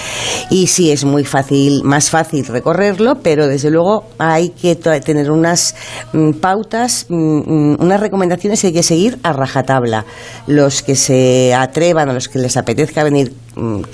Y 0.51 0.67
sí, 0.69 0.91
es 0.91 1.05
muy 1.05 1.25
fácil, 1.25 1.83
más 1.83 2.11
fácil 2.11 2.47
recorrerlo, 2.47 3.17
pero 3.23 3.49
desde 3.49 3.71
luego 3.71 4.05
hay 4.19 4.51
que 4.51 4.77
tener 4.77 5.31
unas 5.31 5.75
mm, 6.13 6.33
pautas, 6.41 7.07
mm, 7.09 7.77
unas 7.81 8.01
recomendaciones 8.01 8.61
que 8.61 8.69
hay 8.69 8.73
que 8.73 8.83
seguir 8.83 9.19
a 9.23 9.33
rajatabla. 9.33 10.05
Los 10.47 10.83
que 10.83 10.97
se 10.97 11.55
atrevan 11.55 12.09
o 12.11 12.13
los 12.13 12.29
que 12.29 12.39
les 12.39 12.57
apetezca 12.57 13.05
venir, 13.05 13.33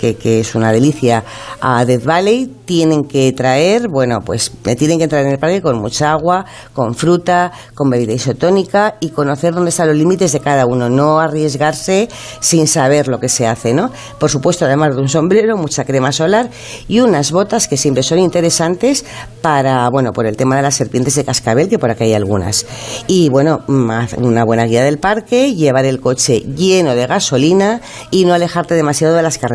que, 0.00 0.16
que 0.16 0.40
es 0.40 0.54
una 0.54 0.72
delicia, 0.72 1.24
a 1.60 1.84
Death 1.84 2.04
Valley, 2.04 2.50
tienen 2.64 3.02
que 3.04 3.32
traer, 3.32 3.88
bueno, 3.88 4.20
pues 4.24 4.50
tienen 4.76 4.98
que 4.98 5.04
entrar 5.04 5.24
en 5.24 5.32
el 5.32 5.38
parque 5.38 5.62
con 5.62 5.78
mucha 5.78 6.10
agua, 6.12 6.44
con 6.72 6.94
fruta, 6.94 7.52
con 7.74 7.88
bebida 7.88 8.12
isotónica 8.12 8.96
y 9.00 9.10
conocer 9.10 9.54
dónde 9.54 9.70
están 9.70 9.88
los 9.88 9.96
límites 9.96 10.32
de 10.32 10.40
cada 10.40 10.66
uno, 10.66 10.88
no 10.88 11.20
arriesgarse 11.20 12.08
sin 12.40 12.66
saber 12.66 13.06
lo 13.08 13.20
que 13.20 13.28
se 13.28 13.46
hace, 13.46 13.72
¿no? 13.72 13.90
Por 14.18 14.30
supuesto, 14.30 14.64
además 14.64 14.96
de 14.96 15.02
un 15.02 15.08
sombrero, 15.08 15.56
mucha 15.56 15.84
crema 15.84 16.10
solar 16.12 16.50
y 16.88 17.00
unas 17.00 17.30
botas 17.30 17.68
que 17.68 17.76
siempre 17.76 18.02
son 18.02 18.18
interesantes 18.18 19.04
para, 19.42 19.88
bueno, 19.90 20.12
por 20.12 20.26
el 20.26 20.36
tema 20.36 20.56
de 20.56 20.62
las 20.62 20.74
serpientes 20.74 21.14
de 21.14 21.24
cascabel, 21.24 21.68
que 21.68 21.78
por 21.78 21.90
aquí 21.90 22.04
hay 22.04 22.14
algunas. 22.14 22.66
Y 23.06 23.28
bueno, 23.28 23.60
más- 23.68 24.14
una 24.14 24.44
buena 24.44 24.64
guía 24.64 24.82
del 24.82 24.98
parque, 24.98 25.54
llevar 25.54 25.84
el 25.84 26.00
coche 26.00 26.40
lleno 26.40 26.94
de 26.94 27.06
gasolina 27.06 27.80
y 28.10 28.24
no 28.24 28.34
alejarte 28.34 28.74
demasiado 28.74 29.14
de 29.14 29.22
las 29.22 29.38
carreteras. 29.38 29.51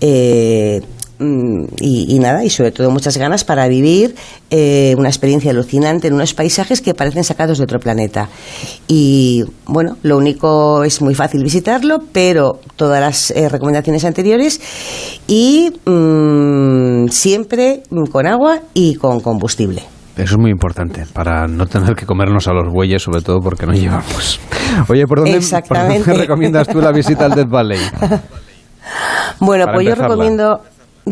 Eh, 0.00 0.80
mm, 1.18 1.64
y, 1.80 2.14
y 2.14 2.18
nada, 2.18 2.44
y 2.44 2.50
sobre 2.50 2.70
todo 2.70 2.90
muchas 2.90 3.16
ganas 3.16 3.44
para 3.44 3.68
vivir 3.68 4.14
eh, 4.50 4.94
una 4.96 5.08
experiencia 5.08 5.50
alucinante 5.50 6.08
en 6.08 6.14
unos 6.14 6.34
paisajes 6.34 6.80
que 6.80 6.94
parecen 6.94 7.24
sacados 7.24 7.58
de 7.58 7.64
otro 7.64 7.78
planeta. 7.78 8.28
Y 8.86 9.44
bueno, 9.66 9.96
lo 10.02 10.16
único 10.16 10.84
es 10.84 11.02
muy 11.02 11.14
fácil 11.14 11.42
visitarlo, 11.42 11.98
pero 12.12 12.60
todas 12.76 13.00
las 13.00 13.30
eh, 13.30 13.48
recomendaciones 13.48 14.04
anteriores 14.04 14.60
y 15.26 15.70
mm, 15.84 17.08
siempre 17.08 17.82
con 18.10 18.26
agua 18.26 18.60
y 18.74 18.94
con 18.94 19.20
combustible. 19.20 19.82
Eso 20.18 20.34
es 20.34 20.38
muy 20.40 20.50
importante 20.50 21.04
para 21.12 21.46
no 21.46 21.66
tener 21.66 21.94
que 21.94 22.04
comernos 22.04 22.48
a 22.48 22.52
los 22.52 22.72
bueyes, 22.72 23.00
sobre 23.00 23.22
todo 23.22 23.38
porque 23.38 23.66
no 23.66 23.72
llevamos. 23.72 24.40
Oye, 24.88 25.04
¿por 25.06 25.20
dónde, 25.20 25.40
¿por 25.68 25.78
dónde 25.78 26.12
recomiendas 26.14 26.66
tú 26.66 26.80
la 26.80 26.90
visita 26.90 27.26
al 27.26 27.36
Death 27.36 27.48
Valley? 27.48 27.78
Bueno, 29.40 29.66
pues 29.72 29.86
yo 29.86 29.94
recomiendo 29.94 30.62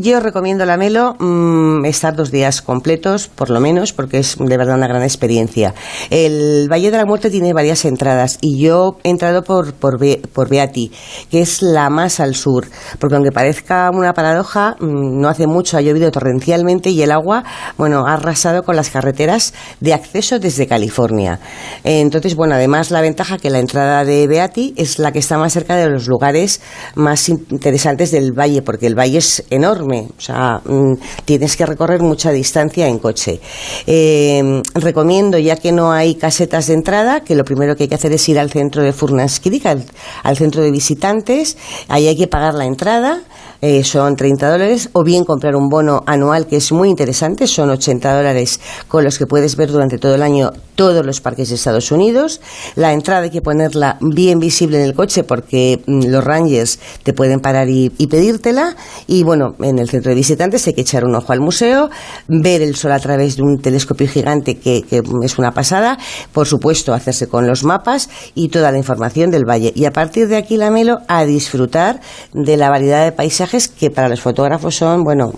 yo 0.00 0.20
recomiendo 0.20 0.64
la 0.64 0.76
Melo 0.76 1.14
mm, 1.18 1.84
estar 1.84 2.14
dos 2.14 2.30
días 2.30 2.62
completos, 2.62 3.28
por 3.28 3.50
lo 3.50 3.60
menos, 3.60 3.92
porque 3.92 4.18
es 4.18 4.36
de 4.38 4.56
verdad 4.56 4.76
una 4.76 4.88
gran 4.88 5.02
experiencia. 5.02 5.74
El 6.10 6.68
Valle 6.70 6.90
de 6.90 6.96
la 6.96 7.06
Muerte 7.06 7.30
tiene 7.30 7.52
varias 7.52 7.84
entradas 7.84 8.38
y 8.40 8.58
yo 8.58 8.98
he 9.04 9.10
entrado 9.10 9.42
por, 9.42 9.74
por, 9.74 9.98
por 10.32 10.48
Beati, 10.48 10.90
que 11.30 11.40
es 11.40 11.62
la 11.62 11.88
más 11.90 12.20
al 12.20 12.34
sur, 12.34 12.66
porque 12.98 13.16
aunque 13.16 13.32
parezca 13.32 13.90
una 13.92 14.12
paradoja, 14.12 14.76
mm, 14.80 15.20
no 15.20 15.28
hace 15.28 15.46
mucho 15.46 15.76
ha 15.76 15.80
llovido 15.80 16.10
torrencialmente 16.10 16.90
y 16.90 17.02
el 17.02 17.12
agua, 17.12 17.44
bueno, 17.78 18.06
ha 18.06 18.14
arrasado 18.14 18.62
con 18.62 18.76
las 18.76 18.90
carreteras 18.90 19.54
de 19.80 19.94
acceso 19.94 20.38
desde 20.38 20.66
California. 20.66 21.40
Entonces, 21.84 22.34
bueno, 22.34 22.54
además 22.54 22.90
la 22.90 23.00
ventaja 23.00 23.38
que 23.38 23.50
la 23.50 23.58
entrada 23.58 24.04
de 24.04 24.26
Beati 24.26 24.74
es 24.76 24.98
la 24.98 25.12
que 25.12 25.20
está 25.20 25.38
más 25.38 25.52
cerca 25.52 25.76
de 25.76 25.88
los 25.88 26.06
lugares 26.08 26.60
más 26.94 27.28
interesantes 27.28 28.10
del 28.10 28.32
valle, 28.32 28.62
porque 28.62 28.86
el 28.86 28.98
valle 28.98 29.18
es 29.18 29.44
enorme 29.50 29.85
o 29.86 30.20
sea, 30.20 30.60
mm, 30.64 30.94
tienes 31.24 31.56
que 31.56 31.66
recorrer 31.66 32.02
mucha 32.02 32.30
distancia 32.30 32.88
en 32.88 32.98
coche. 32.98 33.40
Eh, 33.86 34.62
recomiendo, 34.74 35.38
ya 35.38 35.56
que 35.56 35.72
no 35.72 35.92
hay 35.92 36.14
casetas 36.14 36.66
de 36.66 36.74
entrada, 36.74 37.20
que 37.20 37.34
lo 37.34 37.44
primero 37.44 37.76
que 37.76 37.84
hay 37.84 37.88
que 37.88 37.94
hacer 37.94 38.12
es 38.12 38.28
ir 38.28 38.38
al 38.38 38.50
centro 38.50 38.82
de 38.82 38.92
Furnas 38.92 39.40
al, 39.64 39.84
al 40.22 40.36
centro 40.36 40.62
de 40.62 40.70
visitantes, 40.70 41.56
ahí 41.88 42.08
hay 42.08 42.16
que 42.16 42.26
pagar 42.26 42.54
la 42.54 42.66
entrada 42.66 43.22
eh, 43.62 43.84
son 43.84 44.16
30 44.16 44.50
dólares, 44.50 44.90
o 44.92 45.02
bien 45.02 45.24
comprar 45.24 45.56
un 45.56 45.68
bono 45.68 46.02
anual 46.06 46.46
que 46.46 46.56
es 46.56 46.72
muy 46.72 46.88
interesante, 46.88 47.46
son 47.46 47.70
80 47.70 48.14
dólares 48.14 48.60
con 48.88 49.04
los 49.04 49.18
que 49.18 49.26
puedes 49.26 49.56
ver 49.56 49.70
durante 49.70 49.98
todo 49.98 50.14
el 50.14 50.22
año 50.22 50.52
todos 50.74 51.06
los 51.06 51.20
parques 51.22 51.48
de 51.48 51.54
Estados 51.54 51.90
Unidos. 51.90 52.40
La 52.74 52.92
entrada 52.92 53.22
hay 53.22 53.30
que 53.30 53.40
ponerla 53.40 53.96
bien 54.00 54.38
visible 54.38 54.78
en 54.78 54.84
el 54.84 54.94
coche 54.94 55.24
porque 55.24 55.82
mm, 55.86 56.08
los 56.08 56.22
rangers 56.22 56.78
te 57.02 57.14
pueden 57.14 57.40
parar 57.40 57.68
y, 57.70 57.88
pedírtela. 58.06 58.76
Y 59.06 59.22
bueno, 59.22 59.56
en 59.60 59.78
el 59.78 59.88
centro 59.88 60.10
de 60.10 60.16
visitantes 60.16 60.66
hay 60.66 60.74
que 60.74 60.82
echar 60.82 61.04
un 61.04 61.14
ojo 61.14 61.32
al 61.32 61.40
museo, 61.40 61.88
ver 62.28 62.60
el 62.60 62.76
sol 62.76 62.92
a 62.92 63.00
través 63.00 63.36
de 63.36 63.42
un 63.42 63.58
telescopio 63.58 64.06
gigante 64.06 64.58
que, 64.58 64.82
que 64.82 65.02
es 65.24 65.38
una 65.38 65.52
pasada, 65.52 65.98
por 66.32 66.46
supuesto 66.46 66.92
hacerse 66.92 67.26
con 67.26 67.46
los 67.46 67.64
mapas 67.64 68.10
y 68.34 68.48
toda 68.48 68.70
la 68.70 68.78
información 68.78 69.30
del 69.30 69.44
valle. 69.48 69.72
Y 69.74 69.86
a 69.86 69.92
partir 69.92 70.28
de 70.28 70.36
aquí, 70.36 70.56
la 70.58 70.70
Melo, 70.70 70.98
a 71.08 71.24
disfrutar 71.24 72.00
de 72.34 72.56
la 72.56 72.68
variedad 72.68 73.04
de 73.04 73.12
paisajes 73.12 73.45
que 73.68 73.90
para 73.90 74.08
los 74.08 74.20
fotógrafos 74.20 74.74
son, 74.74 75.02
bueno, 75.02 75.32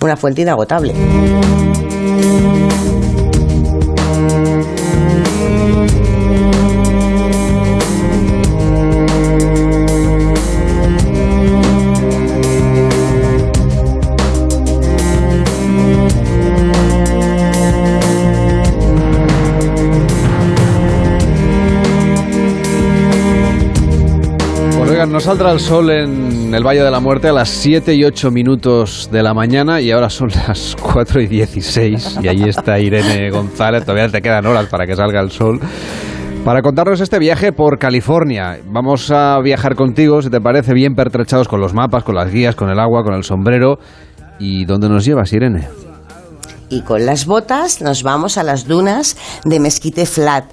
una 0.00 0.16
fuente 0.16 0.42
inagotable. 0.42 0.94
Saldrá 25.24 25.52
el 25.52 25.60
sol 25.60 25.90
en 25.90 26.54
el 26.54 26.62
Valle 26.62 26.82
de 26.82 26.90
la 26.90 27.00
Muerte 27.00 27.28
a 27.28 27.32
las 27.32 27.48
7 27.48 27.94
y 27.94 28.04
8 28.04 28.30
minutos 28.30 29.08
de 29.10 29.22
la 29.22 29.32
mañana 29.32 29.80
y 29.80 29.90
ahora 29.90 30.10
son 30.10 30.28
las 30.28 30.76
4 30.78 31.22
y 31.22 31.26
16 31.26 32.18
y 32.22 32.28
ahí 32.28 32.42
está 32.42 32.78
Irene 32.78 33.30
González, 33.30 33.86
todavía 33.86 34.10
te 34.10 34.20
quedan 34.20 34.44
horas 34.44 34.66
para 34.66 34.86
que 34.86 34.94
salga 34.94 35.22
el 35.22 35.30
sol. 35.30 35.60
Para 36.44 36.60
contarnos 36.60 37.00
este 37.00 37.18
viaje 37.18 37.52
por 37.52 37.78
California, 37.78 38.58
vamos 38.66 39.10
a 39.10 39.40
viajar 39.40 39.76
contigo, 39.76 40.20
si 40.20 40.28
te 40.28 40.42
parece, 40.42 40.74
bien 40.74 40.94
pertrechados 40.94 41.48
con 41.48 41.58
los 41.58 41.72
mapas, 41.72 42.04
con 42.04 42.16
las 42.16 42.30
guías, 42.30 42.54
con 42.54 42.68
el 42.68 42.78
agua, 42.78 43.02
con 43.02 43.14
el 43.14 43.24
sombrero. 43.24 43.78
¿Y 44.38 44.66
dónde 44.66 44.90
nos 44.90 45.06
llevas, 45.06 45.32
Irene? 45.32 45.68
y 46.74 46.82
con 46.82 47.06
las 47.06 47.26
botas 47.26 47.80
nos 47.80 48.02
vamos 48.02 48.36
a 48.36 48.42
las 48.42 48.66
dunas 48.66 49.16
de 49.44 49.60
Mesquite 49.60 50.06
Flat. 50.06 50.44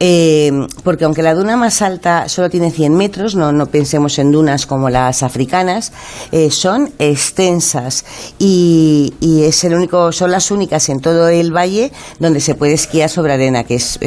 Eh, 0.00 0.50
porque 0.82 1.04
aunque 1.04 1.22
la 1.22 1.34
duna 1.34 1.56
más 1.56 1.80
alta 1.80 2.28
solo 2.28 2.50
tiene 2.50 2.70
100 2.70 2.94
metros, 2.94 3.36
no, 3.36 3.52
no 3.52 3.66
pensemos 3.66 4.18
en 4.18 4.32
dunas 4.32 4.66
como 4.66 4.90
las 4.90 5.22
africanas, 5.22 5.92
eh, 6.32 6.50
son 6.50 6.90
extensas 6.98 8.04
y, 8.38 9.12
es 9.22 9.62
el 9.64 9.74
único, 9.74 10.12
son 10.12 10.30
las 10.30 10.50
únicas 10.50 10.88
en 10.88 11.00
todo 11.00 11.28
el 11.28 11.52
valle 11.52 11.92
donde 12.18 12.40
se 12.40 12.54
puede 12.54 12.74
esquiar 12.74 13.08
sobre 13.08 13.34
arena, 13.34 13.64
que 13.64 13.76
es, 13.76 13.98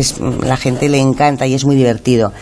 la 0.44 0.57
gente 0.57 0.90
le 0.90 0.99
encanta 0.99 1.48
y 1.48 1.53
es 1.53 1.66
muy 1.66 1.76
divertido. 1.76 2.34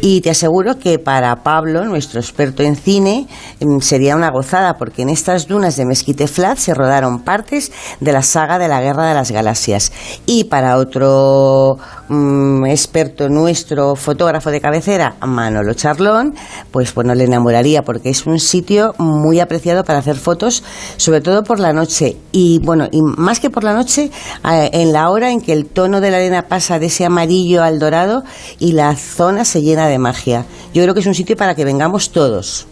Y 0.00 0.20
te 0.20 0.30
aseguro 0.30 0.78
que 0.78 0.98
para 0.98 1.42
Pablo, 1.42 1.84
nuestro 1.84 2.20
experto 2.20 2.62
en 2.62 2.76
cine, 2.76 3.26
em, 3.60 3.80
sería 3.80 4.16
una 4.16 4.30
gozada, 4.30 4.78
porque 4.78 5.02
en 5.02 5.10
estas 5.10 5.46
dunas 5.46 5.76
de 5.76 5.84
Mesquite 5.84 6.26
Flat 6.26 6.58
se 6.58 6.74
rodaron 6.74 7.20
partes 7.20 7.72
de 8.00 8.12
la 8.12 8.22
saga 8.22 8.58
de 8.58 8.68
la 8.68 8.80
Guerra 8.80 9.08
de 9.08 9.14
las 9.14 9.30
Galaxias. 9.30 9.92
Y 10.26 10.44
para 10.44 10.78
otro 10.78 11.76
mm, 12.08 12.66
experto 12.84 13.30
nuestro, 13.30 13.96
fotógrafo 13.96 14.50
de 14.50 14.60
cabecera, 14.60 15.16
Manolo 15.26 15.72
Charlón, 15.72 16.34
pues 16.70 16.94
bueno, 16.94 17.14
le 17.14 17.24
enamoraría 17.24 17.80
porque 17.80 18.10
es 18.10 18.26
un 18.26 18.38
sitio 18.38 18.94
muy 18.98 19.40
apreciado 19.40 19.84
para 19.84 20.00
hacer 20.00 20.16
fotos, 20.16 20.62
sobre 20.98 21.22
todo 21.22 21.44
por 21.44 21.60
la 21.60 21.72
noche. 21.72 22.18
Y 22.30 22.60
bueno, 22.62 22.86
y 22.92 23.00
más 23.00 23.40
que 23.40 23.48
por 23.48 23.64
la 23.64 23.72
noche, 23.72 24.10
en 24.44 24.92
la 24.92 25.08
hora 25.08 25.30
en 25.30 25.40
que 25.40 25.54
el 25.54 25.64
tono 25.64 26.02
de 26.02 26.10
la 26.10 26.18
arena 26.18 26.46
pasa 26.46 26.78
de 26.78 26.86
ese 26.86 27.06
amarillo 27.06 27.62
al 27.62 27.78
dorado 27.78 28.22
y 28.58 28.72
la 28.72 28.94
zona 28.96 29.46
se 29.46 29.62
llena 29.62 29.88
de 29.88 29.98
magia. 29.98 30.44
Yo 30.74 30.82
creo 30.82 30.92
que 30.92 31.00
es 31.00 31.06
un 31.06 31.14
sitio 31.14 31.36
para 31.36 31.54
que 31.54 31.64
vengamos 31.64 32.10
todos. 32.10 32.66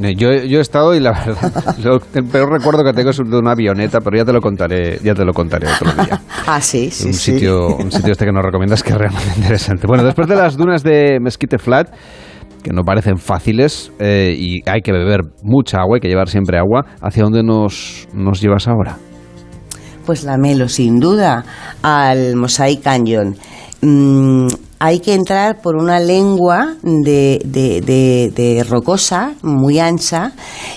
Eh, 0.00 0.14
yo, 0.16 0.32
yo, 0.32 0.58
he 0.58 0.60
estado 0.60 0.94
y 0.94 1.00
la 1.00 1.12
verdad, 1.26 2.02
el 2.14 2.24
peor 2.24 2.50
recuerdo 2.50 2.84
que 2.84 2.92
tengo 2.92 3.10
es 3.10 3.16
de 3.16 3.36
una 3.36 3.52
avioneta, 3.52 4.00
pero 4.00 4.16
ya 4.16 4.24
te 4.24 4.32
lo 4.32 4.40
contaré, 4.40 4.98
ya 5.02 5.14
te 5.14 5.24
lo 5.24 5.32
contaré 5.32 5.66
otro 5.68 5.92
día. 6.04 6.20
ah, 6.46 6.60
sí, 6.60 6.90
sí, 6.90 7.08
un 7.08 7.14
Sitio, 7.14 7.76
un 7.76 7.90
sitio 7.90 8.12
este 8.12 8.24
que 8.24 8.32
nos 8.32 8.44
recomiendas 8.44 8.82
que 8.82 8.90
es 8.90 8.96
realmente 8.96 9.32
interesante. 9.36 9.86
Bueno, 9.86 10.04
después 10.04 10.28
de 10.28 10.36
las 10.36 10.56
dunas 10.56 10.82
de 10.82 11.18
Mesquite 11.20 11.58
Flat, 11.58 11.88
que 12.62 12.70
no 12.72 12.82
parecen 12.84 13.16
fáciles 13.16 13.90
eh, 13.98 14.34
y 14.36 14.68
hay 14.68 14.80
que 14.82 14.92
beber 14.92 15.22
mucha 15.42 15.78
agua, 15.78 15.96
hay 15.96 16.00
que 16.00 16.08
llevar 16.08 16.28
siempre 16.28 16.58
agua, 16.58 16.84
¿hacia 17.00 17.24
dónde 17.24 17.42
nos, 17.42 18.06
nos 18.14 18.40
llevas 18.40 18.68
ahora? 18.68 18.96
Pues 20.06 20.24
la 20.24 20.38
Melo, 20.38 20.68
sin 20.68 21.00
duda, 21.00 21.44
al 21.82 22.36
Mosaic 22.36 22.82
Canyon. 22.82 23.36
Mm, 23.82 24.48
hay 24.82 25.00
que 25.00 25.12
entrar 25.12 25.60
por 25.60 25.76
una 25.76 26.00
lengua 26.00 26.74
de, 26.82 27.42
de, 27.44 28.64
rocosa 28.66 29.34
muy 29.42 29.78
ancha 29.78 30.32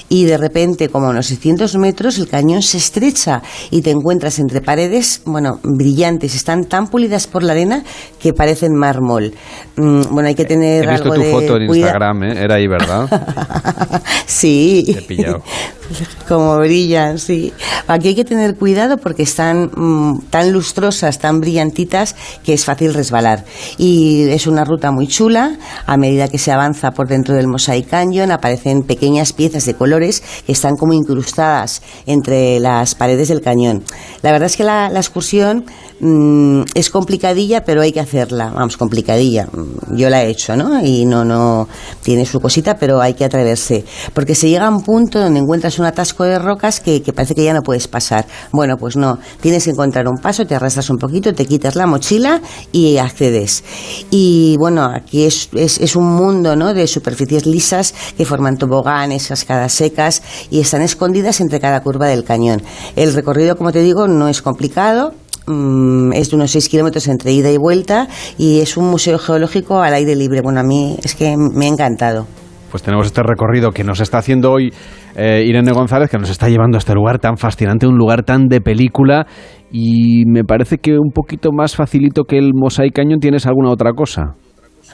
y 0.09 0.25
de 0.25 0.37
repente, 0.37 0.89
como 0.89 1.07
a 1.07 1.11
unos 1.11 1.27
600 1.27 1.77
metros, 1.77 2.17
el 2.17 2.27
cañón 2.27 2.61
se 2.61 2.77
estrecha 2.77 3.41
y 3.71 3.81
te 3.81 3.91
encuentras 3.91 4.39
entre 4.39 4.59
paredes, 4.59 5.21
bueno, 5.25 5.61
brillantes, 5.63 6.35
están 6.35 6.65
tan 6.65 6.87
pulidas 6.87 7.27
por 7.27 7.43
la 7.43 7.53
arena 7.53 7.81
que 8.19 8.33
parecen 8.33 8.73
mármol. 8.75 9.33
Mm, 9.77 10.01
bueno, 10.11 10.27
hay 10.27 10.35
que 10.35 10.45
tener 10.45 10.83
He 10.83 10.91
visto 10.91 11.09
tu 11.09 11.23
foto 11.23 11.55
en 11.55 11.63
Instagram, 11.63 12.23
¿eh? 12.23 12.43
Era 12.43 12.55
ahí, 12.55 12.67
¿verdad? 12.67 13.07
sí. 14.25 14.83
Te 14.85 14.99
he 14.99 15.01
pillado. 15.03 15.41
como 16.27 16.57
brillan, 16.57 17.19
sí. 17.19 17.53
Aquí 17.87 18.09
hay 18.09 18.15
que 18.15 18.25
tener 18.25 18.55
cuidado 18.55 18.97
porque 18.97 19.23
están 19.23 19.71
mm, 19.75 20.25
tan 20.29 20.51
lustrosas, 20.51 21.19
tan 21.19 21.39
brillantitas, 21.39 22.15
que 22.43 22.53
es 22.53 22.65
fácil 22.65 22.93
resbalar. 22.93 23.45
Y 23.77 24.29
es 24.29 24.47
una 24.47 24.63
ruta 24.63 24.91
muy 24.91 25.07
chula. 25.07 25.57
A 25.85 25.97
medida 25.97 26.27
que 26.27 26.37
se 26.37 26.51
avanza 26.51 26.91
por 26.91 27.07
dentro 27.07 27.35
del 27.35 27.47
Mosaic 27.47 27.89
Canyon, 27.89 28.31
aparecen 28.31 28.83
pequeñas 28.83 29.33
piezas 29.33 29.65
de 29.65 29.75
colores 29.75 30.23
que 30.45 30.51
están 30.51 30.75
como 30.75 30.93
incrustadas 30.93 31.81
entre 32.05 32.59
las 32.59 32.95
paredes 32.95 33.27
del 33.27 33.41
cañón. 33.41 33.83
La 34.21 34.31
verdad 34.31 34.47
es 34.47 34.57
que 34.57 34.63
la, 34.63 34.87
excursión 34.87 35.65
mm, 36.03 36.63
es 36.75 36.89
complicadilla, 36.89 37.63
pero 37.63 37.81
hay 37.81 37.91
que 37.91 37.99
hacerla. 37.99 38.51
Vamos, 38.51 38.77
complicadilla. 38.77 39.45
Mm, 39.45 39.95
yo 39.95 40.09
la 40.09 40.23
he 40.23 40.29
hecho, 40.29 40.55
¿no? 40.55 40.83
Y 40.85 41.05
no, 41.05 41.23
no, 41.23 41.67
tiene 42.03 42.25
su 42.25 42.39
cosita, 42.39 42.75
pero 42.77 43.01
hay 43.01 43.13
que 43.13 43.25
atreverse. 43.25 43.85
Porque 44.13 44.35
se 44.35 44.49
llega 44.49 44.67
a 44.67 44.69
un 44.69 44.83
punto 44.83 45.19
donde 45.19 45.39
encuentras 45.39 45.79
un 45.79 45.85
atasco 45.85 46.23
de 46.23 46.39
rocas 46.39 46.79
que, 46.79 47.01
parece 47.15 47.35
que 47.35 47.43
ya 47.43 47.53
no 47.53 47.61
puedes 47.61 47.87
pasar. 47.87 48.25
Bueno, 48.51 48.77
pues 48.77 48.95
no, 48.95 49.19
tienes 49.41 49.63
que 49.63 49.71
encontrar 49.71 50.07
un 50.07 50.17
paso, 50.21 50.45
te 50.45 50.55
arrastras 50.55 50.89
un 50.89 50.97
poquito, 50.97 51.33
te 51.33 51.45
quitas 51.45 51.75
la 51.75 51.87
mochila 51.87 52.41
y 52.71 52.97
accedes. 52.97 53.63
Y 54.11 54.57
bueno, 54.57 54.83
aquí 54.83 55.23
es, 55.23 55.49
es, 55.53 55.95
un 55.95 56.15
mundo 56.15 56.55
¿no? 56.55 56.73
de 56.73 56.87
superficies 56.87 57.45
lisas 57.45 57.93
que 58.17 58.25
forman 58.25 58.57
toboganes, 58.57 59.27
cascadas 59.27 59.73
secas 59.73 60.21
y 60.49 60.59
están 60.59 60.81
escondidas 60.81 61.39
entre 61.41 61.59
cada 61.59 61.81
curva 61.81 62.07
del 62.07 62.23
cañón. 62.23 62.61
El 62.95 63.13
recorrido, 63.13 63.55
como 63.55 63.71
te 63.71 63.81
digo, 63.81 64.07
no 64.07 64.27
es 64.27 64.41
complicado, 64.41 65.13
mm, 65.45 66.13
es 66.13 66.29
de 66.29 66.35
unos 66.35 66.51
6 66.51 66.69
kilómetros 66.69 67.07
entre 67.07 67.31
ida 67.31 67.51
y 67.51 67.57
vuelta 67.57 68.07
y 68.37 68.59
es 68.59 68.77
un 68.77 68.89
museo 68.89 69.17
geológico 69.17 69.81
al 69.81 69.93
aire 69.93 70.15
libre. 70.15 70.41
Bueno, 70.41 70.59
a 70.59 70.63
mí 70.63 70.97
es 71.03 71.15
que 71.15 71.35
me 71.37 71.65
ha 71.65 71.69
encantado. 71.69 72.27
pues 72.71 72.81
tenemos 72.81 73.05
este 73.05 73.21
recorrido 73.21 73.71
que 73.71 73.83
nos 73.83 73.99
está 73.99 74.17
haciendo 74.17 74.51
hoy 74.51 74.73
eh, 75.15 75.43
Irene 75.45 75.71
González, 75.71 76.09
que 76.09 76.17
nos 76.17 76.29
está 76.29 76.49
llevando 76.49 76.77
a 76.77 76.79
este 76.79 76.95
lugar 76.95 77.19
tan 77.19 77.37
fascinante, 77.37 77.85
un 77.85 77.97
lugar 77.97 78.23
tan 78.23 78.47
de 78.47 78.61
película. 78.61 79.27
Y 79.71 80.25
me 80.25 80.43
parece 80.43 80.77
que 80.77 80.93
un 80.93 81.11
poquito 81.11 81.51
más 81.51 81.75
facilito 81.75 82.23
que 82.23 82.37
el 82.37 82.51
Mosaic 82.53 82.93
Canyon 82.93 83.19
tienes 83.19 83.45
alguna 83.45 83.69
otra 83.69 83.93
cosa. 83.93 84.35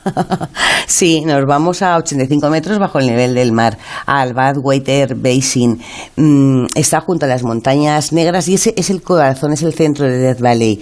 sí, 0.88 1.22
nos 1.22 1.46
vamos 1.46 1.82
a 1.82 1.98
85 1.98 2.50
metros 2.50 2.80
bajo 2.80 3.00
el 3.00 3.08
nivel 3.08 3.34
del 3.34 3.52
mar, 3.52 3.78
al 4.06 4.34
Badwater 4.34 5.16
Basin. 5.16 5.80
Mm, 6.16 6.66
está 6.76 7.02
junto 7.02 7.26
a 7.26 7.30
las 7.30 7.44
montañas 7.44 8.14
negras 8.14 8.48
y 8.48 8.56
ese 8.56 8.74
es 8.78 8.90
el 8.90 9.02
corazón, 9.02 9.54
es 9.54 9.64
el 9.64 9.74
centro 9.74 10.06
de 10.06 10.18
Death 10.18 10.42
Valley. 10.42 10.82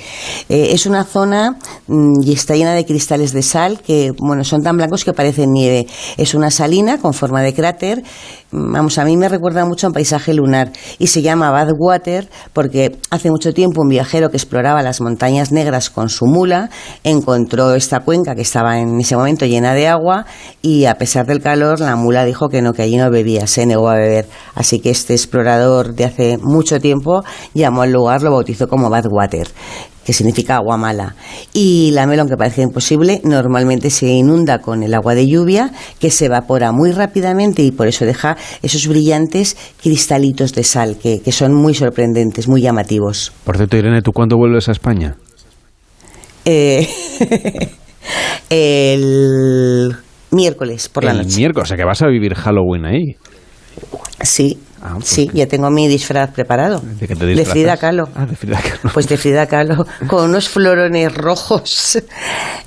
Eh, 0.50 0.70
es 0.72 0.86
una 0.86 1.04
zona 1.04 1.58
mm, 1.88 2.22
y 2.24 2.34
está 2.34 2.56
llena 2.56 2.74
de 2.74 2.86
cristales 2.86 3.34
de 3.34 3.44
sal 3.44 3.82
que, 3.82 4.12
bueno, 4.18 4.44
son 4.44 4.64
tan 4.64 4.78
blancos 4.78 5.04
que 5.04 5.14
parecen 5.14 5.52
nieve. 5.52 5.88
Es 6.18 6.34
una 6.34 6.52
salina 6.52 7.00
con 7.00 7.14
forma 7.14 7.42
de 7.42 7.54
cráter. 7.54 8.04
Vamos, 8.50 8.98
a 8.98 9.04
mí 9.04 9.18
me 9.18 9.28
recuerda 9.28 9.66
mucho 9.66 9.88
a 9.88 9.90
un 9.90 9.94
paisaje 9.94 10.34
lunar 10.34 10.72
y 11.00 11.08
se 11.08 11.22
llama 11.22 11.52
Badwater 11.52 12.30
porque 12.54 12.98
hace 13.10 13.30
mucho 13.30 13.54
tiempo 13.54 13.82
un 13.82 13.90
viajero 13.90 14.30
que 14.30 14.38
exploraba 14.38 14.82
las 14.82 15.02
montañas 15.02 15.52
negras 15.52 15.90
con 15.90 16.08
su 16.08 16.28
mula 16.28 16.70
encontró 17.04 17.76
esta 17.76 18.00
cuenca 18.00 18.36
que 18.36 18.44
estaba 18.44 18.80
en 18.80 19.02
ese 19.02 19.18
momento 19.18 19.46
llena 19.46 19.74
de 19.74 19.90
agua 19.90 20.26
y 20.62 20.86
a 20.86 20.96
pesar 20.96 21.26
del 21.26 21.42
calor 21.42 21.82
la 21.82 21.98
mula 21.98 22.24
dijo 22.24 22.48
que 22.48 22.62
no, 22.62 22.72
que 22.72 22.84
allí 22.84 22.96
no 22.96 23.12
bebía, 23.12 23.48
se 23.48 23.66
negó 23.66 23.90
a 23.90 23.96
beber. 23.96 24.30
Así 24.56 24.80
que 24.80 24.92
este 24.92 25.14
explorador 25.14 25.94
de 25.94 26.06
hace 26.06 26.38
mucho 26.42 26.80
tiempo 26.80 27.24
llamó 27.54 27.82
al 27.82 27.92
lugar, 27.92 28.24
lo 28.24 28.32
bautizó 28.32 28.70
como 28.70 28.90
Badwater 28.90 29.50
que 30.08 30.14
significa 30.14 30.56
agua 30.56 30.78
mala. 30.78 31.16
Y 31.54 31.92
la 31.92 32.08
melón, 32.08 32.30
que 32.30 32.38
parece 32.38 32.62
imposible, 32.62 33.20
normalmente 33.26 33.90
se 33.90 34.08
inunda 34.08 34.60
con 34.60 34.82
el 34.82 34.94
agua 34.94 35.16
de 35.16 35.28
lluvia, 35.28 35.72
que 36.00 36.12
se 36.12 36.28
evapora 36.28 36.72
muy 36.72 36.94
rápidamente 36.94 37.62
y 37.62 37.72
por 37.72 37.90
eso 37.90 38.06
deja 38.06 38.38
esos 38.64 38.88
brillantes 38.88 39.58
cristalitos 39.84 40.54
de 40.54 40.64
sal, 40.64 40.96
que, 40.98 41.22
que 41.22 41.34
son 41.34 41.54
muy 41.54 41.74
sorprendentes, 41.74 42.48
muy 42.48 42.62
llamativos. 42.62 43.34
Por 43.44 43.58
cierto, 43.58 43.76
Irene, 43.76 44.02
¿tú 44.02 44.14
cuándo 44.14 44.38
vuelves 44.38 44.70
a 44.70 44.72
España? 44.72 45.18
Eh, 46.46 46.88
el 48.50 49.94
miércoles 50.32 50.88
por 50.88 51.04
la 51.04 51.12
el 51.12 51.18
noche. 51.18 51.36
miércoles, 51.36 51.66
o 51.66 51.68
sea 51.68 51.76
que 51.76 51.84
vas 51.84 52.02
a 52.02 52.08
vivir 52.08 52.34
Halloween 52.34 52.86
ahí. 52.86 53.16
Sí, 54.22 54.58
Ah, 54.82 54.94
pues 54.94 55.08
sí, 55.08 55.30
ya 55.34 55.48
tengo 55.48 55.70
mi 55.70 55.88
disfraz 55.88 56.32
preparado. 56.32 56.82
¿De 56.82 57.08
qué 57.08 57.16
te 57.16 57.26
de? 57.26 57.46
Frida 57.46 57.78
Kahlo. 57.78 58.10
Ah, 58.16 58.26
de 58.26 58.36
Frida 58.36 58.60
Kahlo. 58.62 58.92
Pues 58.94 59.08
de 59.08 59.18
Frida 59.18 59.48
Kahlo, 59.48 59.86
con 60.08 60.30
unos 60.30 60.50
florones 60.50 61.14
rojos, 61.16 62.02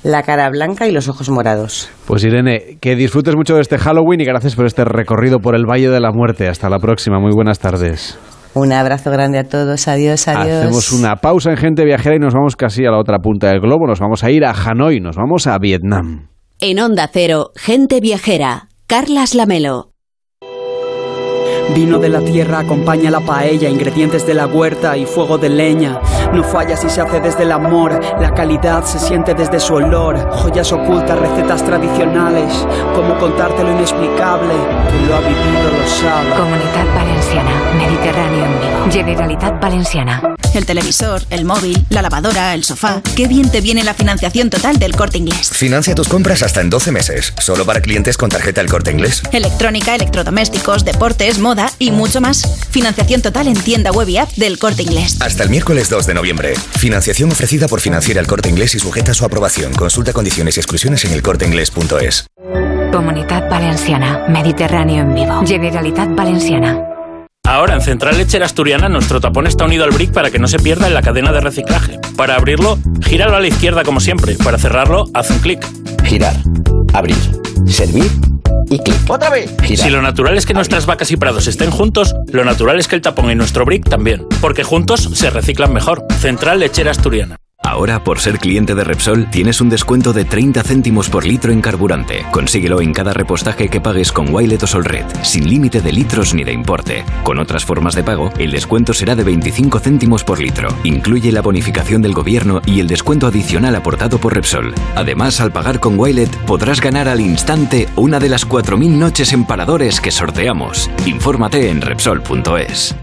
la 0.03 0.23
cara 0.23 0.49
blanca 0.49 0.87
y 0.87 0.91
los 0.91 1.07
ojos 1.07 1.29
morados. 1.29 1.89
Pues 2.05 2.23
Irene, 2.23 2.77
que 2.81 2.95
disfrutes 2.95 3.35
mucho 3.35 3.55
de 3.55 3.61
este 3.61 3.77
Halloween 3.77 4.21
y 4.21 4.25
gracias 4.25 4.55
por 4.55 4.65
este 4.65 4.83
recorrido 4.83 5.39
por 5.39 5.55
el 5.55 5.65
Valle 5.65 5.89
de 5.89 5.99
la 5.99 6.11
Muerte. 6.11 6.47
Hasta 6.47 6.69
la 6.69 6.79
próxima, 6.79 7.19
muy 7.19 7.31
buenas 7.33 7.59
tardes. 7.59 8.17
Un 8.53 8.73
abrazo 8.73 9.11
grande 9.11 9.39
a 9.39 9.45
todos, 9.45 9.87
adiós, 9.87 10.27
adiós. 10.27 10.65
Hacemos 10.65 10.91
una 10.91 11.15
pausa 11.15 11.51
en 11.51 11.57
Gente 11.57 11.85
Viajera 11.85 12.17
y 12.17 12.19
nos 12.19 12.33
vamos 12.33 12.57
casi 12.57 12.85
a 12.85 12.91
la 12.91 12.99
otra 12.99 13.19
punta 13.19 13.47
del 13.47 13.61
globo. 13.61 13.87
Nos 13.87 13.99
vamos 13.99 14.23
a 14.25 14.31
ir 14.31 14.43
a 14.43 14.51
Hanoi, 14.51 14.99
nos 14.99 15.15
vamos 15.15 15.47
a 15.47 15.57
Vietnam. 15.57 16.27
En 16.59 16.79
Onda 16.79 17.09
Cero, 17.11 17.51
gente 17.55 17.99
viajera. 18.01 18.67
Carlas 18.87 19.33
Lamelo. 19.33 19.90
Vino 21.73 21.99
de 21.99 22.09
la 22.09 22.21
tierra 22.21 22.59
acompaña 22.59 23.09
la 23.09 23.21
paella, 23.21 23.69
ingredientes 23.69 24.25
de 24.25 24.33
la 24.33 24.45
huerta 24.45 24.97
y 24.97 25.05
fuego 25.05 25.37
de 25.37 25.49
leña. 25.49 26.01
No 26.33 26.43
falla 26.43 26.77
si 26.77 26.89
se 26.89 27.01
hace 27.01 27.19
desde 27.19 27.43
el 27.43 27.51
amor, 27.51 27.99
la 28.19 28.33
calidad 28.33 28.85
se 28.85 28.99
siente 28.99 29.33
desde 29.33 29.59
su 29.59 29.73
olor. 29.73 30.17
Joyas 30.31 30.71
ocultas, 30.71 31.19
recetas 31.19 31.63
tradicionales, 31.65 32.53
cómo 32.95 33.17
contarte 33.19 33.63
lo 33.63 33.71
inexplicable, 33.71 34.53
quien 34.89 35.07
lo 35.09 35.15
ha 35.15 35.19
vivido 35.19 35.71
lo 35.77 35.87
sabe. 35.87 36.29
Comunidad 36.29 36.95
Valenciana, 36.95 37.51
Mediterráneo 37.77 38.45
en 38.45 38.59
vivo. 38.61 38.91
Generalitat 38.91 39.61
Valenciana. 39.61 40.21
El 40.53 40.65
televisor, 40.65 41.21
el 41.29 41.45
móvil, 41.45 41.85
la 41.89 42.01
lavadora, 42.01 42.53
el 42.53 42.65
sofá. 42.65 43.01
Qué 43.15 43.27
bien 43.27 43.49
te 43.49 43.61
viene 43.61 43.85
la 43.85 43.93
financiación 43.93 44.49
total 44.49 44.79
del 44.79 44.95
corte 44.95 45.17
inglés. 45.17 45.49
Financia 45.49 45.95
tus 45.95 46.09
compras 46.09 46.43
hasta 46.43 46.59
en 46.59 46.69
12 46.69 46.91
meses, 46.91 47.33
solo 47.39 47.65
para 47.65 47.81
clientes 47.81 48.17
con 48.17 48.29
tarjeta 48.29 48.59
El 48.59 48.69
Corte 48.69 48.91
Inglés. 48.91 49.23
Electrónica, 49.31 49.95
electrodomésticos, 49.95 50.83
deportes, 50.83 51.39
moda 51.39 51.71
y 51.79 51.91
mucho 51.91 52.19
más. 52.19 52.67
Financiación 52.69 53.21
total 53.21 53.47
en 53.47 53.53
tienda 53.61 53.91
web 53.91 54.09
y 54.09 54.17
app 54.17 54.29
del 54.33 54.59
corte 54.59 54.83
inglés. 54.83 55.17
Hasta 55.21 55.43
el 55.43 55.49
miércoles 55.49 55.89
2 55.89 56.05
de 56.05 56.13
noviembre. 56.15 56.20
Financiación 56.77 57.31
ofrecida 57.31 57.67
por 57.67 57.81
Financiera 57.81 58.21
El 58.21 58.27
Corte 58.27 58.49
Inglés 58.49 58.75
y 58.75 58.79
sujeta 58.79 59.11
a 59.11 59.13
su 59.13 59.25
aprobación. 59.25 59.73
Consulta 59.73 60.13
condiciones 60.13 60.57
y 60.57 60.59
exclusiones 60.59 61.03
en 61.05 61.13
elcorteinglés.es. 61.13 62.27
Comunidad 62.91 63.49
Valenciana, 63.49 64.25
Mediterráneo 64.27 65.01
en 65.01 65.15
vivo. 65.15 65.41
Generalitat 65.45 66.13
Valenciana. 66.15 66.79
Ahora 67.43 67.73
en 67.73 67.81
Central 67.81 68.17
Lechera 68.17 68.45
Asturiana 68.45 68.87
nuestro 68.87 69.19
tapón 69.19 69.47
está 69.47 69.65
unido 69.65 69.83
al 69.83 69.91
brick 69.91 70.11
para 70.11 70.29
que 70.29 70.37
no 70.37 70.47
se 70.47 70.59
pierda 70.59 70.87
en 70.87 70.93
la 70.93 71.01
cadena 71.01 71.31
de 71.31 71.41
reciclaje. 71.41 71.99
Para 72.15 72.35
abrirlo, 72.35 72.77
gíralo 73.01 73.35
a 73.35 73.39
la 73.39 73.47
izquierda 73.47 73.83
como 73.83 73.99
siempre. 73.99 74.35
Para 74.35 74.59
cerrarlo, 74.59 75.05
haz 75.13 75.31
un 75.31 75.39
clic. 75.39 75.65
Girar, 76.03 76.35
abrir, 76.93 77.17
servir 77.67 78.11
y 78.69 78.79
clic. 78.79 79.09
¡Otra 79.09 79.29
vez! 79.29 79.53
Girar. 79.63 79.85
Si 79.85 79.89
lo 79.91 80.01
natural 80.01 80.37
es 80.37 80.45
que 80.45 80.53
nuestras 80.53 80.85
vacas 80.85 81.11
y 81.11 81.17
prados 81.17 81.47
estén 81.47 81.71
juntos, 81.71 82.15
lo 82.31 82.45
natural 82.45 82.79
es 82.79 82.87
que 82.87 82.95
el 82.95 83.01
tapón 83.01 83.31
y 83.31 83.35
nuestro 83.35 83.65
brick 83.65 83.89
también. 83.89 84.25
Porque 84.41 84.63
juntos 84.63 85.09
se 85.13 85.29
reciclan 85.29 85.73
mejor. 85.73 86.05
Central 86.19 86.59
Lechera 86.59 86.91
Asturiana. 86.91 87.37
Ahora, 87.63 88.03
por 88.03 88.19
ser 88.19 88.39
cliente 88.39 88.75
de 88.75 88.83
Repsol, 88.83 89.29
tienes 89.29 89.61
un 89.61 89.69
descuento 89.69 90.13
de 90.13 90.25
30 90.25 90.63
céntimos 90.63 91.09
por 91.09 91.25
litro 91.25 91.51
en 91.51 91.61
carburante. 91.61 92.25
Consíguelo 92.31 92.81
en 92.81 92.91
cada 92.91 93.13
repostaje 93.13 93.69
que 93.69 93.79
pagues 93.79 94.11
con 94.11 94.33
Wilet 94.33 94.63
o 94.63 94.67
Solred, 94.67 95.05
sin 95.23 95.47
límite 95.47 95.79
de 95.79 95.91
litros 95.91 96.33
ni 96.33 96.43
de 96.43 96.53
importe. 96.53 97.05
Con 97.23 97.39
otras 97.39 97.63
formas 97.63 97.93
de 97.95 98.03
pago, 98.03 98.31
el 98.39 98.51
descuento 98.51 98.93
será 98.93 99.15
de 99.15 99.23
25 99.23 99.79
céntimos 99.79 100.23
por 100.23 100.41
litro. 100.41 100.69
Incluye 100.83 101.31
la 101.31 101.41
bonificación 101.41 102.01
del 102.01 102.13
gobierno 102.13 102.61
y 102.65 102.79
el 102.79 102.87
descuento 102.87 103.27
adicional 103.27 103.75
aportado 103.75 104.17
por 104.17 104.33
Repsol. 104.33 104.73
Además, 104.95 105.39
al 105.39 105.51
pagar 105.51 105.79
con 105.79 105.99
Wilet, 105.99 106.35
podrás 106.45 106.81
ganar 106.81 107.07
al 107.07 107.21
instante 107.21 107.87
una 107.95 108.19
de 108.19 108.29
las 108.29 108.47
4.000 108.47 108.89
noches 108.89 109.33
en 109.33 109.45
paradores 109.45 110.01
que 110.01 110.11
sorteamos. 110.11 110.89
Infórmate 111.05 111.69
en 111.69 111.81
Repsol.es. 111.81 112.95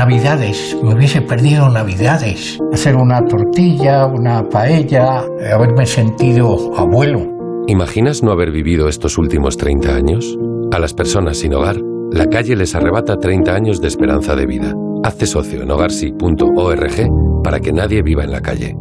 Navidades, 0.00 0.74
me 0.82 0.94
hubiese 0.94 1.20
perdido 1.20 1.68
Navidades. 1.68 2.58
Hacer 2.72 2.96
una 2.96 3.20
tortilla, 3.20 4.06
una 4.06 4.42
paella, 4.48 5.26
haberme 5.52 5.84
sentido 5.84 6.74
abuelo. 6.74 7.20
¿Imaginas 7.66 8.22
no 8.22 8.32
haber 8.32 8.50
vivido 8.50 8.88
estos 8.88 9.18
últimos 9.18 9.58
30 9.58 9.94
años? 9.94 10.38
A 10.72 10.78
las 10.78 10.94
personas 10.94 11.36
sin 11.36 11.52
hogar, 11.52 11.76
la 12.12 12.28
calle 12.28 12.56
les 12.56 12.74
arrebata 12.74 13.18
30 13.18 13.54
años 13.54 13.82
de 13.82 13.88
esperanza 13.88 14.34
de 14.34 14.46
vida. 14.46 14.72
Hazte 15.04 15.26
socio 15.26 15.62
en 15.64 15.70
hogarsi.org 15.70 17.42
para 17.44 17.60
que 17.60 17.70
nadie 17.70 18.00
viva 18.00 18.24
en 18.24 18.32
la 18.32 18.40
calle. 18.40 18.74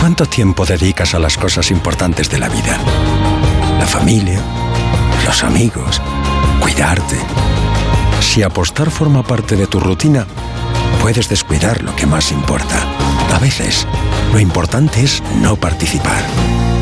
¿Cuánto 0.00 0.26
tiempo 0.26 0.66
dedicas 0.66 1.14
a 1.14 1.20
las 1.20 1.38
cosas 1.38 1.70
importantes 1.70 2.28
de 2.28 2.40
la 2.40 2.48
vida? 2.48 2.76
La 3.78 3.86
familia, 3.86 4.40
los 5.24 5.44
amigos, 5.44 6.02
cuidarte. 6.60 7.18
Si 8.34 8.42
apostar 8.42 8.90
forma 8.90 9.22
parte 9.22 9.54
de 9.54 9.68
tu 9.68 9.78
rutina, 9.78 10.26
puedes 11.00 11.28
descuidar 11.28 11.84
lo 11.84 11.94
que 11.94 12.04
más 12.04 12.32
importa. 12.32 12.82
A 13.32 13.38
veces, 13.38 13.86
lo 14.32 14.40
importante 14.40 15.04
es 15.04 15.22
no 15.40 15.54
participar. 15.54 16.20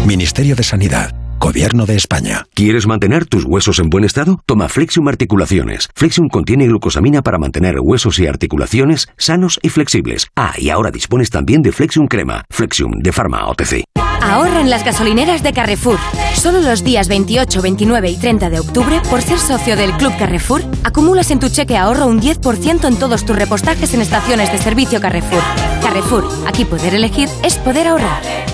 Ministerio 0.06 0.56
de 0.56 0.62
Sanidad. 0.62 1.14
Gobierno 1.38 1.84
de 1.84 1.96
España. 1.96 2.46
¿Quieres 2.54 2.86
mantener 2.86 3.26
tus 3.26 3.44
huesos 3.44 3.80
en 3.80 3.90
buen 3.90 4.04
estado? 4.04 4.40
Toma 4.46 4.70
Flexium 4.70 5.08
Articulaciones. 5.08 5.90
Flexium 5.94 6.30
contiene 6.30 6.66
glucosamina 6.68 7.20
para 7.20 7.36
mantener 7.36 7.80
huesos 7.80 8.18
y 8.18 8.26
articulaciones 8.26 9.08
sanos 9.18 9.60
y 9.60 9.68
flexibles. 9.68 10.28
Ah, 10.34 10.54
y 10.56 10.70
ahora 10.70 10.90
dispones 10.90 11.28
también 11.28 11.60
de 11.60 11.72
Flexium 11.72 12.06
Crema. 12.06 12.46
Flexium 12.48 12.92
de 12.92 13.12
Pharma 13.12 13.46
OTC. 13.48 13.84
Ahorra 14.32 14.62
en 14.62 14.70
las 14.70 14.82
gasolineras 14.82 15.42
de 15.42 15.52
Carrefour. 15.52 15.98
Solo 16.34 16.62
los 16.62 16.82
días 16.82 17.06
28, 17.06 17.60
29 17.60 18.08
y 18.08 18.16
30 18.16 18.48
de 18.48 18.60
octubre, 18.60 19.02
por 19.10 19.20
ser 19.20 19.38
socio 19.38 19.76
del 19.76 19.92
Club 19.98 20.16
Carrefour, 20.18 20.64
acumulas 20.84 21.30
en 21.30 21.38
tu 21.38 21.50
cheque 21.50 21.76
ahorro 21.76 22.06
un 22.06 22.18
10% 22.18 22.88
en 22.88 22.96
todos 22.96 23.26
tus 23.26 23.36
repostajes 23.36 23.92
en 23.92 24.00
estaciones 24.00 24.50
de 24.50 24.56
servicio 24.56 25.02
Carrefour. 25.02 25.42
Carrefour, 25.82 26.26
aquí 26.46 26.64
poder 26.64 26.94
elegir 26.94 27.28
es 27.44 27.56
poder 27.56 27.88
ahorrar. 27.88 28.51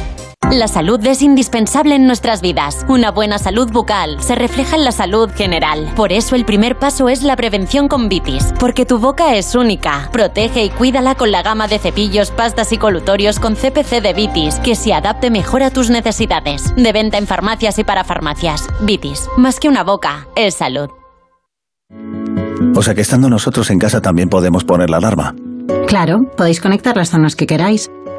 La 0.51 0.66
salud 0.66 1.05
es 1.05 1.20
indispensable 1.20 1.94
en 1.94 2.06
nuestras 2.06 2.40
vidas. 2.40 2.86
Una 2.89 3.10
buena 3.10 3.39
salud 3.39 3.70
bucal 3.70 4.23
se 4.23 4.35
refleja 4.35 4.77
en 4.77 4.85
la 4.85 4.93
salud 4.93 5.28
general. 5.31 5.93
Por 5.94 6.10
eso 6.10 6.36
el 6.36 6.47
primer 6.47 6.78
paso 6.78 7.10
es 7.10 7.23
la 7.23 7.36
prevención 7.36 7.86
con 7.86 8.09
Vitis, 8.09 8.55
porque 8.59 8.86
tu 8.86 8.98
boca 8.98 9.35
es 9.35 9.55
única. 9.55 10.09
Protege 10.10 10.65
y 10.65 10.70
cuídala 10.70 11.16
con 11.16 11.32
la 11.32 11.43
gama 11.43 11.69
de 11.69 11.78
cepillos, 11.78 12.31
pastas 12.31 12.73
y 12.73 12.78
colutorios 12.78 13.40
con 13.40 13.56
CPC 13.56 14.01
de 14.01 14.15
Vitis, 14.15 14.55
que 14.60 14.74
se 14.74 14.94
adapte 14.94 15.31
mejor 15.31 15.62
a 15.62 15.70
tus 15.70 15.90
necesidades. 15.90 16.74
De 16.77 16.93
venta 16.93 17.19
en 17.19 17.27
farmacias 17.27 17.78
y 17.78 17.85
para 17.85 18.02
farmacias. 18.05 18.69
Vitis, 18.81 19.28
más 19.36 19.60
que 19.60 19.69
una 19.69 19.85
boca, 19.85 20.28
es 20.35 20.55
salud. 20.55 20.89
O 22.74 22.82
sea 22.82 22.94
que 22.94 23.02
estando 23.02 23.28
nosotros 23.28 23.70
en 23.70 23.78
casa 23.78 24.01
también 24.01 24.31
podemos 24.31 24.65
poner 24.65 24.89
la 24.89 24.97
alarma. 24.97 25.35
Claro, 25.86 26.31
podéis 26.36 26.60
conectar 26.60 26.97
las 26.97 27.10
zonas 27.10 27.36
que 27.36 27.47
queráis, 27.47 27.90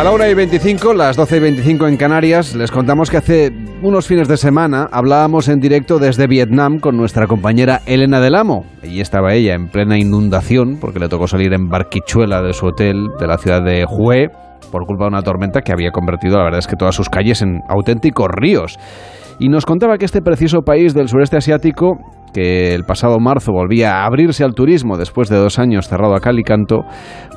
A 0.00 0.02
la 0.02 0.12
hora 0.12 0.30
y 0.30 0.34
25, 0.34 0.94
las 0.94 1.14
12 1.14 1.36
y 1.36 1.40
25 1.40 1.86
en 1.86 1.98
Canarias, 1.98 2.54
les 2.54 2.70
contamos 2.70 3.10
que 3.10 3.18
hace 3.18 3.52
unos 3.82 4.06
fines 4.06 4.28
de 4.28 4.38
semana 4.38 4.88
hablábamos 4.90 5.46
en 5.48 5.60
directo 5.60 5.98
desde 5.98 6.26
Vietnam 6.26 6.78
con 6.80 6.96
nuestra 6.96 7.26
compañera 7.26 7.82
Elena 7.84 8.18
del 8.18 8.34
Amo. 8.34 8.64
Allí 8.82 9.02
estaba 9.02 9.34
ella 9.34 9.52
en 9.52 9.68
plena 9.68 9.98
inundación 9.98 10.78
porque 10.80 11.00
le 11.00 11.10
tocó 11.10 11.26
salir 11.26 11.52
en 11.52 11.68
barquichuela 11.68 12.40
de 12.40 12.54
su 12.54 12.68
hotel 12.68 13.08
de 13.20 13.26
la 13.26 13.36
ciudad 13.36 13.62
de 13.62 13.84
Hue 13.84 14.30
por 14.72 14.86
culpa 14.86 15.04
de 15.04 15.08
una 15.08 15.22
tormenta 15.22 15.60
que 15.60 15.70
había 15.70 15.90
convertido, 15.90 16.38
la 16.38 16.44
verdad 16.44 16.60
es 16.60 16.66
que 16.66 16.76
todas 16.76 16.94
sus 16.94 17.10
calles 17.10 17.42
en 17.42 17.60
auténticos 17.68 18.28
ríos. 18.30 18.78
Y 19.38 19.50
nos 19.50 19.66
contaba 19.66 19.98
que 19.98 20.06
este 20.06 20.22
preciso 20.22 20.62
país 20.62 20.94
del 20.94 21.08
sureste 21.08 21.36
asiático 21.36 21.98
que 22.32 22.74
el 22.74 22.84
pasado 22.84 23.18
marzo 23.18 23.52
volvía 23.52 23.98
a 23.98 24.06
abrirse 24.06 24.44
al 24.44 24.54
turismo 24.54 24.96
después 24.96 25.28
de 25.28 25.36
dos 25.36 25.58
años 25.58 25.88
cerrado 25.88 26.14
a 26.14 26.20
cal 26.20 26.38
y 26.38 26.44
canto 26.44 26.84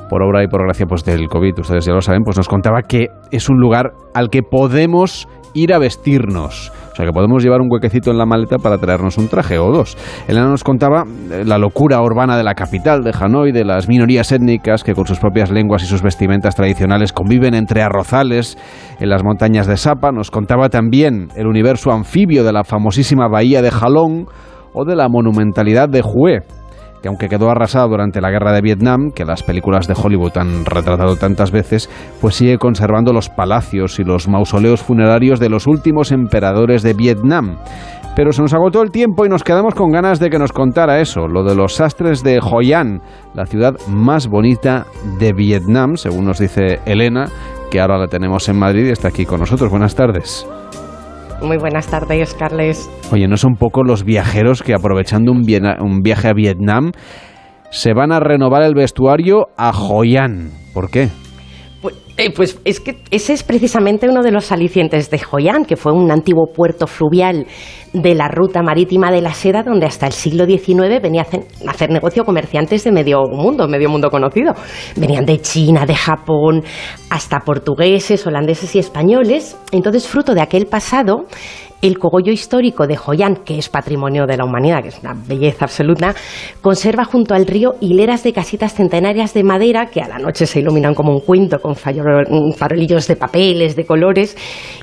por 0.08 0.22
obra 0.22 0.42
y 0.42 0.48
por 0.48 0.62
gracia 0.64 0.86
pues, 0.86 1.04
del 1.04 1.28
COVID, 1.28 1.58
ustedes 1.60 1.84
ya 1.84 1.92
lo 1.92 2.00
saben, 2.00 2.22
pues 2.22 2.36
nos 2.36 2.48
contaba 2.48 2.82
que 2.82 3.08
es 3.30 3.48
un 3.48 3.58
lugar 3.58 3.92
al 4.14 4.30
que 4.30 4.42
podemos 4.42 5.28
ir 5.54 5.72
a 5.72 5.78
vestirnos. 5.78 6.72
O 6.92 6.96
sea 6.96 7.06
que 7.06 7.12
podemos 7.12 7.42
llevar 7.42 7.60
un 7.60 7.68
huequecito 7.70 8.12
en 8.12 8.18
la 8.18 8.26
maleta 8.26 8.58
para 8.58 8.78
traernos 8.78 9.18
un 9.18 9.28
traje 9.28 9.58
o 9.58 9.72
dos. 9.72 9.96
Elena 10.28 10.48
nos 10.48 10.62
contaba 10.62 11.02
eh, 11.02 11.42
la 11.44 11.58
locura 11.58 12.00
urbana 12.00 12.36
de 12.36 12.44
la 12.44 12.54
capital, 12.54 13.02
de 13.02 13.12
Hanoi, 13.18 13.50
de 13.50 13.64
las 13.64 13.88
minorías 13.88 14.30
étnicas 14.30 14.84
que 14.84 14.94
con 14.94 15.06
sus 15.06 15.18
propias 15.18 15.50
lenguas 15.50 15.82
y 15.82 15.86
sus 15.86 16.02
vestimentas 16.02 16.54
tradicionales 16.54 17.12
conviven 17.12 17.54
entre 17.54 17.82
arrozales 17.82 18.56
en 19.00 19.08
las 19.08 19.24
montañas 19.24 19.66
de 19.66 19.76
Sapa. 19.76 20.12
Nos 20.12 20.30
contaba 20.30 20.68
también 20.68 21.30
el 21.34 21.48
universo 21.48 21.90
anfibio 21.90 22.44
de 22.44 22.52
la 22.52 22.62
famosísima 22.62 23.26
bahía 23.28 23.62
de 23.62 23.72
Jalón 23.72 24.26
o 24.74 24.84
de 24.84 24.96
la 24.96 25.08
monumentalidad 25.08 25.88
de 25.88 26.02
Hue, 26.02 26.42
que 27.04 27.08
aunque 27.08 27.28
quedó 27.28 27.50
arrasada 27.50 27.86
durante 27.86 28.20
la 28.20 28.30
guerra 28.30 28.52
de 28.52 28.62
Vietnam, 28.62 29.10
que 29.14 29.24
las 29.24 29.42
películas 29.42 29.86
de 29.86 29.94
Hollywood 29.94 30.38
han 30.38 30.64
retratado 30.64 31.16
tantas 31.16 31.50
veces, 31.50 31.90
pues 32.20 32.34
sigue 32.34 32.58
conservando 32.58 33.12
los 33.12 33.28
palacios 33.28 33.98
y 33.98 34.04
los 34.04 34.26
mausoleos 34.26 34.82
funerarios 34.82 35.38
de 35.38 35.50
los 35.50 35.66
últimos 35.66 36.12
emperadores 36.12 36.82
de 36.82 36.94
Vietnam. 36.94 37.58
Pero 38.16 38.32
se 38.32 38.40
nos 38.40 38.54
agotó 38.54 38.80
el 38.80 38.90
tiempo 38.90 39.26
y 39.26 39.28
nos 39.28 39.44
quedamos 39.44 39.74
con 39.74 39.90
ganas 39.90 40.18
de 40.18 40.30
que 40.30 40.38
nos 40.38 40.52
contara 40.52 41.00
eso, 41.00 41.28
lo 41.28 41.44
de 41.44 41.54
los 41.54 41.74
sastres 41.74 42.22
de 42.22 42.40
Hoi 42.40 42.72
An, 42.72 43.02
la 43.34 43.44
ciudad 43.44 43.74
más 43.88 44.28
bonita 44.28 44.86
de 45.18 45.34
Vietnam, 45.34 45.96
según 45.96 46.24
nos 46.24 46.38
dice 46.38 46.80
Elena, 46.86 47.26
que 47.70 47.80
ahora 47.80 47.98
la 47.98 48.06
tenemos 48.06 48.48
en 48.48 48.58
Madrid 48.58 48.86
y 48.86 48.90
está 48.90 49.08
aquí 49.08 49.26
con 49.26 49.40
nosotros. 49.40 49.68
Buenas 49.68 49.94
tardes. 49.94 50.46
Muy 51.44 51.58
buenas 51.58 51.88
tardes, 51.88 52.34
Carles. 52.34 52.90
Oye, 53.12 53.28
¿no 53.28 53.36
son 53.36 53.56
poco 53.56 53.84
los 53.84 54.04
viajeros 54.04 54.62
que 54.62 54.72
aprovechando 54.72 55.30
un, 55.30 55.44
un 55.80 56.00
viaje 56.00 56.28
a 56.28 56.32
Vietnam 56.32 56.92
se 57.70 57.92
van 57.92 58.12
a 58.12 58.20
renovar 58.20 58.62
el 58.62 58.74
vestuario 58.74 59.48
a 59.56 59.70
Hoi 59.70 60.16
An? 60.16 60.50
¿Por 60.72 60.90
qué? 60.90 61.08
Eh, 62.16 62.32
pues 62.34 62.58
es 62.64 62.80
que 62.80 63.02
ese 63.10 63.32
es 63.32 63.42
precisamente 63.42 64.08
uno 64.08 64.22
de 64.22 64.30
los 64.30 64.52
alicientes 64.52 65.10
de 65.10 65.20
An, 65.50 65.64
que 65.64 65.76
fue 65.76 65.92
un 65.92 66.10
antiguo 66.10 66.46
puerto 66.46 66.86
fluvial 66.86 67.46
de 67.92 68.14
la 68.14 68.28
ruta 68.28 68.62
marítima 68.62 69.10
de 69.10 69.20
la 69.20 69.34
seda, 69.34 69.62
donde 69.62 69.86
hasta 69.86 70.06
el 70.06 70.12
siglo 70.12 70.46
XIX 70.46 71.00
venía 71.02 71.22
a 71.22 71.70
hacer, 71.70 71.90
negocio 71.90 72.24
comerciantes 72.24 72.84
de 72.84 72.92
medio 72.92 73.22
mundo, 73.30 73.66
medio 73.66 73.88
mundo 73.88 74.10
conocido. 74.10 74.52
Venían 74.96 75.24
de 75.24 75.40
China, 75.40 75.86
de 75.86 75.94
Japón, 75.94 76.62
hasta 77.10 77.40
portugueses, 77.40 78.26
holandeses 78.26 78.74
y 78.76 78.78
españoles. 78.78 79.56
Entonces, 79.72 80.06
fruto 80.06 80.34
de 80.34 80.40
aquel 80.40 80.66
pasado, 80.66 81.24
el 81.84 81.98
cogollo 81.98 82.32
histórico 82.32 82.86
de 82.86 82.96
Joyán, 82.96 83.36
que 83.44 83.58
es 83.58 83.68
patrimonio 83.68 84.24
de 84.26 84.38
la 84.38 84.46
humanidad, 84.46 84.82
que 84.82 84.88
es 84.88 84.98
una 85.00 85.12
belleza 85.14 85.66
absoluta, 85.66 86.14
conserva 86.62 87.04
junto 87.04 87.34
al 87.34 87.46
río 87.46 87.74
hileras 87.80 88.22
de 88.22 88.32
casitas 88.32 88.72
centenarias 88.72 89.34
de 89.34 89.44
madera 89.44 89.90
que 89.90 90.00
a 90.00 90.08
la 90.08 90.18
noche 90.18 90.46
se 90.46 90.60
iluminan 90.60 90.94
como 90.94 91.12
un 91.12 91.20
cuento 91.20 91.58
con 91.58 91.76
farolillos 91.76 93.06
de 93.06 93.16
papeles, 93.16 93.76
de 93.76 93.84
colores. 93.84 94.34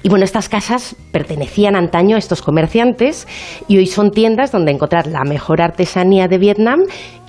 Y 0.04 0.10
bueno, 0.10 0.26
estas 0.26 0.48
casas 0.48 0.96
pertenecían 1.12 1.76
antaño 1.76 2.18
a 2.18 2.20
estos 2.20 2.44
comerciantes 2.44 3.28
y 3.68 3.80
hoy 3.80 3.88
son 3.88 4.12
tiendas 4.12 4.52
donde 4.52 4.72
encontrar 4.72 5.08
la 5.08 5.24
mejor 5.24 5.60
artesanía 5.64 6.28
de 6.28 6.38
Vietnam 6.38 6.82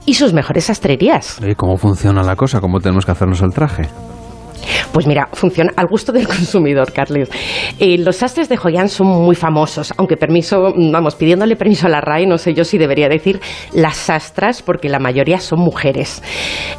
y 0.05 0.15
sus 0.15 0.35
mejores 0.35 0.65
sastrerías. 0.65 1.41
¿Y 1.43 1.55
cómo 1.55 1.79
funciona 1.79 2.23
la 2.23 2.37
cosa? 2.37 2.61
¿Cómo 2.61 2.81
tenemos 2.81 3.07
que 3.07 3.13
hacernos 3.13 3.41
el 3.41 3.55
traje? 3.55 3.89
Pues 4.93 5.07
mira, 5.07 5.29
funciona 5.33 5.73
al 5.77 5.87
gusto 5.87 6.13
del 6.13 6.27
consumidor, 6.29 6.93
Carles. 6.93 7.31
Eh, 7.79 7.99
los 7.99 8.17
sastres 8.17 8.49
de 8.49 8.57
Joyán 8.57 8.89
son 8.89 9.07
muy 9.07 9.35
famosos, 9.35 9.93
aunque 9.97 10.17
permiso, 10.17 10.73
vamos, 10.77 11.15
pidiéndole 11.15 11.57
permiso 11.57 11.87
a 11.87 11.91
la 11.91 12.01
RAE, 12.01 12.27
no 12.27 12.39
sé 12.39 12.55
yo 12.55 12.65
si 12.65 12.79
debería 12.79 13.09
decir 13.09 13.41
las 13.73 13.97
sastras, 13.97 14.63
porque 14.63 14.89
la 14.89 14.99
mayoría 14.99 15.39
son 15.39 15.61
mujeres. 15.61 16.23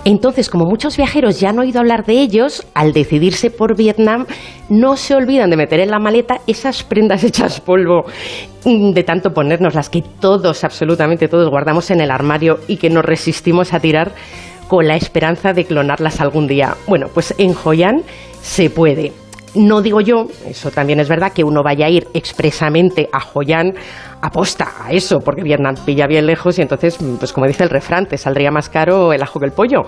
Entonces, 0.06 0.50
como 0.50 0.66
muchos 0.66 0.98
viajeros 0.98 1.40
ya 1.40 1.50
han 1.50 1.60
oído 1.60 1.80
hablar 1.80 2.06
de 2.06 2.20
ellos, 2.20 2.66
al 2.74 2.94
decidirse 2.94 3.50
por 3.50 3.76
Vietnam, 3.76 4.26
no 4.70 4.96
se 4.96 5.16
olvidan 5.16 5.50
de 5.50 5.58
meter 5.58 5.80
en 5.80 5.92
la 5.92 6.00
maleta 6.00 6.40
esas 6.48 6.84
prendas 6.84 7.24
hechas 7.24 7.60
polvo 7.60 8.06
mm, 8.66 8.92
de 8.94 9.04
tanto 9.04 9.32
ponernos, 9.34 9.76
las 9.76 9.90
que 9.90 10.04
todos, 10.20 10.64
absolutamente 10.64 11.28
todos, 11.28 11.50
guardamos 11.50 11.92
en 11.92 12.02
el 12.02 12.12
armario 12.12 12.60
y 12.68 12.78
que 12.78 12.90
nos 12.90 13.04
resistimos 13.06 13.74
a 13.74 13.80
tirar 13.80 14.14
con 14.68 14.88
la 14.88 14.96
esperanza 14.96 15.54
de 15.54 15.66
clonarlas 15.66 16.22
algún 16.22 16.48
día. 16.48 16.76
Bueno, 16.88 17.08
pues 17.14 17.34
en 17.38 17.54
Joyan 17.54 18.04
se 18.42 18.70
puede. 18.70 19.14
No 19.56 19.84
digo 19.84 20.02
yo, 20.02 20.28
eso 20.48 20.72
también 20.72 21.00
es 21.00 21.08
verdad, 21.08 21.32
que 21.32 21.44
uno 21.44 21.62
vaya 21.62 21.86
a 21.86 21.90
ir 21.90 22.08
expresamente 22.16 23.08
a 23.12 23.20
Joyan 23.20 23.76
aposta 24.20 24.72
a 24.82 24.92
eso, 24.92 25.20
porque 25.20 25.44
Vietnam 25.44 25.76
pilla 25.86 26.08
bien 26.08 26.26
lejos 26.26 26.58
y 26.58 26.64
entonces, 26.64 26.98
pues 27.20 27.32
como 27.34 27.46
dice 27.46 27.64
el 27.64 27.70
refrán, 27.70 28.08
te 28.08 28.18
saldría 28.18 28.50
más 28.50 28.70
caro 28.70 29.14
el 29.14 29.22
ajo 29.22 29.40
que 29.40 29.46
el 29.46 29.52
pollo. 29.52 29.84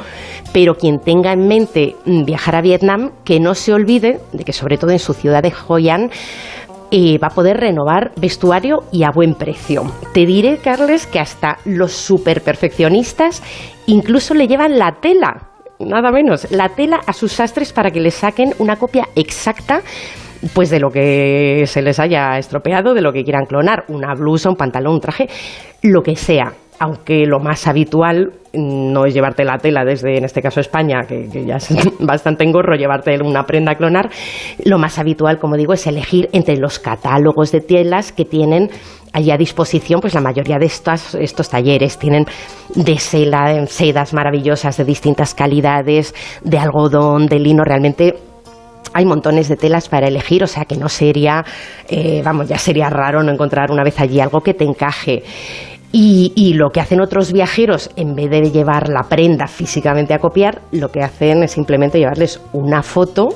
Pero 0.54 0.76
quien 0.76 1.00
tenga 1.00 1.34
en 1.34 1.48
mente 1.48 1.96
viajar 2.06 2.58
a 2.58 2.62
Vietnam, 2.62 3.12
que 3.24 3.40
no 3.40 3.56
se 3.56 3.74
olvide 3.74 4.20
de 4.34 4.44
que 4.44 4.54
sobre 4.54 4.78
todo 4.78 4.92
en 4.92 5.00
su 5.00 5.14
ciudad 5.14 5.42
de 5.42 5.54
Hoi 5.68 5.90
va 7.22 7.28
a 7.28 7.36
poder 7.36 7.58
renovar 7.58 8.12
vestuario 8.18 8.84
y 8.92 9.04
a 9.04 9.12
buen 9.12 9.36
precio. 9.36 9.84
Te 10.14 10.26
diré, 10.26 10.58
Carles, 10.58 11.08
que 11.08 11.20
hasta 11.20 11.58
los 11.66 11.92
super 11.92 12.42
perfeccionistas 12.42 13.44
incluso 13.88 14.34
le 14.34 14.48
llevan 14.48 14.78
la 14.78 14.94
tela, 15.02 15.50
nada 15.80 16.12
menos, 16.12 16.50
la 16.52 16.70
tela 16.70 17.00
a 17.06 17.14
sus 17.14 17.34
sastres 17.34 17.74
para 17.74 17.92
que 17.92 18.00
le 18.00 18.12
saquen 18.12 18.54
una 18.60 18.78
copia 18.78 19.08
exacta 19.16 19.82
pues 20.54 20.70
de 20.70 20.80
lo 20.80 20.90
que 20.90 21.64
se 21.66 21.82
les 21.82 22.00
haya 22.00 22.38
estropeado, 22.38 22.94
de 22.94 23.02
lo 23.02 23.12
que 23.12 23.24
quieran 23.24 23.46
clonar, 23.46 23.86
una 23.88 24.14
blusa, 24.14 24.50
un 24.50 24.56
pantalón, 24.56 24.96
un 24.96 25.02
traje, 25.02 25.28
lo 25.82 26.02
que 26.02 26.16
sea 26.16 26.54
aunque 26.80 27.26
lo 27.26 27.40
más 27.40 27.68
habitual 27.68 28.34
no 28.58 29.06
es 29.06 29.14
llevarte 29.14 29.44
la 29.44 29.58
tela 29.58 29.84
desde, 29.86 30.18
en 30.18 30.26
este 30.26 30.42
caso, 30.42 30.60
España, 30.60 31.02
que, 31.08 31.28
ya 31.46 31.58
es 31.58 31.70
bastante 32.00 32.44
engorro 32.44 32.76
llevarte 32.76 33.18
una 33.24 33.44
prenda 33.44 33.74
a 33.74 33.76
clonar, 33.76 34.10
lo 34.64 34.78
más 34.78 35.00
habitual, 35.00 35.40
como 35.40 35.56
digo, 35.56 35.74
es 35.74 35.88
elegir 35.88 36.30
entre 36.32 36.58
los 36.58 36.80
catálogos 36.80 37.52
de 37.52 37.62
telas 37.62 38.12
que 38.12 38.26
tienen 38.26 38.70
allí 39.14 39.32
a 39.32 39.38
disposición, 39.38 40.02
pues 40.02 40.14
la 40.14 40.22
mayoría 40.22 40.58
de 40.58 40.66
estos, 40.66 41.16
estos 41.16 41.50
talleres. 41.50 41.98
Tienen 41.98 42.26
de 42.76 42.98
seda, 42.98 43.66
sedas 43.68 44.14
maravillosas 44.14 44.76
de 44.78 44.84
distintas 44.84 45.34
calidades, 45.34 46.14
de 46.44 46.58
algodón, 46.60 47.28
de 47.28 47.40
lino, 47.40 47.64
realmente 47.64 48.16
hay 48.94 49.06
montones 49.06 49.50
de 49.50 49.58
telas 49.58 49.90
para 49.90 50.08
elegir, 50.08 50.44
o 50.44 50.48
sea 50.48 50.66
que 50.66 50.78
no 50.78 50.88
sería, 50.90 51.44
eh, 51.90 52.22
vamos, 52.24 52.48
ya 52.48 52.58
sería 52.58 52.90
raro 52.90 53.24
no 53.24 53.32
encontrar 53.32 53.72
una 53.72 53.84
vez 53.84 54.00
allí 54.00 54.20
algo 54.20 54.42
que 54.42 54.54
te 54.54 54.64
encaje. 54.64 55.24
Y, 55.98 56.56
lo 56.56 56.72
que 56.72 56.82
hacen 56.82 57.00
otros 57.00 57.32
viajeros, 57.32 57.90
en 57.96 58.16
vez 58.16 58.30
de 58.30 58.52
llevar 58.52 58.90
la 58.90 59.04
prenda 59.04 59.48
físicamente 59.48 60.14
a 60.14 60.20
copiar, 60.20 60.62
lo 60.74 60.90
que 60.90 61.02
hacen 61.02 61.42
es 61.44 61.54
simplemente 61.54 62.00
llevarles 62.00 62.42
una 62.52 62.84
foto 62.84 63.30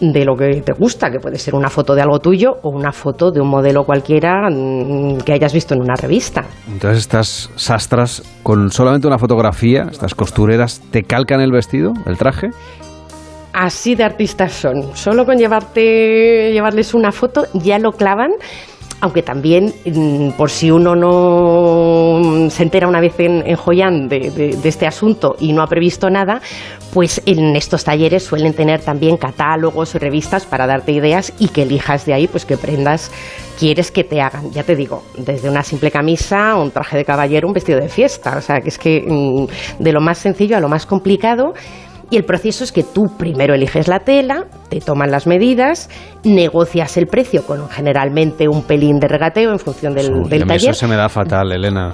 de 0.00 0.24
lo 0.24 0.34
que 0.34 0.62
te 0.62 0.72
gusta, 0.72 1.12
que 1.12 1.20
puede 1.20 1.38
ser 1.38 1.54
una 1.54 1.70
foto 1.70 1.94
de 1.94 2.02
algo 2.02 2.18
tuyo 2.18 2.54
o 2.62 2.70
una 2.70 2.90
foto 2.90 3.30
de 3.30 3.40
un 3.40 3.48
modelo 3.48 3.84
cualquiera 3.84 4.50
mm, 4.50 5.18
que 5.18 5.32
hayas 5.32 5.52
visto 5.52 5.74
en 5.74 5.80
una 5.80 5.94
revista. 5.94 6.42
Entonces 6.66 6.98
estas 6.98 7.50
sastras, 7.54 8.24
con 8.42 8.72
solamente 8.72 9.06
una 9.06 9.18
fotografía, 9.18 9.86
estas 9.88 10.16
costureras, 10.16 10.80
¿te 10.90 11.04
calcan 11.04 11.40
el 11.40 11.52
vestido, 11.52 11.92
el 12.06 12.18
traje? 12.18 12.48
Así 13.52 13.94
de 13.94 14.02
artistas 14.02 14.52
son. 14.52 14.96
Solo 14.96 15.24
con 15.24 15.36
llevarte, 15.36 16.50
llevarles 16.52 16.94
una 16.94 17.12
foto 17.12 17.46
ya 17.54 17.78
lo 17.78 17.92
clavan 17.92 18.32
aunque 19.02 19.22
también, 19.22 19.74
mm, 19.84 20.30
por 20.36 20.48
si 20.48 20.70
uno 20.70 20.94
no 20.94 22.48
se 22.48 22.62
entera 22.62 22.86
una 22.86 23.00
vez 23.00 23.18
en, 23.18 23.56
Joyán 23.56 24.08
de, 24.08 24.56
este 24.62 24.86
asunto 24.86 25.34
y 25.40 25.52
no 25.52 25.60
ha 25.60 25.66
previsto 25.66 26.08
nada, 26.08 26.40
pues 26.94 27.20
en 27.26 27.56
estos 27.56 27.82
talleres 27.82 28.22
suelen 28.22 28.54
tener 28.54 28.80
también 28.80 29.16
catálogos 29.16 29.96
o 29.96 29.98
revistas 29.98 30.46
para 30.46 30.68
darte 30.68 30.92
ideas 30.92 31.32
y 31.40 31.48
que 31.48 31.62
elijas 31.62 32.06
de 32.06 32.14
ahí 32.14 32.28
pues 32.28 32.46
qué 32.46 32.56
prendas 32.56 33.10
quieres 33.58 33.90
que 33.90 34.04
te 34.04 34.20
hagan. 34.20 34.52
Ya 34.52 34.62
te 34.62 34.76
digo, 34.76 35.02
desde 35.18 35.50
una 35.50 35.64
simple 35.64 35.90
camisa, 35.90 36.54
un 36.54 36.70
traje 36.70 36.96
de 36.96 37.04
caballero, 37.04 37.48
un 37.48 37.54
vestido 37.54 37.80
de 37.80 37.88
fiesta. 37.88 38.36
O 38.38 38.40
sea, 38.40 38.60
que 38.60 38.68
es 38.68 38.78
que 38.78 39.04
mm, 39.04 39.82
de 39.82 39.92
lo 39.92 40.00
más 40.00 40.18
sencillo 40.18 40.56
a 40.56 40.60
lo 40.60 40.68
más 40.68 40.86
complicado. 40.86 41.54
Y 42.12 42.18
el 42.18 42.24
proceso 42.24 42.62
es 42.62 42.72
que 42.72 42.82
tú 42.82 43.06
primero 43.16 43.54
eliges 43.54 43.88
la 43.88 44.00
tela, 44.00 44.44
te 44.68 44.80
toman 44.80 45.10
las 45.10 45.26
medidas, 45.26 45.88
negocias 46.24 46.98
el 46.98 47.06
precio 47.06 47.42
con 47.46 47.70
generalmente 47.70 48.48
un 48.48 48.64
pelín 48.64 48.98
de 48.98 49.08
regateo 49.08 49.50
en 49.50 49.58
función 49.58 49.94
del, 49.94 50.24
del 50.28 50.46
taller. 50.46 50.72
Eso 50.72 50.80
se 50.80 50.86
me 50.88 50.96
da 50.96 51.08
fatal, 51.08 51.50
Elena. 51.52 51.90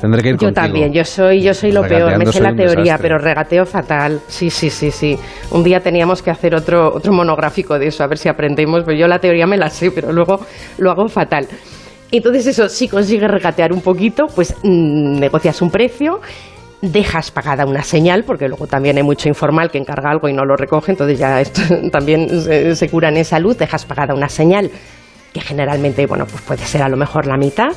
Tendré 0.00 0.22
que 0.22 0.30
ir 0.30 0.36
yo 0.38 0.50
también, 0.50 0.94
yo 0.94 1.04
soy, 1.04 1.42
yo 1.42 1.52
soy 1.52 1.72
lo 1.72 1.82
peor, 1.82 2.16
me 2.16 2.24
sé 2.24 2.40
la 2.40 2.54
teoría, 2.54 2.96
pero 2.96 3.18
regateo 3.18 3.66
fatal. 3.66 4.22
Sí, 4.28 4.48
sí, 4.48 4.70
sí, 4.70 4.90
sí. 4.90 5.18
Un 5.50 5.62
día 5.62 5.80
teníamos 5.80 6.22
que 6.22 6.30
hacer 6.30 6.54
otro, 6.54 6.94
otro 6.94 7.12
monográfico 7.12 7.78
de 7.78 7.88
eso, 7.88 8.02
a 8.02 8.06
ver 8.06 8.16
si 8.16 8.30
aprendemos. 8.30 8.84
Pero 8.86 8.98
yo 8.98 9.06
la 9.08 9.18
teoría 9.18 9.46
me 9.46 9.58
la 9.58 9.68
sé, 9.68 9.90
pero 9.90 10.10
luego 10.10 10.40
lo 10.78 10.90
hago 10.90 11.06
fatal. 11.08 11.46
Entonces 12.12 12.46
eso, 12.46 12.68
si 12.68 12.88
consigues 12.88 13.30
regatear 13.30 13.72
un 13.72 13.82
poquito, 13.82 14.26
pues 14.34 14.56
mm, 14.62 15.20
negocias 15.20 15.62
un 15.62 15.70
precio, 15.70 16.20
dejas 16.82 17.30
pagada 17.30 17.66
una 17.66 17.82
señal, 17.82 18.24
porque 18.24 18.48
luego 18.48 18.66
también 18.66 18.96
hay 18.96 19.02
mucho 19.02 19.28
informal 19.28 19.70
que 19.70 19.78
encarga 19.78 20.10
algo 20.10 20.28
y 20.28 20.32
no 20.32 20.44
lo 20.44 20.56
recoge, 20.56 20.92
entonces 20.92 21.18
ya 21.18 21.40
esto 21.40 21.60
también 21.90 22.28
se, 22.28 22.74
se 22.74 22.88
cura 22.88 23.08
en 23.08 23.18
esa 23.18 23.38
luz, 23.38 23.58
dejas 23.58 23.84
pagada 23.84 24.14
una 24.14 24.28
señal, 24.28 24.70
que 25.32 25.40
generalmente, 25.40 26.06
bueno, 26.06 26.26
pues 26.26 26.42
puede 26.42 26.62
ser 26.62 26.82
a 26.82 26.88
lo 26.88 26.96
mejor 26.96 27.26
la 27.26 27.36
mitad 27.36 27.72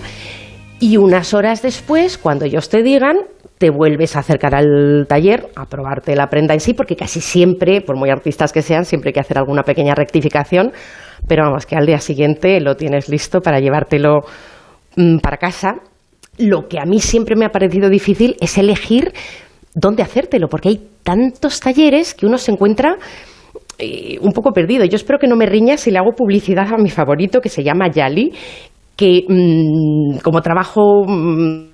y 0.79 0.97
unas 0.97 1.33
horas 1.33 1.61
después, 1.61 2.17
cuando 2.17 2.45
ellos 2.45 2.67
te 2.67 2.83
digan, 2.83 3.15
te 3.57 3.69
vuelves 3.69 4.17
a 4.17 4.19
acercar 4.19 4.53
al 4.53 5.05
taller 5.07 5.47
a 5.55 5.65
probarte 5.65 6.13
la 6.13 6.27
prenda 6.27 6.53
en 6.53 6.59
sí, 6.59 6.73
porque 6.73 6.97
casi 6.97 7.21
siempre, 7.21 7.79
por 7.79 7.95
muy 7.95 8.09
artistas 8.09 8.51
que 8.51 8.61
sean, 8.61 8.83
siempre 8.83 9.09
hay 9.09 9.13
que 9.13 9.21
hacer 9.21 9.37
alguna 9.37 9.63
pequeña 9.63 9.95
rectificación, 9.95 10.73
pero 11.25 11.45
vamos, 11.45 11.65
que 11.65 11.77
al 11.77 11.85
día 11.85 11.99
siguiente 11.99 12.59
lo 12.59 12.75
tienes 12.75 13.07
listo 13.07 13.39
para 13.39 13.61
llevártelo 13.61 14.25
mm, 14.97 15.19
para 15.19 15.37
casa. 15.37 15.75
Lo 16.37 16.67
que 16.67 16.79
a 16.79 16.85
mí 16.85 16.99
siempre 16.99 17.35
me 17.35 17.45
ha 17.45 17.49
parecido 17.49 17.89
difícil 17.89 18.35
es 18.39 18.57
elegir 18.57 19.13
dónde 19.75 20.03
hacértelo, 20.03 20.47
porque 20.47 20.69
hay 20.69 20.81
tantos 21.03 21.59
talleres 21.59 22.13
que 22.13 22.25
uno 22.25 22.37
se 22.37 22.51
encuentra 22.51 22.97
eh, 23.77 24.17
un 24.21 24.31
poco 24.31 24.51
perdido. 24.51 24.85
Yo 24.85 24.95
espero 24.95 25.19
que 25.19 25.27
no 25.27 25.35
me 25.35 25.45
riñas 25.45 25.81
si 25.81 25.91
le 25.91 25.97
hago 25.97 26.11
publicidad 26.15 26.73
a 26.73 26.77
mi 26.77 26.89
favorito, 26.89 27.41
que 27.41 27.49
se 27.49 27.63
llama 27.63 27.89
Yali, 27.89 28.31
que 28.95 29.25
mm, 29.27 30.19
como 30.19 30.41
trabajo... 30.41 31.03
Mm, 31.07 31.72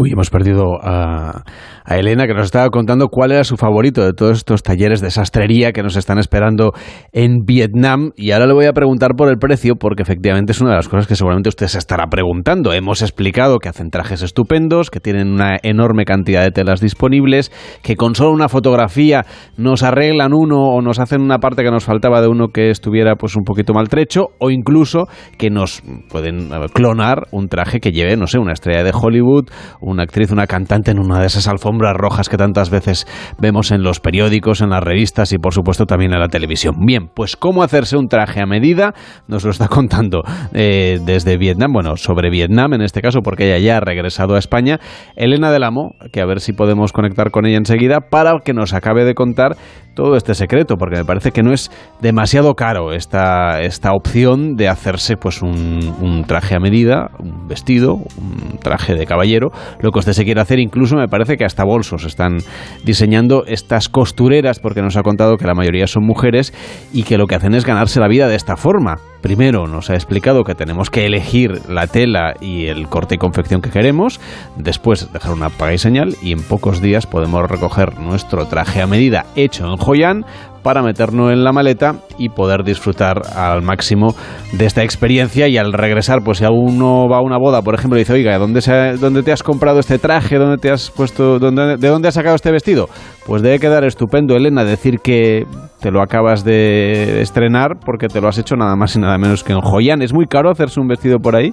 Uy, 0.00 0.12
hemos 0.12 0.30
perdido 0.30 0.78
a, 0.80 1.42
a 1.84 1.98
Elena, 1.98 2.28
que 2.28 2.32
nos 2.32 2.44
estaba 2.44 2.68
contando 2.68 3.08
cuál 3.08 3.32
era 3.32 3.42
su 3.42 3.56
favorito 3.56 4.04
de 4.04 4.12
todos 4.12 4.36
estos 4.36 4.62
talleres 4.62 5.00
de 5.00 5.10
sastrería 5.10 5.72
que 5.72 5.82
nos 5.82 5.96
están 5.96 6.20
esperando 6.20 6.70
en 7.10 7.38
Vietnam. 7.44 8.12
Y 8.14 8.30
ahora 8.30 8.46
le 8.46 8.52
voy 8.52 8.66
a 8.66 8.72
preguntar 8.72 9.16
por 9.16 9.28
el 9.28 9.38
precio, 9.38 9.74
porque 9.74 10.04
efectivamente 10.04 10.52
es 10.52 10.60
una 10.60 10.70
de 10.70 10.76
las 10.76 10.88
cosas 10.88 11.08
que 11.08 11.16
seguramente 11.16 11.48
usted 11.48 11.66
se 11.66 11.78
estará 11.78 12.06
preguntando. 12.06 12.72
Hemos 12.72 13.02
explicado 13.02 13.58
que 13.58 13.70
hacen 13.70 13.90
trajes 13.90 14.22
estupendos, 14.22 14.90
que 14.90 15.00
tienen 15.00 15.32
una 15.32 15.56
enorme 15.64 16.04
cantidad 16.04 16.44
de 16.44 16.52
telas 16.52 16.80
disponibles, 16.80 17.50
que 17.82 17.96
con 17.96 18.14
solo 18.14 18.30
una 18.30 18.48
fotografía 18.48 19.26
nos 19.56 19.82
arreglan 19.82 20.32
uno 20.32 20.60
o 20.60 20.80
nos 20.80 21.00
hacen 21.00 21.22
una 21.22 21.38
parte 21.38 21.64
que 21.64 21.72
nos 21.72 21.84
faltaba 21.84 22.20
de 22.20 22.28
uno 22.28 22.50
que 22.54 22.70
estuviera 22.70 23.16
pues 23.16 23.34
un 23.34 23.42
poquito 23.42 23.74
maltrecho, 23.74 24.26
o 24.38 24.50
incluso 24.52 25.08
que 25.38 25.50
nos 25.50 25.82
pueden 26.08 26.52
eh, 26.52 26.66
clonar 26.72 27.26
un 27.32 27.48
traje 27.48 27.80
que 27.80 27.90
lleve, 27.90 28.16
no 28.16 28.28
sé, 28.28 28.38
una 28.38 28.52
estrella 28.52 28.84
de 28.84 28.92
Hollywood, 28.94 29.46
una 29.88 30.04
actriz, 30.04 30.30
una 30.30 30.46
cantante 30.46 30.90
en 30.90 30.98
una 30.98 31.20
de 31.20 31.26
esas 31.26 31.48
alfombras 31.48 31.94
rojas 31.96 32.28
que 32.28 32.36
tantas 32.36 32.70
veces 32.70 33.06
vemos 33.38 33.70
en 33.70 33.82
los 33.82 34.00
periódicos, 34.00 34.60
en 34.60 34.70
las 34.70 34.82
revistas 34.82 35.32
y 35.32 35.38
por 35.38 35.54
supuesto 35.54 35.86
también 35.86 36.12
en 36.12 36.20
la 36.20 36.28
televisión. 36.28 36.74
Bien, 36.84 37.08
pues 37.14 37.36
cómo 37.36 37.62
hacerse 37.62 37.96
un 37.96 38.08
traje 38.08 38.40
a 38.40 38.46
medida 38.46 38.94
nos 39.26 39.44
lo 39.44 39.50
está 39.50 39.68
contando 39.68 40.22
eh, 40.52 40.98
desde 41.04 41.36
Vietnam, 41.36 41.72
bueno, 41.72 41.96
sobre 41.96 42.30
Vietnam 42.30 42.74
en 42.74 42.82
este 42.82 43.00
caso 43.00 43.20
porque 43.22 43.46
ella 43.46 43.58
ya 43.58 43.76
ha 43.78 43.80
regresado 43.80 44.34
a 44.34 44.38
España, 44.38 44.78
Elena 45.16 45.50
del 45.50 45.64
Amo, 45.64 45.92
que 46.12 46.20
a 46.20 46.26
ver 46.26 46.40
si 46.40 46.52
podemos 46.52 46.92
conectar 46.92 47.30
con 47.30 47.46
ella 47.46 47.56
enseguida 47.56 48.00
para 48.00 48.34
que 48.44 48.52
nos 48.52 48.74
acabe 48.74 49.04
de 49.04 49.14
contar 49.14 49.56
todo 49.98 50.14
este 50.14 50.34
secreto, 50.34 50.76
porque 50.76 50.98
me 50.98 51.04
parece 51.04 51.32
que 51.32 51.42
no 51.42 51.52
es 51.52 51.72
demasiado 52.00 52.54
caro 52.54 52.92
esta, 52.92 53.60
esta 53.62 53.90
opción 53.94 54.54
de 54.54 54.68
hacerse 54.68 55.16
pues 55.16 55.42
un, 55.42 55.92
un 56.00 56.22
traje 56.22 56.54
a 56.54 56.60
medida, 56.60 57.10
un 57.18 57.48
vestido, 57.48 57.94
un 57.94 58.58
traje 58.62 58.94
de 58.94 59.06
caballero, 59.06 59.48
lo 59.80 59.90
que 59.92 59.98
usted 59.98 60.12
se 60.12 60.24
quiere 60.24 60.40
hacer, 60.40 60.58
incluso 60.58 60.96
me 60.96 61.08
parece 61.08 61.36
que 61.36 61.44
hasta 61.44 61.64
bolsos 61.64 62.04
están 62.04 62.38
diseñando 62.84 63.44
estas 63.46 63.88
costureras, 63.88 64.58
porque 64.58 64.82
nos 64.82 64.96
ha 64.96 65.02
contado 65.02 65.36
que 65.36 65.46
la 65.46 65.54
mayoría 65.54 65.86
son 65.86 66.04
mujeres 66.04 66.52
y 66.92 67.04
que 67.04 67.18
lo 67.18 67.26
que 67.26 67.34
hacen 67.34 67.54
es 67.54 67.64
ganarse 67.64 68.00
la 68.00 68.08
vida 68.08 68.28
de 68.28 68.36
esta 68.36 68.56
forma. 68.56 68.96
Primero 69.20 69.66
nos 69.66 69.90
ha 69.90 69.94
explicado 69.94 70.44
que 70.44 70.54
tenemos 70.54 70.90
que 70.90 71.04
elegir 71.04 71.68
la 71.68 71.88
tela 71.88 72.34
y 72.40 72.66
el 72.66 72.88
corte 72.88 73.16
y 73.16 73.18
confección 73.18 73.60
que 73.60 73.70
queremos, 73.70 74.20
después 74.56 75.12
dejar 75.12 75.32
una 75.32 75.50
paga 75.50 75.74
y 75.74 75.78
señal 75.78 76.14
y 76.22 76.32
en 76.32 76.42
pocos 76.42 76.80
días 76.80 77.06
podemos 77.06 77.48
recoger 77.50 77.98
nuestro 77.98 78.46
traje 78.46 78.80
a 78.80 78.86
medida 78.86 79.26
hecho 79.34 79.66
en 79.66 79.76
Joyan 79.76 80.24
para 80.68 80.82
meternos 80.82 81.32
en 81.32 81.44
la 81.44 81.52
maleta 81.52 81.94
y 82.18 82.28
poder 82.28 82.62
disfrutar 82.62 83.22
al 83.34 83.62
máximo 83.62 84.08
de 84.52 84.66
esta 84.66 84.82
experiencia 84.82 85.48
y 85.48 85.56
al 85.56 85.72
regresar, 85.72 86.18
pues 86.22 86.36
si 86.36 86.44
uno 86.44 87.08
va 87.08 87.16
a 87.16 87.22
una 87.22 87.38
boda, 87.38 87.62
por 87.62 87.74
ejemplo, 87.74 87.96
y 87.96 88.02
dice, 88.02 88.12
oiga, 88.12 88.36
¿dónde, 88.36 88.60
se, 88.60 88.98
¿dónde 88.98 89.22
te 89.22 89.32
has 89.32 89.42
comprado 89.42 89.78
este 89.78 89.98
traje? 89.98 90.36
¿Dónde 90.36 90.58
te 90.58 90.70
has 90.70 90.90
puesto, 90.90 91.38
dónde, 91.38 91.78
¿De 91.78 91.88
dónde 91.88 92.08
has 92.08 92.14
sacado 92.14 92.34
este 92.34 92.52
vestido? 92.52 92.84
Pues 93.26 93.40
debe 93.40 93.58
quedar 93.60 93.82
estupendo, 93.84 94.36
Elena, 94.36 94.62
decir 94.62 94.98
que 95.02 95.44
te 95.80 95.90
lo 95.90 96.02
acabas 96.02 96.44
de 96.44 97.22
estrenar 97.22 97.78
porque 97.82 98.08
te 98.08 98.20
lo 98.20 98.28
has 98.28 98.36
hecho 98.36 98.54
nada 98.54 98.76
más 98.76 98.94
y 98.94 99.00
nada 99.00 99.16
menos 99.16 99.42
que 99.42 99.54
en 99.54 99.62
Joyan. 99.62 100.02
¿Es 100.02 100.12
muy 100.12 100.26
caro 100.26 100.50
hacerse 100.50 100.80
un 100.80 100.88
vestido 100.88 101.18
por 101.18 101.34
ahí? 101.34 101.48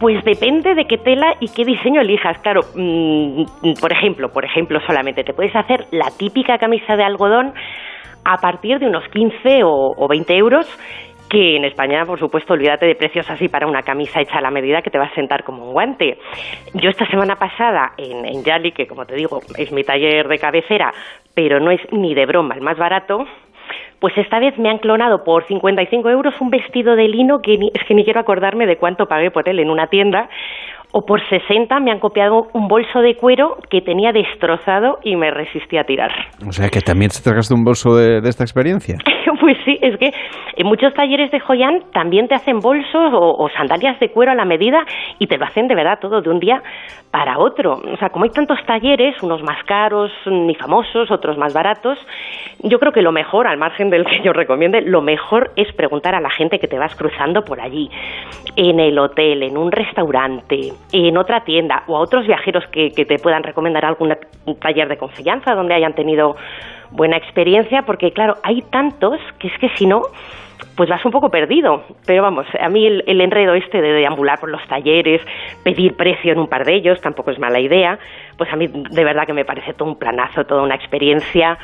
Pues 0.00 0.24
depende 0.24 0.74
de 0.74 0.86
qué 0.86 0.98
tela 0.98 1.34
y 1.38 1.48
qué 1.50 1.64
diseño 1.64 2.00
elijas. 2.00 2.36
Claro, 2.42 2.62
mmm, 2.74 3.44
por 3.80 3.92
ejemplo, 3.92 4.28
por 4.30 4.44
ejemplo, 4.44 4.80
solamente 4.88 5.22
te 5.22 5.32
puedes 5.32 5.54
hacer 5.54 5.86
la 5.92 6.10
típica 6.18 6.58
camisa 6.58 6.96
de 6.96 7.04
algodón 7.04 7.52
a 8.24 8.38
partir 8.38 8.78
de 8.78 8.86
unos 8.86 9.06
15 9.08 9.64
o, 9.64 9.94
o 9.96 10.08
20 10.08 10.36
euros 10.36 10.66
que 11.28 11.56
en 11.56 11.64
España, 11.64 12.04
por 12.04 12.18
supuesto, 12.18 12.52
olvídate 12.52 12.86
de 12.86 12.94
precios 12.94 13.28
así 13.28 13.48
para 13.48 13.66
una 13.66 13.82
camisa 13.82 14.20
hecha 14.20 14.38
a 14.38 14.40
la 14.40 14.50
medida 14.50 14.82
que 14.82 14.90
te 14.90 14.98
va 14.98 15.06
a 15.06 15.14
sentar 15.14 15.42
como 15.42 15.66
un 15.66 15.72
guante. 15.72 16.18
Yo 16.74 16.90
esta 16.90 17.06
semana 17.06 17.36
pasada 17.36 17.92
en, 17.96 18.24
en 18.24 18.44
Yali, 18.44 18.72
que 18.72 18.86
como 18.86 19.04
te 19.04 19.16
digo, 19.16 19.40
es 19.58 19.72
mi 19.72 19.82
taller 19.82 20.28
de 20.28 20.38
cabecera, 20.38 20.92
pero 21.34 21.58
no 21.58 21.70
es 21.70 21.80
ni 21.92 22.14
de 22.14 22.26
broma 22.26 22.54
el 22.54 22.60
más 22.60 22.78
barato, 22.78 23.24
pues 23.98 24.16
esta 24.18 24.38
vez 24.38 24.56
me 24.58 24.68
han 24.68 24.78
clonado 24.78 25.24
por 25.24 25.44
55 25.44 26.08
euros 26.10 26.40
un 26.40 26.50
vestido 26.50 26.94
de 26.94 27.08
lino 27.08 27.40
que 27.40 27.56
ni, 27.56 27.70
es 27.74 27.82
que 27.88 27.94
ni 27.94 28.04
quiero 28.04 28.20
acordarme 28.20 28.66
de 28.66 28.76
cuánto 28.76 29.06
pagué 29.06 29.30
por 29.30 29.48
él 29.48 29.58
en 29.60 29.70
una 29.70 29.86
tienda, 29.86 30.28
o 30.96 31.04
por 31.04 31.20
60 31.28 31.80
me 31.80 31.90
han 31.90 31.98
copiado 31.98 32.46
un 32.52 32.68
bolso 32.68 33.00
de 33.00 33.16
cuero 33.16 33.56
que 33.68 33.80
tenía 33.80 34.12
destrozado 34.12 34.98
y 35.02 35.16
me 35.16 35.32
resistí 35.32 35.76
a 35.76 35.82
tirar. 35.82 36.12
O 36.46 36.52
sea 36.52 36.68
que 36.68 36.80
también 36.80 37.10
te 37.10 37.20
tragaste 37.20 37.52
un 37.52 37.64
bolso 37.64 37.96
de, 37.96 38.20
de 38.20 38.28
esta 38.28 38.44
experiencia. 38.44 38.98
pues 39.40 39.56
sí, 39.64 39.76
es 39.82 39.96
que 39.98 40.12
en 40.56 40.66
muchos 40.66 40.94
talleres 40.94 41.30
de 41.30 41.40
Joyan 41.40 41.82
también 41.92 42.28
te 42.28 42.34
hacen 42.34 42.60
bolsos 42.60 43.12
o, 43.12 43.36
o, 43.36 43.48
sandalias 43.50 43.98
de 44.00 44.10
cuero 44.10 44.32
a 44.32 44.34
la 44.34 44.44
medida 44.44 44.84
y 45.18 45.26
te 45.26 45.36
lo 45.36 45.44
hacen 45.44 45.66
de 45.66 45.74
verdad 45.74 45.98
todo 46.00 46.22
de 46.22 46.30
un 46.30 46.38
día 46.38 46.62
para 47.10 47.38
otro. 47.38 47.74
O 47.74 47.96
sea, 47.96 48.10
como 48.10 48.24
hay 48.24 48.30
tantos 48.30 48.58
talleres, 48.66 49.22
unos 49.22 49.42
más 49.42 49.62
caros 49.64 50.10
ni 50.26 50.54
famosos, 50.54 51.10
otros 51.10 51.36
más 51.36 51.52
baratos, 51.52 51.98
yo 52.62 52.78
creo 52.78 52.92
que 52.92 53.02
lo 53.02 53.12
mejor, 53.12 53.46
al 53.46 53.58
margen 53.58 53.90
del 53.90 54.04
que 54.04 54.22
yo 54.24 54.32
recomiende, 54.32 54.80
lo 54.80 55.02
mejor 55.02 55.50
es 55.56 55.72
preguntar 55.74 56.14
a 56.14 56.20
la 56.20 56.30
gente 56.30 56.58
que 56.58 56.68
te 56.68 56.78
vas 56.78 56.94
cruzando 56.94 57.42
por 57.42 57.60
allí, 57.60 57.90
en 58.56 58.80
el 58.80 58.98
hotel, 58.98 59.42
en 59.42 59.56
un 59.56 59.70
restaurante, 59.70 60.72
en 60.92 61.16
otra 61.16 61.44
tienda 61.44 61.82
o 61.86 61.96
a 61.96 62.00
otros 62.00 62.26
viajeros 62.26 62.64
que, 62.68 62.90
que 62.90 63.04
te 63.04 63.18
puedan 63.18 63.42
recomendar 63.42 63.84
algún 63.84 64.14
taller 64.60 64.88
de 64.88 64.96
confianza 64.96 65.54
donde 65.54 65.74
hayan 65.74 65.94
tenido 65.94 66.36
buena 66.90 67.16
experiencia, 67.16 67.82
porque 67.82 68.12
claro, 68.12 68.36
hay 68.42 68.62
tantos 68.62 69.18
que 69.38 69.48
es 69.48 69.58
que 69.58 69.68
si 69.70 69.86
no, 69.86 70.02
pues 70.76 70.88
vas 70.88 71.04
un 71.04 71.12
poco 71.12 71.30
perdido. 71.30 71.84
Pero 72.06 72.22
vamos, 72.22 72.46
a 72.58 72.68
mí 72.68 72.86
el, 72.86 73.04
el, 73.06 73.20
enredo 73.20 73.54
este 73.54 73.80
de 73.80 73.92
deambular 73.92 74.38
por 74.38 74.50
los 74.50 74.64
talleres, 74.66 75.20
pedir 75.62 75.96
precio 75.96 76.32
en 76.32 76.38
un 76.38 76.48
par 76.48 76.64
de 76.64 76.74
ellos, 76.74 77.00
tampoco 77.00 77.30
es 77.30 77.38
mala 77.38 77.60
idea, 77.60 77.98
pues 78.36 78.52
a 78.52 78.56
mí 78.56 78.68
de 78.68 79.04
verdad 79.04 79.26
que 79.26 79.32
me 79.32 79.44
parece 79.44 79.74
todo 79.74 79.88
un 79.88 79.98
planazo, 79.98 80.44
toda 80.44 80.62
una 80.62 80.74
experiencia 80.74 81.58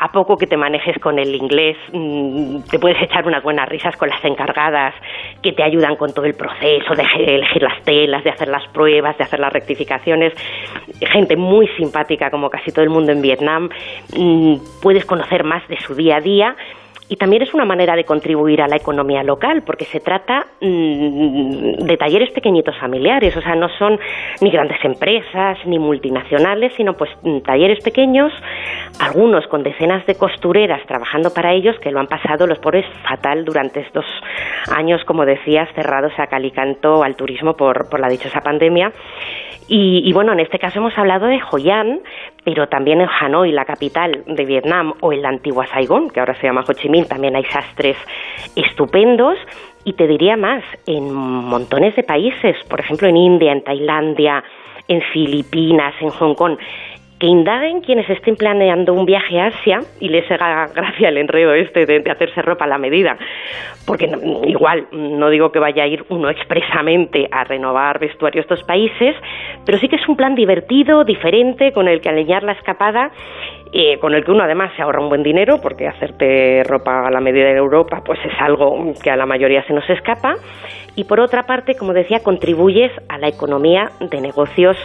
a 0.00 0.08
poco 0.08 0.38
que 0.38 0.46
te 0.46 0.56
manejes 0.56 0.98
con 0.98 1.18
el 1.18 1.34
inglés, 1.34 1.76
mm, 1.92 2.62
te 2.70 2.78
puedes 2.78 3.00
echar 3.02 3.26
unas 3.26 3.42
buenas 3.42 3.68
risas 3.68 3.94
con 3.96 4.08
las 4.08 4.24
encargadas 4.24 4.94
que 5.42 5.52
te 5.52 5.62
ayudan 5.62 5.96
con 5.96 6.14
todo 6.14 6.24
el 6.24 6.34
proceso 6.34 6.94
de 6.94 7.02
elegir 7.34 7.62
las 7.62 7.82
telas, 7.82 8.24
de 8.24 8.30
hacer 8.30 8.48
las 8.48 8.66
pruebas, 8.68 9.18
de 9.18 9.24
hacer 9.24 9.38
las 9.38 9.52
rectificaciones. 9.52 10.32
Gente 11.12 11.36
muy 11.36 11.68
simpática, 11.76 12.30
como 12.30 12.48
casi 12.48 12.72
todo 12.72 12.82
el 12.82 12.88
mundo 12.88 13.12
en 13.12 13.20
Vietnam. 13.20 13.68
Mm, 14.16 14.54
puedes 14.82 15.04
conocer 15.04 15.44
más 15.44 15.68
de 15.68 15.76
su 15.76 15.94
día 15.94 16.16
a 16.16 16.20
día 16.20 16.56
y 17.10 17.16
también 17.16 17.42
es 17.42 17.52
una 17.52 17.64
manera 17.64 17.96
de 17.96 18.04
contribuir 18.04 18.62
a 18.62 18.68
la 18.68 18.76
economía 18.76 19.24
local, 19.24 19.62
porque 19.66 19.84
se 19.84 19.98
trata 19.98 20.46
mm, 20.60 21.84
de 21.84 21.96
talleres 21.96 22.30
pequeñitos 22.30 22.78
familiares, 22.78 23.36
o 23.36 23.42
sea, 23.42 23.56
no 23.56 23.68
son 23.78 23.98
ni 24.40 24.50
grandes 24.50 24.78
empresas 24.84 25.58
ni 25.66 25.80
multinacionales, 25.80 26.72
sino 26.76 26.94
pues 26.96 27.10
mm, 27.22 27.40
talleres 27.40 27.82
pequeños, 27.82 28.32
algunos 29.00 29.44
con 29.48 29.64
decenas 29.64 30.06
de 30.06 30.14
costureras 30.14 30.86
trabajando 30.86 31.34
para 31.34 31.52
ellos 31.52 31.76
que 31.80 31.90
lo 31.90 31.98
han 31.98 32.06
pasado 32.06 32.46
los 32.46 32.60
pobres 32.60 32.86
fatal 33.02 33.44
durante 33.44 33.80
estos 33.80 34.04
años, 34.72 35.02
como 35.04 35.26
decías, 35.26 35.68
cerrados 35.74 36.12
a 36.16 36.28
calicanto 36.28 37.02
al 37.02 37.16
turismo 37.16 37.56
por, 37.56 37.90
por 37.90 37.98
la 37.98 38.08
dichosa 38.08 38.40
pandemia. 38.40 38.92
Y, 39.72 40.02
y, 40.04 40.12
bueno, 40.12 40.32
en 40.32 40.40
este 40.40 40.58
caso 40.58 40.80
hemos 40.80 40.98
hablado 40.98 41.28
de 41.28 41.38
Hoi 41.48 41.70
An, 41.70 42.00
pero 42.44 42.68
también 42.68 43.00
en 43.00 43.08
Hanoi, 43.08 43.52
la 43.52 43.64
capital 43.64 44.24
de 44.26 44.44
Vietnam, 44.44 44.94
o 45.00 45.12
en 45.12 45.22
la 45.22 45.28
antigua 45.28 45.64
Saigón, 45.68 46.10
que 46.10 46.18
ahora 46.18 46.34
se 46.34 46.48
llama 46.48 46.64
Ho 46.66 46.72
Chi 46.72 46.88
Minh, 46.88 47.06
también 47.06 47.36
hay 47.36 47.44
sastres 47.44 47.96
estupendos. 48.56 49.38
Y 49.84 49.92
te 49.92 50.08
diría 50.08 50.36
más, 50.36 50.64
en 50.86 51.14
montones 51.14 51.94
de 51.94 52.02
países, 52.02 52.56
por 52.68 52.80
ejemplo 52.80 53.06
en 53.06 53.16
India, 53.16 53.52
en 53.52 53.62
Tailandia, 53.62 54.42
en 54.88 55.02
Filipinas, 55.12 55.94
en 56.00 56.10
Hong 56.10 56.34
Kong, 56.34 56.58
que 57.20 57.26
indaguen 57.26 57.82
quienes 57.82 58.08
estén 58.08 58.34
planeando 58.34 58.94
un 58.94 59.04
viaje 59.04 59.38
a 59.38 59.48
Asia 59.48 59.80
y 60.00 60.08
les 60.08 60.28
haga 60.30 60.66
gracia 60.74 61.10
el 61.10 61.18
enredo 61.18 61.52
este 61.52 61.84
de, 61.84 62.02
hacerse 62.10 62.40
ropa 62.40 62.64
a 62.64 62.68
la 62.68 62.78
medida. 62.78 63.18
Porque 63.86 64.10
igual, 64.46 64.86
no 64.90 65.28
digo 65.28 65.52
que 65.52 65.58
vaya 65.58 65.84
a 65.84 65.86
ir 65.86 66.02
uno 66.08 66.30
expresamente 66.30 67.28
a 67.30 67.44
renovar 67.44 67.98
vestuario 67.98 68.40
a 68.40 68.42
estos 68.42 68.64
países, 68.64 69.14
pero 69.66 69.78
sí 69.78 69.88
que 69.88 69.96
es 69.96 70.08
un 70.08 70.16
plan 70.16 70.34
divertido, 70.34 71.04
diferente, 71.04 71.72
con 71.72 71.88
el 71.88 72.00
que 72.00 72.08
alinear 72.08 72.42
la 72.42 72.52
escapada 72.52 73.10
eh, 73.72 73.98
con 74.00 74.14
el 74.14 74.24
que 74.24 74.32
uno 74.32 74.42
además 74.42 74.72
se 74.74 74.82
ahorra 74.82 75.00
un 75.00 75.08
buen 75.08 75.22
dinero, 75.22 75.60
porque 75.62 75.86
hacerte 75.86 76.64
ropa 76.64 77.06
a 77.06 77.10
la 77.12 77.20
medida 77.20 77.44
de 77.44 77.56
Europa 77.56 78.02
pues 78.04 78.18
es 78.24 78.32
algo 78.40 78.92
que 79.00 79.10
a 79.10 79.16
la 79.16 79.26
mayoría 79.26 79.62
se 79.64 79.72
nos 79.72 79.88
escapa, 79.88 80.34
y 80.96 81.04
por 81.04 81.20
otra 81.20 81.44
parte, 81.44 81.76
como 81.76 81.92
decía, 81.92 82.18
contribuyes 82.24 82.90
a 83.08 83.18
la 83.18 83.28
economía 83.28 83.90
de 84.00 84.20
negocios 84.20 84.76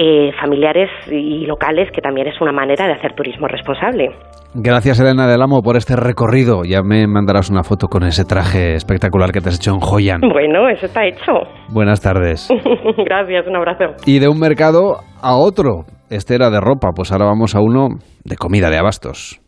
eh, 0.00 0.30
familiares 0.40 0.88
y 1.10 1.44
locales, 1.44 1.90
que 1.92 2.00
también 2.00 2.28
es 2.28 2.40
una 2.40 2.52
manera 2.52 2.86
de 2.86 2.92
hacer 2.92 3.14
turismo 3.14 3.48
responsable. 3.48 4.10
Gracias 4.54 5.00
Elena 5.00 5.26
del 5.26 5.42
Amo 5.42 5.60
por 5.60 5.76
este 5.76 5.96
recorrido. 5.96 6.62
Ya 6.64 6.82
me 6.82 7.08
mandarás 7.08 7.50
una 7.50 7.64
foto 7.64 7.88
con 7.88 8.04
ese 8.04 8.24
traje 8.24 8.74
espectacular 8.74 9.32
que 9.32 9.40
te 9.40 9.48
has 9.48 9.56
hecho 9.56 9.72
en 9.72 9.80
Joyan. 9.80 10.20
Bueno, 10.20 10.68
eso 10.68 10.86
está 10.86 11.04
hecho. 11.04 11.32
Buenas 11.68 12.00
tardes. 12.00 12.48
Gracias, 12.96 13.46
un 13.48 13.56
abrazo. 13.56 13.96
Y 14.06 14.20
de 14.20 14.28
un 14.28 14.38
mercado 14.38 14.98
a 15.20 15.34
otro. 15.34 15.84
Este 16.10 16.36
era 16.36 16.48
de 16.50 16.60
ropa, 16.60 16.90
pues 16.94 17.10
ahora 17.10 17.26
vamos 17.26 17.56
a 17.56 17.60
uno 17.60 17.88
de 18.24 18.36
comida 18.36 18.70
de 18.70 18.78
abastos. 18.78 19.40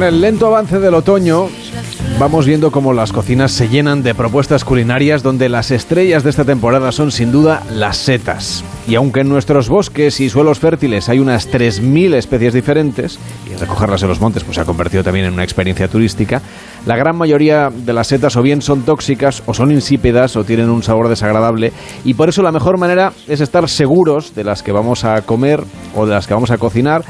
Con 0.00 0.08
el 0.08 0.22
lento 0.22 0.46
avance 0.46 0.80
del 0.80 0.94
otoño, 0.94 1.48
vamos 2.18 2.46
viendo 2.46 2.70
cómo 2.70 2.94
las 2.94 3.12
cocinas 3.12 3.52
se 3.52 3.68
llenan 3.68 4.02
de 4.02 4.14
propuestas 4.14 4.64
culinarias 4.64 5.22
donde 5.22 5.50
las 5.50 5.70
estrellas 5.70 6.24
de 6.24 6.30
esta 6.30 6.46
temporada 6.46 6.90
son 6.90 7.12
sin 7.12 7.30
duda 7.30 7.62
las 7.70 7.98
setas. 7.98 8.64
Y 8.88 8.94
aunque 8.94 9.20
en 9.20 9.28
nuestros 9.28 9.68
bosques 9.68 10.18
y 10.20 10.30
suelos 10.30 10.58
fértiles 10.58 11.10
hay 11.10 11.18
unas 11.18 11.52
3.000 11.52 12.14
especies 12.14 12.54
diferentes, 12.54 13.18
y 13.46 13.54
recogerlas 13.56 14.02
en 14.02 14.08
los 14.08 14.22
montes 14.22 14.42
pues, 14.42 14.54
se 14.54 14.62
ha 14.62 14.64
convertido 14.64 15.04
también 15.04 15.26
en 15.26 15.34
una 15.34 15.44
experiencia 15.44 15.86
turística, 15.86 16.40
la 16.86 16.96
gran 16.96 17.14
mayoría 17.14 17.68
de 17.68 17.92
las 17.92 18.06
setas 18.06 18.36
o 18.36 18.42
bien 18.42 18.62
son 18.62 18.86
tóxicas 18.86 19.42
o 19.44 19.52
son 19.52 19.70
insípidas 19.70 20.34
o 20.34 20.44
tienen 20.44 20.70
un 20.70 20.82
sabor 20.82 21.10
desagradable 21.10 21.74
y 22.06 22.14
por 22.14 22.30
eso 22.30 22.42
la 22.42 22.52
mejor 22.52 22.78
manera 22.78 23.12
es 23.28 23.42
estar 23.42 23.68
seguros 23.68 24.34
de 24.34 24.44
las 24.44 24.62
que 24.62 24.72
vamos 24.72 25.04
a 25.04 25.20
comer 25.20 25.62
o 25.94 26.06
de 26.06 26.14
las 26.14 26.26
que 26.26 26.32
vamos 26.32 26.50
a 26.50 26.56
cocinar 26.56 27.04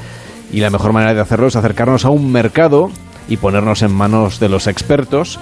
y 0.52 0.60
la 0.60 0.70
mejor 0.70 0.92
manera 0.92 1.14
de 1.14 1.20
hacerlo 1.20 1.46
es 1.46 1.56
acercarnos 1.56 2.04
a 2.04 2.10
un 2.10 2.30
mercado 2.30 2.90
y 3.28 3.36
ponernos 3.36 3.82
en 3.82 3.92
manos 3.92 4.40
de 4.40 4.48
los 4.48 4.66
expertos. 4.66 5.38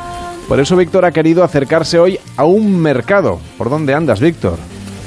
Por 0.48 0.60
eso 0.60 0.76
Víctor 0.76 1.04
ha 1.04 1.12
querido 1.12 1.44
acercarse 1.44 1.98
hoy 1.98 2.18
a 2.36 2.44
un 2.44 2.80
mercado. 2.80 3.38
¿Por 3.56 3.70
dónde 3.70 3.94
andas, 3.94 4.20
Víctor? 4.20 4.58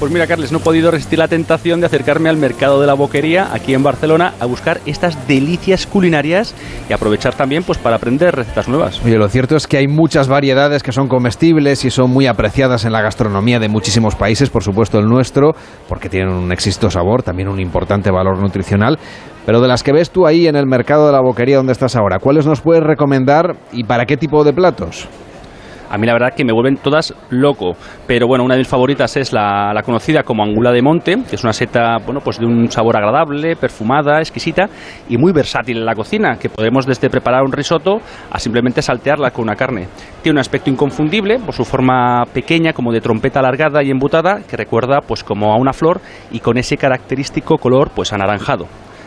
Pues 0.02 0.10
mira, 0.10 0.26
Carles, 0.26 0.50
no 0.50 0.58
he 0.58 0.60
podido 0.60 0.90
resistir 0.90 1.20
la 1.20 1.28
tentación 1.28 1.78
de 1.78 1.86
acercarme 1.86 2.28
al 2.28 2.36
mercado 2.36 2.80
de 2.80 2.88
la 2.88 2.94
boquería 2.94 3.54
aquí 3.54 3.72
en 3.72 3.84
Barcelona 3.84 4.34
a 4.40 4.46
buscar 4.46 4.80
estas 4.84 5.28
delicias 5.28 5.86
culinarias 5.86 6.56
y 6.90 6.92
aprovechar 6.92 7.34
también 7.34 7.62
pues 7.62 7.78
para 7.78 7.96
aprender 7.96 8.34
recetas 8.34 8.68
nuevas. 8.68 9.00
Oye, 9.04 9.16
lo 9.16 9.28
cierto 9.28 9.54
es 9.54 9.68
que 9.68 9.76
hay 9.76 9.86
muchas 9.86 10.26
variedades 10.26 10.82
que 10.82 10.90
son 10.90 11.06
comestibles 11.06 11.84
y 11.84 11.90
son 11.90 12.10
muy 12.10 12.26
apreciadas 12.26 12.84
en 12.84 12.90
la 12.90 13.00
gastronomía 13.00 13.60
de 13.60 13.68
muchísimos 13.68 14.16
países, 14.16 14.50
por 14.50 14.64
supuesto 14.64 14.98
el 14.98 15.06
nuestro, 15.06 15.52
porque 15.88 16.08
tienen 16.08 16.34
un 16.34 16.50
exquisito 16.50 16.90
sabor, 16.90 17.22
también 17.22 17.46
un 17.46 17.60
importante 17.60 18.10
valor 18.10 18.40
nutricional. 18.40 18.98
Pero 19.44 19.60
de 19.60 19.68
las 19.68 19.82
que 19.82 19.92
ves 19.92 20.10
tú 20.10 20.26
ahí 20.26 20.46
en 20.46 20.56
el 20.56 20.66
mercado 20.66 21.06
de 21.06 21.12
la 21.12 21.20
boquería 21.20 21.56
donde 21.56 21.72
estás 21.72 21.96
ahora, 21.96 22.18
¿cuáles 22.18 22.46
nos 22.46 22.60
puedes 22.60 22.82
recomendar 22.82 23.56
y 23.72 23.84
para 23.84 24.04
qué 24.04 24.16
tipo 24.16 24.44
de 24.44 24.52
platos? 24.52 25.08
A 25.92 25.98
mí 25.98 26.06
la 26.06 26.14
verdad 26.14 26.32
que 26.34 26.42
me 26.42 26.54
vuelven 26.54 26.78
todas 26.78 27.12
loco. 27.28 27.72
Pero 28.06 28.26
bueno, 28.26 28.44
una 28.44 28.54
de 28.54 28.60
mis 28.60 28.68
favoritas 28.68 29.14
es 29.18 29.30
la, 29.30 29.74
la, 29.74 29.82
conocida 29.82 30.22
como 30.22 30.42
angula 30.42 30.72
de 30.72 30.80
monte, 30.80 31.18
que 31.28 31.36
es 31.36 31.44
una 31.44 31.52
seta 31.52 31.98
bueno, 32.02 32.20
pues 32.24 32.38
de 32.38 32.46
un 32.46 32.70
sabor 32.70 32.96
agradable, 32.96 33.56
perfumada, 33.56 34.18
exquisita 34.20 34.70
y 35.10 35.18
muy 35.18 35.32
versátil 35.32 35.76
en 35.76 35.84
la 35.84 35.94
cocina, 35.94 36.38
que 36.38 36.48
podemos 36.48 36.86
desde 36.86 37.10
preparar 37.10 37.42
un 37.42 37.52
risotto 37.52 37.98
a 38.30 38.38
simplemente 38.38 38.80
saltearla 38.80 39.32
con 39.32 39.42
una 39.42 39.54
carne. 39.54 39.86
Tiene 40.22 40.36
un 40.36 40.40
aspecto 40.40 40.70
inconfundible 40.70 41.38
por 41.40 41.54
su 41.54 41.66
forma 41.66 42.24
pequeña, 42.32 42.72
como 42.72 42.90
de 42.90 43.02
trompeta 43.02 43.40
alargada 43.40 43.82
y 43.82 43.90
embutada, 43.90 44.40
que 44.48 44.56
recuerda 44.56 45.00
pues 45.06 45.22
como 45.22 45.52
a 45.52 45.58
una 45.58 45.74
flor 45.74 46.00
y 46.30 46.40
con 46.40 46.56
ese 46.56 46.78
característico 46.78 47.58
color 47.58 47.90
pues 47.94 48.14
anaranjado. 48.14 48.66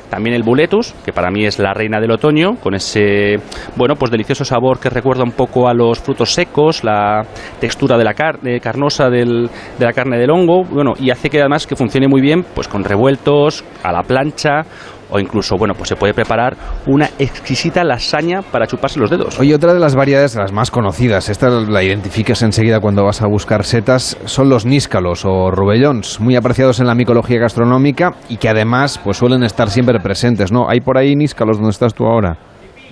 También 0.09 0.35
el 0.35 0.43
buletus, 0.43 0.93
que 1.03 1.11
para 1.11 1.31
mí 1.31 1.45
es 1.45 1.59
la 1.59 1.73
reina 1.73 1.99
del 1.99 2.11
otoño, 2.11 2.55
con 2.61 2.75
ese 2.75 3.37
bueno, 3.75 3.95
pues 3.95 4.11
delicioso 4.11 4.45
sabor 4.45 4.79
que 4.79 4.89
recuerda 4.89 5.23
un 5.23 5.31
poco 5.31 5.67
a 5.67 5.73
los 5.73 5.99
frutos 5.99 6.33
secos, 6.33 6.83
la 6.83 7.23
textura 7.59 7.97
de 7.97 8.03
la 8.03 8.13
carne 8.13 8.59
carnosa 8.59 9.09
del, 9.09 9.49
de 9.77 9.85
la 9.85 9.93
carne 9.93 10.17
del 10.17 10.29
hongo, 10.29 10.63
bueno, 10.63 10.93
y 10.99 11.09
hace 11.09 11.29
que 11.29 11.39
además 11.39 11.67
que 11.67 11.75
funcione 11.75 12.07
muy 12.07 12.21
bien 12.21 12.45
pues 12.53 12.67
con 12.67 12.83
revueltos, 12.83 13.63
a 13.83 13.91
la 13.91 14.03
plancha 14.03 14.65
o 15.09 15.19
incluso, 15.19 15.55
bueno, 15.57 15.73
pues 15.75 15.89
se 15.89 15.95
puede 15.95 16.13
preparar 16.13 16.55
una 16.87 17.09
exquisita 17.19 17.83
lasaña 17.83 18.41
para 18.41 18.67
chuparse 18.67 18.99
los 18.99 19.09
dedos. 19.09 19.39
Oye, 19.39 19.55
otra 19.55 19.73
de 19.73 19.79
las 19.79 19.95
variedades, 19.95 20.35
las 20.35 20.51
más 20.51 20.71
conocidas, 20.71 21.29
esta 21.29 21.49
la 21.49 21.83
identificas 21.83 22.41
enseguida 22.41 22.79
cuando 22.79 23.03
vas 23.03 23.21
a 23.21 23.27
buscar 23.27 23.63
setas, 23.63 24.17
son 24.25 24.49
los 24.49 24.65
níscalos 24.65 25.25
o 25.25 25.51
rubellons, 25.51 26.19
muy 26.19 26.35
apreciados 26.35 26.79
en 26.79 26.87
la 26.87 26.95
micología 26.95 27.39
gastronómica 27.39 28.13
y 28.29 28.37
que 28.37 28.49
además 28.49 28.99
pues 29.03 29.17
suelen 29.17 29.43
estar 29.43 29.69
siempre 29.69 29.99
presentes, 29.99 30.51
¿no? 30.51 30.69
¿Hay 30.69 30.81
por 30.81 30.97
ahí 30.97 31.15
níscalos 31.15 31.57
donde 31.57 31.71
estás 31.71 31.93
tú 31.93 32.05
ahora? 32.05 32.37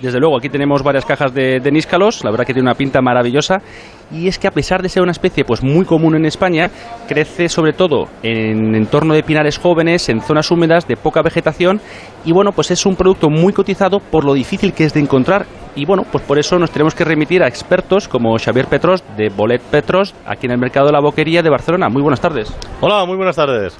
Desde 0.00 0.18
luego, 0.18 0.36
aquí 0.36 0.48
tenemos 0.48 0.82
varias 0.82 1.04
cajas 1.04 1.32
de, 1.32 1.60
de, 1.60 1.70
níscalos, 1.70 2.24
la 2.24 2.30
verdad 2.30 2.44
que 2.44 2.52
tiene 2.52 2.68
una 2.68 2.74
pinta 2.74 3.00
maravillosa 3.00 3.62
y 4.10 4.28
es 4.28 4.38
que 4.38 4.48
a 4.48 4.50
pesar 4.50 4.82
de 4.82 4.88
ser 4.88 5.02
una 5.02 5.12
especie 5.12 5.44
pues 5.44 5.62
muy 5.62 5.84
común 5.84 6.14
en 6.16 6.26
España, 6.26 6.70
crece 7.08 7.48
sobre 7.48 7.72
todo 7.72 8.08
en 8.22 8.74
entorno 8.74 9.14
de 9.14 9.22
pinares 9.22 9.58
jóvenes, 9.58 10.08
en 10.08 10.20
zonas 10.20 10.50
húmedas 10.50 10.86
de 10.86 10.96
poca 10.96 11.22
vegetación 11.22 11.80
y 12.24 12.32
bueno, 12.32 12.52
pues 12.52 12.70
es 12.70 12.84
un 12.86 12.96
producto 12.96 13.30
muy 13.30 13.52
cotizado 13.52 14.00
por 14.00 14.24
lo 14.24 14.34
difícil 14.34 14.72
que 14.72 14.84
es 14.84 14.94
de 14.94 15.00
encontrar 15.00 15.46
y 15.76 15.84
bueno, 15.84 16.02
pues 16.10 16.24
por 16.24 16.38
eso 16.38 16.58
nos 16.58 16.70
tenemos 16.70 16.94
que 16.94 17.04
remitir 17.04 17.42
a 17.42 17.48
expertos 17.48 18.08
como 18.08 18.36
Xavier 18.38 18.66
Petros 18.66 19.02
de 19.16 19.28
Bolet 19.28 19.62
Petros 19.62 20.14
aquí 20.26 20.46
en 20.46 20.52
el 20.52 20.58
mercado 20.58 20.86
de 20.86 20.92
la 20.92 21.00
Boquería 21.00 21.42
de 21.42 21.50
Barcelona. 21.50 21.88
Muy 21.88 22.02
buenas 22.02 22.20
tardes. 22.20 22.54
Hola, 22.80 23.04
muy 23.06 23.16
buenas 23.16 23.36
tardes 23.36 23.76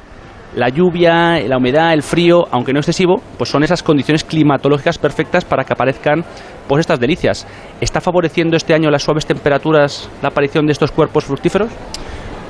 la 0.56 0.68
lluvia, 0.68 1.40
la 1.46 1.56
humedad, 1.56 1.92
el 1.92 2.02
frío, 2.02 2.44
aunque 2.50 2.72
no 2.72 2.80
excesivo, 2.80 3.20
pues 3.36 3.50
son 3.50 3.64
esas 3.64 3.82
condiciones 3.82 4.24
climatológicas 4.24 4.98
perfectas 4.98 5.44
para 5.44 5.64
que 5.64 5.72
aparezcan 5.72 6.24
pues 6.68 6.80
estas 6.80 7.00
delicias. 7.00 7.46
¿Está 7.80 8.00
favoreciendo 8.00 8.56
este 8.56 8.74
año 8.74 8.90
las 8.90 9.02
suaves 9.02 9.26
temperaturas 9.26 10.08
la 10.22 10.28
aparición 10.28 10.66
de 10.66 10.72
estos 10.72 10.90
cuerpos 10.90 11.24
fructíferos? 11.24 11.70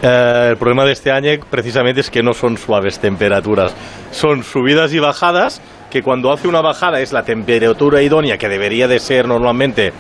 Eh, 0.03 0.49
el 0.51 0.57
problema 0.57 0.85
de 0.85 0.93
este 0.93 1.11
año 1.11 1.31
precisamente 1.49 2.01
es 2.01 2.11
que 2.11 2.23
no 2.23 2.35
son 2.35 2.59
suaves 2.59 2.99
temperaturas, 2.99 3.75
son 4.11 4.43
subidas 4.43 4.93
y 4.93 4.99
bajadas, 4.99 5.63
que 5.91 6.03
cuando 6.03 6.31
hace 6.31 6.47
una 6.47 6.61
bajada 6.61 7.01
es 7.01 7.13
la 7.13 7.23
temperatura 7.23 8.03
idónea 8.03 8.37
que 8.37 8.49
debería 8.49 8.87
de 8.87 8.99
ser 8.99 9.27
normalmente 9.27 9.93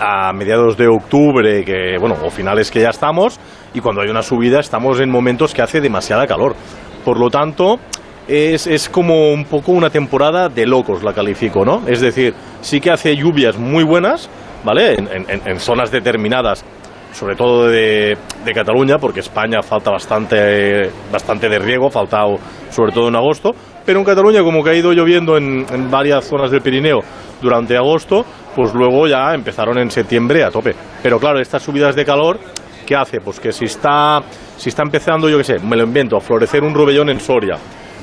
a 0.00 0.32
mediados 0.32 0.76
de 0.76 0.88
octubre, 0.88 1.64
que 1.64 1.96
bueno, 2.00 2.16
o 2.24 2.30
finales 2.30 2.70
que 2.70 2.80
ya 2.80 2.90
estamos, 2.90 3.38
y 3.74 3.80
cuando 3.80 4.00
hay 4.00 4.08
una 4.08 4.22
subida 4.22 4.60
estamos 4.60 5.00
en 5.00 5.10
momentos 5.10 5.52
que 5.52 5.62
hace 5.62 5.80
demasiada 5.80 6.26
calor. 6.26 6.56
Por 7.04 7.18
lo 7.18 7.28
tanto, 7.30 7.78
es, 8.28 8.66
es, 8.66 8.88
como 8.88 9.32
un 9.32 9.44
poco 9.44 9.72
una 9.72 9.90
temporada 9.90 10.48
de 10.48 10.66
locos, 10.66 11.02
la 11.02 11.12
califico, 11.12 11.64
¿no? 11.64 11.82
Es 11.86 12.00
decir, 12.00 12.34
sí 12.60 12.80
que 12.80 12.90
hace 12.90 13.16
lluvias 13.16 13.58
muy 13.58 13.84
buenas, 13.84 14.28
¿vale? 14.64 14.94
En, 14.94 15.60
zonas 15.60 15.90
determinadas, 15.90 16.64
sobre 17.12 17.34
todo 17.34 17.66
de, 17.66 18.16
de, 18.44 18.52
Cataluña, 18.52 18.98
porque 18.98 19.20
España 19.20 19.62
falta 19.62 19.90
bastante, 19.90 20.90
bastante 21.10 21.48
de 21.48 21.58
riego, 21.58 21.90
faltado 21.90 22.36
sobre 22.70 22.92
todo 22.92 23.08
en 23.08 23.16
agosto, 23.16 23.50
pero 23.84 23.98
en 23.98 24.04
Cataluña 24.04 24.42
como 24.42 24.62
que 24.62 24.70
ha 24.70 24.74
ido 24.74 24.92
lloviendo 24.92 25.36
en, 25.36 25.66
en 25.70 25.90
varias 25.90 26.24
zonas 26.24 26.50
del 26.50 26.62
Pirineo 26.62 27.00
durante 27.40 27.76
agosto, 27.76 28.24
pues 28.54 28.72
luego 28.72 29.06
ya 29.08 29.34
empezaron 29.34 29.78
en 29.78 29.90
septiembre 29.90 30.44
a 30.44 30.50
tope. 30.50 30.74
Pero 31.02 31.18
claro, 31.18 31.40
estas 31.40 31.62
subidas 31.62 31.96
de 31.96 32.04
calor, 32.04 32.38
¿qué 32.86 32.94
hace? 32.94 33.20
Pues 33.20 33.40
que 33.40 33.52
si 33.52 33.64
está, 33.64 34.20
si 34.62 34.68
está 34.68 34.84
empezando, 34.84 35.28
yo 35.28 35.38
qué 35.38 35.42
sé, 35.42 35.58
me 35.58 35.76
lo 35.76 35.82
invento, 35.82 36.16
a 36.16 36.20
florecer 36.20 36.62
un 36.62 36.72
rubellón 36.72 37.10
en 37.10 37.18
Soria, 37.18 37.56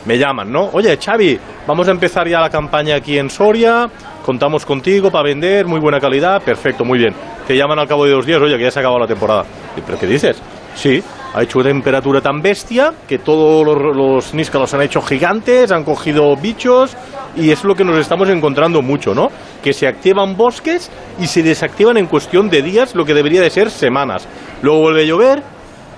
me 0.06 0.18
llaman, 0.18 0.52
¿no? 0.52 0.70
Oye, 0.74 0.98
Xavi, 0.98 1.40
vamos 1.66 1.88
a 1.88 1.92
empezar 1.92 2.28
ya 2.28 2.42
la 2.42 2.50
campaña 2.50 2.98
aquí 2.98 3.18
en 3.18 3.30
Soria, 3.30 3.90
contamos 4.26 4.66
contigo 4.66 5.10
para 5.10 5.24
vender, 5.24 5.66
muy 5.68 5.80
buena 5.80 6.02
calidad, 6.02 6.42
perfecto, 6.42 6.84
muy 6.84 7.00
bien. 7.00 7.14
Te 7.48 7.56
llaman 7.56 7.80
al 7.80 7.88
cabo 7.88 8.04
de 8.04 8.12
dos 8.12 8.26
días, 8.26 8.42
oye, 8.42 8.58
que 8.58 8.64
ya 8.64 8.72
se 8.72 8.80
ha 8.80 8.82
acabado 8.82 9.00
la 9.00 9.08
temporada. 9.08 9.46
¿Pero 9.86 9.98
qué 9.98 10.06
dices? 10.06 10.42
Sí, 10.76 11.02
ha 11.34 11.42
hecho 11.44 11.60
una 11.60 11.70
temperatura 11.70 12.20
tan 12.20 12.42
bestia 12.42 12.94
que 13.08 13.20
todos 13.20 13.66
los, 13.66 13.96
los 13.96 14.34
níscalos 14.34 14.74
han 14.74 14.82
hecho 14.82 15.02
gigantes, 15.02 15.72
han 15.72 15.86
cogido 15.86 16.36
bichos 16.36 16.98
y 17.38 17.52
es 17.52 17.64
lo 17.64 17.74
que 17.74 17.86
nos 17.86 17.98
estamos 17.98 18.28
encontrando 18.28 18.82
mucho, 18.82 19.16
¿no? 19.16 19.30
Que 19.64 19.72
se 19.72 19.88
activan 19.88 20.36
bosques 20.36 20.92
y 21.22 21.28
se 21.28 21.42
desactivan 21.42 21.96
en 21.96 22.08
cuestión 22.08 22.50
de 22.50 22.62
días, 22.62 22.96
lo 22.96 23.06
que 23.06 23.14
debería 23.14 23.42
de 23.42 23.50
ser 23.50 23.72
semanas. 23.72 24.28
Luego 24.62 24.82
vuelve 24.82 25.04
a 25.04 25.06
llover, 25.06 25.44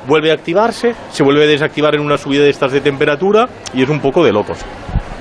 vuelve 0.08 0.32
a 0.32 0.34
activarse, 0.34 0.94
se 1.12 1.24
vuelve 1.24 1.44
a 1.44 1.48
desactivar 1.48 1.96
en 1.96 2.02
una 2.02 2.18
subida 2.18 2.44
de 2.44 2.50
estas 2.50 2.72
de 2.72 2.82
temperatura 2.82 3.48
y 3.74 3.84
es 3.84 3.90
un 3.90 4.00
poco 4.00 4.24
de 4.24 4.32
locos. 4.32 4.60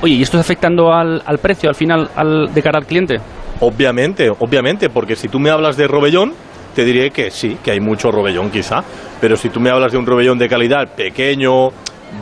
Oye, 0.03 0.15
¿y 0.15 0.23
esto 0.23 0.39
está 0.39 0.41
afectando 0.53 0.93
al, 0.93 1.23
al 1.27 1.39
precio 1.39 1.69
al 1.69 1.75
final 1.75 2.09
al, 2.17 2.53
de 2.55 2.63
cara 2.63 2.79
al 2.79 2.87
cliente? 2.87 3.19
Obviamente, 3.61 4.31
obviamente, 4.39 4.89
porque 4.89 5.17
si 5.17 5.29
tú 5.29 5.39
me 5.39 5.51
hablas 5.51 5.77
de 5.77 5.87
Robellón, 5.87 6.33
te 6.75 6.85
diré 6.85 7.11
que 7.11 7.31
sí, 7.31 7.59
que 7.63 7.73
hay 7.73 7.81
mucho 7.81 8.11
Robellón 8.11 8.51
quizá, 8.51 8.83
pero 9.21 9.37
si 9.37 9.51
tú 9.51 9.61
me 9.61 9.69
hablas 9.71 9.93
de 9.93 9.99
un 9.99 10.07
Robellón 10.07 10.39
de 10.39 10.49
calidad 10.49 10.89
pequeño, 10.95 11.69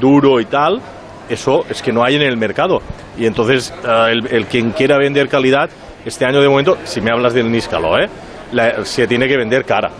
duro 0.00 0.40
y 0.40 0.46
tal, 0.46 0.80
eso 1.28 1.64
es 1.70 1.80
que 1.82 1.92
no 1.92 2.02
hay 2.02 2.16
en 2.16 2.22
el 2.22 2.36
mercado. 2.36 2.80
Y 3.16 3.26
entonces 3.26 3.72
eh, 3.86 4.06
el, 4.10 4.26
el 4.28 4.46
quien 4.46 4.70
quiera 4.72 4.98
vender 4.98 5.28
calidad, 5.28 5.70
este 6.04 6.24
año 6.24 6.40
de 6.40 6.48
momento, 6.48 6.78
si 6.84 7.00
me 7.00 7.10
hablas 7.12 7.34
del 7.34 7.50
Níscalo, 7.52 7.98
¿eh? 7.98 8.08
La- 8.52 8.84
se 8.84 9.06
tiene 9.06 9.28
que 9.28 9.36
vender 9.36 9.64
cara. 9.64 9.90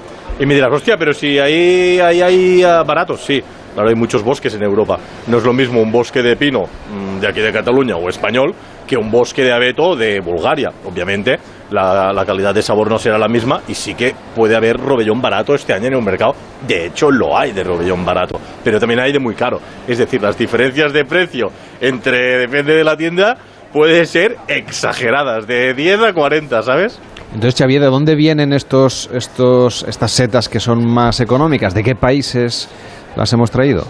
Y 0.40 0.46
me 0.46 0.54
dirás, 0.54 0.72
hostia, 0.72 0.96
pero 0.96 1.12
si 1.12 1.38
ahí 1.38 1.98
hay, 1.98 2.22
hay, 2.22 2.62
ah, 2.62 2.84
baratos, 2.84 3.20
sí. 3.24 3.42
Claro, 3.74 3.88
hay 3.88 3.96
muchos 3.96 4.22
bosques 4.22 4.54
en 4.54 4.62
Europa. 4.62 4.98
No 5.26 5.38
es 5.38 5.44
lo 5.44 5.52
mismo 5.52 5.80
un 5.82 5.90
bosque 5.90 6.22
de 6.22 6.36
pino 6.36 6.62
mm, 6.62 7.20
de 7.20 7.28
aquí 7.28 7.40
de 7.40 7.52
Cataluña 7.52 7.96
o 7.96 8.08
español 8.08 8.54
que 8.86 8.96
un 8.96 9.10
bosque 9.10 9.42
de 9.42 9.52
abeto 9.52 9.94
de 9.96 10.20
Bulgaria. 10.20 10.70
Obviamente, 10.84 11.38
la, 11.70 12.12
la 12.12 12.24
calidad 12.24 12.54
de 12.54 12.62
sabor 12.62 12.88
no 12.88 12.98
será 12.98 13.18
la 13.18 13.28
misma 13.28 13.62
y 13.68 13.74
sí 13.74 13.94
que 13.94 14.14
puede 14.34 14.56
haber 14.56 14.78
robellón 14.78 15.20
barato 15.20 15.54
este 15.54 15.74
año 15.74 15.88
en 15.88 15.94
el 15.94 16.02
mercado. 16.02 16.34
De 16.66 16.86
hecho, 16.86 17.10
lo 17.10 17.36
hay 17.36 17.52
de 17.52 17.64
robellón 17.64 18.04
barato, 18.04 18.40
pero 18.64 18.80
también 18.80 19.00
hay 19.00 19.12
de 19.12 19.18
muy 19.18 19.34
caro. 19.34 19.60
Es 19.86 19.98
decir, 19.98 20.22
las 20.22 20.38
diferencias 20.38 20.92
de 20.92 21.04
precio 21.04 21.48
entre, 21.80 22.38
depende 22.38 22.74
de 22.74 22.84
la 22.84 22.96
tienda, 22.96 23.36
pueden 23.72 24.06
ser 24.06 24.36
exageradas, 24.48 25.46
de 25.46 25.74
10 25.74 26.00
a 26.02 26.12
40, 26.12 26.62
¿sabes? 26.62 27.00
Entonces, 27.34 27.56
Xavier, 27.58 27.82
¿de 27.82 27.88
dónde 27.88 28.14
vienen 28.14 28.52
estos, 28.52 29.10
estos, 29.12 29.84
estas 29.86 30.10
setas 30.10 30.48
que 30.48 30.60
son 30.60 30.86
más 30.86 31.20
económicas? 31.20 31.74
¿De 31.74 31.82
qué 31.82 31.94
países 31.94 32.68
las 33.16 33.32
hemos 33.32 33.50
traído? 33.50 33.84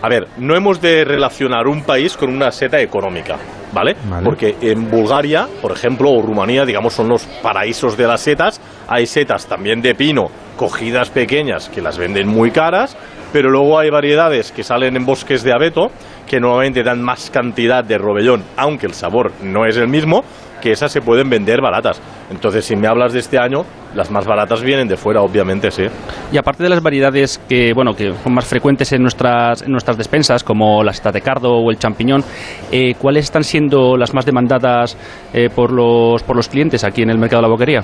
A 0.00 0.08
ver, 0.08 0.28
no 0.38 0.56
hemos 0.56 0.80
de 0.80 1.04
relacionar 1.04 1.66
un 1.66 1.82
país 1.82 2.16
con 2.16 2.30
una 2.30 2.52
seta 2.52 2.80
económica, 2.80 3.36
¿vale? 3.72 3.96
Vale. 4.08 4.24
Porque 4.24 4.56
en 4.60 4.88
Bulgaria, 4.88 5.48
por 5.60 5.72
ejemplo, 5.72 6.10
o 6.10 6.22
Rumanía, 6.22 6.64
digamos, 6.64 6.94
son 6.94 7.08
los 7.08 7.24
paraísos 7.42 7.96
de 7.96 8.06
las 8.06 8.20
setas. 8.20 8.60
Hay 8.86 9.06
setas 9.06 9.46
también 9.46 9.82
de 9.82 9.96
pino, 9.96 10.30
cogidas 10.56 11.10
pequeñas, 11.10 11.68
que 11.68 11.82
las 11.82 11.98
venden 11.98 12.28
muy 12.28 12.52
caras, 12.52 12.96
pero 13.32 13.50
luego 13.50 13.78
hay 13.78 13.90
variedades 13.90 14.52
que 14.52 14.62
salen 14.62 14.96
en 14.96 15.04
bosques 15.04 15.42
de 15.42 15.52
abeto, 15.52 15.90
que 16.28 16.38
normalmente 16.38 16.82
dan 16.82 17.02
más 17.02 17.30
cantidad 17.30 17.82
de 17.82 17.98
robellón, 17.98 18.44
aunque 18.56 18.86
el 18.86 18.94
sabor 18.94 19.32
no 19.42 19.66
es 19.66 19.76
el 19.76 19.88
mismo, 19.88 20.22
que 20.60 20.72
esas 20.72 20.92
se 20.92 21.00
pueden 21.00 21.30
vender 21.30 21.60
baratas. 21.60 22.00
Entonces, 22.30 22.64
si 22.64 22.76
me 22.76 22.86
hablas 22.86 23.12
de 23.12 23.20
este 23.20 23.38
año, 23.38 23.64
las 23.94 24.10
más 24.10 24.26
baratas 24.26 24.62
vienen 24.62 24.88
de 24.88 24.96
fuera, 24.96 25.22
obviamente, 25.22 25.70
sí. 25.70 25.84
Y 26.30 26.36
aparte 26.36 26.62
de 26.62 26.68
las 26.68 26.82
variedades 26.82 27.40
que, 27.48 27.72
bueno, 27.72 27.94
que 27.94 28.12
son 28.22 28.34
más 28.34 28.44
frecuentes 28.44 28.92
en 28.92 29.02
nuestras, 29.02 29.62
en 29.62 29.70
nuestras 29.70 29.96
despensas, 29.96 30.44
como 30.44 30.82
la 30.82 30.92
seta 30.92 31.10
de 31.10 31.20
cardo 31.20 31.52
o 31.52 31.70
el 31.70 31.78
champiñón, 31.78 32.22
eh, 32.70 32.94
¿cuáles 32.98 33.24
están 33.24 33.44
siendo 33.44 33.96
las 33.96 34.12
más 34.12 34.26
demandadas 34.26 34.96
eh, 35.32 35.48
por, 35.54 35.72
los, 35.72 36.22
por 36.22 36.36
los 36.36 36.48
clientes 36.48 36.84
aquí 36.84 37.02
en 37.02 37.10
el 37.10 37.18
mercado 37.18 37.42
de 37.42 37.48
la 37.48 37.52
boquería? 37.52 37.82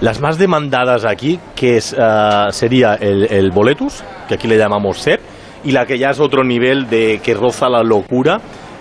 Las 0.00 0.20
más 0.20 0.38
demandadas 0.38 1.04
aquí, 1.04 1.38
que 1.54 1.76
es, 1.76 1.94
ah, 1.98 2.48
sería 2.50 2.94
el, 2.94 3.30
el 3.30 3.50
boletus, 3.50 4.02
que 4.26 4.34
aquí 4.34 4.48
le 4.48 4.56
llamamos 4.56 4.98
ser, 4.98 5.20
y 5.64 5.72
la 5.72 5.86
que 5.86 5.98
ya 5.98 6.10
es 6.10 6.20
otro 6.20 6.44
nivel 6.44 6.88
de 6.88 7.20
que 7.22 7.34
roza 7.34 7.68
la 7.68 7.82
locura, 7.82 8.40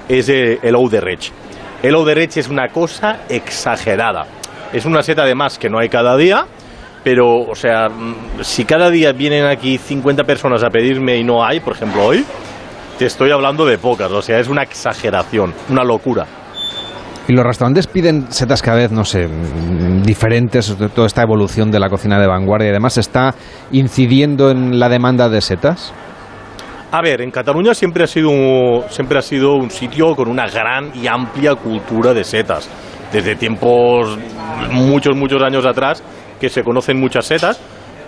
es 0.10 0.30
eh, 0.30 0.60
el 0.62 0.76
ou 0.76 0.90
de 0.90 1.02
rech. 1.02 1.32
El 1.84 1.96
ou 1.96 2.06
de 2.06 2.16
rech 2.16 2.38
es 2.38 2.50
una 2.50 2.70
cosa 2.70 3.22
exagerada. 3.30 4.26
Es 4.74 4.86
una 4.86 5.04
seta 5.04 5.24
además 5.24 5.58
que 5.58 5.70
no 5.70 5.80
hay 5.80 5.90
cada 5.90 6.16
día, 6.18 6.46
pero, 7.04 7.40
o 7.42 7.56
sea, 7.56 7.90
mm, 7.90 8.42
si 8.42 8.66
cada 8.66 8.90
día 8.90 9.12
vienen 9.12 9.46
aquí 9.46 9.78
50 9.78 10.24
personas 10.24 10.64
a 10.64 10.70
pedirme 10.70 11.18
y 11.18 11.24
no 11.24 11.44
hay, 11.44 11.60
por 11.60 11.74
ejemplo 11.74 12.06
hoy, 12.06 12.26
te 12.98 13.06
estoy 13.06 13.32
hablando 13.32 13.66
de 13.66 13.78
pocas, 13.78 14.12
o 14.12 14.22
sea, 14.22 14.40
es 14.40 14.48
una 14.48 14.64
exageración, 14.64 15.54
una 15.70 15.84
locura. 15.84 16.26
Y 17.28 17.34
los 17.34 17.46
restaurantes 17.46 17.88
piden 17.88 18.32
setas 18.32 18.62
cada 18.62 18.78
vez, 18.78 18.92
no 18.92 19.06
sé, 19.06 19.28
mm, 19.28 20.04
diferentes, 20.04 20.76
toda 20.94 21.08
esta 21.08 21.22
evolución 21.22 21.72
de 21.72 21.80
la 21.80 21.90
cocina 21.90 22.20
de 22.20 22.28
vanguardia 22.28 22.68
y 22.68 22.72
además 22.72 22.98
está 22.98 23.34
incidiendo 23.72 24.52
en 24.52 24.80
la 24.80 24.90
demanda 24.90 25.30
de 25.30 25.42
setas. 25.42 25.94
A 26.92 27.02
ver, 27.02 27.22
en 27.22 27.32
Cataluña 27.32 27.74
siempre 27.74 28.04
ha 28.04 28.08
sido 28.08 28.30
un, 28.30 28.84
siempre 28.90 29.18
ha 29.18 29.22
sido 29.22 29.54
un 29.56 29.72
sitio 29.72 30.14
con 30.16 30.28
una 30.28 30.48
gran 30.48 30.92
y 30.94 31.08
amplia 31.08 31.56
cultura 31.56 32.14
de 32.14 32.24
setas. 32.24 32.70
Desde 33.14 33.36
tiempos 33.36 34.18
muchos, 34.72 35.16
muchos 35.16 35.42
años 35.42 35.66
atrás, 35.66 36.04
que 36.40 36.50
se 36.50 36.64
conocen 36.64 37.00
muchas 37.00 37.26
setas. 37.26 37.62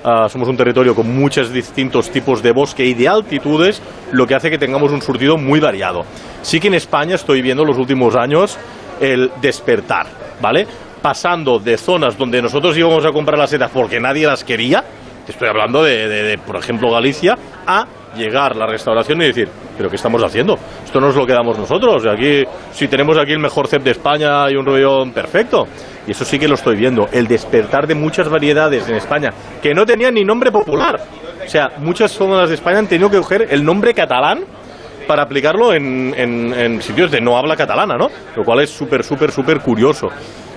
Ah, 0.04 0.28
somos 0.28 0.50
un 0.50 0.58
territorio 0.58 0.94
con 0.96 1.16
muchos 1.18 1.50
distintos 1.54 2.10
tipos 2.10 2.44
de 2.44 2.52
bosque 2.52 2.84
y 2.86 2.94
de 2.94 3.08
altitudes, 3.08 3.82
lo 4.12 4.28
que 4.28 4.36
hace 4.36 4.50
que 4.50 4.58
tengamos 4.58 4.92
un 4.92 5.02
surtido 5.02 5.38
muy 5.38 5.62
variado. 5.62 6.04
Sí 6.42 6.60
que 6.60 6.68
en 6.68 6.74
España 6.74 7.16
estoy 7.16 7.42
viendo 7.42 7.64
los 7.64 7.78
últimos 7.78 8.18
años 8.18 8.58
el 9.00 9.32
despertar, 9.42 10.08
¿vale? 10.42 10.68
Pasando 11.02 11.58
de 11.58 11.78
zonas 11.78 12.18
donde 12.18 12.42
nosotros 12.42 12.78
íbamos 12.78 13.06
a 13.06 13.12
comprar 13.14 13.38
las 13.40 13.50
setas 13.50 13.72
porque 13.72 14.02
nadie 14.02 14.28
las 14.28 14.44
quería, 14.44 14.84
estoy 15.26 15.48
hablando 15.48 15.82
de- 15.84 16.08
de, 16.10 16.38
por 16.38 16.58
ejemplo, 16.58 16.92
Galicia, 16.92 17.38
a 17.66 17.86
llegar 18.16 18.56
la 18.56 18.66
restauración 18.66 19.22
y 19.22 19.26
decir, 19.26 19.50
pero 19.78 19.90
¿qué 19.90 19.96
estamos 19.96 20.24
haciendo? 20.24 20.58
Esto 20.86 21.00
no 21.00 21.10
es 21.10 21.16
lo 21.16 21.26
que 21.26 21.34
damos 21.34 21.58
nosotros. 21.58 22.06
Aquí, 22.06 22.44
si 22.72 22.88
tenemos 22.88 23.18
aquí 23.18 23.32
el 23.34 23.40
mejor 23.40 23.68
cep 23.68 23.84
de 23.84 23.92
España 23.92 24.50
y 24.50 24.56
un 24.56 24.66
rollón 24.66 25.12
perfecto. 25.12 25.68
Y 26.08 26.12
eso 26.12 26.26
sí 26.26 26.38
que 26.38 26.48
lo 26.48 26.56
estoy 26.56 26.76
viendo. 26.76 27.08
El 27.12 27.28
despertar 27.28 27.88
de 27.88 27.96
muchas 27.96 28.30
variedades 28.30 28.88
en 28.90 28.96
España 28.96 29.32
que 29.62 29.74
no 29.74 29.86
tenían 29.86 30.14
ni 30.14 30.24
nombre 30.24 30.52
popular. 30.52 31.00
O 31.46 31.50
sea, 31.50 31.72
muchas 31.80 32.12
zonas 32.12 32.50
de 32.50 32.56
España 32.56 32.80
han 32.80 32.88
tenido 32.88 33.10
que 33.10 33.18
coger 33.18 33.48
el 33.50 33.64
nombre 33.66 33.94
catalán 33.94 34.42
para 35.08 35.24
aplicarlo 35.24 35.74
en, 35.74 36.14
en- 36.18 36.54
en 36.54 36.82
sitios 36.82 37.12
de 37.12 37.20
no 37.20 37.38
habla 37.38 37.56
catalana, 37.58 37.96
¿no? 37.98 38.10
Lo 38.36 38.44
cual 38.44 38.62
es 38.62 38.70
súper, 38.70 39.04
súper, 39.04 39.32
súper 39.32 39.60
curioso. 39.60 40.08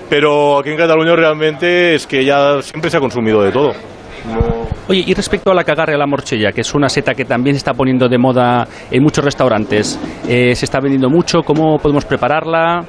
Pero 0.09 0.57
aquí 0.59 0.69
en 0.69 0.77
Cataluña 0.77 1.13
realmente 1.17 1.95
es 1.95 2.07
que 2.07 2.23
ya 2.23 2.61
siempre 2.61 2.89
se 2.89 2.95
ha 2.95 2.99
consumido 3.01 3.41
de 3.43 3.51
todo. 3.51 3.73
Oye, 4.87 5.03
y 5.05 5.13
respecto 5.13 5.51
a 5.51 5.53
la 5.53 5.63
cagarre 5.63 5.95
a 5.95 5.97
la 5.97 6.07
morchella, 6.07 6.51
que 6.51 6.61
es 6.61 6.73
una 6.73 6.87
seta 6.87 7.13
que 7.13 7.25
también 7.25 7.55
se 7.55 7.59
está 7.59 7.73
poniendo 7.73 8.07
de 8.07 8.17
moda 8.17 8.67
en 8.89 9.03
muchos 9.03 9.23
restaurantes, 9.23 9.99
eh, 10.27 10.55
se 10.55 10.65
está 10.65 10.79
vendiendo 10.79 11.09
mucho, 11.09 11.41
¿cómo 11.43 11.77
podemos 11.77 12.05
prepararla? 12.05 12.85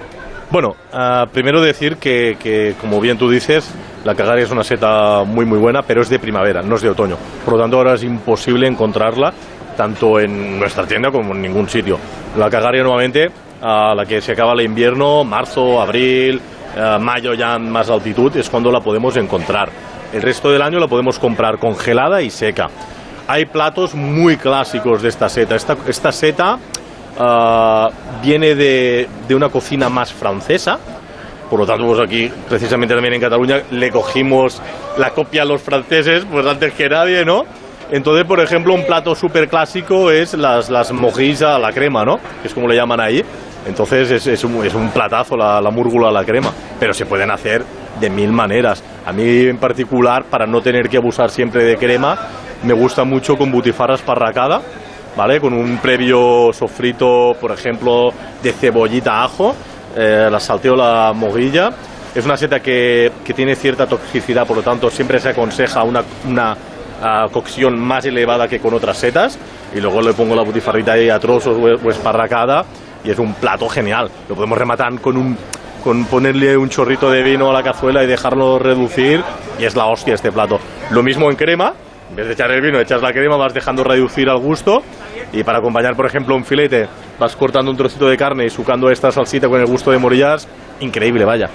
Bueno, 0.50 0.76
ah, 0.92 1.26
primero 1.32 1.60
decir 1.60 1.96
que, 1.96 2.36
que, 2.40 2.74
como 2.80 3.00
bien 3.00 3.18
tú 3.18 3.28
dices, 3.28 3.74
la 4.04 4.14
cagaria 4.14 4.44
es 4.44 4.50
una 4.50 4.62
seta 4.62 5.24
muy 5.24 5.44
muy 5.44 5.58
buena, 5.58 5.82
pero 5.82 6.00
es 6.00 6.08
de 6.08 6.18
primavera, 6.18 6.62
no 6.62 6.76
es 6.76 6.82
de 6.82 6.88
otoño. 6.88 7.16
Por 7.44 7.54
lo 7.54 7.60
tanto, 7.60 7.76
ahora 7.76 7.94
es 7.94 8.04
imposible 8.04 8.66
encontrarla 8.66 9.32
tanto 9.76 10.18
en 10.18 10.58
nuestra 10.58 10.86
tienda 10.86 11.10
como 11.10 11.34
en 11.34 11.42
ningún 11.42 11.68
sitio. 11.68 11.98
La 12.36 12.48
cagaria 12.48 12.82
nuevamente, 12.82 13.28
a 13.60 13.94
la 13.94 14.04
que 14.06 14.20
se 14.20 14.32
acaba 14.32 14.52
el 14.54 14.62
invierno, 14.62 15.22
marzo, 15.24 15.80
abril, 15.80 16.40
ah, 16.76 16.98
mayo 17.00 17.34
ya 17.34 17.54
en 17.56 17.70
más 17.70 17.90
altitud, 17.90 18.36
es 18.36 18.48
cuando 18.48 18.72
la 18.72 18.80
podemos 18.80 19.16
encontrar. 19.16 19.68
El 20.12 20.22
resto 20.22 20.50
del 20.50 20.62
año 20.62 20.78
la 20.78 20.88
podemos 20.88 21.18
comprar 21.18 21.58
congelada 21.58 22.22
y 22.22 22.30
seca. 22.30 22.68
Hay 23.26 23.44
platos 23.44 23.94
muy 23.94 24.36
clásicos 24.38 25.02
de 25.02 25.10
esta 25.10 25.28
seta. 25.28 25.54
Esta, 25.54 25.76
esta 25.86 26.12
seta 26.12 26.58
ah, 27.18 27.88
viene 28.22 28.54
de, 28.54 29.06
de 29.28 29.34
una 29.34 29.50
cocina 29.50 29.90
más 29.90 30.12
francesa. 30.12 30.78
Por 31.50 31.60
lo 31.60 31.66
tanto, 31.66 31.86
pues 31.86 32.00
aquí, 32.00 32.30
precisamente 32.48 32.94
también 32.94 33.14
en 33.14 33.20
Cataluña, 33.20 33.62
le 33.70 33.90
cogimos 33.90 34.60
la 34.98 35.10
copia 35.10 35.42
a 35.42 35.44
los 35.44 35.62
franceses, 35.62 36.26
pues 36.30 36.46
antes 36.46 36.74
que 36.74 36.88
nadie, 36.88 37.24
¿no? 37.24 37.44
Entonces, 37.90 38.26
por 38.26 38.40
ejemplo, 38.40 38.74
un 38.74 38.84
plato 38.84 39.14
súper 39.14 39.48
clásico 39.48 40.10
es 40.10 40.34
las, 40.34 40.68
las 40.68 40.92
mojis 40.92 41.40
a 41.40 41.58
la 41.58 41.72
crema, 41.72 42.04
¿no? 42.04 42.18
Que 42.42 42.48
es 42.48 42.54
como 42.54 42.68
le 42.68 42.76
llaman 42.76 43.00
ahí. 43.00 43.24
Entonces, 43.66 44.10
es, 44.10 44.26
es 44.26 44.44
un, 44.44 44.64
es 44.64 44.74
un 44.74 44.90
platazo 44.90 45.36
la, 45.36 45.60
la 45.60 45.70
múrgula 45.70 46.08
a 46.08 46.12
la 46.12 46.24
crema. 46.24 46.52
Pero 46.78 46.92
se 46.92 47.06
pueden 47.06 47.30
hacer 47.30 47.62
de 48.00 48.10
mil 48.10 48.32
maneras. 48.32 48.82
A 49.06 49.12
mí, 49.12 49.46
en 49.46 49.58
particular, 49.58 50.24
para 50.24 50.46
no 50.46 50.60
tener 50.60 50.88
que 50.88 50.96
abusar 50.96 51.30
siempre 51.30 51.64
de 51.64 51.76
crema, 51.76 52.16
me 52.62 52.72
gusta 52.72 53.04
mucho 53.04 53.36
con 53.36 53.50
butifarra 53.50 53.94
esparracada, 53.94 54.60
¿vale? 55.16 55.40
Con 55.40 55.52
un 55.54 55.78
previo 55.78 56.52
sofrito, 56.52 57.34
por 57.40 57.52
ejemplo, 57.52 58.10
de 58.42 58.52
cebollita 58.52 59.22
ajo, 59.22 59.54
eh, 59.96 60.28
la 60.30 60.38
salteo 60.38 60.76
la 60.76 61.12
moguilla 61.14 61.70
Es 62.14 62.24
una 62.24 62.36
seta 62.36 62.60
que, 62.60 63.10
que 63.24 63.32
tiene 63.32 63.54
cierta 63.54 63.86
toxicidad, 63.86 64.46
por 64.46 64.58
lo 64.58 64.62
tanto 64.62 64.90
siempre 64.90 65.18
se 65.18 65.30
aconseja 65.30 65.82
una, 65.82 66.02
una 66.26 66.56
ah, 67.02 67.26
cocción 67.32 67.78
más 67.78 68.04
elevada 68.04 68.48
que 68.48 68.58
con 68.58 68.74
otras 68.74 68.98
setas. 68.98 69.38
Y 69.74 69.80
luego 69.80 70.00
le 70.00 70.14
pongo 70.14 70.34
la 70.34 70.42
butifarrita 70.42 70.92
ahí 70.92 71.10
a 71.10 71.18
trozos 71.18 71.56
o, 71.56 71.90
esparracada 71.90 72.64
y 73.04 73.10
es 73.10 73.18
un 73.18 73.34
plato 73.34 73.68
genial. 73.68 74.10
Lo 74.28 74.34
podemos 74.34 74.58
rematar 74.58 74.98
con 75.00 75.16
un 75.16 75.36
con 75.82 76.04
ponerle 76.06 76.56
un 76.56 76.68
chorrito 76.68 77.10
de 77.10 77.22
vino 77.22 77.50
a 77.50 77.52
la 77.52 77.62
cazuela 77.62 78.02
y 78.02 78.06
dejarlo 78.06 78.58
reducir 78.58 79.22
y 79.58 79.64
es 79.64 79.76
la 79.76 79.86
hostia 79.86 80.14
este 80.14 80.32
plato. 80.32 80.58
Lo 80.90 81.02
mismo 81.02 81.30
en 81.30 81.36
crema, 81.36 81.74
en 82.10 82.16
vez 82.16 82.26
de 82.26 82.32
echar 82.32 82.50
el 82.50 82.60
vino, 82.60 82.78
echas 82.80 83.02
la 83.02 83.12
crema, 83.12 83.36
vas 83.36 83.54
dejando 83.54 83.84
reducir 83.84 84.28
al 84.28 84.38
gusto 84.38 84.82
y 85.32 85.42
para 85.42 85.58
acompañar, 85.58 85.94
por 85.94 86.06
ejemplo, 86.06 86.34
un 86.34 86.44
filete, 86.44 86.88
vas 87.18 87.36
cortando 87.36 87.70
un 87.70 87.76
trocito 87.76 88.08
de 88.08 88.16
carne 88.16 88.46
y 88.46 88.50
sucando 88.50 88.90
esta 88.90 89.10
salsita 89.10 89.48
con 89.48 89.60
el 89.60 89.66
gusto 89.66 89.90
de 89.90 89.98
morillas, 89.98 90.48
increíble, 90.80 91.24
vaya. 91.24 91.48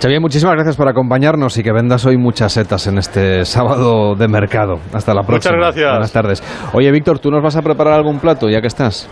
Xavier, 0.00 0.20
muchísimas 0.20 0.54
gracias 0.54 0.76
por 0.76 0.88
acompañarnos 0.88 1.56
y 1.58 1.62
que 1.62 1.70
vendas 1.70 2.04
hoy 2.06 2.16
muchas 2.16 2.52
setas 2.52 2.88
en 2.88 2.98
este 2.98 3.44
sábado 3.44 4.16
de 4.16 4.26
mercado. 4.26 4.80
Hasta 4.92 5.14
la 5.14 5.22
próxima. 5.22 5.54
Muchas 5.54 5.74
gracias. 5.76 5.90
Buenas 5.90 6.12
tardes. 6.12 6.70
Oye, 6.72 6.90
Víctor, 6.90 7.20
¿tú 7.20 7.30
nos 7.30 7.40
vas 7.40 7.54
a 7.54 7.62
preparar 7.62 7.94
algún 7.94 8.18
plato 8.18 8.48
ya 8.48 8.60
que 8.60 8.66
estás? 8.66 9.08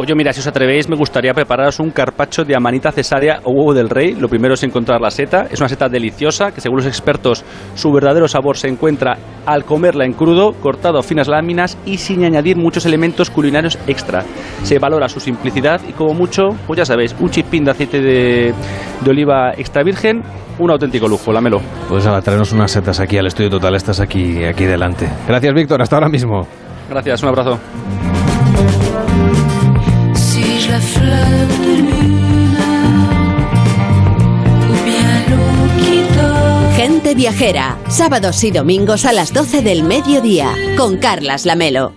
Pues 0.00 0.08
yo, 0.08 0.16
mira, 0.16 0.32
si 0.32 0.40
os 0.40 0.46
atrevéis, 0.46 0.88
me 0.88 0.96
gustaría 0.96 1.34
prepararos 1.34 1.78
un 1.78 1.90
carpacho 1.90 2.42
de 2.42 2.56
amanita 2.56 2.90
cesárea 2.90 3.40
o 3.44 3.50
huevo 3.50 3.74
del 3.74 3.90
rey. 3.90 4.14
Lo 4.14 4.28
primero 4.28 4.54
es 4.54 4.62
encontrar 4.62 4.98
la 4.98 5.10
seta. 5.10 5.46
Es 5.50 5.60
una 5.60 5.68
seta 5.68 5.90
deliciosa 5.90 6.52
que, 6.52 6.62
según 6.62 6.78
los 6.78 6.86
expertos, 6.86 7.44
su 7.74 7.92
verdadero 7.92 8.26
sabor 8.26 8.56
se 8.56 8.68
encuentra 8.68 9.18
al 9.44 9.66
comerla 9.66 10.06
en 10.06 10.14
crudo, 10.14 10.54
cortado 10.54 10.98
a 10.98 11.02
finas 11.02 11.28
láminas 11.28 11.76
y 11.84 11.98
sin 11.98 12.24
añadir 12.24 12.56
muchos 12.56 12.86
elementos 12.86 13.28
culinarios 13.28 13.78
extra. 13.86 14.24
Se 14.62 14.78
valora 14.78 15.06
su 15.10 15.20
simplicidad 15.20 15.82
y, 15.86 15.92
como 15.92 16.14
mucho, 16.14 16.48
pues 16.66 16.78
ya 16.78 16.86
sabéis, 16.86 17.14
un 17.20 17.28
chispín 17.28 17.64
de 17.64 17.72
aceite 17.72 18.00
de, 18.00 18.54
de 19.02 19.10
oliva 19.10 19.52
extra 19.58 19.82
virgen, 19.82 20.22
un 20.58 20.70
auténtico 20.70 21.08
lujo, 21.08 21.30
lámelo. 21.30 21.60
Pues 21.90 22.06
a 22.06 22.22
traernos 22.22 22.52
unas 22.52 22.70
setas 22.70 23.00
aquí 23.00 23.18
al 23.18 23.26
estudio 23.26 23.50
total. 23.50 23.74
Estás 23.74 24.00
aquí, 24.00 24.44
aquí 24.44 24.64
delante. 24.64 25.06
Gracias, 25.28 25.52
Víctor. 25.52 25.82
Hasta 25.82 25.96
ahora 25.96 26.08
mismo. 26.08 26.48
Gracias, 26.88 27.22
un 27.22 27.28
abrazo. 27.28 27.58
Gente 36.76 37.14
viajera, 37.14 37.78
sábados 37.88 38.42
y 38.44 38.50
domingos 38.50 39.04
a 39.04 39.12
las 39.12 39.32
12 39.32 39.62
del 39.62 39.82
mediodía, 39.82 40.54
con 40.76 40.96
Carlas 40.96 41.44
Lamelo. 41.44 41.94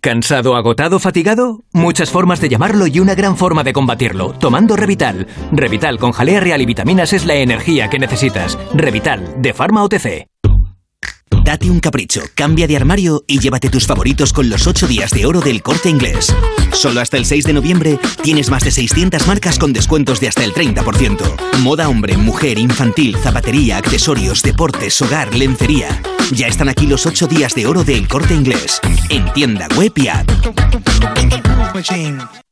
¿Cansado, 0.00 0.56
agotado, 0.56 0.98
fatigado? 0.98 1.64
Muchas 1.72 2.10
formas 2.10 2.40
de 2.40 2.48
llamarlo 2.48 2.86
y 2.86 3.00
una 3.00 3.14
gran 3.14 3.36
forma 3.36 3.64
de 3.64 3.72
combatirlo, 3.72 4.32
tomando 4.32 4.76
Revital. 4.76 5.26
Revital 5.52 5.98
con 5.98 6.12
jalea 6.12 6.40
real 6.40 6.60
y 6.62 6.66
vitaminas 6.66 7.12
es 7.12 7.26
la 7.26 7.34
energía 7.34 7.88
que 7.90 7.98
necesitas. 7.98 8.58
Revital, 8.74 9.40
de 9.42 9.54
Pharma 9.54 9.82
OTC. 9.82 10.26
Date 11.48 11.70
un 11.70 11.80
capricho, 11.80 12.20
cambia 12.34 12.66
de 12.66 12.76
armario 12.76 13.24
y 13.26 13.38
llévate 13.38 13.70
tus 13.70 13.86
favoritos 13.86 14.34
con 14.34 14.50
los 14.50 14.66
8 14.66 14.86
días 14.86 15.12
de 15.12 15.24
oro 15.24 15.40
del 15.40 15.62
corte 15.62 15.88
inglés. 15.88 16.30
Solo 16.74 17.00
hasta 17.00 17.16
el 17.16 17.24
6 17.24 17.44
de 17.44 17.54
noviembre 17.54 17.98
tienes 18.22 18.50
más 18.50 18.64
de 18.64 18.70
600 18.70 19.26
marcas 19.26 19.58
con 19.58 19.72
descuentos 19.72 20.20
de 20.20 20.28
hasta 20.28 20.44
el 20.44 20.52
30%. 20.52 21.56
Moda 21.60 21.88
hombre, 21.88 22.18
mujer, 22.18 22.58
infantil, 22.58 23.16
zapatería, 23.16 23.78
accesorios, 23.78 24.42
deportes, 24.42 25.00
hogar, 25.00 25.34
lencería. 25.34 26.02
Ya 26.32 26.48
están 26.48 26.68
aquí 26.68 26.86
los 26.86 27.06
8 27.06 27.26
días 27.26 27.54
de 27.54 27.66
oro 27.66 27.82
del 27.82 28.06
corte 28.08 28.34
inglés. 28.34 28.78
En 29.08 29.32
tienda 29.32 29.68
web 29.74 29.92
y 29.96 30.08
app. 30.08 30.30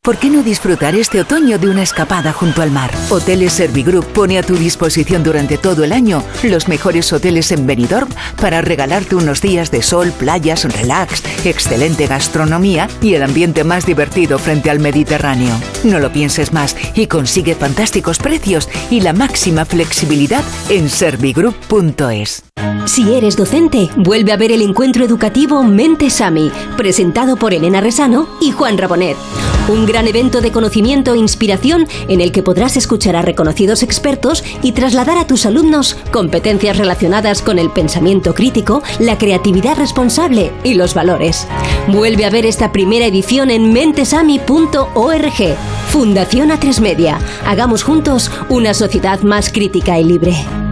¿Por 0.07 0.19
qué 0.19 0.31
no 0.31 0.45
disfrutar 0.45 0.95
este 0.95 1.21
otoño 1.21 1.59
de 1.59 1.69
una 1.69 1.83
escapada 1.83 2.33
junto 2.33 2.63
al 2.63 2.71
mar? 2.71 2.93
Hoteles 3.11 3.55
Servigroup 3.55 4.07
pone 4.13 4.39
a 4.39 4.45
tu 4.45 4.55
disposición 4.55 5.25
durante 5.25 5.59
todo 5.59 5.83
el 5.83 5.91
año 5.91 6.23
los 6.45 6.69
mejores 6.69 7.13
hoteles 7.13 7.51
en 7.51 7.67
Benidorm 7.67 8.09
para 8.41 8.61
regalarte 8.87 9.17
unos 9.17 9.41
días 9.41 9.73
de 9.73 9.83
sol, 9.83 10.13
playas, 10.13 10.63
relax, 10.63 11.21
excelente 11.45 12.07
gastronomía 12.07 12.89
y 13.03 13.15
el 13.15 13.25
ambiente 13.25 13.65
más 13.65 13.85
divertido 13.85 14.39
frente 14.39 14.71
al 14.71 14.79
Mediterráneo. 14.79 15.53
No 15.83 15.99
lo 15.99 16.13
pienses 16.13 16.53
más 16.53 16.77
y 16.95 17.09
consigue 17.09 17.57
fantásticos 17.57 18.19
precios 18.19 18.69
y 18.89 19.01
la 19.01 19.13
máxima 19.13 19.65
flexibilidad 19.65 20.45
en 20.69 20.89
servigroup.es. 20.89 22.45
Si 22.85 23.13
eres 23.13 23.37
docente, 23.37 23.91
vuelve 23.97 24.31
a 24.33 24.37
ver 24.37 24.53
el 24.53 24.63
encuentro 24.63 25.05
educativo 25.05 25.65
Mente 25.65 26.09
Sami, 26.09 26.53
presentado 26.77 27.37
por 27.37 27.53
Elena 27.53 27.81
Resano 27.81 28.29
y 28.41 28.53
Juan 28.53 28.79
Rabonet. 28.79 29.17
Un 29.69 29.85
gran 29.85 30.07
evento 30.07 30.41
de 30.41 30.53
conocimiento 30.53 31.13
e 31.13 31.19
inspiración 31.19 31.89
en 32.07 32.21
el 32.21 32.31
que 32.31 32.45
podrás 32.45 32.77
escuchar 32.77 33.17
a 33.17 33.23
reconocidos 33.23 33.83
expertos 33.83 34.45
y 34.63 34.71
trasladar 34.71 35.19
a 35.19 35.27
tus 35.27 35.45
alumnos 35.45 35.97
competencias 36.13 36.79
relacionadas 36.79 37.43
con 37.43 37.59
el 37.59 37.71
pensamiento 37.71 38.33
crítico, 38.33 38.76
la 38.99 39.19
creatividad 39.19 39.77
responsable 39.77 40.53
y 40.65 40.75
los 40.75 40.95
valores. 40.95 41.47
Vuelve 41.89 42.25
a 42.25 42.31
ver 42.31 42.47
esta 42.47 42.73
primera 42.73 43.07
edición 43.07 43.51
en 43.51 43.73
mentesami.org. 43.73 45.57
Fundación 45.89 46.51
A3 46.51 46.81
Media. 46.81 47.19
Hagamos 47.47 47.83
juntos 47.83 48.31
una 48.49 48.75
sociedad 48.75 49.21
más 49.23 49.51
crítica 49.51 49.99
y 49.99 50.05
libre. 50.05 50.66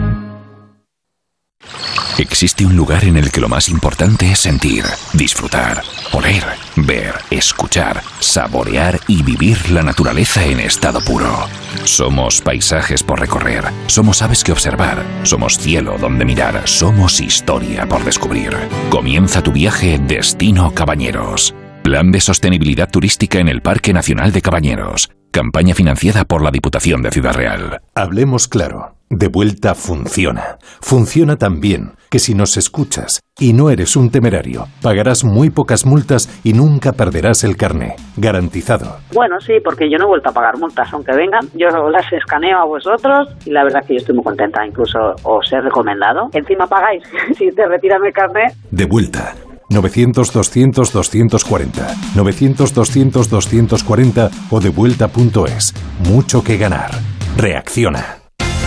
Existe 2.19 2.65
un 2.65 2.77
lugar 2.77 3.05
en 3.05 3.16
el 3.16 3.32
que 3.32 3.41
lo 3.41 3.49
más 3.49 3.69
importante 3.69 4.31
es 4.31 4.39
sentir, 4.39 4.85
disfrutar, 5.15 5.82
oler, 6.12 6.45
ver, 6.77 7.15
escuchar, 7.31 8.03
saborear 8.20 9.01
y 9.09 9.23
vivir 9.24 9.70
la 9.70 9.82
naturaleza 9.82 10.45
en 10.45 10.61
estado 10.61 11.01
puro. 11.01 11.49
Somos 11.85 12.41
paisajes 12.41 13.03
por 13.03 13.19
recorrer, 13.19 13.65
somos 13.89 14.23
aves 14.23 14.45
que 14.45 14.53
observar, 14.53 15.03
somos 15.24 15.59
cielo 15.59 15.97
donde 15.99 16.24
mirar, 16.24 16.62
somos 16.66 17.20
historia 17.20 17.86
por 17.89 18.05
descubrir. 18.05 18.57
Comienza 18.91 19.43
tu 19.43 19.51
viaje 19.51 19.99
Destino 19.99 20.73
Cabañeros. 20.73 21.53
Plan 21.82 22.12
de 22.12 22.20
sostenibilidad 22.20 22.91
turística 22.91 23.41
en 23.41 23.49
el 23.49 23.61
Parque 23.61 23.93
Nacional 23.93 24.31
de 24.31 24.41
Cabañeros. 24.41 25.11
Campaña 25.35 25.74
financiada 25.74 26.24
por 26.24 26.44
la 26.44 26.52
Diputación 26.52 27.02
de 27.02 27.11
Ciudad 27.11 27.35
Real. 27.35 27.81
Hablemos 27.97 28.47
claro. 28.47 28.94
De 29.11 29.27
vuelta 29.27 29.74
funciona. 29.74 30.59
Funciona 30.81 31.35
tan 31.35 31.61
bien 31.61 31.94
que 32.09 32.20
si 32.20 32.36
nos 32.36 32.56
escuchas 32.56 33.20
y 33.36 33.52
no 33.52 33.69
eres 33.69 33.97
un 33.97 34.12
temerario, 34.12 34.69
pagarás 34.81 35.24
muy 35.24 35.51
pocas 35.51 35.86
multas 35.86 36.31
y 36.44 36.52
nunca 36.52 36.93
perderás 36.93 37.43
el 37.43 37.56
carné. 37.56 37.97
Garantizado. 38.16 38.98
Bueno, 39.12 39.40
sí, 39.40 39.55
porque 39.65 39.90
yo 39.90 39.98
no 39.98 40.05
he 40.05 40.06
vuelto 40.06 40.28
a 40.28 40.32
pagar 40.32 40.56
multas, 40.56 40.93
aunque 40.93 41.11
vengan. 41.16 41.48
Yo 41.55 41.66
las 41.90 42.12
escaneo 42.12 42.59
a 42.61 42.65
vosotros 42.66 43.35
y 43.44 43.51
la 43.51 43.65
verdad 43.65 43.82
es 43.82 43.89
que 43.89 43.94
yo 43.94 43.98
estoy 43.98 44.15
muy 44.15 44.23
contenta. 44.23 44.65
Incluso 44.65 45.16
os 45.24 45.52
he 45.52 45.61
recomendado. 45.61 46.28
Encima 46.32 46.69
pagáis 46.69 47.02
si 47.36 47.51
te 47.51 47.66
retiran 47.66 48.06
el 48.06 48.12
carné. 48.12 48.52
De 48.70 48.85
vuelta. 48.85 49.35
900-200-240. 49.70 51.95
900-200-240 52.15 54.31
o 54.51 54.61
devuelta.es. 54.61 55.74
Mucho 56.09 56.43
que 56.43 56.57
ganar. 56.57 56.91
Reacciona. 57.36 58.24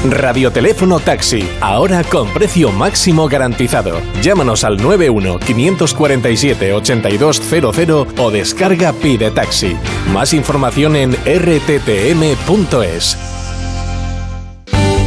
Radioteléfono 0.09 0.99
Taxi, 0.99 1.47
ahora 1.59 2.03
con 2.03 2.29
precio 2.29 2.71
máximo 2.71 3.27
garantizado. 3.27 3.99
Llámanos 4.21 4.63
al 4.63 4.77
91 4.77 5.39
547 5.39 6.73
8200 6.73 8.19
o 8.19 8.31
descarga 8.31 8.93
Pide 8.93 9.31
Taxi. 9.31 9.75
Más 10.13 10.33
información 10.33 10.95
en 10.95 11.13
rttm.es. 11.13 13.17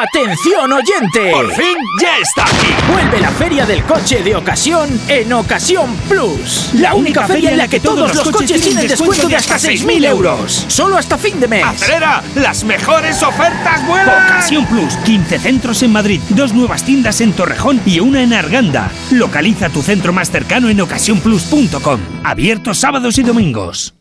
¡Atención 0.00 0.72
oyente! 0.72 1.30
¡Por 1.30 1.52
fin 1.52 1.76
ya 2.00 2.16
está 2.16 2.44
aquí! 2.44 2.72
Vuelve 2.90 3.20
la 3.20 3.30
feria 3.32 3.66
del 3.66 3.84
coche 3.84 4.22
de 4.22 4.34
ocasión 4.34 4.88
en 5.08 5.30
Ocasión 5.30 5.94
Plus. 6.08 6.70
La 6.72 6.94
única 6.94 7.26
feria 7.26 7.50
en 7.50 7.58
la 7.58 7.68
que 7.68 7.80
todos 7.80 8.14
los 8.14 8.30
coches 8.30 8.62
tienen 8.62 8.88
descuento 8.88 9.28
de 9.28 9.36
hasta 9.36 9.56
6.000 9.56 10.06
euros. 10.06 10.64
Solo 10.68 10.96
hasta 10.96 11.18
fin 11.18 11.38
de 11.38 11.48
mes. 11.48 11.66
¡Acelera! 11.66 12.22
¡Las 12.36 12.64
mejores 12.64 13.22
ofertas 13.22 13.86
vuelan! 13.86 14.24
Ocasión 14.24 14.64
Plus. 14.64 14.96
15 15.04 15.38
centros 15.38 15.82
en 15.82 15.92
Madrid, 15.92 16.20
dos 16.30 16.54
nuevas 16.54 16.82
tiendas 16.82 17.20
en 17.20 17.34
Torrejón 17.34 17.82
y 17.84 18.00
una 18.00 18.22
en 18.22 18.32
Arganda. 18.32 18.90
Localiza 19.10 19.68
tu 19.68 19.82
centro 19.82 20.14
más 20.14 20.30
cercano 20.30 20.70
en 20.70 20.80
ocasiónplus.com. 20.80 22.00
Abierto 22.24 22.72
sábados 22.72 23.18
y 23.18 23.22
domingos. 23.22 23.92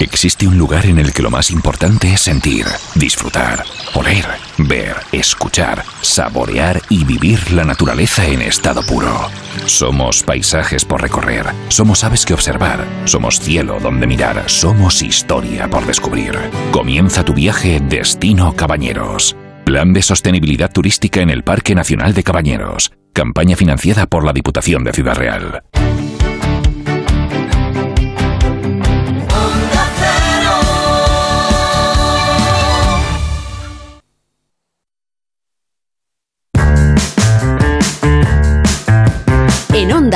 Existe 0.00 0.48
un 0.48 0.58
lugar 0.58 0.86
en 0.86 0.98
el 0.98 1.12
que 1.12 1.22
lo 1.22 1.30
más 1.30 1.50
importante 1.50 2.12
es 2.12 2.20
sentir, 2.20 2.66
disfrutar, 2.94 3.64
oler, 3.94 4.26
ver, 4.58 4.96
escuchar, 5.12 5.84
saborear 6.02 6.82
y 6.88 7.04
vivir 7.04 7.52
la 7.52 7.64
naturaleza 7.64 8.26
en 8.26 8.42
estado 8.42 8.82
puro. 8.82 9.30
Somos 9.66 10.22
paisajes 10.22 10.84
por 10.84 11.00
recorrer, 11.00 11.46
somos 11.68 12.02
aves 12.02 12.24
que 12.26 12.34
observar, 12.34 12.84
somos 13.04 13.38
cielo 13.38 13.78
donde 13.80 14.06
mirar, 14.06 14.44
somos 14.46 15.02
historia 15.02 15.68
por 15.68 15.86
descubrir. 15.86 16.38
Comienza 16.72 17.24
tu 17.24 17.32
viaje 17.32 17.80
Destino 17.80 18.54
Cabañeros. 18.54 19.36
Plan 19.64 19.92
de 19.92 20.02
sostenibilidad 20.02 20.72
turística 20.72 21.20
en 21.20 21.30
el 21.30 21.44
Parque 21.44 21.74
Nacional 21.74 22.14
de 22.14 22.22
Cabañeros. 22.22 22.92
Campaña 23.12 23.56
financiada 23.56 24.06
por 24.06 24.24
la 24.24 24.32
Diputación 24.32 24.82
de 24.82 24.92
Ciudad 24.92 25.14
Real. 25.14 25.62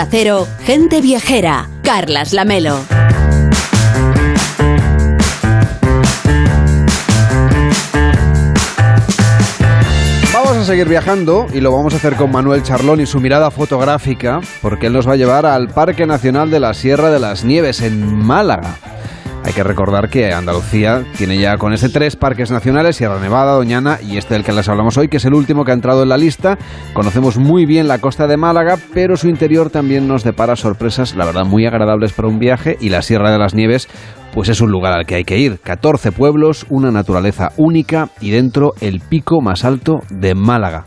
Cero, 0.07 0.47
gente 0.65 1.01
viajera. 1.01 1.69
Carlas 1.83 2.33
Lamelo. 2.33 2.79
Vamos 10.33 10.57
a 10.57 10.65
seguir 10.65 10.89
viajando 10.89 11.47
y 11.53 11.61
lo 11.61 11.73
vamos 11.73 11.95
a 11.95 11.97
hacer 11.97 12.15
con 12.15 12.31
Manuel 12.31 12.63
Charlón 12.63 13.01
y 13.01 13.07
su 13.07 13.21
mirada 13.21 13.51
fotográfica, 13.51 14.41
porque 14.63 14.87
él 14.87 14.93
nos 14.93 15.09
va 15.09 15.15
a 15.15 15.17
llevar 15.17 15.47
al 15.47 15.69
Parque 15.69 16.07
Nacional 16.07 16.51
de 16.51 16.61
la 16.61 16.75
Sierra 16.75 17.11
de 17.11 17.19
las 17.19 17.45
Nieves 17.45 17.81
en 17.81 18.15
Málaga. 18.15 18.77
Hay 19.45 19.53
que 19.53 19.63
recordar 19.63 20.11
que 20.11 20.33
Andalucía 20.33 21.05
tiene 21.17 21.39
ya 21.39 21.57
con 21.57 21.73
este 21.73 21.89
tres 21.89 22.17
parques 22.17 22.51
nacionales, 22.51 22.97
Sierra 22.97 23.19
Nevada, 23.19 23.53
Doñana 23.53 23.99
y 24.03 24.17
este 24.17 24.35
del 24.35 24.45
que 24.45 24.53
les 24.53 24.69
hablamos 24.69 24.99
hoy, 24.99 25.09
que 25.09 25.17
es 25.17 25.25
el 25.25 25.35
último 25.35 25.65
que 25.65 25.71
ha 25.71 25.75
entrado 25.75 26.03
en 26.03 26.11
la 26.11 26.19
lista. 26.19 26.59
Conocemos 26.93 27.39
muy 27.39 27.65
bien 27.65 27.89
la 27.89 27.99
costa 27.99 28.27
de 28.27 28.37
Málaga, 28.37 28.77
pero 28.93 29.17
su 29.17 29.29
interior 29.29 29.71
también 29.71 30.07
nos 30.07 30.25
depara 30.25 30.57
sorpresas, 30.57 31.15
la 31.17 31.25
verdad, 31.25 31.45
muy 31.45 31.67
agradables 31.67 32.13
para 32.13 32.29
un 32.29 32.39
viaje 32.39 32.77
y 32.81 32.91
la 32.91 33.03
Sierra 33.03 33.31
de 33.31 33.39
las 33.39 33.55
Nieves 33.55 33.89
pues 34.35 34.51
es 34.51 34.61
un 34.61 34.71
lugar 34.71 34.93
al 34.93 35.07
que 35.07 35.17
hay 35.17 35.25
que 35.25 35.39
ir. 35.39 35.59
14 35.59 36.13
pueblos, 36.13 36.67
una 36.69 36.91
naturaleza 36.91 37.51
única 37.57 38.11
y 38.21 38.31
dentro 38.31 38.73
el 38.81 39.01
pico 39.01 39.41
más 39.41 39.65
alto 39.65 40.01
de 40.11 40.35
Málaga. 40.35 40.85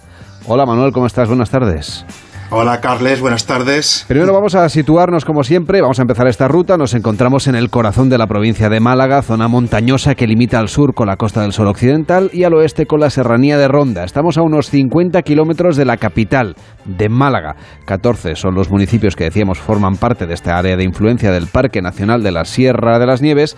Hola 0.48 0.66
Manuel, 0.66 0.92
¿cómo 0.92 1.08
estás? 1.08 1.28
Buenas 1.28 1.50
tardes. 1.50 2.06
Hola 2.54 2.82
Carles, 2.82 3.22
buenas 3.22 3.46
tardes. 3.46 4.04
Primero 4.10 4.34
vamos 4.34 4.56
a 4.56 4.68
situarnos 4.68 5.24
como 5.24 5.42
siempre, 5.42 5.80
vamos 5.80 6.00
a 6.00 6.02
empezar 6.02 6.28
esta 6.28 6.50
ruta, 6.50 6.76
nos 6.76 6.94
encontramos 6.94 7.48
en 7.48 7.56
el 7.56 7.70
corazón 7.70 8.10
de 8.10 8.18
la 8.18 8.28
provincia 8.28 8.68
de 8.68 8.82
Málaga, 8.82 9.22
zona 9.22 9.48
montañosa 9.48 10.16
que 10.16 10.28
limita 10.28 10.60
al 10.60 10.68
sur 10.68 10.94
con 10.94 11.08
la 11.08 11.16
Costa 11.16 11.44
del 11.44 11.54
Sol 11.54 11.68
Occidental 11.68 12.30
y 12.34 12.44
al 12.44 12.54
oeste 12.54 12.88
con 12.88 13.00
la 13.00 13.10
Serranía 13.10 13.58
de 13.58 13.70
Ronda. 13.70 14.04
Estamos 14.04 14.38
a 14.38 14.42
unos 14.42 14.70
50 14.70 15.22
kilómetros 15.22 15.78
de 15.78 15.86
la 15.86 15.96
capital, 15.96 16.58
de 16.84 17.08
Málaga. 17.08 17.56
14 17.86 18.36
son 18.36 18.54
los 18.54 18.70
municipios 18.70 19.16
que 19.16 19.24
decíamos 19.24 19.58
forman 19.58 19.96
parte 19.96 20.28
de 20.28 20.34
esta 20.34 20.58
área 20.58 20.76
de 20.76 20.84
influencia 20.84 21.32
del 21.32 21.48
Parque 21.48 21.82
Nacional 21.82 22.22
de 22.22 22.34
la 22.34 22.44
Sierra 22.44 23.00
de 23.00 23.06
las 23.06 23.22
Nieves, 23.22 23.56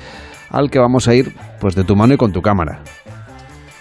al 0.51 0.69
que 0.69 0.77
vamos 0.77 1.07
a 1.07 1.15
ir 1.15 1.33
pues 1.59 1.73
de 1.73 1.83
tu 1.83 1.95
mano 1.95 2.13
y 2.13 2.17
con 2.17 2.31
tu 2.31 2.43
cámara. 2.43 2.83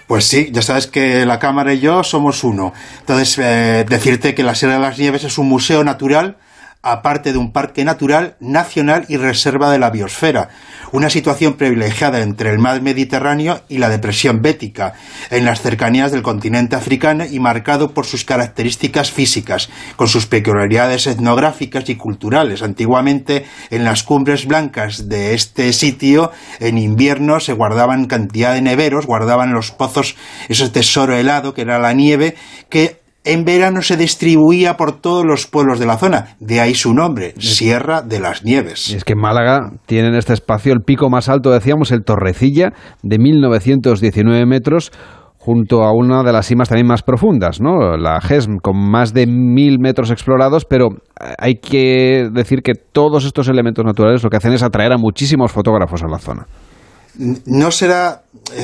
Pues 0.07 0.25
sí, 0.25 0.51
ya 0.53 0.63
sabes 0.63 0.87
que 0.87 1.25
la 1.25 1.39
cámara 1.39 1.73
y 1.73 1.81
yo 1.81 2.03
somos 2.03 2.45
uno. 2.45 2.73
Entonces, 3.01 3.39
eh, 3.39 3.85
decirte 3.89 4.35
que 4.35 4.43
la 4.43 4.55
Sierra 4.55 4.75
de 4.75 4.81
las 4.81 4.99
Nieves 4.99 5.25
es 5.25 5.39
un 5.39 5.49
museo 5.49 5.85
natural, 5.85 6.37
aparte 6.83 7.33
de 7.33 7.39
un 7.39 7.53
parque 7.53 7.85
natural, 7.85 8.37
nacional 8.41 9.05
y 9.09 9.17
reserva 9.17 9.71
de 9.71 9.79
la 9.79 9.91
biosfera. 9.91 10.51
Una 10.91 11.11
situación 11.11 11.55
privilegiada 11.55 12.21
entre 12.21 12.51
el 12.51 12.59
mar 12.59 12.83
Mediterráneo 12.83 13.63
y 13.69 13.79
la 13.79 13.89
depresión 13.89 14.43
bética, 14.43 14.95
en 15.31 15.45
las 15.45 15.63
cercanías 15.63 16.11
del 16.11 16.23
continente 16.23 16.75
africano 16.75 17.25
y 17.25 17.39
marcado 17.39 17.93
por 17.93 18.05
sus 18.05 18.25
características 18.25 19.11
físicas, 19.13 19.71
con 19.97 20.09
sus 20.09 20.27
peculiaridades 20.27 21.07
etnográficas 21.07 21.89
y 21.89 21.95
culturales. 21.95 22.63
Antiguamente, 22.63 23.47
en 23.71 23.85
las 23.85 24.03
cumbres 24.03 24.47
blancas 24.47 25.09
de 25.09 25.35
este 25.35 25.73
sitio, 25.73 26.33
en 26.59 26.79
invierno 26.79 27.39
se 27.41 27.53
guardaban 27.53 28.07
cantidad 28.07 28.55
de 28.55 28.63
neveros, 28.63 29.07
guardaban 29.07 29.53
los 29.53 29.71
pozos, 29.71 30.17
ese 30.49 30.69
tesoro 30.69 31.15
helado 31.15 31.55
que 31.55 31.63
era 31.63 31.79
la 31.79 31.93
nieve, 31.93 32.35
que 32.69 33.02
en 33.25 33.45
verano 33.45 33.83
se 33.83 33.97
distribuía 33.97 34.77
por 34.77 34.93
todos 34.93 35.25
los 35.25 35.47
pueblos 35.47 35.79
de 35.79 35.87
la 35.87 35.97
zona. 35.97 36.37
De 36.41 36.61
ahí 36.61 36.75
su 36.75 36.93
nombre, 36.93 37.35
Sierra 37.39 38.03
de 38.03 38.21
las 38.21 38.45
Nieves. 38.45 38.91
Y 38.91 38.97
es 38.97 39.05
que 39.05 39.13
en 39.13 39.21
Málaga 39.21 39.71
tiene 39.87 40.09
en 40.09 40.15
este 40.15 40.33
espacio 40.33 40.73
el 40.73 40.81
pico 40.81 41.09
más 41.09 41.29
alto, 41.29 41.51
decíamos, 41.51 41.93
el 41.93 42.05
Torrecilla, 42.05 42.73
de 43.03 43.19
1919 43.19 44.47
metros, 44.47 44.93
junto 45.39 45.83
a 45.83 45.93
una 45.93 46.23
de 46.23 46.33
las 46.33 46.47
cimas 46.47 46.69
también 46.69 46.87
más 46.87 47.03
profundas, 47.03 47.61
¿no? 47.61 47.97
La 47.97 48.21
GESM, 48.21 48.59
con 48.59 48.77
más 48.77 49.13
de 49.13 49.27
mil 49.27 49.79
metros 49.81 50.11
explorados, 50.11 50.65
pero 50.65 50.91
hay 51.39 51.57
que 51.57 52.29
decir 52.33 52.63
que 52.63 52.75
todos 52.75 53.25
estos 53.25 53.49
elementos 53.49 53.85
naturales 53.85 54.23
lo 54.23 54.31
que 54.31 54.37
hacen 54.37 54.53
es 54.53 54.63
atraer 54.63 54.93
a 54.93 54.99
muchísimos 54.99 55.51
fotógrafos 55.51 56.03
a 56.03 56.09
la 56.09 56.19
zona 56.19 56.47
no 57.15 57.71
será 57.71 58.23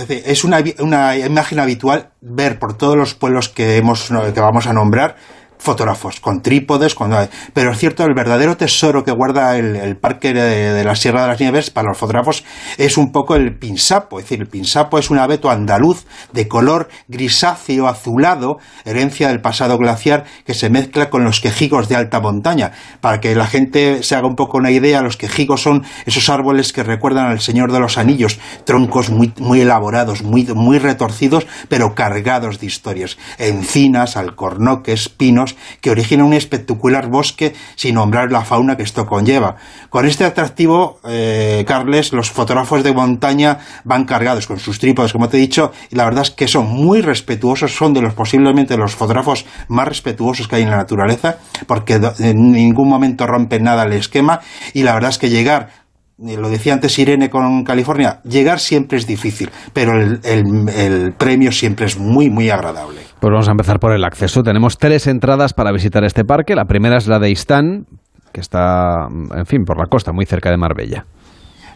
es 0.09 0.45
una, 0.45 0.62
una, 0.79 1.16
imagen 1.16 1.59
habitual 1.59 2.11
ver 2.20 2.59
por 2.59 2.77
todos 2.77 2.97
los 2.97 3.15
pueblos 3.15 3.49
que 3.49 3.77
hemos 3.77 4.09
que 4.35 4.41
vamos 4.41 4.66
a 4.66 4.73
nombrar 4.73 5.16
fotógrafos 5.59 6.20
con 6.20 6.40
trípodes, 6.43 6.94
con... 6.94 7.12
pero 7.52 7.72
es 7.72 7.78
cierto, 7.78 8.05
el 8.05 8.14
verdadero 8.14 8.56
tesoro 8.56 9.05
que 9.05 9.12
guarda 9.12 9.56
el, 9.56 9.97
parque 9.97 10.32
de, 10.32 10.85
la 10.85 10.94
Sierra 10.94 11.22
de 11.22 11.28
las 11.28 11.40
Nieves 11.40 11.70
para 11.70 11.89
los 11.89 11.98
fotógrafos 11.98 12.44
es 12.76 12.97
un 12.97 13.12
poco 13.12 13.35
el 13.35 13.56
pinsapo, 13.59 14.18
es 14.18 14.24
decir, 14.24 14.40
el 14.40 14.48
pinsapo 14.48 14.98
es 14.98 15.10
un 15.10 15.18
abeto 15.18 15.51
andaluz 15.51 16.06
de 16.32 16.48
color 16.48 16.89
grisáceo 17.09 17.89
azulado, 17.89 18.59
herencia 18.85 19.28
del 19.28 19.40
pasado 19.40 19.78
glaciar 19.78 20.24
que 20.44 20.55
se 20.55 20.70
mezcla 20.70 21.10
con 21.10 21.24
los 21.24 21.40
quejigos 21.40 21.89
de 21.89 21.97
alta 21.97 22.20
montaña. 22.20 22.72
Para 23.01 23.20
que 23.20 23.35
la 23.35 23.47
gente 23.47 24.02
se 24.02 24.14
haga 24.14 24.26
un 24.26 24.36
poco 24.36 24.59
una 24.59 24.70
idea, 24.70 25.02
los 25.02 25.16
quejigos 25.16 25.62
son 25.62 25.85
esos 26.06 26.28
árboles 26.28 26.72
que 26.72 26.82
recuerdan 26.82 27.26
al 27.26 27.40
Señor 27.40 27.72
de 27.72 27.80
los 27.80 27.98
Anillos, 27.98 28.39
troncos 28.64 29.10
muy, 29.10 29.32
muy 29.39 29.60
elaborados, 29.60 30.22
muy, 30.22 30.44
muy 30.55 30.78
retorcidos, 30.78 31.47
pero 31.68 31.94
cargados 31.94 32.60
de 32.60 32.66
historias. 32.66 33.18
Encinas, 33.39 34.16
alcornoques, 34.16 35.09
pinos, 35.09 35.48
que 35.81 35.91
origina 35.91 36.25
un 36.25 36.33
espectacular 36.33 37.09
bosque 37.09 37.55
sin 37.77 37.95
nombrar 37.95 38.31
la 38.33 38.43
fauna 38.43 38.77
que 38.77 38.83
esto 38.83 39.07
conlleva. 39.07 39.57
Con 39.91 40.07
este 40.07 40.25
atractivo, 40.25 41.01
eh, 41.05 41.65
Carles, 41.66 42.12
los 42.12 42.31
fotógrafos 42.31 42.83
de 42.83 42.93
montaña 42.93 43.59
van 43.85 44.05
cargados 44.05 44.47
con 44.47 44.59
sus 44.59 44.79
trípodes, 44.79 45.12
como 45.12 45.29
te 45.29 45.37
he 45.37 45.41
dicho, 45.41 45.73
y 45.91 45.97
la 45.97 46.05
verdad 46.05 46.23
es 46.23 46.31
que 46.31 46.49
son 46.49 46.69
muy 46.69 47.01
respetuosos, 47.01 47.75
son 47.75 47.95
de 47.95 48.03
los 48.03 48.15
posiblemente 48.15 48.77
los 48.77 48.95
fotógrafos 48.95 49.47
más 49.69 49.89
respetuosos 49.89 50.49
que 50.49 50.57
hay 50.57 50.62
en 50.62 50.70
la 50.70 50.77
naturaleza, 50.77 51.39
porque 51.66 52.01
en 52.19 52.53
ningún 52.53 52.89
momento 52.89 53.27
rompen 53.27 53.65
nada 53.65 53.85
el 53.85 53.93
esquema, 53.93 54.41
y 54.75 54.83
la 54.83 54.95
verdad 54.95 55.11
es 55.11 55.19
que 55.19 55.31
llegar 55.31 55.88
lo 56.19 56.49
decía 56.49 56.73
antes 56.73 56.99
Irene 56.99 57.31
con 57.31 57.62
California, 57.62 58.20
llegar 58.24 58.59
siempre 58.59 58.99
es 58.99 59.07
difícil, 59.07 59.51
pero 59.73 59.93
el, 59.93 61.12
premio 61.16 61.53
siempre 61.53 61.86
es 61.86 61.99
muy, 61.99 62.28
muy 62.28 62.51
agradable. 62.51 63.01
Pues 63.20 63.31
vamos 63.31 63.49
a 63.49 63.53
empezar 63.53 63.78
por 63.78 63.93
el 63.93 64.05
acceso. 64.05 64.43
Tenemos 64.43 64.78
tres 64.78 65.07
entradas 65.07 65.53
para 65.55 65.73
visitar 65.73 66.05
este 66.05 66.24
parque. 66.24 66.55
La 66.55 66.65
primera 66.65 66.97
es 66.97 67.07
la 67.07 67.19
de 67.19 67.31
Istán, 67.31 67.86
que 68.32 68.40
está, 68.40 69.07
en 69.09 69.47
fin, 69.47 69.65
por 69.65 69.78
la 69.78 69.86
costa, 69.86 70.12
muy 70.12 70.27
cerca 70.27 70.51
de 70.51 70.57
Marbella. 70.57 71.05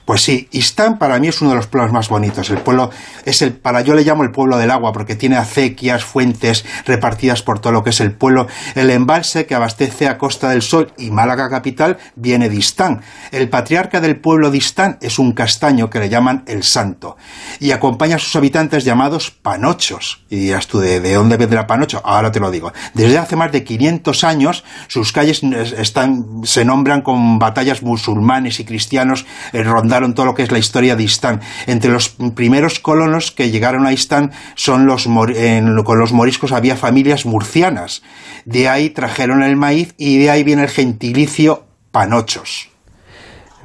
Pues 0.05 0.23
sí, 0.23 0.49
Istán 0.51 0.99
para 0.99 1.19
mí 1.21 1.29
es 1.29 1.41
uno 1.41 1.51
de 1.51 1.57
los 1.57 1.69
pueblos 1.69 1.93
más 1.93 2.09
bonitos. 2.09 2.51
El 2.51 2.59
pueblo 2.59 2.91
es 3.25 3.41
el, 3.41 3.53
para 3.53 3.83
yo 3.83 3.95
le 3.95 4.03
llamo 4.03 4.25
el 4.25 4.33
pueblo 4.33 4.59
del 4.59 4.73
agua 4.73 4.93
porque 4.93 5.15
tiene 5.15 5.37
acequias, 5.37 6.05
fuentes 6.05 6.65
repartidas 6.85 7.43
por 7.43 7.61
todo 7.61 7.73
lo 7.73 7.85
que 7.85 7.91
es 7.91 8.01
el 8.01 8.13
pueblo. 8.13 8.49
El 8.75 8.91
embalse 8.91 9.47
que 9.47 9.55
abastece 9.55 10.09
a 10.09 10.19
Costa 10.19 10.51
del 10.51 10.63
Sol 10.63 10.93
y 10.99 11.11
Málaga 11.11 11.49
capital 11.49 11.99
viene 12.17 12.49
de 12.49 12.57
Istán. 12.57 13.03
El 13.31 13.49
patriarca 13.49 14.01
del 14.01 14.17
pueblo 14.17 14.51
de 14.51 14.59
Istán 14.59 14.99
es 15.01 15.21
un 15.21 15.33
castaño 15.33 15.89
que 15.89 16.01
le 16.01 16.09
llaman 16.09 16.43
el 16.49 16.65
Santo 16.65 17.17
y 17.61 17.71
acompaña 17.71 18.17
a 18.17 18.19
sus 18.19 18.35
habitantes 18.35 18.85
llamados 18.85 19.31
panochos. 19.31 20.25
Y 20.29 20.37
dirás 20.37 20.67
tú, 20.67 20.81
¿de, 20.81 20.99
de 20.99 21.15
dónde 21.15 21.37
vendrá 21.37 21.69
panocho? 21.69 22.03
Ahora 22.05 22.33
te 22.33 22.41
lo 22.41 22.51
digo. 22.51 22.73
Desde 22.95 23.19
hace 23.19 23.37
más 23.37 23.53
de 23.53 23.63
500 23.63 24.25
años 24.25 24.65
sus 24.89 25.13
calles 25.13 25.43
están, 25.45 26.43
se 26.43 26.65
nombran 26.65 27.03
con 27.03 27.39
batallas 27.39 27.83
musulmanes 27.83 28.59
y 28.59 28.65
cristianos 28.65 29.27
rondando 29.53 29.92
fundaron 29.93 30.15
todo 30.15 30.25
lo 30.25 30.35
que 30.35 30.43
es 30.43 30.51
la 30.51 30.59
historia 30.59 30.97
de 30.97 31.03
Istán. 31.03 31.41
Entre 31.67 31.91
los 31.91 32.17
primeros 32.35 32.81
colonos 32.81 33.31
que 33.31 33.51
llegaron 33.51 33.85
a 33.85 33.93
Istán 33.93 34.31
son 34.55 34.87
los 34.87 35.07
con 35.07 35.99
los 35.99 36.15
moriscos 36.15 36.53
había 36.53 36.77
familias 36.77 37.27
murcianas. 37.27 38.03
De 38.47 38.71
ahí 38.71 38.89
trajeron 38.89 39.43
el 39.43 39.57
maíz 39.57 39.95
y 39.99 40.17
de 40.17 40.31
ahí 40.31 40.45
viene 40.45 40.63
el 40.63 40.71
gentilicio 40.71 41.65
panochos. 41.91 42.71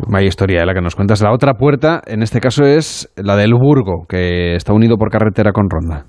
Vaya 0.06 0.28
historia, 0.28 0.64
¿eh? 0.64 0.66
la 0.66 0.74
que 0.74 0.82
nos 0.82 0.96
cuentas. 0.96 1.22
La 1.22 1.32
otra 1.32 1.54
puerta, 1.54 2.02
en 2.06 2.22
este 2.22 2.42
caso, 2.42 2.66
es 2.66 3.10
la 3.16 3.38
del 3.38 3.54
Burgo, 3.54 4.06
que 4.08 4.56
está 4.56 4.74
unido 4.74 4.98
por 4.98 5.10
carretera 5.10 5.54
con 5.54 5.70
Ronda 5.70 6.08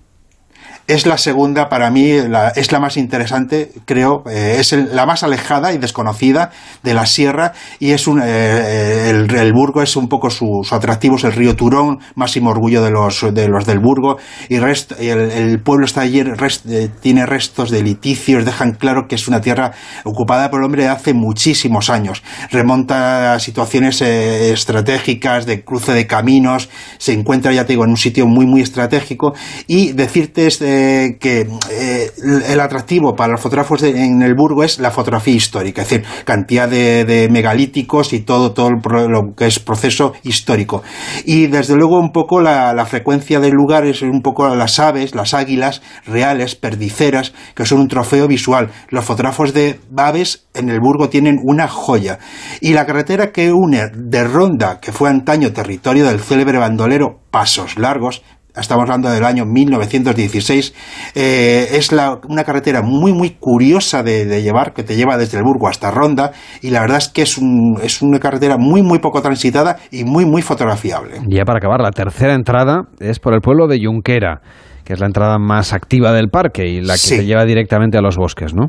es 0.88 1.04
la 1.04 1.18
segunda, 1.18 1.68
para 1.68 1.90
mí, 1.90 2.10
es 2.10 2.72
la 2.72 2.80
más 2.80 2.96
interesante, 2.96 3.72
creo, 3.84 4.24
eh, 4.28 4.56
es 4.58 4.72
la 4.72 5.04
más 5.04 5.22
alejada 5.22 5.74
y 5.74 5.78
desconocida 5.78 6.50
de 6.82 6.94
la 6.94 7.04
sierra 7.04 7.52
y 7.78 7.90
es 7.90 8.06
un, 8.06 8.22
eh, 8.24 9.10
el, 9.10 9.52
Burgo 9.52 9.82
es 9.82 9.96
un 9.96 10.08
poco 10.08 10.30
su, 10.30 10.66
atractivo, 10.70 11.16
es 11.16 11.24
el 11.24 11.32
río 11.32 11.54
Turón, 11.54 11.98
máximo 12.14 12.50
orgullo 12.50 12.82
de 12.82 12.90
los, 12.90 13.20
de 13.34 13.48
los 13.48 13.66
del 13.66 13.80
Burgo 13.80 14.16
y 14.48 14.56
el, 14.56 15.60
pueblo 15.62 15.84
está 15.84 16.00
allí, 16.00 16.20
eh, 16.20 16.88
tiene 17.02 17.26
restos 17.26 17.70
de 17.70 17.82
liticios, 17.82 18.46
dejan 18.46 18.72
claro 18.72 19.06
que 19.06 19.16
es 19.16 19.28
una 19.28 19.42
tierra 19.42 19.72
ocupada 20.04 20.48
por 20.50 20.60
el 20.60 20.64
hombre 20.64 20.84
de 20.84 20.88
hace 20.88 21.12
muchísimos 21.12 21.90
años, 21.90 22.22
remonta 22.50 23.34
a 23.34 23.40
situaciones 23.40 24.00
estratégicas 24.00 25.44
de 25.44 25.64
cruce 25.64 25.92
de 25.92 26.06
caminos, 26.06 26.70
se 26.96 27.12
encuentra, 27.12 27.52
ya 27.52 27.66
te 27.66 27.74
digo, 27.74 27.84
en 27.84 27.90
un 27.90 27.98
sitio 27.98 28.26
muy, 28.26 28.46
muy 28.46 28.62
estratégico 28.62 29.34
y 29.66 29.92
decirte 29.92 30.46
este 30.46 30.77
que 31.20 31.48
eh, 31.70 32.10
el 32.48 32.60
atractivo 32.60 33.14
para 33.14 33.32
los 33.32 33.40
fotógrafos 33.40 33.82
en 33.82 34.22
el 34.22 34.34
Burgo 34.34 34.64
es 34.64 34.78
la 34.78 34.90
fotografía 34.90 35.34
histórica, 35.34 35.82
es 35.82 35.88
decir, 35.88 36.06
cantidad 36.24 36.68
de, 36.68 37.28
megalíticos 37.30 38.12
y 38.12 38.20
todo, 38.20 38.52
todo 38.52 38.70
lo 38.70 39.34
que 39.36 39.46
es 39.46 39.58
proceso 39.58 40.12
histórico. 40.22 40.82
Y 41.24 41.46
desde 41.46 41.76
luego 41.76 41.98
un 41.98 42.12
poco 42.12 42.40
la, 42.40 42.86
frecuencia 42.86 43.40
del 43.40 43.52
lugar 43.52 43.84
es 43.84 44.02
un 44.02 44.22
poco 44.22 44.54
las 44.54 44.78
aves, 44.78 45.14
las 45.14 45.34
águilas 45.34 45.82
reales, 46.06 46.54
perdiceras, 46.54 47.32
que 47.54 47.66
son 47.66 47.80
un 47.80 47.88
trofeo 47.88 48.26
visual. 48.28 48.70
Los 48.88 49.04
fotógrafos 49.04 49.52
de 49.52 49.80
aves 49.96 50.46
en 50.54 50.68
el 50.70 50.80
Burgo 50.80 51.08
tienen 51.08 51.38
una 51.42 51.68
joya. 51.68 52.18
Y 52.60 52.72
la 52.72 52.86
carretera 52.86 53.32
que 53.32 53.52
une 53.52 53.90
de 53.94 54.24
Ronda, 54.24 54.80
que 54.80 54.92
fue 54.92 55.10
antaño 55.10 55.52
territorio 55.52 56.06
del 56.06 56.20
célebre 56.20 56.58
bandolero 56.58 57.20
Pasos 57.30 57.78
Largos, 57.78 58.22
estamos 58.60 58.82
hablando 58.82 59.10
del 59.10 59.24
año 59.24 59.44
1916, 59.44 60.74
eh, 61.14 61.68
es 61.72 61.90
una 61.92 62.44
carretera 62.44 62.82
muy, 62.82 63.12
muy 63.12 63.36
curiosa 63.38 64.02
de, 64.02 64.42
llevar, 64.42 64.72
que 64.72 64.82
te 64.82 64.96
lleva 64.96 65.16
desde 65.16 65.38
el 65.38 65.44
Burgo 65.44 65.68
hasta 65.68 65.90
Ronda, 65.90 66.32
y 66.62 66.70
la 66.70 66.80
verdad 66.80 66.98
es 66.98 67.08
que 67.08 67.22
es, 67.22 67.38
es 67.82 68.02
una 68.02 68.18
carretera 68.18 68.56
muy, 68.58 68.82
muy 68.82 68.98
poco 68.98 69.22
transitada 69.22 69.76
y 69.90 70.04
muy, 70.04 70.24
muy 70.24 70.42
fotografiable. 70.42 71.20
Ya 71.28 71.44
para 71.44 71.58
acabar, 71.58 71.80
la 71.80 71.90
tercera 71.90 72.34
entrada 72.34 72.82
es 73.00 73.18
por 73.18 73.34
el 73.34 73.40
pueblo 73.40 73.66
de 73.66 73.78
Junquera, 73.82 74.40
que 74.84 74.94
es 74.94 75.00
la 75.00 75.06
entrada 75.06 75.38
más 75.38 75.72
activa 75.72 76.12
del 76.12 76.28
parque 76.28 76.66
y 76.66 76.80
la 76.80 76.94
que 76.94 77.18
te 77.18 77.26
lleva 77.26 77.44
directamente 77.44 77.98
a 77.98 78.00
los 78.00 78.16
bosques, 78.16 78.54
¿no? 78.54 78.66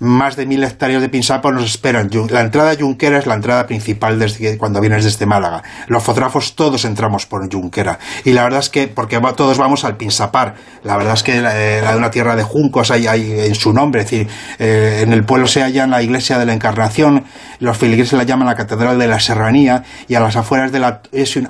Más 0.00 0.36
de 0.36 0.46
mil 0.46 0.62
hectáreas 0.62 1.02
de 1.02 1.08
pinsapos 1.08 1.52
nos 1.52 1.64
esperan. 1.64 2.10
La 2.30 2.40
entrada 2.40 2.72
a 2.72 2.76
Junquera 2.76 3.18
es 3.18 3.26
la 3.26 3.34
entrada 3.34 3.66
principal 3.66 4.18
desde 4.18 4.58
cuando 4.58 4.80
vienes 4.80 5.04
desde 5.04 5.26
Málaga. 5.26 5.62
Los 5.88 6.02
fotógrafos 6.02 6.54
todos 6.54 6.84
entramos 6.84 7.26
por 7.26 7.50
Junquera. 7.52 7.98
Y 8.24 8.32
la 8.32 8.44
verdad 8.44 8.60
es 8.60 8.70
que, 8.70 8.88
porque 8.88 9.20
todos 9.36 9.58
vamos 9.58 9.84
al 9.84 9.96
Pinsapar, 9.96 10.54
la 10.82 10.96
verdad 10.96 11.14
es 11.14 11.22
que 11.22 11.40
la, 11.40 11.54
de 11.54 11.78
eh, 11.78 11.96
una 11.96 12.10
tierra 12.10 12.36
de 12.36 12.42
juncos 12.42 12.90
hay, 12.90 13.06
en 13.06 13.54
su 13.54 13.72
nombre. 13.72 14.02
Es 14.02 14.10
decir, 14.10 14.28
eh, 14.58 15.00
en 15.02 15.12
el 15.12 15.24
pueblo 15.24 15.46
se 15.46 15.62
halla 15.62 15.86
la 15.86 16.02
iglesia 16.02 16.38
de 16.38 16.46
la 16.46 16.52
Encarnación, 16.52 17.24
los 17.58 17.76
feligreses 17.76 18.14
la 18.14 18.24
llaman 18.24 18.46
la 18.46 18.54
Catedral 18.54 18.98
de 18.98 19.06
la 19.06 19.20
Serranía, 19.20 19.84
y 20.08 20.14
a 20.14 20.20
las 20.20 20.36
afueras 20.36 20.72
de 20.72 20.78
la, 20.78 21.00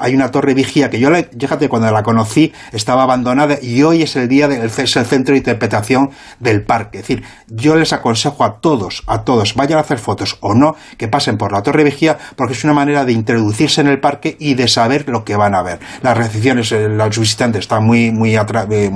hay 0.00 0.14
una 0.14 0.30
torre 0.30 0.54
vigía 0.54 0.90
que 0.90 0.98
yo, 0.98 1.10
fíjate, 1.38 1.68
cuando 1.68 1.90
la 1.90 2.02
conocí 2.02 2.52
estaba 2.72 3.02
abandonada 3.02 3.58
y 3.60 3.82
hoy 3.82 4.02
es 4.02 4.16
el 4.16 4.28
día 4.28 4.48
del 4.48 4.64
es 4.64 4.96
el 4.96 5.06
centro 5.06 5.32
de 5.32 5.38
interpretación 5.38 6.10
del 6.40 6.62
parque. 6.62 6.98
Es 6.98 7.08
decir, 7.08 7.24
yo 7.48 7.76
les 7.76 7.92
aconsejo 7.92 8.33
a 8.42 8.54
todos, 8.60 9.02
a 9.06 9.22
todos, 9.22 9.54
vayan 9.54 9.78
a 9.78 9.82
hacer 9.82 9.98
fotos 9.98 10.38
o 10.40 10.54
no, 10.54 10.74
que 10.96 11.08
pasen 11.08 11.36
por 11.36 11.52
la 11.52 11.62
Torre 11.62 11.84
Vigía, 11.84 12.18
porque 12.36 12.54
es 12.54 12.64
una 12.64 12.72
manera 12.72 13.04
de 13.04 13.12
introducirse 13.12 13.80
en 13.80 13.88
el 13.88 14.00
parque 14.00 14.36
y 14.40 14.54
de 14.54 14.66
saber 14.66 15.08
lo 15.08 15.24
que 15.24 15.36
van 15.36 15.54
a 15.54 15.62
ver. 15.62 15.78
Las 16.02 16.16
recepciones, 16.16 16.72
eh, 16.72 16.88
los 16.88 17.18
visitantes 17.18 17.60
están 17.60 17.84
muy, 17.84 18.10
muy, 18.10 18.34
eh, 18.34 18.90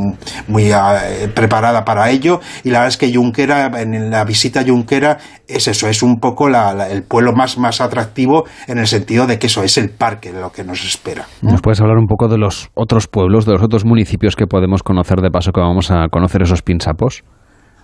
muy 0.49 0.73
eh, 0.73 1.29
preparada 1.35 1.85
para 1.85 2.11
ello, 2.11 2.41
y 2.65 2.71
la 2.71 2.81
verdad 2.81 2.89
es 2.89 2.97
que 2.97 3.15
Junquera, 3.15 3.71
en 3.81 4.11
la 4.11 4.25
visita 4.25 4.61
a 4.61 4.65
Junquera, 4.65 5.19
es 5.47 5.69
eso, 5.69 5.89
es 5.89 6.03
un 6.03 6.21
poco 6.21 6.49
el 6.49 7.03
pueblo 7.05 7.33
más, 7.33 7.59
más 7.59 7.81
atractivo 7.81 8.45
en 8.67 8.79
el 8.79 8.87
sentido 8.87 9.27
de 9.27 9.39
que 9.39 9.47
eso 9.47 9.63
es 9.63 9.79
el 9.79 9.91
parque, 9.91 10.33
lo 10.33 10.51
que 10.51 10.65
nos 10.65 10.85
espera. 10.85 11.27
¿Nos 11.43 11.63
puedes 11.63 11.81
hablar 11.81 11.97
un 11.99 12.07
poco 12.07 12.29
de 12.29 12.39
los 12.39 12.71
otros 12.75 13.07
pueblos, 13.07 13.47
de 13.47 13.53
los 13.53 13.63
otros 13.63 13.85
municipios 13.85 14.37
que 14.37 14.47
podemos 14.47 14.83
conocer 14.83 15.21
de 15.21 15.31
paso 15.31 15.53
que 15.53 15.61
vamos 15.61 15.91
a 15.91 16.09
conocer 16.11 16.43
esos 16.43 16.63
pinsapos? 16.63 17.25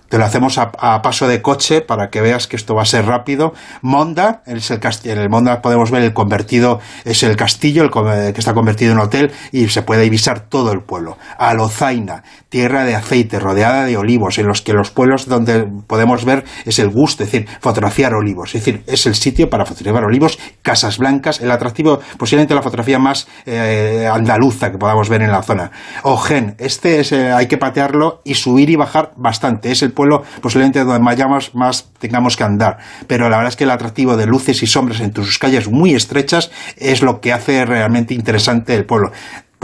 Te 0.09 0.17
lo 0.17 0.25
hacemos 0.25 0.57
a, 0.57 1.01
paso 1.01 1.27
de 1.27 1.41
coche 1.41 1.81
para 1.81 2.09
que 2.09 2.21
veas 2.21 2.47
que 2.47 2.55
esto 2.55 2.75
va 2.75 2.83
a 2.83 2.85
ser 2.85 3.05
rápido. 3.05 3.53
Monda, 3.81 4.43
es 4.45 4.71
el 4.71 4.79
en 5.05 5.17
el 5.17 5.29
Monda 5.29 5.61
podemos 5.61 5.91
ver 5.91 6.03
el 6.03 6.13
convertido, 6.13 6.79
es 7.03 7.23
el 7.23 7.35
castillo 7.35 7.83
el 7.83 7.91
que 8.33 8.39
está 8.39 8.53
convertido 8.53 8.91
en 8.91 8.99
hotel 8.99 9.31
y 9.51 9.67
se 9.69 9.81
puede 9.81 10.03
divisar 10.03 10.41
todo 10.41 10.71
el 10.71 10.81
pueblo. 10.81 11.17
Alozaina, 11.37 12.23
tierra 12.49 12.85
de 12.85 12.95
aceite, 12.95 13.39
rodeada 13.39 13.85
de 13.85 13.97
olivos, 13.97 14.37
en 14.37 14.47
los 14.47 14.61
que 14.61 14.73
los 14.73 14.91
pueblos 14.91 15.27
donde 15.27 15.67
podemos 15.87 16.23
ver 16.23 16.45
es 16.65 16.79
el 16.79 16.89
gusto, 16.89 17.23
es 17.23 17.31
decir, 17.31 17.47
fotografiar 17.59 18.13
olivos. 18.13 18.53
Es 18.55 18.63
decir, 18.63 18.83
es 18.87 19.05
el 19.05 19.15
sitio 19.15 19.49
para 19.49 19.65
fotografiar 19.65 20.05
olivos, 20.05 20.37
casas 20.61 20.97
blancas, 20.97 21.41
el 21.41 21.51
atractivo, 21.51 21.99
posiblemente 22.17 22.53
la 22.53 22.61
fotografía 22.61 22.99
más 22.99 23.27
eh, 23.45 24.07
andaluza 24.11 24.71
que 24.71 24.77
podamos 24.77 25.09
ver 25.09 25.21
en 25.21 25.31
la 25.31 25.41
zona. 25.41 25.71
Ojen, 26.03 26.55
este 26.59 26.99
es, 26.99 27.11
eh, 27.11 27.31
hay 27.31 27.47
que 27.47 27.57
patearlo 27.57 28.21
y 28.23 28.35
subir 28.35 28.69
y 28.69 28.75
bajar 28.75 29.13
bastante. 29.15 29.71
Es 29.71 29.81
el 29.81 29.91
pueblo 29.95 30.21
posiblemente 30.41 30.83
donde 30.83 30.99
más, 30.99 31.55
más 31.55 31.89
tengamos 31.97 32.37
que 32.37 32.43
andar. 32.43 32.77
Pero 33.07 33.29
la 33.29 33.37
verdad 33.37 33.49
es 33.49 33.55
que 33.55 33.63
el 33.63 33.71
atractivo 33.71 34.15
de 34.15 34.27
luces 34.27 34.61
y 34.61 34.67
sombras 34.67 34.99
entre 34.99 35.23
sus 35.23 35.39
calles 35.39 35.71
muy 35.71 35.95
estrechas 35.95 36.51
es 36.77 37.01
lo 37.01 37.19
que 37.19 37.33
hace 37.33 37.65
realmente 37.65 38.13
interesante 38.13 38.75
el 38.75 38.85
pueblo 38.85 39.11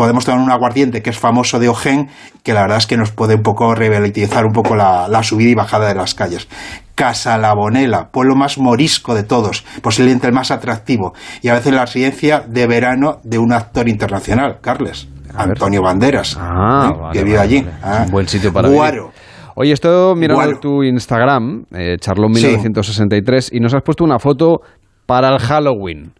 podemos 0.01 0.25
tener 0.25 0.39
un 0.39 0.49
aguardiente 0.49 1.03
que 1.03 1.11
es 1.11 1.19
famoso 1.19 1.59
de 1.59 1.69
Ojen, 1.69 2.09
que 2.43 2.53
la 2.53 2.61
verdad 2.61 2.77
es 2.79 2.87
que 2.87 2.97
nos 2.97 3.11
puede 3.11 3.35
un 3.35 3.43
poco 3.43 3.75
revitalizar 3.75 4.45
un 4.45 4.51
poco 4.51 4.75
la, 4.75 5.21
subida 5.21 5.49
y 5.49 5.53
bajada 5.53 5.89
de 5.89 5.93
las 5.95 6.15
calles. 6.15 6.47
Casa 6.95 7.37
Labonela, 7.37 8.09
pueblo 8.09 8.35
más 8.35 8.57
morisco 8.57 9.13
de 9.13 9.21
todos, 9.21 9.63
posiblemente 9.83 10.25
el 10.25 10.33
más 10.33 10.49
atractivo, 10.49 11.13
y 11.43 11.49
a 11.49 11.53
veces 11.53 11.73
la 11.73 11.85
residencia 11.85 12.43
de 12.47 12.65
verano 12.65 13.19
de 13.23 13.37
un 13.37 13.53
actor 13.53 13.87
internacional, 13.87 14.57
Carles, 14.61 15.07
Antonio 15.35 15.81
Banderas, 15.81 16.37
ah, 16.39 16.91
¿eh? 16.91 17.09
que 17.13 17.23
vive 17.23 17.39
allí. 17.39 17.67
un 18.05 18.11
buen 18.11 18.27
sitio 18.27 18.51
para 18.51 18.69
Guaro. 18.69 19.11
Oye, 19.55 19.71
esto 19.71 20.15
mirando 20.15 20.59
tu 20.59 20.83
Instagram, 20.83 21.65
eh, 21.73 21.97
Charlón1963, 21.99 23.49
y 23.51 23.59
nos 23.59 23.73
has 23.73 23.81
puesto 23.83 24.03
una 24.03 24.19
foto 24.19 24.59
para 25.05 25.29
el 25.29 25.39
Halloween. 25.39 26.13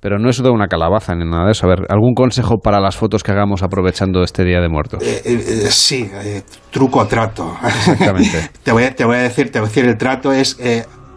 Pero 0.00 0.18
no 0.18 0.28
es 0.28 0.40
de 0.40 0.50
una 0.50 0.68
calabaza 0.68 1.14
ni 1.14 1.24
nada 1.24 1.46
de 1.46 1.52
eso. 1.52 1.66
A 1.66 1.70
ver, 1.70 1.86
¿algún 1.88 2.14
consejo 2.14 2.58
para 2.62 2.80
las 2.80 2.96
fotos 2.96 3.22
que 3.22 3.32
hagamos 3.32 3.62
aprovechando 3.62 4.22
este 4.22 4.44
Día 4.44 4.60
de 4.60 4.68
Muertos? 4.68 5.02
Eh, 5.02 5.22
eh, 5.24 5.70
sí, 5.70 6.08
truco 6.70 7.06
trato. 7.06 7.56
Exactamente. 7.64 8.50
te, 8.62 8.72
voy, 8.72 8.90
te, 8.90 9.04
voy, 9.04 9.16
a 9.16 9.22
decir, 9.22 9.50
te 9.50 9.58
voy 9.58 9.66
a 9.66 9.68
decir, 9.68 9.84
el 9.86 9.96
trato 9.96 10.32
es 10.32 10.58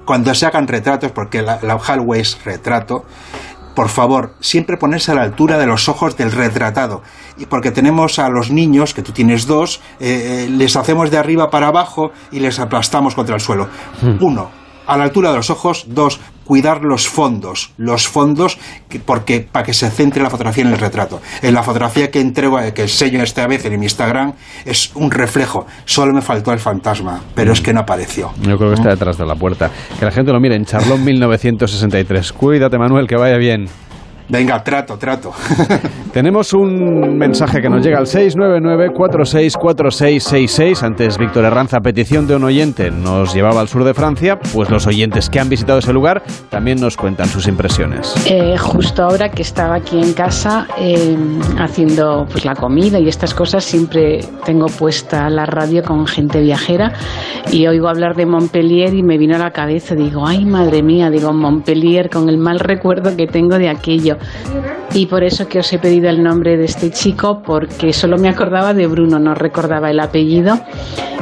cuando 0.06 0.34
se 0.34 0.46
hagan 0.48 0.68
retratos, 0.68 1.12
porque 1.12 1.42
la, 1.42 1.60
la 1.62 1.78
Halloween 1.78 2.22
es 2.22 2.44
retrato, 2.44 3.04
por 3.80 3.90
favor, 3.90 4.34
siempre 4.42 4.76
ponerse 4.76 5.12
a 5.12 5.16
la 5.16 5.22
altura 5.22 5.58
de 5.58 5.66
los 5.66 5.88
ojos 5.88 6.18
del 6.18 6.32
retratado. 6.32 7.02
Y 7.40 7.46
porque 7.46 7.72
tenemos 7.72 8.20
a 8.20 8.30
los 8.30 8.52
niños, 8.52 8.94
que 8.94 9.02
tú 9.02 9.12
tienes 9.12 9.48
dos, 9.48 9.82
eh, 10.00 10.46
eh, 10.46 10.50
les 10.50 10.76
hacemos 10.76 11.10
de 11.10 11.18
arriba 11.18 11.50
para 11.50 11.68
abajo 11.68 12.12
y 12.32 12.40
les 12.40 12.60
aplastamos 12.60 13.16
contra 13.16 13.36
el 13.36 13.42
suelo. 13.42 13.70
Hmm. 14.02 14.18
Uno, 14.22 14.50
a 14.90 14.98
la 14.98 15.04
altura 15.04 15.30
de 15.30 15.38
los 15.38 15.50
ojos. 15.50 15.86
Dos, 15.88 16.20
cuidar 16.44 16.84
los 16.84 17.08
fondos. 17.08 17.72
Los 17.78 18.08
fondos 18.08 18.58
porque, 19.06 19.48
para 19.50 19.64
que 19.64 19.74
se 19.74 19.90
centre 19.92 20.22
la 20.22 20.30
fotografía 20.30 20.66
en 20.66 20.72
el 20.72 20.80
retrato. 20.80 21.22
En 21.42 21.54
la 21.54 21.64
fotografía 21.64 22.10
que 22.10 22.20
entrego, 22.20 22.60
eh, 22.60 22.74
que 22.74 22.82
enseño 22.82 23.22
esta 23.22 23.48
vez 23.48 23.64
en 23.66 23.80
mi 23.80 23.86
Instagram, 23.86 24.34
es 24.66 24.92
un 24.96 25.12
reflejo. 25.12 25.68
Solo 25.86 26.14
me 26.14 26.22
faltó 26.22 26.52
el 26.52 26.60
fantasma, 26.60 27.22
pero 27.36 27.54
es 27.54 27.62
que 27.62 27.72
no 27.72 27.82
apareció. 27.82 28.32
Yo 28.42 28.58
creo 28.58 28.70
que 28.70 28.76
está 28.76 28.90
detrás 28.90 29.18
de 29.18 29.26
la 29.26 29.36
puerta. 29.36 29.70
Que 30.00 30.06
la 30.06 30.12
gente 30.12 30.32
lo 30.34 30.40
mire 30.40 30.56
en 30.56 30.66
Charlón 30.66 31.06
1963. 31.06 32.34
Cuídate, 32.34 32.78
Manuel, 32.78 33.08
que 33.08 33.16
vaya 33.16 33.38
bien. 33.38 33.68
Venga, 34.30 34.64
trato, 34.64 34.98
trato. 34.98 35.34
Tenemos 36.14 36.54
un 36.54 37.18
mensaje 37.18 37.62
que 37.62 37.70
nos 37.70 37.84
llega 37.84 37.98
al 37.98 38.06
699-464666. 38.06 40.84
Antes, 40.84 41.18
Víctor 41.18 41.46
Herranza, 41.46 41.80
petición 41.80 42.28
de 42.28 42.36
un 42.36 42.44
oyente, 42.44 42.92
nos 42.92 43.34
llevaba 43.34 43.62
al 43.62 43.68
sur 43.68 43.84
de 43.84 43.96
Francia. 43.96 44.38
Pues 44.54 44.70
los 44.70 44.86
oyentes 44.86 45.32
que 45.32 45.40
han 45.40 45.50
visitado 45.50 45.80
ese 45.80 45.94
lugar 45.94 46.22
también 46.50 46.80
nos 46.80 46.96
cuentan 46.96 47.28
sus 47.28 47.48
impresiones. 47.48 48.14
Eh, 48.30 48.56
justo 48.56 49.02
ahora 49.02 49.30
que 49.30 49.42
estaba 49.42 49.78
aquí 49.78 50.00
en 50.00 50.14
casa 50.14 50.68
eh, 50.78 51.18
haciendo 51.58 52.28
pues, 52.32 52.46
la 52.46 52.54
comida 52.54 53.00
y 53.00 53.08
estas 53.08 53.34
cosas, 53.34 53.64
siempre 53.64 54.20
tengo 54.46 54.68
puesta 54.68 55.28
la 55.32 55.48
radio 55.48 55.82
con 55.82 56.06
gente 56.06 56.40
viajera 56.40 56.94
y 57.52 57.66
oigo 57.66 57.90
hablar 57.90 58.16
de 58.16 58.28
Montpellier 58.28 58.94
y 58.94 59.02
me 59.02 59.18
vino 59.18 59.38
a 59.38 59.40
la 59.40 59.50
cabeza. 59.50 59.96
Digo, 59.96 60.28
ay, 60.28 60.46
madre 60.46 60.84
mía, 60.84 61.10
digo, 61.10 61.34
Montpellier 61.34 62.12
con 62.12 62.30
el 62.30 62.38
mal 62.38 62.60
recuerdo 62.60 63.18
que 63.18 63.26
tengo 63.26 63.58
de 63.58 63.70
aquello 63.70 64.19
Y 64.94 65.06
por 65.06 65.24
eso 65.24 65.48
que 65.48 65.60
os 65.60 65.72
he 65.72 65.80
pedido 65.80 66.10
el 66.10 66.24
nombre 66.24 66.58
de 66.58 66.66
este 66.66 66.92
chico, 66.92 67.42
porque 67.44 67.94
solo 67.94 68.18
me 68.18 68.30
acordaba 68.30 68.74
de 68.74 68.88
Bruno, 68.88 69.20
no 69.20 69.36
recordaba 69.36 69.90
el 69.90 70.00
apellido. 70.00 70.60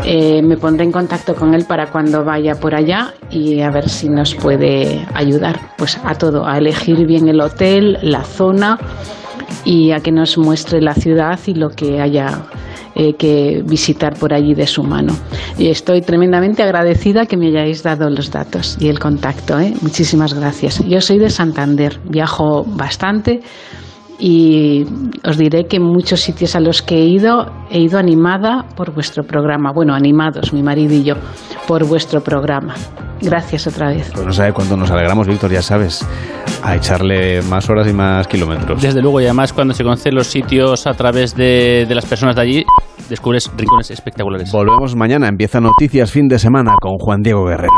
Eh, 0.05 0.41
me 0.41 0.57
pondré 0.57 0.85
en 0.85 0.91
contacto 0.91 1.35
con 1.35 1.53
él 1.53 1.65
para 1.65 1.87
cuando 1.87 2.23
vaya 2.23 2.55
por 2.55 2.75
allá 2.75 3.13
y 3.29 3.61
a 3.61 3.69
ver 3.71 3.89
si 3.89 4.09
nos 4.09 4.35
puede 4.35 5.05
ayudar 5.13 5.59
pues 5.77 5.99
a 6.03 6.15
todo, 6.15 6.47
a 6.47 6.57
elegir 6.57 7.05
bien 7.05 7.27
el 7.27 7.41
hotel, 7.41 7.97
la 8.01 8.23
zona 8.23 8.77
y 9.65 9.91
a 9.91 9.99
que 9.99 10.11
nos 10.11 10.37
muestre 10.37 10.81
la 10.81 10.93
ciudad 10.93 11.39
y 11.45 11.55
lo 11.55 11.71
que 11.71 11.99
haya 11.99 12.43
eh, 12.99 13.13
que 13.13 13.61
visitar 13.63 14.15
por 14.17 14.33
allí 14.33 14.55
de 14.55 14.65
su 14.65 14.81
mano. 14.81 15.13
Y 15.55 15.67
estoy 15.67 16.01
tremendamente 16.01 16.63
agradecida 16.63 17.27
que 17.27 17.37
me 17.37 17.49
hayáis 17.49 17.83
dado 17.83 18.09
los 18.09 18.31
datos 18.31 18.75
y 18.79 18.87
el 18.87 18.97
contacto. 18.97 19.59
¿eh? 19.59 19.75
Muchísimas 19.83 20.33
gracias. 20.33 20.83
Yo 20.83 20.99
soy 20.99 21.19
de 21.19 21.29
Santander, 21.29 21.99
viajo 22.09 22.63
bastante 22.65 23.41
y 24.17 24.83
os 25.23 25.37
diré 25.37 25.65
que 25.65 25.77
en 25.77 25.83
muchos 25.83 26.21
sitios 26.21 26.55
a 26.55 26.59
los 26.59 26.81
que 26.81 26.95
he 26.95 27.05
ido 27.05 27.51
he 27.69 27.79
ido 27.79 27.99
animada 27.99 28.65
por 28.75 28.91
vuestro 28.95 29.23
programa. 29.23 29.71
Bueno, 29.75 29.93
animados, 29.93 30.51
mi 30.51 30.63
marido 30.63 30.95
y 30.95 31.03
yo, 31.03 31.13
por 31.67 31.85
vuestro 31.85 32.21
programa. 32.21 32.73
Gracias 33.21 33.67
otra 33.67 33.89
vez. 33.89 34.09
Pues 34.11 34.25
no 34.25 34.33
sabe 34.33 34.53
cuánto 34.53 34.75
nos 34.75 34.89
alegramos, 34.89 35.27
Víctor, 35.27 35.51
ya 35.51 35.61
sabes, 35.61 36.03
a 36.63 36.75
echarle 36.75 37.43
más 37.43 37.69
horas 37.69 37.87
y 37.87 37.93
más 37.93 38.27
kilómetros. 38.27 38.81
Desde 38.81 39.03
luego, 39.03 39.21
y 39.21 39.25
además 39.25 39.53
cuando 39.53 39.75
se 39.75 39.83
conocen 39.83 40.15
los 40.15 40.25
sitios 40.25 40.87
a 40.87 40.95
través 40.95 41.35
de, 41.35 41.85
de 41.87 41.93
las 41.95 42.07
personas 42.07 42.35
de 42.35 42.41
allí, 42.41 42.65
descubres 43.09 43.51
rincones 43.57 43.91
espectaculares. 43.91 44.51
Volvemos 44.51 44.95
mañana, 44.95 45.27
empieza 45.27 45.61
Noticias 45.61 46.11
Fin 46.11 46.27
de 46.27 46.39
Semana 46.39 46.75
con 46.81 46.97
Juan 46.97 47.23
Diego 47.23 47.45
Guerrero. 47.45 47.73